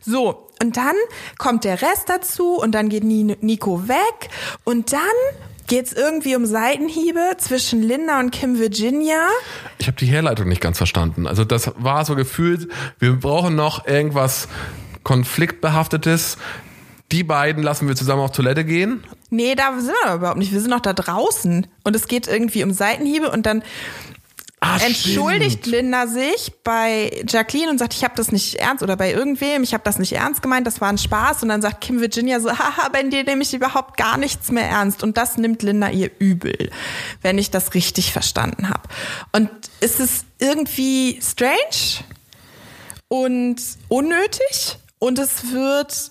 So. 0.05 0.49
Und 0.63 0.77
dann 0.77 0.95
kommt 1.39 1.65
der 1.65 1.83
Rest 1.83 2.05
dazu 2.09 2.55
und 2.57 2.73
dann 2.73 2.89
geht 2.89 3.03
Ni- 3.03 3.37
Nico 3.41 3.89
weg 3.89 4.29
und 4.63 4.93
dann 4.93 5.01
Geht 5.67 5.87
es 5.87 5.93
irgendwie 5.93 6.37
um 6.37 6.45
Seitenhiebe 6.45 7.21
zwischen 7.39 7.83
Linda 7.83 8.21
und 8.21 8.31
Kim 8.31 8.59
Virginia? 8.59 9.29
Ich 9.79 9.87
habe 9.87 9.97
die 9.97 10.07
Herleitung 10.07 10.49
nicht 10.49 10.61
ganz 10.61 10.77
verstanden. 10.77 11.27
Also 11.27 11.45
das 11.45 11.73
war 11.77 12.05
so 12.05 12.15
gefühlt, 12.17 12.69
wir 12.99 13.13
brauchen 13.15 13.55
noch 13.55 13.87
irgendwas 13.87 14.49
konfliktbehaftetes. 15.05 16.37
Die 17.13 17.25
beiden 17.25 17.63
lassen 17.63 17.89
wir 17.89 17.97
zusammen 17.97 18.23
auf 18.23 18.33
Toilette 18.33 18.65
gehen. 18.65 19.05
Nee, 19.31 19.55
da 19.55 19.79
sind 19.79 19.95
wir 20.05 20.15
überhaupt 20.15 20.39
nicht. 20.39 20.53
Wir 20.53 20.61
sind 20.61 20.71
noch 20.71 20.81
da 20.81 20.93
draußen. 20.93 21.67
Und 21.83 21.97
es 21.97 22.09
geht 22.09 22.29
irgendwie 22.29 22.63
um 22.63 22.71
Seitenhiebe 22.73 23.31
und 23.31 23.47
dann 23.47 23.63
Ah, 24.65 24.79
entschuldigt 24.85 25.61
stimmt. 25.61 25.67
Linda 25.67 26.07
sich 26.07 26.53
bei 26.65 27.23
Jacqueline 27.29 27.71
und 27.71 27.79
sagt, 27.79 27.93
ich 27.93 28.03
habe 28.03 28.15
das 28.17 28.33
nicht 28.33 28.55
ernst 28.55 28.83
oder 28.83 28.97
bei 28.97 29.13
irgendwem, 29.13 29.63
ich 29.63 29.75
habe 29.75 29.85
das 29.85 29.99
nicht 29.99 30.13
ernst 30.13 30.41
gemeint, 30.41 30.67
das 30.67 30.81
war 30.81 30.89
ein 30.89 30.97
Spaß 30.97 31.43
und 31.43 31.51
dann 31.51 31.61
sagt 31.61 31.83
Kim 31.83 32.01
Virginia 32.01 32.41
so, 32.41 32.51
haha, 32.59 32.89
bei 32.89 33.03
dir 33.03 33.25
nehme 33.25 33.43
ich 33.43 33.53
überhaupt 33.53 33.99
gar 33.99 34.17
nichts 34.17 34.51
mehr 34.51 34.67
ernst 34.67 35.03
und 35.03 35.19
das 35.19 35.37
nimmt 35.37 35.63
Linda 35.63 35.91
ihr 35.91 36.11
übel, 36.19 36.71
wenn 37.21 37.37
ich 37.37 37.51
das 37.51 37.75
richtig 37.75 38.13
verstanden 38.13 38.71
habe. 38.71 38.89
Und 39.33 39.51
ist 39.81 40.01
es 40.01 40.25
irgendwie 40.39 41.21
strange 41.23 42.05
und 43.09 43.57
unnötig 43.89 44.79
und 44.99 45.19
es 45.19 45.53
wird 45.53 46.11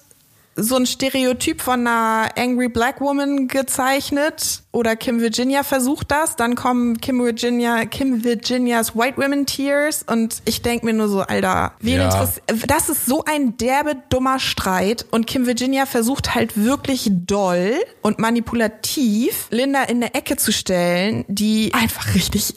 so 0.56 0.76
ein 0.76 0.86
Stereotyp 0.86 1.62
von 1.62 1.88
einer 1.88 2.30
Angry 2.38 2.70
Black 2.70 3.02
Woman 3.02 3.48
gezeichnet 3.48 4.62
oder 4.72 4.96
Kim 4.96 5.20
Virginia 5.20 5.64
versucht 5.64 6.12
das, 6.12 6.36
dann 6.36 6.56
kommen 6.56 7.00
Kim 7.02 7.24
Virginia, 7.24 7.86
Kim 7.86 8.24
Virginias 8.24 8.96
White 8.96 9.18
Women 9.18 9.46
Tears 9.46 10.04
und 10.04 10.42
ich 10.46 10.62
denk 10.62 10.84
mir 10.84 10.94
nur 10.94 11.08
so, 11.10 11.22
Alter, 11.22 11.74
wen 11.80 12.02
Ja. 12.02 12.30
das 12.68 12.90
ist 12.90 13.06
so 13.06 13.24
ein 13.26 13.58
derbe 13.58 13.96
dummer 14.10 14.40
Streit 14.40 15.06
und 15.12 15.28
Kim 15.28 15.46
Virginia 15.46 15.86
versucht 15.86 16.36
halt 16.36 16.56
wirklich 16.58 17.10
doll 17.12 17.76
und 18.02 18.20
manipulativ 18.20 19.48
Linda 19.50 19.84
in 19.84 19.98
eine 19.98 20.14
Ecke 20.14 20.38
zu 20.38 20.52
stellen, 20.52 21.26
die 21.28 21.74
einfach 21.74 22.14
richtig 22.16 22.56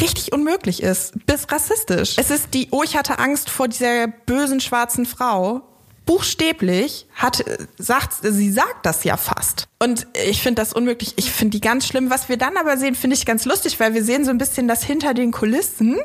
richtig 0.00 0.32
unmöglich 0.32 0.82
ist, 0.82 1.14
bis 1.26 1.50
rassistisch. 1.50 2.14
Es 2.16 2.30
ist 2.30 2.54
die, 2.54 2.68
oh, 2.70 2.82
ich 2.82 2.96
hatte 2.96 3.18
Angst 3.18 3.50
vor 3.50 3.68
dieser 3.68 4.08
bösen 4.08 4.60
schwarzen 4.60 5.06
Frau. 5.06 5.62
Buchstäblich 6.06 7.06
hat, 7.14 7.44
sagt, 7.78 8.14
sie 8.22 8.50
sagt 8.50 8.86
das 8.86 9.04
ja 9.04 9.16
fast. 9.16 9.68
Und 9.78 10.06
ich 10.26 10.40
finde 10.40 10.62
das 10.62 10.72
unmöglich. 10.72 11.14
Ich 11.16 11.30
finde 11.30 11.58
die 11.58 11.60
ganz 11.60 11.86
schlimm. 11.86 12.10
Was 12.10 12.28
wir 12.28 12.36
dann 12.36 12.56
aber 12.56 12.76
sehen, 12.76 12.94
finde 12.94 13.14
ich 13.14 13.26
ganz 13.26 13.44
lustig, 13.44 13.78
weil 13.80 13.92
wir 13.92 14.04
sehen 14.04 14.24
so 14.24 14.30
ein 14.30 14.38
bisschen 14.38 14.68
das 14.68 14.84
hinter 14.84 15.14
den 15.14 15.32
Kulissen 15.32 15.98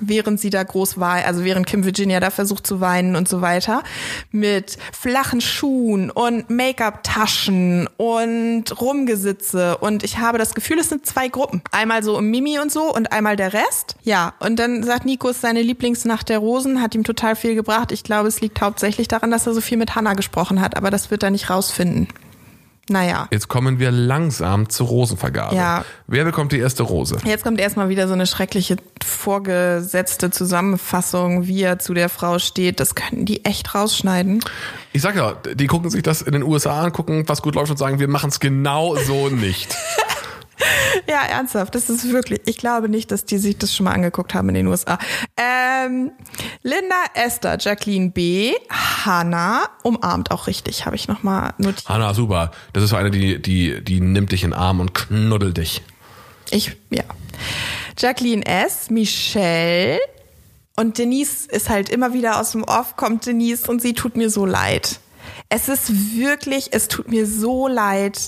während 0.00 0.40
sie 0.40 0.50
da 0.50 0.62
groß 0.62 0.98
war, 0.98 1.24
also 1.24 1.44
während 1.44 1.66
Kim 1.66 1.84
Virginia 1.84 2.20
da 2.20 2.30
versucht 2.30 2.66
zu 2.66 2.80
weinen 2.80 3.16
und 3.16 3.28
so 3.28 3.40
weiter, 3.40 3.82
mit 4.30 4.76
flachen 4.92 5.40
Schuhen 5.40 6.10
und 6.10 6.50
Make-up-Taschen 6.50 7.88
und 7.96 8.80
Rumgesitze 8.80 9.78
und 9.78 10.02
ich 10.02 10.18
habe 10.18 10.38
das 10.38 10.54
Gefühl, 10.54 10.78
es 10.78 10.88
sind 10.88 11.06
zwei 11.06 11.28
Gruppen. 11.28 11.62
Einmal 11.70 12.02
so 12.02 12.20
Mimi 12.20 12.58
und 12.58 12.72
so 12.72 12.94
und 12.94 13.12
einmal 13.12 13.36
der 13.36 13.52
Rest. 13.52 13.96
Ja, 14.02 14.34
und 14.40 14.58
dann 14.58 14.82
sagt 14.82 15.04
Nico, 15.04 15.28
ist 15.28 15.40
seine 15.40 15.62
Lieblingsnacht 15.62 16.28
der 16.28 16.38
Rosen, 16.38 16.82
hat 16.82 16.94
ihm 16.94 17.04
total 17.04 17.36
viel 17.36 17.54
gebracht. 17.54 17.92
Ich 17.92 18.04
glaube, 18.04 18.28
es 18.28 18.40
liegt 18.40 18.60
hauptsächlich 18.60 19.08
daran, 19.08 19.30
dass 19.30 19.46
er 19.46 19.54
so 19.54 19.60
viel 19.60 19.78
mit 19.78 19.94
Hannah 19.94 20.14
gesprochen 20.14 20.60
hat, 20.60 20.76
aber 20.76 20.90
das 20.90 21.10
wird 21.10 21.22
er 21.22 21.30
nicht 21.30 21.50
rausfinden. 21.50 22.08
Naja. 22.88 23.28
Jetzt 23.30 23.48
kommen 23.48 23.78
wir 23.78 23.90
langsam 23.90 24.68
zur 24.68 24.88
Rosenvergabe. 24.88 25.56
Ja. 25.56 25.84
Wer 26.06 26.24
bekommt 26.24 26.52
die 26.52 26.58
erste 26.58 26.82
Rose? 26.82 27.16
Jetzt 27.24 27.42
kommt 27.42 27.58
erstmal 27.60 27.88
wieder 27.88 28.08
so 28.08 28.12
eine 28.14 28.26
schreckliche 28.26 28.76
vorgesetzte 29.02 30.30
Zusammenfassung, 30.30 31.46
wie 31.46 31.62
er 31.62 31.78
zu 31.78 31.94
der 31.94 32.08
Frau 32.08 32.38
steht. 32.38 32.80
Das 32.80 32.94
könnten 32.94 33.24
die 33.24 33.44
echt 33.44 33.74
rausschneiden. 33.74 34.40
Ich 34.92 35.02
sag 35.02 35.16
ja, 35.16 35.32
die 35.54 35.66
gucken 35.66 35.90
sich 35.90 36.02
das 36.02 36.20
in 36.20 36.32
den 36.32 36.42
USA 36.42 36.82
an, 36.82 36.92
gucken, 36.92 37.24
was 37.26 37.40
gut 37.40 37.54
läuft 37.54 37.70
und 37.70 37.78
sagen, 37.78 37.98
wir 37.98 38.08
machen 38.08 38.28
es 38.28 38.38
genau 38.38 38.96
so 38.96 39.28
nicht. 39.28 39.74
Ja, 41.08 41.22
ernsthaft, 41.22 41.74
das 41.74 41.90
ist 41.90 42.10
wirklich. 42.10 42.40
Ich 42.46 42.56
glaube 42.56 42.88
nicht, 42.88 43.10
dass 43.10 43.24
die 43.24 43.38
sich 43.38 43.58
das 43.58 43.74
schon 43.74 43.84
mal 43.84 43.92
angeguckt 43.92 44.34
haben 44.34 44.48
in 44.48 44.54
den 44.54 44.66
USA. 44.66 44.98
Ähm, 45.36 46.12
Linda, 46.62 46.94
Esther, 47.14 47.58
Jacqueline 47.60 48.10
B, 48.10 48.52
Hannah 48.70 49.68
umarmt 49.82 50.30
auch 50.30 50.46
richtig, 50.46 50.86
habe 50.86 50.96
ich 50.96 51.08
nochmal 51.08 51.52
notiert. 51.58 51.88
Hanna, 51.88 52.14
super. 52.14 52.52
Das 52.72 52.82
ist 52.82 52.90
so 52.90 52.96
eine, 52.96 53.10
die, 53.10 53.40
die, 53.40 53.82
die 53.82 54.00
nimmt 54.00 54.32
dich 54.32 54.44
in 54.44 54.50
den 54.50 54.58
Arm 54.58 54.80
und 54.80 54.94
knuddelt 54.94 55.56
dich. 55.56 55.82
Ich, 56.50 56.76
ja. 56.90 57.04
Jacqueline 57.98 58.44
S, 58.46 58.90
Michelle 58.90 60.00
und 60.76 60.98
Denise 60.98 61.46
ist 61.46 61.68
halt 61.68 61.88
immer 61.88 62.12
wieder 62.12 62.40
aus 62.40 62.52
dem 62.52 62.64
Off, 62.64 62.96
kommt 62.96 63.26
Denise 63.26 63.68
und 63.68 63.80
sie 63.80 63.94
tut 63.94 64.16
mir 64.16 64.30
so 64.30 64.44
leid. 64.46 65.00
Es 65.48 65.68
ist 65.68 66.16
wirklich, 66.16 66.68
es 66.72 66.88
tut 66.88 67.08
mir 67.08 67.26
so 67.26 67.68
leid, 67.68 68.18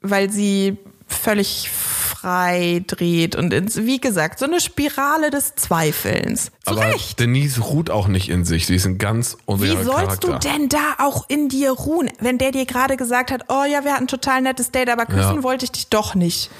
weil 0.00 0.30
sie 0.30 0.78
völlig 1.08 1.70
frei 1.70 2.82
dreht 2.86 3.36
und 3.36 3.52
ins, 3.52 3.76
wie 3.76 4.00
gesagt, 4.00 4.38
so 4.38 4.44
eine 4.44 4.60
Spirale 4.60 5.30
des 5.30 5.54
Zweifelns. 5.54 6.46
Zu 6.64 6.72
Aber 6.72 6.80
Recht. 6.92 7.20
Denise 7.20 7.60
ruht 7.60 7.90
auch 7.90 8.08
nicht 8.08 8.28
in 8.28 8.44
sich. 8.44 8.66
Sie 8.66 8.74
ist 8.74 8.86
ein 8.86 8.98
ganz 8.98 9.36
Wie 9.46 9.52
unsicherer 9.52 9.84
sollst 9.84 10.22
Charakter. 10.22 10.38
du 10.50 10.58
denn 10.58 10.68
da 10.68 10.94
auch 10.98 11.28
in 11.28 11.48
dir 11.48 11.70
ruhen, 11.70 12.10
wenn 12.20 12.38
der 12.38 12.50
dir 12.50 12.66
gerade 12.66 12.96
gesagt 12.96 13.30
hat, 13.30 13.44
oh 13.48 13.64
ja, 13.70 13.84
wir 13.84 13.92
hatten 13.92 14.04
ein 14.04 14.08
total 14.08 14.40
nettes 14.42 14.70
Date, 14.72 14.88
aber 14.90 15.06
küssen 15.06 15.36
Ja. 15.36 15.42
wollte 15.42 15.64
ich 15.64 15.72
dich 15.72 15.88
doch 15.88 16.14
nicht. 16.14 16.50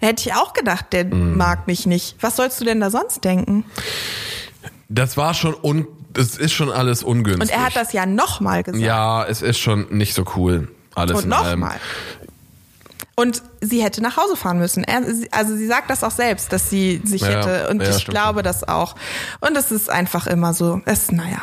Hätte 0.00 0.28
ich 0.28 0.34
auch 0.34 0.52
gedacht, 0.52 0.86
der 0.92 1.04
Mhm. 1.06 1.36
mag 1.36 1.66
mich 1.66 1.86
nicht. 1.86 2.16
Was 2.20 2.36
sollst 2.36 2.60
du 2.60 2.64
denn 2.64 2.80
da 2.80 2.90
sonst 2.90 3.24
denken? 3.24 3.64
Das 4.88 5.16
war 5.16 5.34
schon 5.34 5.54
un, 5.62 5.86
das 6.12 6.36
ist 6.36 6.52
schon 6.52 6.70
alles 6.70 7.02
ungünstig. 7.02 7.42
Und 7.42 7.50
er 7.56 7.66
hat 7.66 7.76
das 7.76 7.92
ja 7.92 8.06
nochmal 8.06 8.62
gesagt. 8.62 8.82
Ja, 8.82 9.24
es 9.24 9.42
ist 9.42 9.58
schon 9.58 9.86
nicht 9.90 10.14
so 10.14 10.24
cool. 10.36 10.68
Alles 10.94 11.18
Und 11.18 11.24
in 11.26 11.32
allem. 11.32 11.60
nochmal. 11.60 11.78
Und 13.18 13.42
sie 13.60 13.82
hätte 13.82 14.00
nach 14.00 14.16
Hause 14.16 14.36
fahren 14.36 14.58
müssen. 14.58 14.84
Also 15.32 15.56
sie 15.56 15.66
sagt 15.66 15.90
das 15.90 16.04
auch 16.04 16.10
selbst, 16.12 16.52
dass 16.52 16.70
sie 16.70 17.00
sich 17.04 17.22
Ja, 17.22 17.28
hätte. 17.28 17.68
Und 17.68 17.82
ja, 17.82 17.90
ich 17.90 18.06
glaube 18.06 18.38
schon. 18.38 18.44
das 18.44 18.68
auch. 18.68 18.94
Und 19.40 19.56
es 19.56 19.72
ist 19.72 19.90
einfach 19.90 20.26
immer 20.28 20.54
so. 20.54 20.80
Es, 20.84 21.10
naja. 21.10 21.42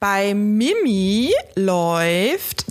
Bei 0.00 0.32
Mimi 0.34 1.32
läuft 1.54 2.64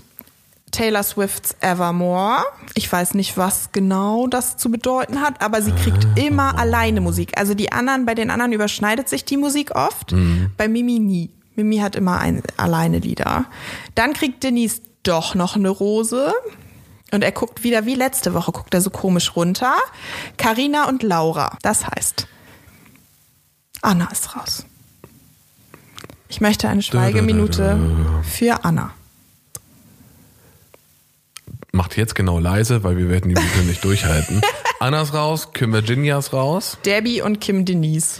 Taylor 0.71 1.03
Swifts 1.03 1.55
Evermore. 1.61 2.43
Ich 2.73 2.91
weiß 2.91 3.13
nicht, 3.13 3.37
was 3.37 3.71
genau 3.71 4.27
das 4.27 4.57
zu 4.57 4.69
bedeuten 4.71 5.21
hat, 5.21 5.41
aber 5.41 5.61
sie 5.61 5.71
kriegt 5.71 6.05
immer 6.15 6.57
alleine 6.57 7.01
Musik. 7.01 7.37
Also 7.37 7.53
die 7.53 7.71
anderen, 7.71 8.05
bei 8.05 8.15
den 8.15 8.29
anderen 8.29 8.51
überschneidet 8.51 9.07
sich 9.07 9.23
die 9.25 9.37
Musik 9.37 9.75
oft, 9.75 10.11
Mhm. 10.11 10.51
bei 10.57 10.67
Mimi 10.67 10.99
nie. 10.99 11.29
Mimi 11.55 11.77
hat 11.77 11.95
immer 11.95 12.19
ein, 12.19 12.43
alleine 12.57 12.99
Lieder. 12.99 13.45
Dann 13.95 14.13
kriegt 14.13 14.43
Denise 14.43 14.81
doch 15.03 15.35
noch 15.35 15.55
eine 15.55 15.69
Rose. 15.69 16.33
Und 17.11 17.23
er 17.23 17.31
guckt 17.31 17.63
wieder, 17.63 17.85
wie 17.85 17.95
letzte 17.95 18.33
Woche, 18.33 18.51
guckt 18.51 18.73
er 18.73 18.81
so 18.81 18.89
komisch 18.89 19.35
runter. 19.35 19.75
Karina 20.37 20.87
und 20.87 21.03
Laura. 21.03 21.57
Das 21.61 21.87
heißt, 21.87 22.27
Anna 23.81 24.09
ist 24.11 24.35
raus. 24.35 24.65
Ich 26.27 26.41
möchte 26.41 26.67
eine 26.67 26.81
Schweigeminute 26.81 27.79
für 28.23 28.65
Anna. 28.65 28.93
Macht 31.71 31.95
jetzt 31.97 32.15
genau 32.15 32.39
leise, 32.39 32.83
weil 32.83 32.97
wir 32.97 33.09
werden 33.09 33.29
die 33.29 33.35
Minute 33.35 33.59
nicht 33.59 33.83
durchhalten. 33.83 34.41
Annas 34.79 35.13
raus, 35.13 35.53
Kim 35.53 35.71
Virginias 35.73 36.33
raus. 36.33 36.77
Debbie 36.85 37.21
und 37.21 37.39
Kim 37.39 37.65
Denise. 37.65 38.19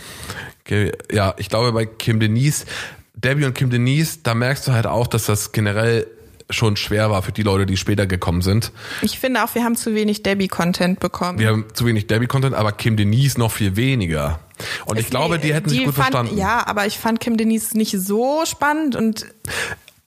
Ja, 1.12 1.34
ich 1.38 1.50
glaube 1.50 1.72
bei 1.72 1.86
Kim 1.86 2.20
Denise, 2.20 2.66
Debbie 3.14 3.46
und 3.46 3.54
Kim 3.54 3.70
Denise, 3.70 4.20
da 4.24 4.34
merkst 4.34 4.68
du 4.68 4.72
halt 4.72 4.88
auch, 4.88 5.08
dass 5.08 5.26
das 5.26 5.52
generell 5.52 6.08
schon 6.50 6.76
schwer 6.78 7.10
war 7.10 7.24
für 7.24 7.32
die 7.32 7.44
Leute, 7.44 7.66
die 7.66 7.78
später 7.78 8.06
gekommen 8.06 8.42
sind. 8.42 8.72
Ich 9.02 9.20
finde 9.20 9.44
auch, 9.44 9.56
wir 9.56 9.64
haben 9.64 9.76
zu 9.76 9.96
wenig 9.96 10.24
Debbie-Content 10.24 11.00
bekommen. 11.00 11.40
Wir 11.40 11.50
haben 11.50 11.66
zu 11.74 11.86
wenig 11.86 12.08
Debbie-Content, 12.08 12.56
aber 12.56 12.72
Kim 12.72 12.98
Denise 12.98 13.40
noch 13.40 13.52
viel 13.52 13.76
weniger. 13.76 14.40
Und 14.86 15.00
ich 15.00 15.10
glaube, 15.10 15.40
die 15.40 15.54
hätten 15.54 15.70
sich 15.70 15.80
gut 15.84 15.96
fand, 15.96 16.12
verstanden. 16.14 16.38
Ja, 16.38 16.66
aber 16.68 16.86
ich 16.86 16.98
fand 17.00 17.20
Kim 17.20 17.36
Denise 17.38 17.76
nicht 17.76 17.92
so 18.00 18.44
spannend 18.46 18.96
und 18.96 19.26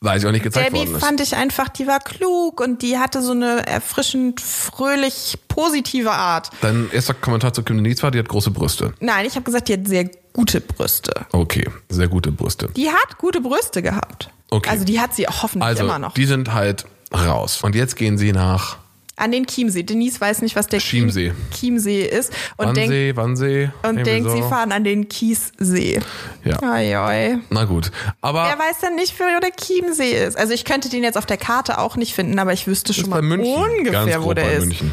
Weil 0.00 0.20
sie 0.20 0.28
auch 0.28 0.32
nicht 0.32 0.44
gezeigt 0.44 0.68
Debbie 0.68 0.78
worden 0.78 0.94
ist. 0.94 1.04
fand 1.04 1.20
ich 1.20 1.34
einfach, 1.34 1.68
die 1.68 1.86
war 1.86 1.98
klug 1.98 2.60
und 2.60 2.82
die 2.82 2.98
hatte 2.98 3.20
so 3.20 3.32
eine 3.32 3.66
erfrischend, 3.66 4.40
fröhlich, 4.40 5.38
positive 5.48 6.12
Art. 6.12 6.50
Dein 6.60 6.88
erster 6.92 7.14
Kommentar 7.14 7.52
zu 7.52 7.62
Kim 7.64 7.76
Denise 7.78 8.02
war, 8.04 8.10
die 8.12 8.18
hat 8.20 8.28
große 8.28 8.52
Brüste. 8.52 8.94
Nein, 9.00 9.26
ich 9.26 9.34
habe 9.34 9.44
gesagt, 9.44 9.68
die 9.68 9.72
hat 9.74 9.86
sehr 9.88 10.08
gute 10.32 10.60
Brüste. 10.60 11.26
Okay, 11.32 11.68
sehr 11.88 12.06
gute 12.08 12.30
Brüste. 12.30 12.68
Die 12.76 12.88
hat 12.90 13.18
gute 13.18 13.40
Brüste 13.40 13.82
gehabt. 13.82 14.30
Okay. 14.50 14.70
Also 14.70 14.84
die 14.84 15.00
hat 15.00 15.14
sie 15.14 15.26
hoffentlich 15.26 15.62
Also, 15.68 15.84
immer 15.84 15.98
noch. 15.98 16.14
die 16.14 16.24
sind 16.26 16.52
halt 16.52 16.86
raus. 17.12 17.62
Und 17.62 17.74
jetzt 17.74 17.96
gehen 17.96 18.16
sie 18.18 18.32
nach 18.32 18.78
An 19.16 19.32
den 19.32 19.46
Chiemsee. 19.46 19.82
Denise 19.82 20.20
weiß 20.20 20.42
nicht, 20.42 20.54
was 20.56 20.68
der 20.68 20.78
Chiemsee. 20.80 21.32
Chiem 21.50 21.76
Chiemsee 21.76 22.02
ist 22.04 22.32
und 22.56 22.76
denkt, 22.76 22.88
Wannsee, 23.16 23.16
Wannsee. 23.16 23.70
und 23.82 24.06
denkt 24.06 24.30
so. 24.30 24.36
sie 24.36 24.42
fahren 24.42 24.70
an 24.72 24.84
den 24.84 25.08
Kiessee. 25.08 26.00
Ja. 26.44 26.62
Oi, 26.62 26.96
oi. 26.96 27.38
Na 27.50 27.64
gut. 27.64 27.90
Aber 28.20 28.44
Wer 28.44 28.58
weiß 28.58 28.78
denn 28.80 28.94
nicht, 28.94 29.18
wo 29.18 29.24
der 29.40 29.50
Chiemsee 29.50 30.12
ist? 30.24 30.38
Also 30.38 30.54
ich 30.54 30.64
könnte 30.64 30.88
den 30.88 31.02
jetzt 31.02 31.18
auf 31.18 31.26
der 31.26 31.36
Karte 31.36 31.78
auch 31.78 31.96
nicht 31.96 32.14
finden, 32.14 32.38
aber 32.38 32.52
ich 32.52 32.66
wüsste 32.66 32.92
ist 32.92 33.00
schon 33.00 33.10
mal 33.10 33.20
München. 33.22 33.54
Ungefähr, 33.54 34.22
wo 34.22 34.32
der 34.34 34.52
ist. 34.52 34.60
München. 34.60 34.92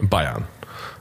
Bayern. 0.00 0.44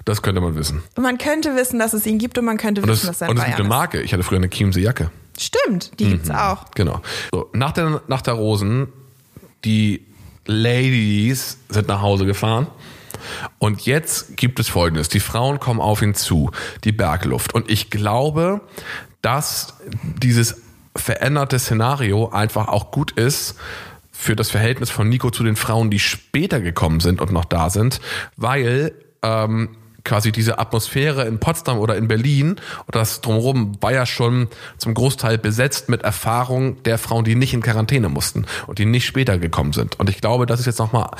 Das 0.05 0.21
könnte 0.21 0.41
man 0.41 0.55
wissen. 0.55 0.81
Und 0.95 1.03
man 1.03 1.17
könnte 1.17 1.55
wissen, 1.55 1.77
dass 1.77 1.93
es 1.93 2.05
ihn 2.07 2.17
gibt 2.17 2.37
und 2.37 2.45
man 2.45 2.57
könnte 2.57 2.81
Und 2.81 2.87
wissen, 2.89 3.07
das, 3.07 3.19
dass 3.19 3.21
er 3.21 3.27
in 3.27 3.31
und 3.31 3.37
das 3.37 3.45
gibt 3.45 3.59
eine 3.59 3.67
ist. 3.67 3.69
Marke. 3.69 4.01
Ich 4.01 4.13
hatte 4.13 4.23
früher 4.23 4.37
eine 4.39 4.49
Chiemsee-Jacke. 4.49 5.11
Stimmt, 5.37 5.99
die 5.99 6.09
gibt's 6.09 6.29
auch. 6.29 6.71
Genau. 6.75 7.01
So, 7.31 7.49
nach, 7.53 7.71
der, 7.71 8.01
nach 8.07 8.21
der 8.21 8.33
Rosen, 8.35 8.87
die 9.65 10.05
Ladies 10.45 11.57
sind 11.69 11.87
nach 11.87 12.01
Hause 12.01 12.25
gefahren. 12.25 12.67
Und 13.59 13.85
jetzt 13.85 14.37
gibt 14.37 14.59
es 14.59 14.69
Folgendes. 14.69 15.09
Die 15.09 15.19
Frauen 15.19 15.59
kommen 15.59 15.79
auf 15.79 16.01
ihn 16.01 16.15
zu, 16.15 16.51
die 16.83 16.91
Bergluft. 16.91 17.53
Und 17.53 17.69
ich 17.69 17.89
glaube, 17.89 18.61
dass 19.21 19.75
dieses 20.21 20.61
veränderte 20.95 21.59
Szenario 21.59 22.29
einfach 22.29 22.67
auch 22.67 22.91
gut 22.91 23.11
ist 23.11 23.55
für 24.11 24.35
das 24.35 24.49
Verhältnis 24.49 24.89
von 24.89 25.09
Nico 25.09 25.29
zu 25.29 25.43
den 25.43 25.55
Frauen, 25.55 25.89
die 25.89 25.99
später 25.99 26.59
gekommen 26.61 26.99
sind 26.99 27.21
und 27.21 27.31
noch 27.31 27.45
da 27.45 27.69
sind, 27.69 28.01
weil 28.35 28.93
ähm, 29.23 29.77
quasi 30.03 30.31
diese 30.31 30.59
Atmosphäre 30.59 31.25
in 31.25 31.39
Potsdam 31.39 31.77
oder 31.79 31.95
in 31.95 32.07
Berlin 32.07 32.57
oder 32.87 32.99
das 32.99 33.21
drumherum 33.21 33.77
war 33.81 33.91
ja 33.91 34.05
schon 34.05 34.47
zum 34.77 34.93
Großteil 34.93 35.37
besetzt 35.37 35.89
mit 35.89 36.03
Erfahrung 36.03 36.81
der 36.83 36.97
Frauen, 36.97 37.23
die 37.23 37.35
nicht 37.35 37.53
in 37.53 37.61
Quarantäne 37.61 38.09
mussten 38.09 38.45
und 38.67 38.79
die 38.79 38.85
nicht 38.85 39.05
später 39.05 39.37
gekommen 39.37 39.73
sind. 39.73 39.99
Und 39.99 40.09
ich 40.09 40.21
glaube, 40.21 40.45
das 40.45 40.59
ist 40.59 40.65
jetzt 40.65 40.79
nochmal 40.79 41.11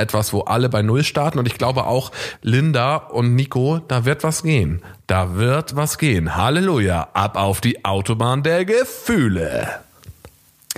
etwas, 0.00 0.32
wo 0.32 0.40
alle 0.40 0.68
bei 0.68 0.82
Null 0.82 1.04
starten. 1.04 1.38
Und 1.38 1.46
ich 1.46 1.58
glaube 1.58 1.84
auch, 1.84 2.10
Linda 2.42 2.96
und 2.96 3.34
Nico, 3.36 3.80
da 3.86 4.04
wird 4.04 4.24
was 4.24 4.42
gehen. 4.42 4.82
Da 5.06 5.36
wird 5.36 5.76
was 5.76 5.98
gehen. 5.98 6.36
Halleluja. 6.36 7.08
Ab 7.12 7.36
auf 7.36 7.60
die 7.60 7.84
Autobahn 7.84 8.42
der 8.42 8.64
Gefühle. 8.64 9.68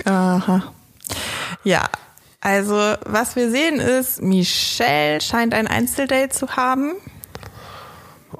Aha. 0.05 0.63
Ja, 1.63 1.85
also 2.41 2.75
was 3.05 3.35
wir 3.35 3.49
sehen 3.49 3.79
ist, 3.79 4.21
Michelle 4.21 5.21
scheint 5.21 5.53
ein 5.53 5.67
Einzeldate 5.67 6.29
zu 6.29 6.49
haben. 6.57 6.93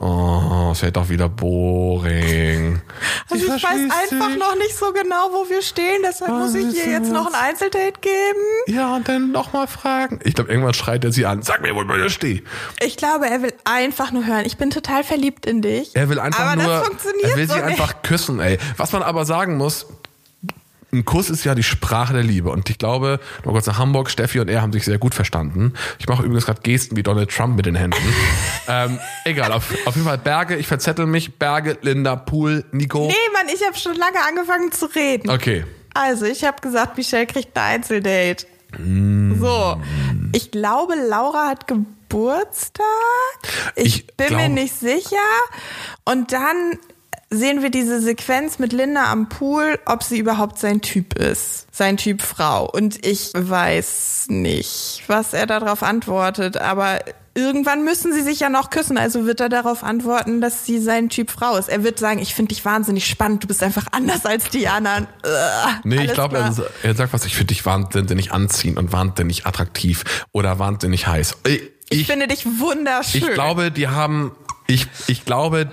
Oh, 0.05 0.71
es 0.73 0.81
wird 0.81 0.97
doch 0.97 1.07
wieder 1.07 1.29
boring. 1.29 2.81
Also 3.29 3.45
ich 3.55 3.63
weiß 3.63 3.79
einfach 3.89 4.35
noch 4.37 4.55
nicht 4.57 4.77
so 4.77 4.91
genau, 4.91 5.29
wo 5.31 5.49
wir 5.49 5.61
stehen, 5.61 6.01
deshalb 6.05 6.29
Oh, 6.29 6.35
muss 6.35 6.53
ich 6.53 6.65
du 6.83 6.89
jetzt 6.89 7.11
noch 7.11 7.25
ein 7.27 7.33
Einzeldate 7.33 7.93
geben. 8.01 8.39
Ja, 8.67 8.95
und 8.95 9.07
dann 9.07 9.31
nochmal 9.31 9.67
fragen. 9.67 10.19
Ich 10.23 10.35
glaube, 10.35 10.51
irgendwann 10.51 10.73
schreit 10.73 11.03
er 11.03 11.11
sie 11.11 11.25
an. 11.25 11.41
Sag 11.41 11.61
mir, 11.61 11.73
wo 11.73 11.81
ich 11.81 12.13
stehe. 12.13 12.43
Ich 12.81 12.97
glaube, 12.97 13.27
er 13.27 13.41
will 13.41 13.53
einfach 13.63 14.11
nur 14.11 14.25
hören. 14.25 14.43
Ich 14.45 14.57
bin 14.57 14.69
total 14.69 15.03
verliebt 15.03 15.45
in 15.45 15.61
dich. 15.61 15.95
Er 15.95 16.09
will 16.09 16.19
einfach 16.19 16.51
aber 16.51 16.61
nur, 16.61 16.71
das 16.73 16.87
funktioniert 16.87 17.23
er 17.31 17.37
will 17.37 17.47
so 17.47 17.53
sie 17.53 17.59
nicht. 17.61 17.69
einfach 17.71 18.01
küssen, 18.03 18.39
ey. 18.39 18.59
Was 18.77 18.91
man 18.91 19.03
aber 19.03 19.25
sagen 19.25 19.57
muss, 19.57 19.87
ein 20.93 21.05
Kuss 21.05 21.29
ist 21.29 21.43
ja 21.43 21.55
die 21.55 21.63
Sprache 21.63 22.13
der 22.13 22.23
Liebe. 22.23 22.49
Und 22.49 22.69
ich 22.69 22.77
glaube, 22.77 23.19
noch 23.43 23.51
kurz 23.53 23.65
nach 23.65 23.79
Hamburg, 23.79 24.09
Steffi 24.09 24.39
und 24.39 24.49
er 24.49 24.61
haben 24.61 24.71
sich 24.71 24.85
sehr 24.85 24.97
gut 24.99 25.13
verstanden. 25.15 25.73
Ich 25.99 26.07
mache 26.07 26.23
übrigens 26.23 26.45
gerade 26.45 26.61
Gesten 26.61 26.95
wie 26.95 27.03
Donald 27.03 27.31
Trump 27.31 27.55
mit 27.55 27.65
den 27.65 27.75
Händen. 27.75 27.97
ähm, 28.67 28.99
egal, 29.25 29.51
auf, 29.51 29.73
auf 29.85 29.95
jeden 29.95 30.07
Fall 30.07 30.17
Berge, 30.19 30.55
ich 30.55 30.67
verzettel 30.67 31.05
mich. 31.05 31.33
Berge, 31.39 31.77
Linda, 31.81 32.15
Pool, 32.15 32.63
Nico. 32.71 33.07
Nee, 33.07 33.13
Mann, 33.33 33.53
ich 33.53 33.65
habe 33.65 33.77
schon 33.77 33.95
lange 33.95 34.17
angefangen 34.27 34.71
zu 34.71 34.85
reden. 34.85 35.29
Okay. 35.29 35.65
Also, 35.95 36.25
ich 36.25 36.43
habe 36.43 36.61
gesagt, 36.61 36.97
Michelle 36.97 37.27
kriegt 37.27 37.57
ein 37.57 37.75
Einzeldate. 37.75 38.45
Mm. 38.77 39.39
So, 39.39 39.79
ich 40.31 40.49
glaube, 40.51 40.95
Laura 40.95 41.49
hat 41.49 41.67
Geburtstag. 41.67 42.83
Ich, 43.75 43.85
Ich 43.85 44.07
bin 44.17 44.27
mir 44.29 44.37
glaube- 44.37 44.49
nicht 44.53 44.75
sicher. 44.79 45.17
Und 46.05 46.31
dann 46.31 46.79
sehen 47.33 47.61
wir 47.61 47.69
diese 47.71 47.99
Sequenz 48.01 48.59
mit 48.59 48.73
Linda 48.73 49.11
am 49.11 49.27
Pool, 49.29 49.79
ob 49.85 50.03
sie 50.03 50.17
überhaupt 50.19 50.59
sein 50.59 50.81
Typ 50.81 51.17
ist. 51.17 51.67
Sein 51.71 51.97
Typ 51.97 52.21
Frau. 52.21 52.69
Und 52.69 53.05
ich 53.05 53.31
weiß 53.33 54.25
nicht, 54.29 55.03
was 55.07 55.33
er 55.33 55.45
darauf 55.47 55.83
antwortet, 55.83 56.57
aber 56.57 56.99
irgendwann 57.35 57.83
müssen 57.83 58.13
sie 58.13 58.21
sich 58.21 58.39
ja 58.39 58.49
noch 58.49 58.69
küssen. 58.69 58.97
Also 58.97 59.25
wird 59.25 59.39
er 59.39 59.49
darauf 59.49 59.83
antworten, 59.83 60.39
dass 60.39 60.65
sie 60.65 60.79
sein 60.79 61.09
Typ 61.09 61.31
Frau 61.31 61.57
ist. 61.57 61.67
Er 61.69 61.83
wird 61.83 61.97
sagen, 61.97 62.19
ich 62.19 62.35
finde 62.35 62.49
dich 62.53 62.63
wahnsinnig 62.63 63.07
spannend, 63.07 63.43
du 63.43 63.47
bist 63.47 63.63
einfach 63.63 63.87
anders 63.91 64.25
als 64.25 64.49
die 64.49 64.67
anderen. 64.67 65.07
Ugh, 65.25 65.73
Nee, 65.83 66.05
ich 66.05 66.13
glaube, 66.13 66.37
er, 66.37 66.53
er 66.83 66.95
sagt 66.95 67.13
was, 67.13 67.25
ich 67.25 67.35
finde 67.35 67.53
dich 67.53 67.65
wahnsinnig 67.65 68.31
anziehend 68.31 68.77
und 68.77 68.91
wahnsinnig 68.91 69.45
attraktiv 69.47 70.03
oder 70.31 70.59
wahnsinnig 70.59 71.07
heiß. 71.07 71.37
Ich, 71.47 71.61
Ich 71.89 72.07
finde 72.07 72.27
dich 72.27 72.45
wunderschön. 72.45 73.21
ich 73.23 73.33
glaube, 73.33 73.71
die 73.71 73.87
haben, 73.87 74.31
ich, 74.67 74.87
ich 75.07 75.25
glaube, 75.25 75.71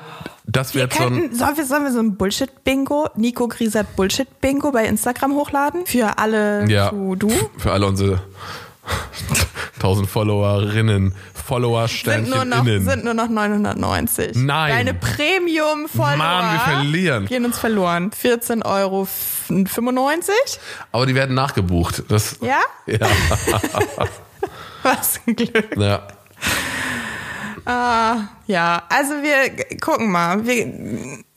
das 0.53 0.75
wird 0.75 0.93
so 0.95 1.05
ein, 1.05 1.35
sollen, 1.35 1.57
wir, 1.57 1.65
sollen 1.67 1.85
wir 1.85 1.93
so 1.93 2.01
ein 2.01 2.17
Bullshit-Bingo, 2.17 3.09
Nico 3.17 3.49
Griesert 3.49 3.95
Bullshit-Bingo 3.97 4.71
bei 4.73 4.87
Instagram 4.87 5.35
hochladen? 5.35 5.87
Für 5.87 6.19
alle 6.19 6.69
Ja. 6.69 6.91
zu 6.91 7.15
du? 7.17 7.31
für 7.59 7.73
alle 7.73 7.87
unsere 7.87 8.21
1000 9.77 10.09
Followerinnen, 10.09 11.15
Follower 11.47 11.89
Sind 11.89 12.29
nur, 12.29 12.45
noch, 12.45 12.65
innen. 12.65 12.85
sind 12.85 13.05
nur 13.05 13.15
noch 13.15 13.29
990. 13.29 14.37
Nein. 14.37 14.71
Deine 14.73 14.95
Premium-Follower 14.95 16.17
Mann, 16.17 16.53
wir 16.55 16.61
verlieren. 16.61 17.27
gehen 17.27 17.45
uns 17.45 17.59
verloren. 17.59 18.11
14,95 18.11 18.65
Euro. 18.65 19.09
Aber 20.93 21.07
die 21.07 21.15
werden 21.15 21.35
nachgebucht. 21.35 22.05
Das, 22.09 22.39
Ja? 22.41 22.59
ja, 22.87 22.99
Was 24.83 25.21
ein 25.27 25.37
Glück. 25.37 25.77
ja. 25.77 26.07
Ja, 27.67 28.83
also 28.89 29.15
wir 29.23 29.79
gucken 29.79 30.11
mal. 30.11 30.47
Wir 30.47 30.67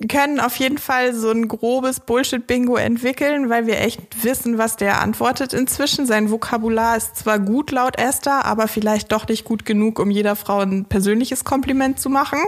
können 0.08 0.40
auf 0.40 0.56
jeden 0.56 0.78
Fall 0.78 1.14
so 1.14 1.32
ein 1.32 1.48
grobes 1.48 2.00
Bullshit-Bingo 2.00 2.76
entwickeln, 2.76 3.50
weil 3.50 3.68
wir 3.68 3.80
echt 3.80 4.24
wissen, 4.24 4.58
was 4.58 4.78
der 4.78 5.02
antwortet 5.02 5.54
inzwischen. 5.54 6.06
Sein 6.06 6.32
Vokabular 6.32 6.98
ist 6.98 7.18
zwar 7.18 7.40
gut 7.40 7.72
laut 7.72 7.98
Esther, 7.98 8.46
aber 8.46 8.68
vielleicht 8.68 9.12
doch 9.12 9.28
nicht 9.28 9.46
gut 9.46 9.66
genug, 9.66 10.00
um 10.00 10.10
jeder 10.12 10.36
Frau 10.36 10.60
ein 10.60 10.86
persönliches 10.86 11.44
Kompliment 11.44 12.00
zu 12.00 12.10
machen. 12.10 12.40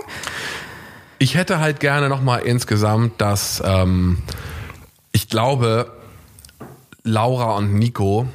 Ich 1.19 1.35
hätte 1.35 1.59
halt 1.59 1.79
gerne 1.79 2.09
nochmal 2.09 2.41
insgesamt, 2.41 3.21
dass 3.21 3.61
ähm, 3.65 4.17
ich 5.11 5.29
glaube, 5.29 5.91
Laura 7.03 7.55
und 7.55 7.73
Nico, 7.73 8.27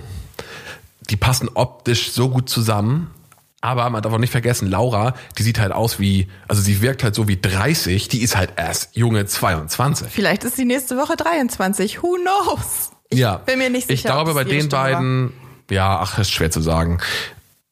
die 1.10 1.16
passen 1.16 1.50
optisch 1.54 2.12
so 2.12 2.30
gut 2.30 2.48
zusammen. 2.48 3.10
Aber 3.60 3.90
man 3.90 4.02
darf 4.02 4.12
auch 4.12 4.18
nicht 4.18 4.30
vergessen, 4.30 4.70
Laura, 4.70 5.14
die 5.36 5.42
sieht 5.42 5.58
halt 5.58 5.72
aus 5.72 5.98
wie, 5.98 6.28
also 6.48 6.62
sie 6.62 6.80
wirkt 6.80 7.04
halt 7.04 7.14
so 7.14 7.28
wie 7.28 7.38
30, 7.38 8.08
die 8.08 8.22
ist 8.22 8.36
halt 8.36 8.54
erst 8.56 8.96
junge 8.96 9.26
22. 9.26 10.08
Vielleicht 10.10 10.44
ist 10.44 10.56
sie 10.56 10.64
nächste 10.64 10.96
Woche 10.96 11.16
23. 11.16 12.02
Who 12.02 12.16
knows? 12.16 12.90
Ich 13.10 13.18
ja, 13.18 13.36
bin 13.36 13.58
mir 13.58 13.68
nicht 13.68 13.88
sicher. 13.88 13.94
Ich 13.94 14.04
glaube, 14.04 14.32
bei 14.32 14.44
den 14.44 14.66
Stimme 14.66 14.72
war. 14.72 14.84
beiden, 14.84 15.32
ja, 15.70 15.98
ach, 16.00 16.18
ist 16.18 16.30
schwer 16.30 16.50
zu 16.50 16.62
sagen. 16.62 17.00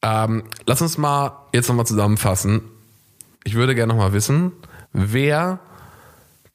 Ähm, 0.03 0.43
lass 0.65 0.81
uns 0.81 0.97
mal 0.97 1.47
jetzt 1.53 1.69
nochmal 1.69 1.87
zusammenfassen. 1.87 2.61
Ich 3.43 3.55
würde 3.55 3.73
gerne 3.73 3.93
nochmal 3.93 4.13
wissen, 4.13 4.51
wer 4.93 5.59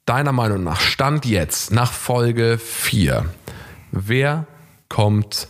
deiner 0.06 0.32
Meinung 0.32 0.62
nach 0.62 0.80
Stand 0.80 1.24
jetzt 1.24 1.72
nach 1.72 1.92
Folge 1.92 2.58
4, 2.58 3.24
wer 3.90 4.46
kommt, 4.88 5.48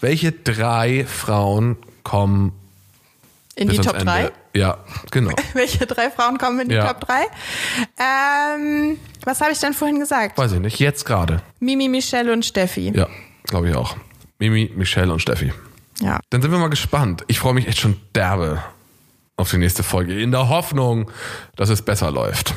welche 0.00 0.32
drei 0.32 1.04
Frauen 1.06 1.76
kommen 2.04 2.52
In 3.56 3.68
die 3.68 3.78
Top 3.78 3.94
Ende? 3.94 4.04
3? 4.04 4.32
Ja, 4.54 4.78
genau. 5.10 5.32
Welche 5.54 5.86
drei 5.86 6.10
Frauen 6.10 6.38
kommen 6.38 6.60
in 6.60 6.68
die 6.68 6.74
Ja. 6.76 6.92
Top 6.92 7.00
3? 7.00 7.26
Ähm, 7.98 8.98
was 9.24 9.40
habe 9.40 9.52
ich 9.52 9.58
denn 9.58 9.74
vorhin 9.74 9.98
gesagt? 9.98 10.38
Weiß 10.38 10.52
ich 10.52 10.60
nicht, 10.60 10.78
jetzt 10.78 11.04
gerade. 11.04 11.42
Mimi, 11.58 11.88
Michelle 11.88 12.32
und 12.32 12.44
Steffi. 12.44 12.92
Ja, 12.94 13.08
glaube 13.44 13.68
ich 13.70 13.76
auch. 13.76 13.96
Mimi, 14.38 14.70
Michelle 14.74 15.12
und 15.12 15.20
Steffi. 15.20 15.52
Ja. 16.00 16.20
Dann 16.30 16.40
sind 16.40 16.50
wir 16.50 16.58
mal 16.58 16.70
gespannt. 16.70 17.24
Ich 17.26 17.38
freue 17.38 17.52
mich 17.54 17.66
echt 17.68 17.80
schon 17.80 18.00
derbe 18.14 18.62
auf 19.36 19.50
die 19.50 19.58
nächste 19.58 19.82
Folge. 19.82 20.18
In 20.20 20.30
der 20.30 20.48
Hoffnung, 20.48 21.10
dass 21.56 21.68
es 21.68 21.82
besser 21.82 22.10
läuft. 22.10 22.54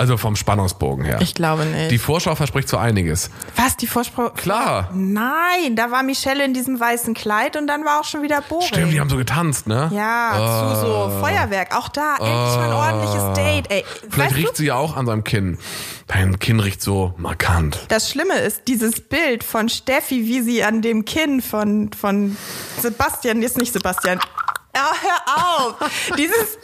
Also 0.00 0.16
vom 0.16 0.36
Spannungsbogen 0.36 1.04
her. 1.04 1.18
Ich 1.20 1.34
glaube 1.34 1.64
nicht. 1.64 1.90
die 1.90 1.98
Vorschau 1.98 2.36
verspricht 2.36 2.68
so 2.68 2.76
einiges. 2.76 3.30
Was, 3.56 3.76
die 3.76 3.88
Vorspruch? 3.88 4.32
Klar. 4.34 4.90
Nein, 4.94 5.74
da 5.74 5.90
war 5.90 6.04
Michelle 6.04 6.44
in 6.44 6.54
diesem 6.54 6.78
weißen 6.78 7.14
Kleid 7.14 7.56
und 7.56 7.66
dann 7.66 7.84
war 7.84 7.98
auch 7.98 8.04
schon 8.04 8.22
wieder 8.22 8.40
Boring. 8.42 8.68
Stimmt, 8.68 8.92
die 8.92 9.00
haben 9.00 9.10
so 9.10 9.16
getanzt, 9.16 9.66
ne? 9.66 9.90
ja, 9.92 10.70
zu 10.76 10.86
so 10.86 11.20
Feuerwerk. 11.20 11.76
Auch 11.76 11.88
da, 11.88 12.12
endlich 12.12 12.28
mal 12.28 12.68
ein 12.70 12.72
ordentliches 12.74 13.32
Date. 13.34 13.70
Ey, 13.72 13.84
Vielleicht 14.08 14.36
riecht 14.36 14.50
du, 14.50 14.54
sie 14.58 14.66
ja 14.66 14.76
auch 14.76 14.96
an 14.96 15.04
seinem 15.06 15.24
Kinn. 15.24 15.58
Dein 16.06 16.38
Kinn 16.38 16.60
riecht 16.60 16.80
so 16.80 17.12
markant. 17.16 17.80
das 17.88 18.08
Schlimme 18.08 18.38
ist, 18.38 18.62
dieses 18.68 19.00
Bild 19.00 19.42
von 19.42 19.68
Steffi, 19.68 20.26
wie 20.26 20.42
sie 20.42 20.62
an 20.62 20.80
dem 20.80 21.06
Kinn 21.06 21.42
von, 21.42 21.90
von 21.92 22.36
Sebastian, 22.80 23.42
ist 23.42 23.58
nicht 23.58 23.72
Sebastian. 23.72 24.20
Ja, 24.76 24.92
hör 25.02 25.66
auf. 25.66 25.74
Dieses, 26.16 26.56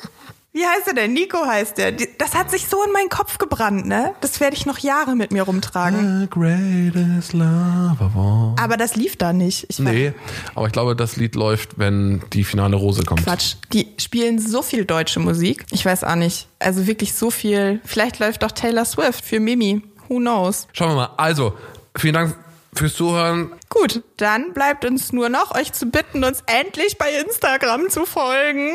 wie 0.54 0.64
heißt 0.64 0.86
er 0.86 0.94
denn? 0.94 1.12
Nico 1.12 1.44
heißt 1.44 1.78
der. 1.78 1.90
Das 1.90 2.34
hat 2.34 2.48
sich 2.48 2.68
so 2.68 2.82
in 2.84 2.92
meinen 2.92 3.08
Kopf 3.08 3.38
gebrannt, 3.38 3.86
ne? 3.86 4.14
Das 4.20 4.38
werde 4.38 4.54
ich 4.54 4.66
noch 4.66 4.78
Jahre 4.78 5.16
mit 5.16 5.32
mir 5.32 5.42
rumtragen. 5.42 6.20
The 6.20 6.30
greatest 6.30 7.32
love 7.32 7.96
of 7.98 8.16
all. 8.16 8.54
Aber 8.62 8.76
das 8.76 8.94
lief 8.94 9.16
da 9.16 9.32
nicht. 9.32 9.66
Ich 9.68 9.80
Nee, 9.80 10.12
aber 10.54 10.68
ich 10.68 10.72
glaube, 10.72 10.94
das 10.94 11.16
Lied 11.16 11.34
läuft, 11.34 11.76
wenn 11.78 12.22
die 12.32 12.44
finale 12.44 12.76
Rose 12.76 13.02
kommt. 13.02 13.24
Quatsch. 13.24 13.56
Die 13.72 13.88
spielen 13.98 14.38
so 14.38 14.62
viel 14.62 14.84
deutsche 14.84 15.18
Musik. 15.18 15.66
Ich 15.72 15.84
weiß 15.84 16.04
auch 16.04 16.14
nicht. 16.14 16.46
Also 16.60 16.86
wirklich 16.86 17.14
so 17.14 17.32
viel. 17.32 17.80
Vielleicht 17.84 18.20
läuft 18.20 18.44
doch 18.44 18.52
Taylor 18.52 18.84
Swift 18.84 19.24
für 19.24 19.40
Mimi. 19.40 19.82
Who 20.08 20.18
knows? 20.18 20.68
Schauen 20.72 20.90
wir 20.90 20.94
mal. 20.94 21.10
Also, 21.16 21.54
vielen 21.96 22.14
Dank 22.14 22.36
fürs 22.74 22.94
Zuhören. 22.94 23.50
Gut, 23.68 24.02
dann 24.18 24.52
bleibt 24.52 24.84
uns 24.84 25.12
nur 25.12 25.28
noch, 25.28 25.52
euch 25.54 25.72
zu 25.72 25.86
bitten, 25.86 26.22
uns 26.22 26.44
endlich 26.46 26.96
bei 26.96 27.10
Instagram 27.12 27.88
zu 27.90 28.06
folgen. 28.06 28.70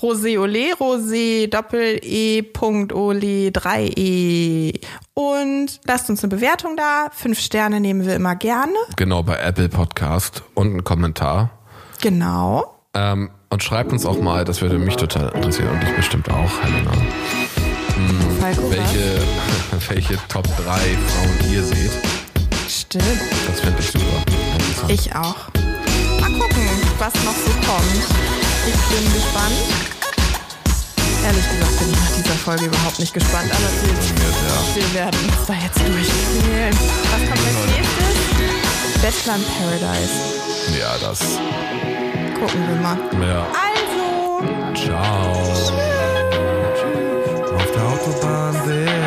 Rosé 0.00 0.38
Ole, 0.38 0.74
Rosé 0.78 1.48
Doppel 1.48 1.98
E 2.02 2.42
Punkt 2.42 2.92
Ole 2.92 3.48
3E. 3.50 4.80
Und 5.14 5.80
lasst 5.84 6.08
uns 6.08 6.22
eine 6.22 6.28
Bewertung 6.30 6.76
da. 6.76 7.08
Fünf 7.12 7.40
Sterne 7.40 7.80
nehmen 7.80 8.06
wir 8.06 8.14
immer 8.14 8.36
gerne. 8.36 8.72
Genau, 8.96 9.22
bei 9.24 9.36
Apple 9.38 9.68
Podcast 9.68 10.44
und 10.54 10.68
einen 10.68 10.84
Kommentar. 10.84 11.50
Genau. 12.00 12.76
Ähm, 12.94 13.30
Und 13.50 13.62
schreibt 13.62 13.92
uns 13.92 14.06
auch 14.06 14.20
mal, 14.20 14.44
das 14.44 14.60
würde 14.62 14.78
mich 14.78 14.94
total 14.96 15.30
interessieren 15.34 15.70
und 15.70 15.82
dich 15.82 15.96
bestimmt 15.96 16.30
auch, 16.30 16.62
Helena. 16.62 16.92
Falco, 18.40 18.70
Welche, 18.70 19.20
welche 19.88 20.18
Top 20.28 20.44
3 20.44 20.52
Frauen 20.62 21.52
ihr 21.52 21.64
seht. 21.64 21.90
Stimmt. 22.68 23.04
Das 23.48 23.60
fände 23.60 23.80
ich 23.80 23.90
super. 23.90 24.22
Ich 24.88 25.12
auch. 25.16 25.48
Mal 26.20 26.30
gucken, 26.38 26.68
was 26.98 27.14
noch 27.24 27.34
so 27.34 27.50
kommt. 27.66 28.47
Ich 28.68 28.74
bin 28.74 29.12
gespannt. 29.14 29.54
Ehrlich 31.24 31.48
gesagt 31.48 31.78
bin 31.78 31.90
ich 31.90 31.96
nach 31.96 32.16
dieser 32.16 32.34
Folge 32.34 32.66
überhaupt 32.66 32.98
nicht 32.98 33.14
gespannt, 33.14 33.50
aber 33.50 33.70
wir, 33.82 33.94
ja. 33.94 34.74
wir 34.74 34.94
werden 34.94 35.20
uns 35.24 35.46
da 35.46 35.54
jetzt 35.54 35.78
durchquälen. 35.78 36.74
Was 36.74 37.20
kommt 37.28 37.32
als 37.32 37.48
genau. 37.48 37.64
nächstes? 37.64 38.28
Bachelor 39.00 39.36
in 39.36 39.44
Paradise. 39.56 40.16
Ja, 40.78 40.98
das. 41.00 41.20
Gucken 42.38 42.68
wir 42.68 42.76
mal. 42.76 42.98
Ja. 43.26 43.46
Also. 43.56 44.04
Ciao. 44.74 45.32
Tschüss. 46.74 47.02
Auf 47.54 47.70
der 47.72 47.84
Autobahn 47.84 48.54
sehen. 48.66 48.97